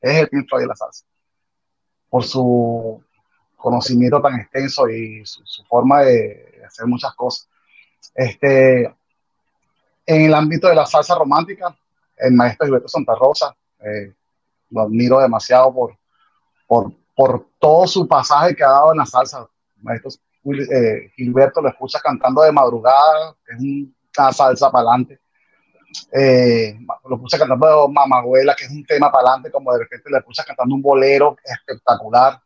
Es 0.02 0.18
el 0.18 0.30
Pink 0.30 0.48
Floyd 0.48 0.62
de 0.64 0.68
la 0.68 0.76
salsa. 0.76 1.06
Por 2.10 2.24
su 2.24 3.04
conocimiento 3.58 4.22
tan 4.22 4.40
extenso 4.40 4.90
y 4.90 5.26
su, 5.26 5.44
forma 5.66 6.02
de 6.02 6.62
hacer 6.66 6.86
muchas 6.88 7.14
cosas. 7.16 7.50
Este, 8.16 8.86
en 10.06 10.22
el 10.22 10.34
ámbito 10.34 10.70
de 10.70 10.76
la 10.76 10.86
salsa 10.86 11.16
romántica, 11.16 11.76
el 12.18 12.34
maestro 12.34 12.68
Gilberto 12.68 12.88
Santa 12.88 13.16
Rosa, 13.16 13.54
eh, 13.80 14.14
lo 14.70 14.82
admiro 14.82 15.20
demasiado 15.20 15.74
por, 15.74 15.98
por, 16.68 16.94
por 17.16 17.48
todo 17.60 17.86
su 17.86 18.08
pasaje 18.08 18.56
que 18.56 18.64
ha 18.64 18.70
dado 18.70 18.94
en 18.94 19.00
la 19.00 19.06
salsa. 19.06 19.46
Maestro 19.82 20.10
eh, 20.45 21.11
Gilberto 21.16 21.61
lo 21.61 21.70
escucha 21.70 21.99
cantando 21.99 22.41
de 22.41 22.52
madrugada, 22.52 23.36
es 23.48 23.60
una 23.60 24.32
salsa 24.32 24.72
para 24.72 24.90
adelante. 24.90 25.20
Eh, 26.11 26.78
lo 27.07 27.16
escucha 27.16 27.38
cantando 27.38 27.88
de 27.88 27.94
Mamagüela, 27.94 28.56
que 28.56 28.66
es 28.66 28.72
un 28.72 28.86
tema 28.86 29.11
para 29.11 29.30
adelante, 29.30 29.52
como 29.52 29.74
de 29.74 29.80
repente 29.80 30.10
le 30.10 30.20
escucha 30.20 30.44
cantando 30.44 30.76
un 30.76 30.82
bolero 30.82 31.36
espectacular, 31.44 32.40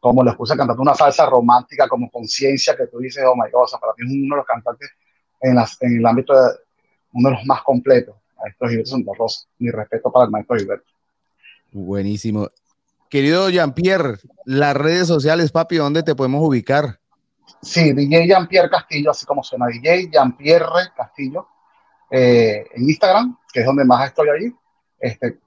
como 0.00 0.22
le 0.22 0.30
escucha 0.30 0.56
cantando 0.56 0.82
una 0.82 0.94
salsa 0.94 1.26
romántica, 1.26 1.88
como 1.88 2.10
conciencia, 2.10 2.76
que 2.76 2.86
tú 2.86 2.98
dices, 2.98 3.24
oh 3.26 3.34
my 3.34 3.50
God, 3.50 3.62
o 3.64 3.66
sea, 3.66 3.78
para 3.78 3.92
mí 3.96 4.06
es 4.06 4.12
uno 4.12 4.36
de 4.36 4.38
los 4.38 4.46
cantantes 4.46 4.90
en, 5.40 5.98
el 5.98 6.06
ámbito 6.06 6.34
de 6.34 6.50
uno 7.12 7.30
de 7.30 7.34
los 7.36 7.46
más 7.46 7.62
completos, 7.62 8.14
maestro 8.36 8.68
Gilberto 8.68 8.90
Santa. 8.90 9.12
Mi 9.58 9.70
respeto 9.70 10.12
para 10.12 10.26
el 10.26 10.30
maestro 10.30 10.56
Gilberto. 10.56 10.90
Buenísimo. 11.72 12.48
Querido 13.08 13.48
Jean-Pierre, 13.48 14.18
las 14.44 14.76
redes 14.76 15.06
sociales, 15.06 15.52
papi, 15.52 15.76
¿dónde 15.76 16.02
te 16.02 16.14
podemos 16.14 16.46
ubicar? 16.46 16.98
Sí, 17.62 17.92
DJ 17.92 18.26
Jean-Pierre 18.26 18.70
Castillo, 18.70 19.10
así 19.10 19.24
como 19.26 19.42
suena, 19.42 19.66
DJ 19.66 20.10
Jean-Pierre 20.10 20.92
Castillo, 20.96 21.48
eh, 22.10 22.66
en 22.74 22.82
Instagram, 22.88 23.38
que 23.52 23.60
es 23.60 23.66
donde 23.66 23.84
más 23.84 24.06
estoy 24.08 24.28
allí. 24.28 24.54
Este, 24.98 25.40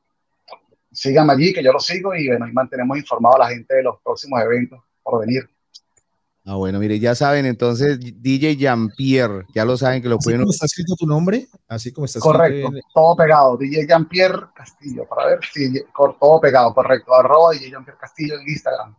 síganme 0.92 1.34
allí, 1.34 1.54
que 1.54 1.64
yo 1.64 1.72
lo 1.72 1.80
sigo 1.80 2.16
y 2.16 2.28
bueno, 2.28 2.46
ahí 2.46 2.52
mantenemos 2.54 2.98
informado 2.98 3.36
a 3.36 3.40
la 3.40 3.50
gente 3.50 3.76
de 3.76 3.84
los 3.84 4.00
próximos 4.04 4.42
eventos 4.42 4.80
por 5.04 5.20
venir. 5.22 5.48
Ah, 6.50 6.56
bueno, 6.56 6.80
mire, 6.80 6.98
ya 6.98 7.14
saben, 7.14 7.46
entonces 7.46 8.00
DJ 8.00 8.56
Jean-Pierre, 8.56 9.46
ya 9.54 9.66
lo 9.66 9.76
saben 9.78 10.02
que 10.02 10.08
lo 10.08 10.16
Así 10.16 10.24
pueden. 10.26 10.42
como 10.42 10.52
está 10.52 10.66
escrito 10.66 10.96
tu 10.98 11.06
nombre, 11.06 11.48
así 11.68 11.92
como 11.92 12.06
está 12.06 12.20
Correcto, 12.22 12.68
escrito. 12.70 12.88
todo 12.94 13.16
pegado, 13.18 13.58
DJ 13.58 13.86
Jean-Pierre 13.86 14.48
Castillo, 14.56 15.06
para 15.10 15.28
ver 15.28 15.40
si 15.52 15.74
todo 15.94 16.40
pegado, 16.40 16.74
correcto, 16.74 17.14
arroba 17.14 17.52
DJ 17.52 17.72
Jean-Pierre 17.72 18.00
Castillo 18.00 18.40
en 18.40 18.48
Instagram. 18.48 18.96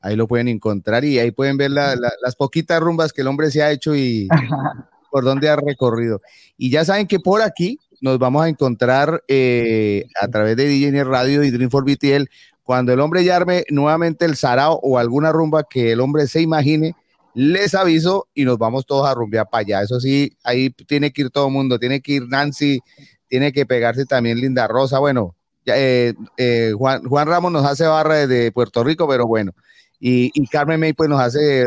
Ahí 0.00 0.16
lo 0.16 0.26
pueden 0.26 0.48
encontrar 0.48 1.04
y 1.04 1.18
ahí 1.18 1.30
pueden 1.30 1.56
ver 1.56 1.70
la, 1.70 1.94
la, 1.94 2.10
las 2.22 2.36
poquitas 2.36 2.80
rumbas 2.80 3.12
que 3.12 3.20
el 3.20 3.26
hombre 3.26 3.50
se 3.50 3.62
ha 3.62 3.70
hecho 3.70 3.94
y 3.94 4.28
por 5.10 5.24
dónde 5.24 5.48
ha 5.48 5.56
recorrido. 5.56 6.22
Y 6.56 6.70
ya 6.70 6.84
saben 6.84 7.06
que 7.06 7.18
por 7.18 7.42
aquí 7.42 7.78
nos 8.00 8.18
vamos 8.18 8.42
a 8.44 8.48
encontrar 8.48 9.22
eh, 9.28 10.06
a 10.20 10.28
través 10.28 10.56
de 10.56 10.66
DJ 10.66 11.04
Radio 11.04 11.44
y 11.44 11.50
Dream 11.50 11.70
for 11.70 11.84
BTL 11.84 12.24
cuando 12.62 12.92
el 12.92 13.00
hombre 13.00 13.24
ya 13.24 13.36
arme 13.36 13.64
nuevamente 13.68 14.24
el 14.24 14.36
sarao 14.36 14.78
o 14.82 14.96
alguna 14.96 15.32
rumba 15.32 15.64
que 15.68 15.92
el 15.92 16.00
hombre 16.00 16.28
se 16.28 16.40
imagine, 16.40 16.94
les 17.34 17.74
aviso 17.74 18.28
y 18.32 18.44
nos 18.44 18.58
vamos 18.58 18.86
todos 18.86 19.08
a 19.08 19.14
rumbear 19.14 19.48
para 19.50 19.62
allá. 19.62 19.82
Eso 19.82 19.98
sí, 19.98 20.36
ahí 20.44 20.70
tiene 20.70 21.12
que 21.12 21.22
ir 21.22 21.30
todo 21.30 21.48
el 21.48 21.52
mundo, 21.52 21.80
tiene 21.80 22.00
que 22.00 22.12
ir 22.12 22.28
Nancy, 22.28 22.80
tiene 23.26 23.52
que 23.52 23.66
pegarse 23.66 24.06
también 24.06 24.40
Linda 24.40 24.68
Rosa. 24.68 25.00
Bueno, 25.00 25.34
eh, 25.66 26.14
eh, 26.36 26.72
Juan, 26.76 27.02
Juan, 27.02 27.26
Ramos 27.26 27.50
nos 27.50 27.64
hace 27.64 27.86
barra 27.86 28.26
desde 28.26 28.52
Puerto 28.52 28.84
Rico, 28.84 29.08
pero 29.08 29.26
bueno. 29.26 29.52
Y, 30.00 30.30
y, 30.32 30.46
Carmen 30.46 30.80
May 30.80 30.94
pues 30.94 31.10
nos 31.10 31.20
hace 31.20 31.66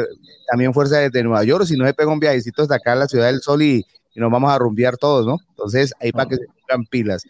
también 0.50 0.74
fuerza 0.74 0.98
desde 0.98 1.24
Nueva 1.24 1.44
York, 1.44 1.66
si 1.66 1.78
no 1.78 1.86
se 1.86 1.94
pega 1.94 2.12
un 2.12 2.20
viajecito 2.20 2.64
hasta 2.64 2.76
acá 2.76 2.94
en 2.94 3.00
la 3.00 3.08
Ciudad 3.08 3.28
del 3.28 3.42
Sol 3.42 3.62
y, 3.62 3.86
y 4.16 4.20
nos 4.20 4.32
vamos 4.32 4.52
a 4.52 4.58
rumbear 4.58 4.98
todos, 4.98 5.26
¿no? 5.26 5.38
Entonces, 5.50 5.94
ahí 6.00 6.12
para 6.12 6.30
que 6.30 6.38
se 6.38 6.46
pongan 6.68 6.86
pilas. 6.86 7.24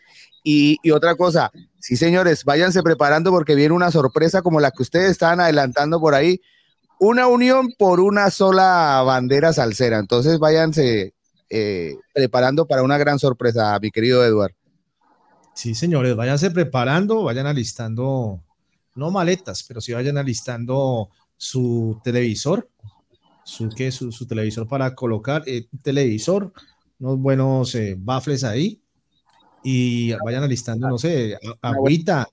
Y, 0.44 0.78
y, 0.82 0.92
otra 0.92 1.16
cosa, 1.16 1.52
sí, 1.80 1.98
señores, 1.98 2.46
váyanse 2.46 2.82
preparando 2.84 3.32
porque 3.32 3.56
viene 3.56 3.74
una 3.74 3.92
sorpresa 3.92 4.42
como 4.42 4.60
la 4.60 4.72
que 4.72 4.84
ustedes 4.84 5.12
estaban 5.12 5.40
adelantando 5.40 6.00
por 6.00 6.16
ahí. 6.16 6.42
Una 7.00 7.28
unión 7.28 7.74
por 7.78 8.00
una 8.00 8.30
sola 8.30 9.04
bandera 9.06 9.52
salsera. 9.52 10.00
Entonces, 10.00 10.40
váyanse 10.40 11.14
eh, 11.50 11.96
preparando 12.14 12.66
para 12.66 12.84
una 12.84 12.98
gran 12.98 13.20
sorpresa, 13.20 13.78
mi 13.82 13.92
querido 13.92 14.26
Eduardo. 14.26 14.56
Sí, 15.54 15.76
señores, 15.76 16.16
váyanse 16.16 16.50
preparando, 16.50 17.24
vayan 17.24 17.46
alistando, 17.46 18.42
no 18.96 19.12
maletas, 19.12 19.64
pero 19.64 19.82
sí 19.82 19.94
vayan 19.94 20.18
alistando 20.18 21.10
su 21.38 22.00
televisor, 22.04 22.70
su, 23.44 23.70
¿qué? 23.70 23.92
su, 23.92 24.12
su 24.12 24.26
televisor 24.26 24.68
para 24.68 24.94
colocar, 24.96 25.44
eh, 25.46 25.68
televisor, 25.82 26.54
unos 27.00 27.20
buenos 27.20 27.76
eh, 27.76 27.96
baffles 27.98 28.44
ahí 28.44 28.80
y 29.64 30.14
vayan 30.24 30.44
alistando, 30.44 30.90
no 30.90 30.98
sé, 30.98 31.38
agüita. 31.62 32.28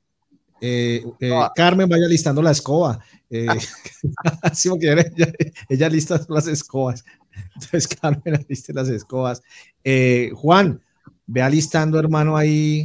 Eh, 0.61 1.03
eh, 1.21 1.29
no. 1.31 1.51
Carmen 1.55 1.89
vaya 1.89 2.07
listando 2.07 2.43
la 2.43 2.51
escoba. 2.51 2.99
Eh, 3.31 3.47
porque 4.69 4.93
ella, 4.93 5.33
ella, 5.69 5.89
lista 5.89 6.21
las 6.29 6.47
escobas. 6.49 7.05
Entonces, 7.55 7.89
Carmen 8.01 8.35
aliste 8.35 8.73
las 8.73 8.89
escobas. 8.89 9.43
Juan, 10.35 10.83
ve 11.27 11.43
alistando, 11.43 11.99
hermano, 11.99 12.37
ahí 12.37 12.85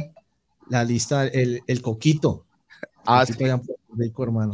la 0.68 0.84
lista, 0.84 1.26
el, 1.26 1.62
el 1.66 1.82
coquito. 1.82 2.45
Ah, 3.06 3.24
sí. 3.26 3.34
rico, 3.96 4.24
hermano. 4.24 4.52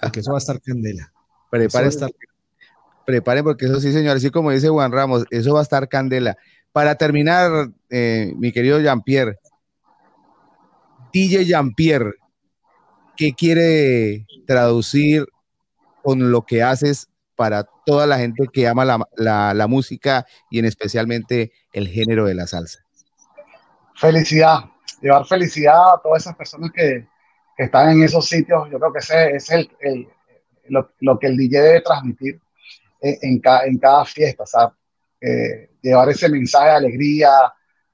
Porque 0.00 0.20
eso 0.20 0.32
va 0.32 0.38
a 0.38 0.38
estar 0.38 0.60
candela. 0.60 1.12
Preparen, 1.50 1.88
estar... 1.88 2.10
preparen, 3.04 3.44
porque 3.44 3.66
eso 3.66 3.80
sí, 3.80 3.92
señor, 3.92 4.16
así 4.16 4.30
como 4.30 4.50
dice 4.50 4.68
Juan 4.68 4.92
Ramos, 4.92 5.24
eso 5.30 5.54
va 5.54 5.60
a 5.60 5.62
estar 5.62 5.88
candela. 5.88 6.36
Para 6.72 6.94
terminar, 6.94 7.68
eh, 7.90 8.32
mi 8.36 8.52
querido 8.52 8.80
Jean-Pierre, 8.80 9.38
DJ 11.12 11.44
Jean-Pierre, 11.44 12.14
¿qué 13.16 13.34
quiere 13.34 14.26
traducir 14.46 15.26
con 16.02 16.30
lo 16.30 16.42
que 16.42 16.62
haces 16.62 17.08
para 17.36 17.64
toda 17.84 18.06
la 18.06 18.18
gente 18.18 18.48
que 18.52 18.66
ama 18.66 18.84
la, 18.84 19.06
la, 19.16 19.52
la, 19.52 19.66
música 19.66 20.26
y 20.50 20.58
en 20.58 20.64
especialmente 20.64 21.52
el 21.72 21.88
género 21.88 22.24
de 22.24 22.34
la 22.34 22.46
salsa? 22.46 22.80
Felicidad, 23.94 24.60
llevar 25.00 25.26
felicidad 25.26 25.94
a 25.94 26.00
todas 26.02 26.22
esas 26.22 26.36
personas 26.36 26.70
que 26.72 27.06
están 27.56 27.90
en 27.90 28.02
esos 28.02 28.26
sitios. 28.26 28.68
Yo 28.70 28.78
creo 28.78 28.92
que 28.92 28.98
ese, 28.98 29.36
es 29.36 29.50
el, 29.50 30.08
lo, 30.68 30.90
lo, 31.00 31.18
que 31.18 31.26
el 31.26 31.36
DJ 31.36 31.60
debe 31.60 31.80
transmitir 31.80 32.40
en, 33.00 33.18
en, 33.22 33.40
cada, 33.40 33.64
en 33.66 33.78
cada 33.78 34.04
fiesta, 34.04 34.46
¿sabes? 34.46 34.74
Eh, 35.20 35.70
llevar 35.80 36.08
ese 36.08 36.28
mensaje 36.28 36.66
de 36.66 36.74
alegría, 36.74 37.30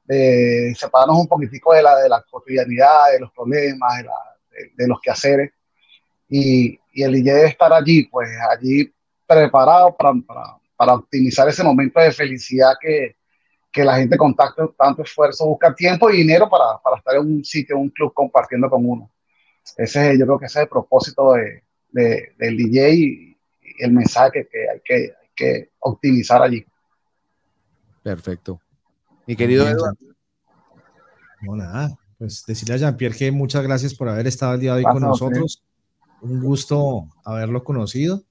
de 0.04 0.74
separarnos 0.76 1.18
un 1.18 1.28
poquitico 1.28 1.74
de 1.74 1.82
la, 1.82 1.96
de 1.96 2.08
la 2.08 2.24
cotidianidad, 2.30 3.12
de 3.12 3.20
los 3.20 3.32
problemas, 3.32 3.98
de, 3.98 4.04
la, 4.04 4.14
de, 4.50 4.72
de 4.74 4.88
los 4.88 5.00
quehaceres. 5.00 5.52
Y, 6.28 6.78
y, 6.92 7.02
el 7.02 7.12
DJ 7.12 7.34
debe 7.34 7.48
estar 7.48 7.72
allí, 7.72 8.04
pues 8.04 8.28
allí 8.50 8.92
preparado 9.26 9.94
para, 9.96 10.12
para, 10.26 10.58
para 10.76 10.94
optimizar 10.94 11.48
ese 11.48 11.62
momento 11.62 12.00
de 12.00 12.12
felicidad 12.12 12.72
que, 12.80 13.16
que 13.70 13.84
la 13.84 13.96
gente 13.96 14.16
con 14.16 14.34
tanto, 14.34 15.02
esfuerzo 15.02 15.46
busca 15.46 15.74
tiempo 15.74 16.10
y 16.10 16.18
dinero 16.18 16.48
para, 16.48 16.78
para 16.82 16.96
estar 16.96 17.16
en 17.16 17.20
un 17.20 17.44
sitio, 17.44 17.78
un 17.78 17.90
club 17.90 18.12
compartiendo 18.14 18.68
con 18.70 18.88
uno. 18.88 19.10
Ese, 19.76 20.18
yo 20.18 20.26
creo 20.26 20.38
que 20.38 20.46
ese 20.46 20.60
es 20.60 20.62
el 20.64 20.68
propósito 20.68 21.32
de, 21.32 21.64
de, 21.90 22.34
del 22.38 22.56
DJ 22.56 22.94
y, 22.94 23.28
el 23.80 23.92
mensaje 23.92 24.48
que 24.50 24.68
hay 24.68 24.80
que, 24.84 24.94
hay 24.94 25.28
que 25.36 25.70
optimizar 25.78 26.42
allí. 26.42 26.64
Perfecto. 28.02 28.60
Mi 29.24 29.36
querido 29.36 29.68
Eduardo. 29.68 29.96
No, 31.42 31.54
nada. 31.54 31.96
Pues 32.18 32.44
decirle 32.44 32.74
a 32.74 32.78
Jean-Pierre 32.78 33.16
que 33.16 33.30
muchas 33.30 33.62
gracias 33.62 33.94
por 33.94 34.08
haber 34.08 34.26
estado 34.26 34.54
el 34.54 34.60
día 34.60 34.72
de 34.74 34.78
hoy 34.78 34.82
con 34.84 34.94
Pasa, 34.94 35.06
nosotros. 35.06 35.62
Un 36.22 36.42
gusto 36.42 37.08
haberlo 37.24 37.62
conocido. 37.62 38.24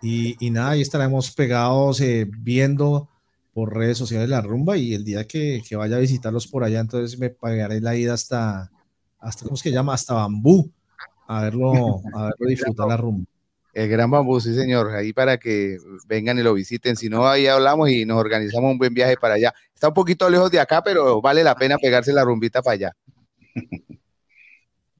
Y, 0.00 0.36
y 0.44 0.50
nada, 0.50 0.70
ahí 0.70 0.80
estaremos 0.80 1.30
pegados 1.30 2.00
eh, 2.00 2.26
viendo 2.28 3.08
por 3.54 3.76
redes 3.76 3.98
sociales 3.98 4.28
la 4.28 4.40
rumba 4.40 4.76
y 4.76 4.94
el 4.94 5.04
día 5.04 5.28
que, 5.28 5.62
que 5.68 5.76
vaya 5.76 5.96
a 5.96 6.00
visitarlos 6.00 6.48
por 6.48 6.64
allá, 6.64 6.80
entonces 6.80 7.18
me 7.20 7.30
pagaré 7.30 7.80
la 7.80 7.94
ida 7.94 8.14
hasta, 8.14 8.72
hasta 9.22 9.44
¿cómo 9.44 9.54
es 9.54 9.62
que 9.62 9.70
se 9.70 9.74
llama? 9.74 9.94
Hasta 9.94 10.14
Bambú, 10.14 10.68
a 11.28 11.42
verlo, 11.42 12.02
a 12.14 12.24
verlo 12.38 12.46
disfrutar 12.48 12.88
la 12.88 12.96
rumba. 12.96 13.24
El 13.72 13.88
Gran 13.88 14.10
Bambú, 14.10 14.38
sí, 14.38 14.54
señor. 14.54 14.94
Ahí 14.94 15.14
para 15.14 15.38
que 15.38 15.78
vengan 16.06 16.38
y 16.38 16.42
lo 16.42 16.52
visiten. 16.52 16.94
Si 16.94 17.08
no, 17.08 17.26
ahí 17.26 17.46
hablamos 17.46 17.88
y 17.88 18.04
nos 18.04 18.18
organizamos 18.18 18.70
un 18.70 18.78
buen 18.78 18.92
viaje 18.92 19.16
para 19.16 19.34
allá. 19.34 19.54
Está 19.74 19.88
un 19.88 19.94
poquito 19.94 20.28
lejos 20.28 20.50
de 20.50 20.60
acá, 20.60 20.82
pero 20.82 21.22
vale 21.22 21.42
la 21.42 21.54
pena 21.54 21.78
pegarse 21.78 22.12
la 22.12 22.24
rumbita 22.24 22.60
para 22.60 22.74
allá. 22.74 22.96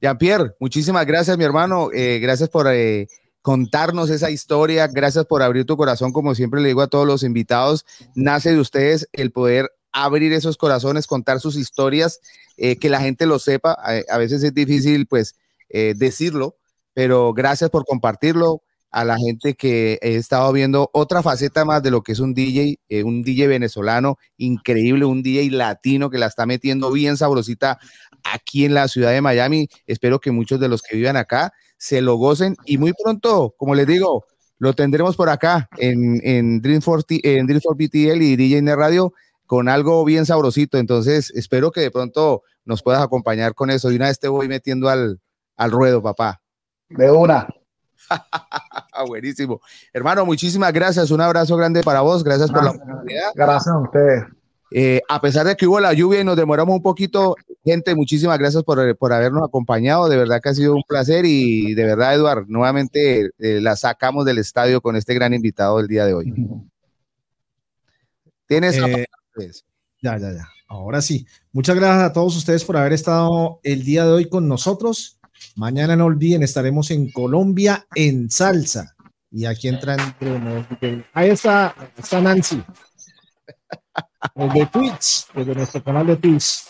Jean-Pierre, 0.01 0.55
muchísimas 0.59 1.05
gracias, 1.05 1.37
mi 1.37 1.43
hermano. 1.43 1.89
Eh, 1.93 2.19
gracias 2.19 2.49
por 2.49 2.67
eh, 2.67 3.07
contarnos 3.41 4.09
esa 4.09 4.31
historia. 4.31 4.87
Gracias 4.87 5.25
por 5.25 5.43
abrir 5.43 5.65
tu 5.65 5.77
corazón, 5.77 6.11
como 6.11 6.33
siempre 6.33 6.59
le 6.59 6.69
digo 6.69 6.81
a 6.81 6.87
todos 6.87 7.05
los 7.05 7.23
invitados. 7.23 7.85
Nace 8.15 8.53
de 8.53 8.59
ustedes 8.59 9.07
el 9.13 9.31
poder 9.31 9.69
abrir 9.93 10.33
esos 10.33 10.57
corazones, 10.57 11.07
contar 11.07 11.39
sus 11.39 11.55
historias, 11.55 12.19
eh, 12.57 12.77
que 12.77 12.89
la 12.89 12.99
gente 12.99 13.25
lo 13.25 13.39
sepa. 13.39 13.77
A, 14.09 14.17
veces 14.17 14.43
es 14.43 14.53
difícil, 14.53 15.07
pues, 15.07 15.35
eh, 15.69 15.93
decirlo, 15.95 16.57
pero 16.93 17.33
gracias 17.33 17.69
por 17.69 17.85
compartirlo 17.85 18.61
a 18.91 19.03
la 19.03 19.17
gente 19.17 19.55
que 19.55 19.97
he 20.03 20.15
estado 20.15 20.51
viendo 20.53 20.89
otra 20.93 21.23
faceta 21.23 21.65
más 21.65 21.81
de 21.81 21.89
lo 21.89 22.03
que 22.03 22.11
es 22.11 22.19
un 22.19 22.35
DJ, 22.35 22.79
eh, 22.89 23.03
un 23.03 23.23
DJ 23.23 23.47
venezolano 23.47 24.17
increíble, 24.37 25.05
un 25.05 25.23
DJ 25.23 25.49
latino 25.49 26.11
que 26.11 26.19
la 26.19 26.27
está 26.27 26.45
metiendo 26.45 26.91
bien 26.91 27.17
sabrosita 27.17 27.79
aquí 28.23 28.65
en 28.65 28.75
la 28.75 28.87
ciudad 28.87 29.11
de 29.11 29.21
Miami. 29.21 29.67
Espero 29.87 30.19
que 30.19 30.29
muchos 30.31 30.59
de 30.59 30.67
los 30.67 30.83
que 30.83 30.95
vivan 30.95 31.17
acá 31.17 31.53
se 31.77 32.01
lo 32.01 32.15
gocen 32.17 32.55
y 32.65 32.77
muy 32.77 32.93
pronto, 32.93 33.55
como 33.57 33.73
les 33.73 33.87
digo, 33.87 34.25
lo 34.59 34.73
tendremos 34.73 35.15
por 35.15 35.29
acá 35.29 35.67
en, 35.77 36.21
en 36.23 36.61
Dream 36.61 36.81
for, 36.81 37.03
T- 37.03 37.19
en 37.23 37.47
Dream 37.47 37.61
for 37.61 37.75
BTL 37.75 38.21
y 38.21 38.35
DJ 38.35 38.61
Net 38.61 38.75
Radio 38.75 39.11
con 39.53 39.69
algo 39.69 40.03
bien 40.03 40.25
sabrosito. 40.25 40.79
Entonces, 40.79 41.31
espero 41.35 41.71
que 41.71 41.79
de 41.79 41.91
pronto 41.91 42.41
nos 42.65 42.81
puedas 42.81 43.03
acompañar 43.03 43.53
con 43.53 43.69
eso. 43.69 43.91
Y 43.91 43.97
una 43.97 44.07
vez 44.07 44.19
te 44.19 44.27
voy 44.27 44.47
metiendo 44.47 44.89
al, 44.89 45.19
al 45.55 45.69
ruedo, 45.69 46.01
papá. 46.01 46.41
De 46.89 47.11
una. 47.11 47.47
Buenísimo. 49.07 49.61
Hermano, 49.93 50.25
muchísimas 50.25 50.73
gracias. 50.73 51.11
Un 51.11 51.21
abrazo 51.21 51.55
grande 51.55 51.83
para 51.83 52.01
vos. 52.01 52.23
Gracias 52.23 52.51
por 52.51 52.63
la 52.63 52.71
oportunidad. 52.71 53.29
Gracias 53.35 53.67
a 53.67 53.77
ustedes. 53.77 54.23
Eh, 54.71 55.01
a 55.07 55.21
pesar 55.21 55.45
de 55.45 55.55
que 55.55 55.67
hubo 55.67 55.79
la 55.79 55.93
lluvia 55.93 56.21
y 56.21 56.23
nos 56.23 56.35
demoramos 56.35 56.75
un 56.75 56.81
poquito, 56.81 57.35
gente, 57.63 57.93
muchísimas 57.93 58.39
gracias 58.39 58.63
por, 58.63 58.97
por 58.97 59.13
habernos 59.13 59.43
acompañado. 59.43 60.09
De 60.09 60.17
verdad 60.17 60.41
que 60.41 60.49
ha 60.49 60.55
sido 60.55 60.73
un 60.73 60.83
placer 60.87 61.25
y 61.27 61.75
de 61.75 61.85
verdad, 61.85 62.15
Eduard, 62.15 62.45
nuevamente 62.47 63.29
eh, 63.37 63.61
la 63.61 63.75
sacamos 63.75 64.25
del 64.25 64.39
estadio 64.39 64.81
con 64.81 64.95
este 64.95 65.13
gran 65.13 65.31
invitado 65.31 65.77
del 65.77 65.87
día 65.87 66.07
de 66.07 66.15
hoy. 66.15 66.33
Tienes. 68.47 68.79
Eh, 68.79 69.05
ya, 70.01 70.17
ya, 70.17 70.31
ya. 70.33 70.47
Ahora 70.67 71.01
sí. 71.01 71.25
Muchas 71.51 71.75
gracias 71.75 72.03
a 72.09 72.13
todos 72.13 72.35
ustedes 72.35 72.63
por 72.65 72.77
haber 72.77 72.93
estado 72.93 73.59
el 73.63 73.83
día 73.83 74.05
de 74.05 74.11
hoy 74.11 74.29
con 74.29 74.47
nosotros. 74.47 75.19
Mañana 75.55 75.95
no 75.95 76.05
olviden, 76.05 76.43
estaremos 76.43 76.89
en 76.91 77.11
Colombia 77.11 77.85
en 77.95 78.29
salsa. 78.29 78.95
Y 79.31 79.45
aquí 79.45 79.67
entra 79.67 80.15
Bruno. 80.19 80.65
Ahí 81.13 81.29
está, 81.31 81.75
está 81.97 82.21
Nancy. 82.21 82.63
El 84.35 84.49
de 84.49 84.65
Twitch, 84.67 85.25
el 85.35 85.45
de 85.45 85.55
nuestro 85.55 85.83
canal 85.83 86.07
de 86.07 86.15
Twitch. 86.17 86.63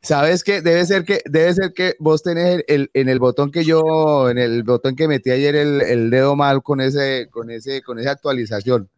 Sabes 0.00 0.44
que 0.44 0.60
debe 0.62 0.86
ser 0.86 1.04
que 1.04 1.20
debe 1.24 1.52
ser 1.54 1.72
que 1.72 1.96
vos 1.98 2.22
tenés 2.22 2.56
el, 2.58 2.64
el- 2.68 2.90
en 2.94 3.08
el 3.08 3.18
botón 3.18 3.50
que 3.50 3.64
yo, 3.64 4.30
en 4.30 4.38
el 4.38 4.62
botón 4.62 4.94
que 4.94 5.08
metí 5.08 5.30
ayer 5.30 5.56
el, 5.56 5.80
el 5.82 6.10
dedo 6.10 6.36
mal 6.36 6.62
con 6.62 6.80
ese, 6.80 7.28
con 7.30 7.50
ese, 7.50 7.82
con 7.82 7.98
esa 7.98 8.12
actualización. 8.12 8.88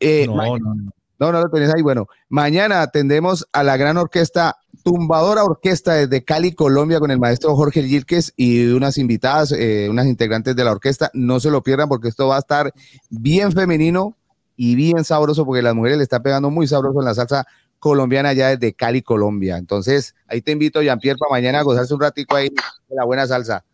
Eh, 0.00 0.26
No, 0.26 0.36
no, 0.36 0.74
no. 0.74 0.90
No, 1.24 1.32
no 1.32 1.40
lo 1.40 1.48
tenés 1.48 1.72
ahí. 1.74 1.80
Bueno, 1.80 2.06
mañana 2.28 2.82
atendemos 2.82 3.48
a 3.52 3.62
la 3.62 3.78
gran 3.78 3.96
orquesta, 3.96 4.58
tumbadora 4.82 5.42
orquesta 5.42 5.94
desde 5.94 6.22
Cali, 6.22 6.52
Colombia, 6.52 7.00
con 7.00 7.10
el 7.10 7.18
maestro 7.18 7.56
Jorge 7.56 7.82
Yilques 7.88 8.34
y 8.36 8.66
unas 8.66 8.98
invitadas, 8.98 9.50
eh, 9.52 9.88
unas 9.88 10.06
integrantes 10.06 10.54
de 10.54 10.64
la 10.64 10.72
orquesta. 10.72 11.10
No 11.14 11.40
se 11.40 11.50
lo 11.50 11.62
pierdan 11.62 11.88
porque 11.88 12.08
esto 12.08 12.28
va 12.28 12.36
a 12.36 12.40
estar 12.40 12.74
bien 13.08 13.52
femenino 13.52 14.18
y 14.54 14.74
bien 14.74 15.02
sabroso 15.02 15.46
porque 15.46 15.62
las 15.62 15.74
mujeres 15.74 15.96
le 15.96 16.02
están 16.02 16.22
pegando 16.22 16.50
muy 16.50 16.66
sabroso 16.66 17.00
en 17.00 17.06
la 17.06 17.14
salsa 17.14 17.46
colombiana 17.78 18.34
ya 18.34 18.48
desde 18.48 18.74
Cali, 18.74 19.00
Colombia. 19.00 19.56
Entonces, 19.56 20.14
ahí 20.26 20.42
te 20.42 20.52
invito, 20.52 20.82
Jean-Pierre, 20.82 21.16
para 21.18 21.30
mañana 21.30 21.60
a 21.60 21.62
gozarse 21.62 21.94
un 21.94 22.02
ratico 22.02 22.36
ahí 22.36 22.50
de 22.50 22.96
la 22.96 23.06
buena 23.06 23.26
salsa. 23.26 23.64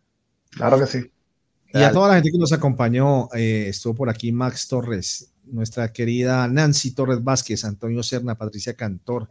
Claro 0.51 0.79
que 0.79 0.87
sí. 0.87 1.11
Y 1.73 1.83
a 1.83 1.91
toda 1.91 2.09
la 2.09 2.13
gente 2.15 2.31
que 2.31 2.37
nos 2.37 2.53
acompañó, 2.53 3.27
eh, 3.33 3.65
estuvo 3.67 3.93
por 3.93 4.09
aquí 4.09 4.31
Max 4.31 4.69
Torres, 4.69 5.30
nuestra 5.51 5.91
querida 5.91 6.47
Nancy 6.47 6.91
Torres 6.93 7.23
Vázquez, 7.23 7.63
Antonio 7.65 8.03
Serna, 8.03 8.35
Patricia 8.35 8.73
Cantor, 8.73 9.29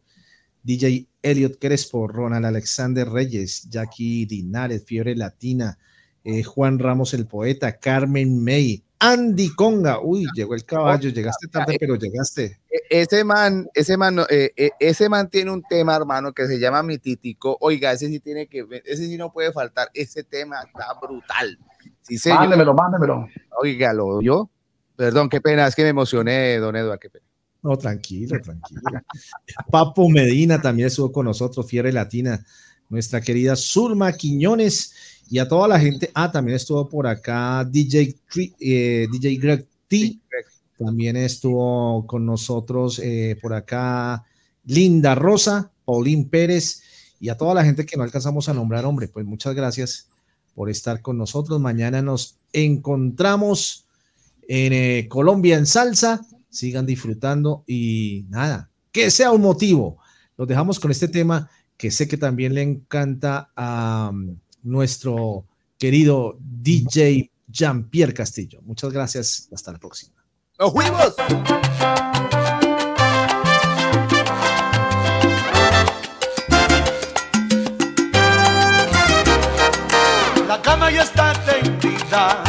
DJ 0.62 1.06
Elliot 1.22 1.58
Crespo, 1.58 2.06
Ronald 2.06 2.44
Alexander 2.44 3.08
Reyes, 3.08 3.68
Jackie 3.68 4.26
Dinares, 4.26 4.84
Fiebre 4.84 5.16
Latina, 5.16 5.78
eh, 6.22 6.42
Juan 6.42 6.78
Ramos 6.78 7.14
el 7.14 7.26
poeta, 7.26 7.78
Carmen 7.78 8.44
May, 8.44 8.84
Andy 8.98 9.54
Conga. 9.54 10.00
Uy, 10.00 10.26
llegó 10.34 10.54
el 10.54 10.66
caballo, 10.66 11.08
llegaste 11.08 11.48
tarde, 11.48 11.76
pero 11.80 11.94
llegaste. 11.96 12.60
E- 12.70 13.00
Ese 13.00 13.24
man, 13.24 13.66
ese 13.72 13.96
man, 13.96 14.18
eh, 14.28 14.52
eh, 14.54 14.70
ese 14.78 15.08
man 15.08 15.30
tiene 15.30 15.50
un 15.50 15.62
tema, 15.62 15.96
hermano, 15.96 16.32
que 16.34 16.46
se 16.46 16.58
llama 16.58 16.82
Mi 16.82 16.98
Titico. 16.98 17.56
Oiga, 17.60 17.92
ese 17.92 18.08
sí 18.08 18.20
tiene 18.20 18.46
que, 18.46 18.62
ver, 18.64 18.82
ese 18.84 19.06
sí 19.06 19.16
no 19.16 19.32
puede 19.32 19.52
faltar. 19.52 19.88
Ese 19.94 20.24
tema 20.24 20.60
está 20.62 20.86
brutal. 21.00 21.58
Sí, 22.02 22.18
señor. 22.18 22.40
Mándemelo, 22.40 22.74
mándemelo. 22.74 23.26
Óigalo, 23.58 24.20
yo. 24.20 24.50
Perdón, 25.00 25.30
qué 25.30 25.40
pena, 25.40 25.66
es 25.66 25.74
que 25.74 25.82
me 25.82 25.88
emocioné, 25.88 26.58
don 26.58 26.76
Eduardo, 26.76 27.00
qué 27.00 27.08
pena. 27.08 27.24
No, 27.62 27.74
tranquilo, 27.78 28.38
tranquilo. 28.38 28.82
Papo 29.70 30.10
Medina 30.10 30.60
también 30.60 30.88
estuvo 30.88 31.10
con 31.10 31.24
nosotros, 31.24 31.66
Fiebre 31.66 31.90
Latina, 31.90 32.44
nuestra 32.90 33.22
querida 33.22 33.56
Zulma 33.56 34.12
Quiñones 34.12 34.92
y 35.30 35.38
a 35.38 35.48
toda 35.48 35.68
la 35.68 35.80
gente. 35.80 36.10
Ah, 36.12 36.30
también 36.30 36.56
estuvo 36.56 36.86
por 36.86 37.06
acá 37.06 37.64
DJ, 37.64 38.14
eh, 38.60 39.08
DJ 39.10 39.36
Greg 39.36 39.66
T. 39.88 40.18
También 40.78 41.16
estuvo 41.16 42.06
con 42.06 42.26
nosotros 42.26 42.98
eh, 42.98 43.38
por 43.40 43.54
acá 43.54 44.22
Linda 44.66 45.14
Rosa, 45.14 45.72
Paulín 45.86 46.28
Pérez 46.28 46.82
y 47.18 47.30
a 47.30 47.38
toda 47.38 47.54
la 47.54 47.64
gente 47.64 47.86
que 47.86 47.96
no 47.96 48.02
alcanzamos 48.02 48.50
a 48.50 48.52
nombrar, 48.52 48.84
hombre, 48.84 49.08
pues 49.08 49.24
muchas 49.24 49.54
gracias 49.54 50.08
por 50.54 50.68
estar 50.68 51.00
con 51.00 51.16
nosotros. 51.16 51.58
Mañana 51.58 52.02
nos 52.02 52.36
encontramos 52.52 53.86
en 54.52 54.72
eh, 54.72 55.06
Colombia 55.08 55.56
en 55.56 55.64
salsa. 55.64 56.26
Sigan 56.48 56.84
disfrutando 56.84 57.62
y 57.68 58.26
nada, 58.28 58.68
que 58.90 59.12
sea 59.12 59.30
un 59.30 59.42
motivo. 59.42 59.98
Los 60.36 60.48
dejamos 60.48 60.80
con 60.80 60.90
este 60.90 61.06
tema 61.06 61.48
que 61.76 61.92
sé 61.92 62.08
que 62.08 62.16
también 62.16 62.54
le 62.54 62.62
encanta 62.62 63.52
a 63.54 64.10
um, 64.12 64.36
nuestro 64.64 65.46
querido 65.78 66.36
DJ 66.40 67.30
Jean-Pierre 67.46 68.12
Castillo. 68.12 68.60
Muchas 68.62 68.92
gracias. 68.92 69.48
Hasta 69.52 69.70
la 69.70 69.78
próxima. 69.78 70.16
¡Nos 70.58 70.72
fuimos! 70.72 71.14
La 80.48 80.60
cama 80.60 80.90
ya 80.90 81.04
está 81.04 81.32
tendida, 81.44 82.42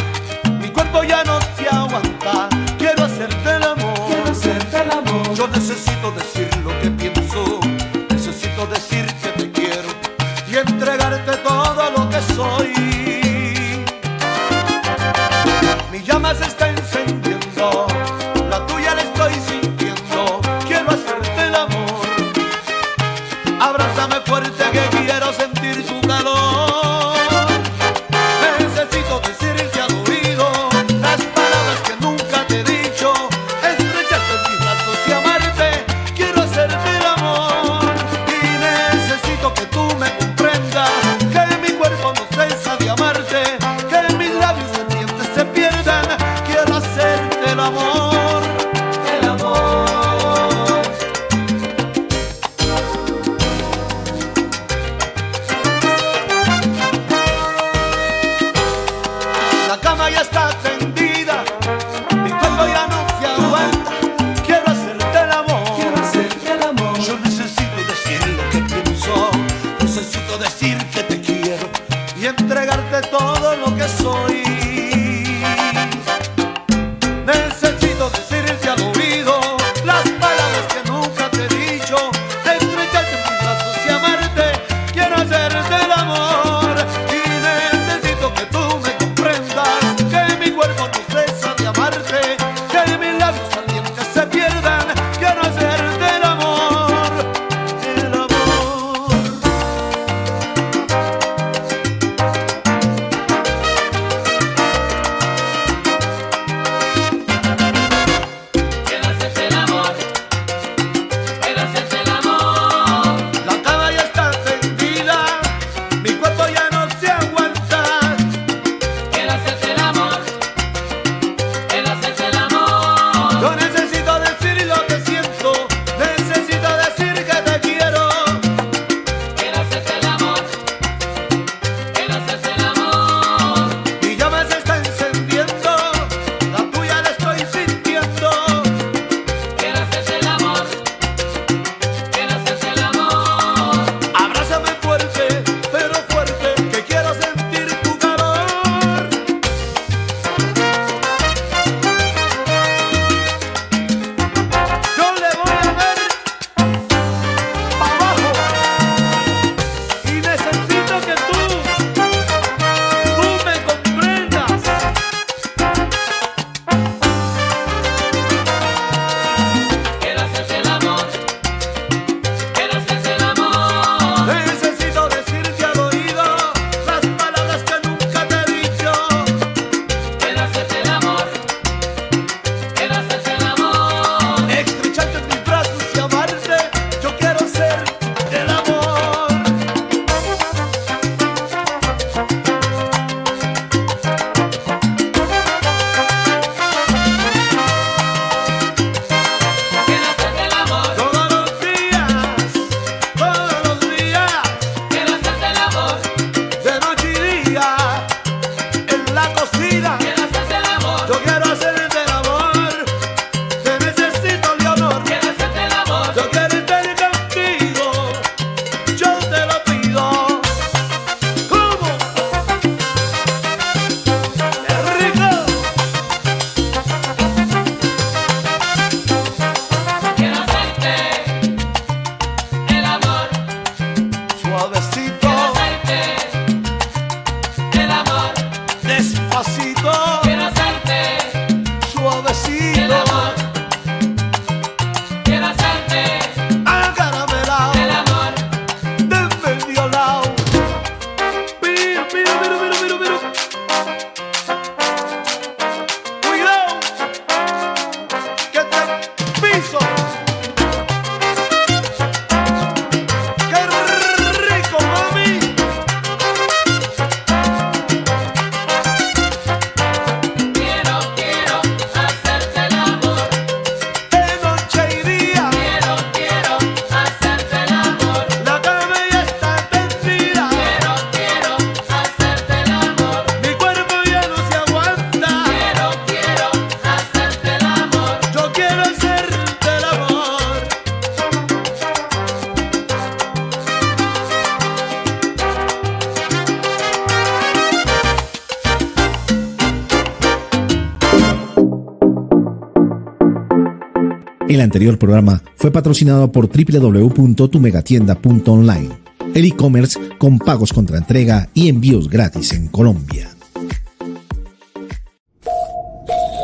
El 304.72 304.76
anterior 304.76 304.98
programa 304.98 305.42
fue 305.56 305.70
patrocinado 305.70 306.32
por 306.32 306.48
www.tumegatienda.online, 306.48 309.02
el 309.34 309.44
e-commerce 309.44 310.00
con 310.16 310.38
pagos 310.38 310.72
contra 310.72 310.96
entrega 310.96 311.50
y 311.52 311.68
envíos 311.68 312.08
gratis 312.08 312.52
en 312.52 312.68
Colombia. 312.68 313.36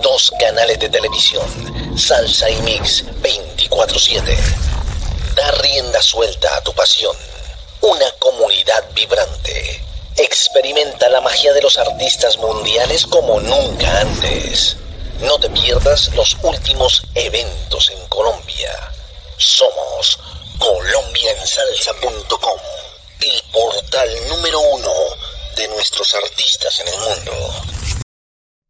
Dos 0.02 0.30
canales 0.38 0.78
de 0.78 0.90
televisión, 0.90 1.46
Salsa 1.96 2.50
y 2.50 2.60
Mix 2.64 3.06
24/7. 3.22 4.36
Da 5.34 5.50
rienda 5.62 6.02
suelta 6.02 6.54
a 6.54 6.60
tu 6.60 6.74
pasión. 6.74 7.16
Una 7.80 8.10
comunidad 8.18 8.84
vibrante. 8.94 9.80
Experimenta 10.18 11.08
la 11.08 11.22
magia 11.22 11.54
de 11.54 11.62
los 11.62 11.78
artistas 11.78 12.36
mundiales 12.36 13.06
como 13.06 13.40
nunca 13.40 14.02
antes. 14.02 14.76
No 15.22 15.38
te 15.38 15.48
pierdas 15.48 16.14
los 16.14 16.36
últimos 16.42 17.04
eventos 17.14 17.67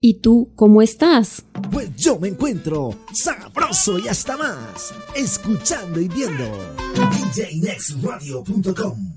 ¿Y 0.01 0.20
tú 0.20 0.52
cómo 0.55 0.80
estás? 0.80 1.44
Pues 1.72 1.94
yo 1.97 2.18
me 2.18 2.28
encuentro 2.28 2.94
sabroso 3.12 3.98
y 3.98 4.06
hasta 4.06 4.36
más, 4.36 4.94
escuchando 5.16 6.01
y 6.01 6.06
viendo. 6.09 6.44
Djnextradio.com 7.35 9.07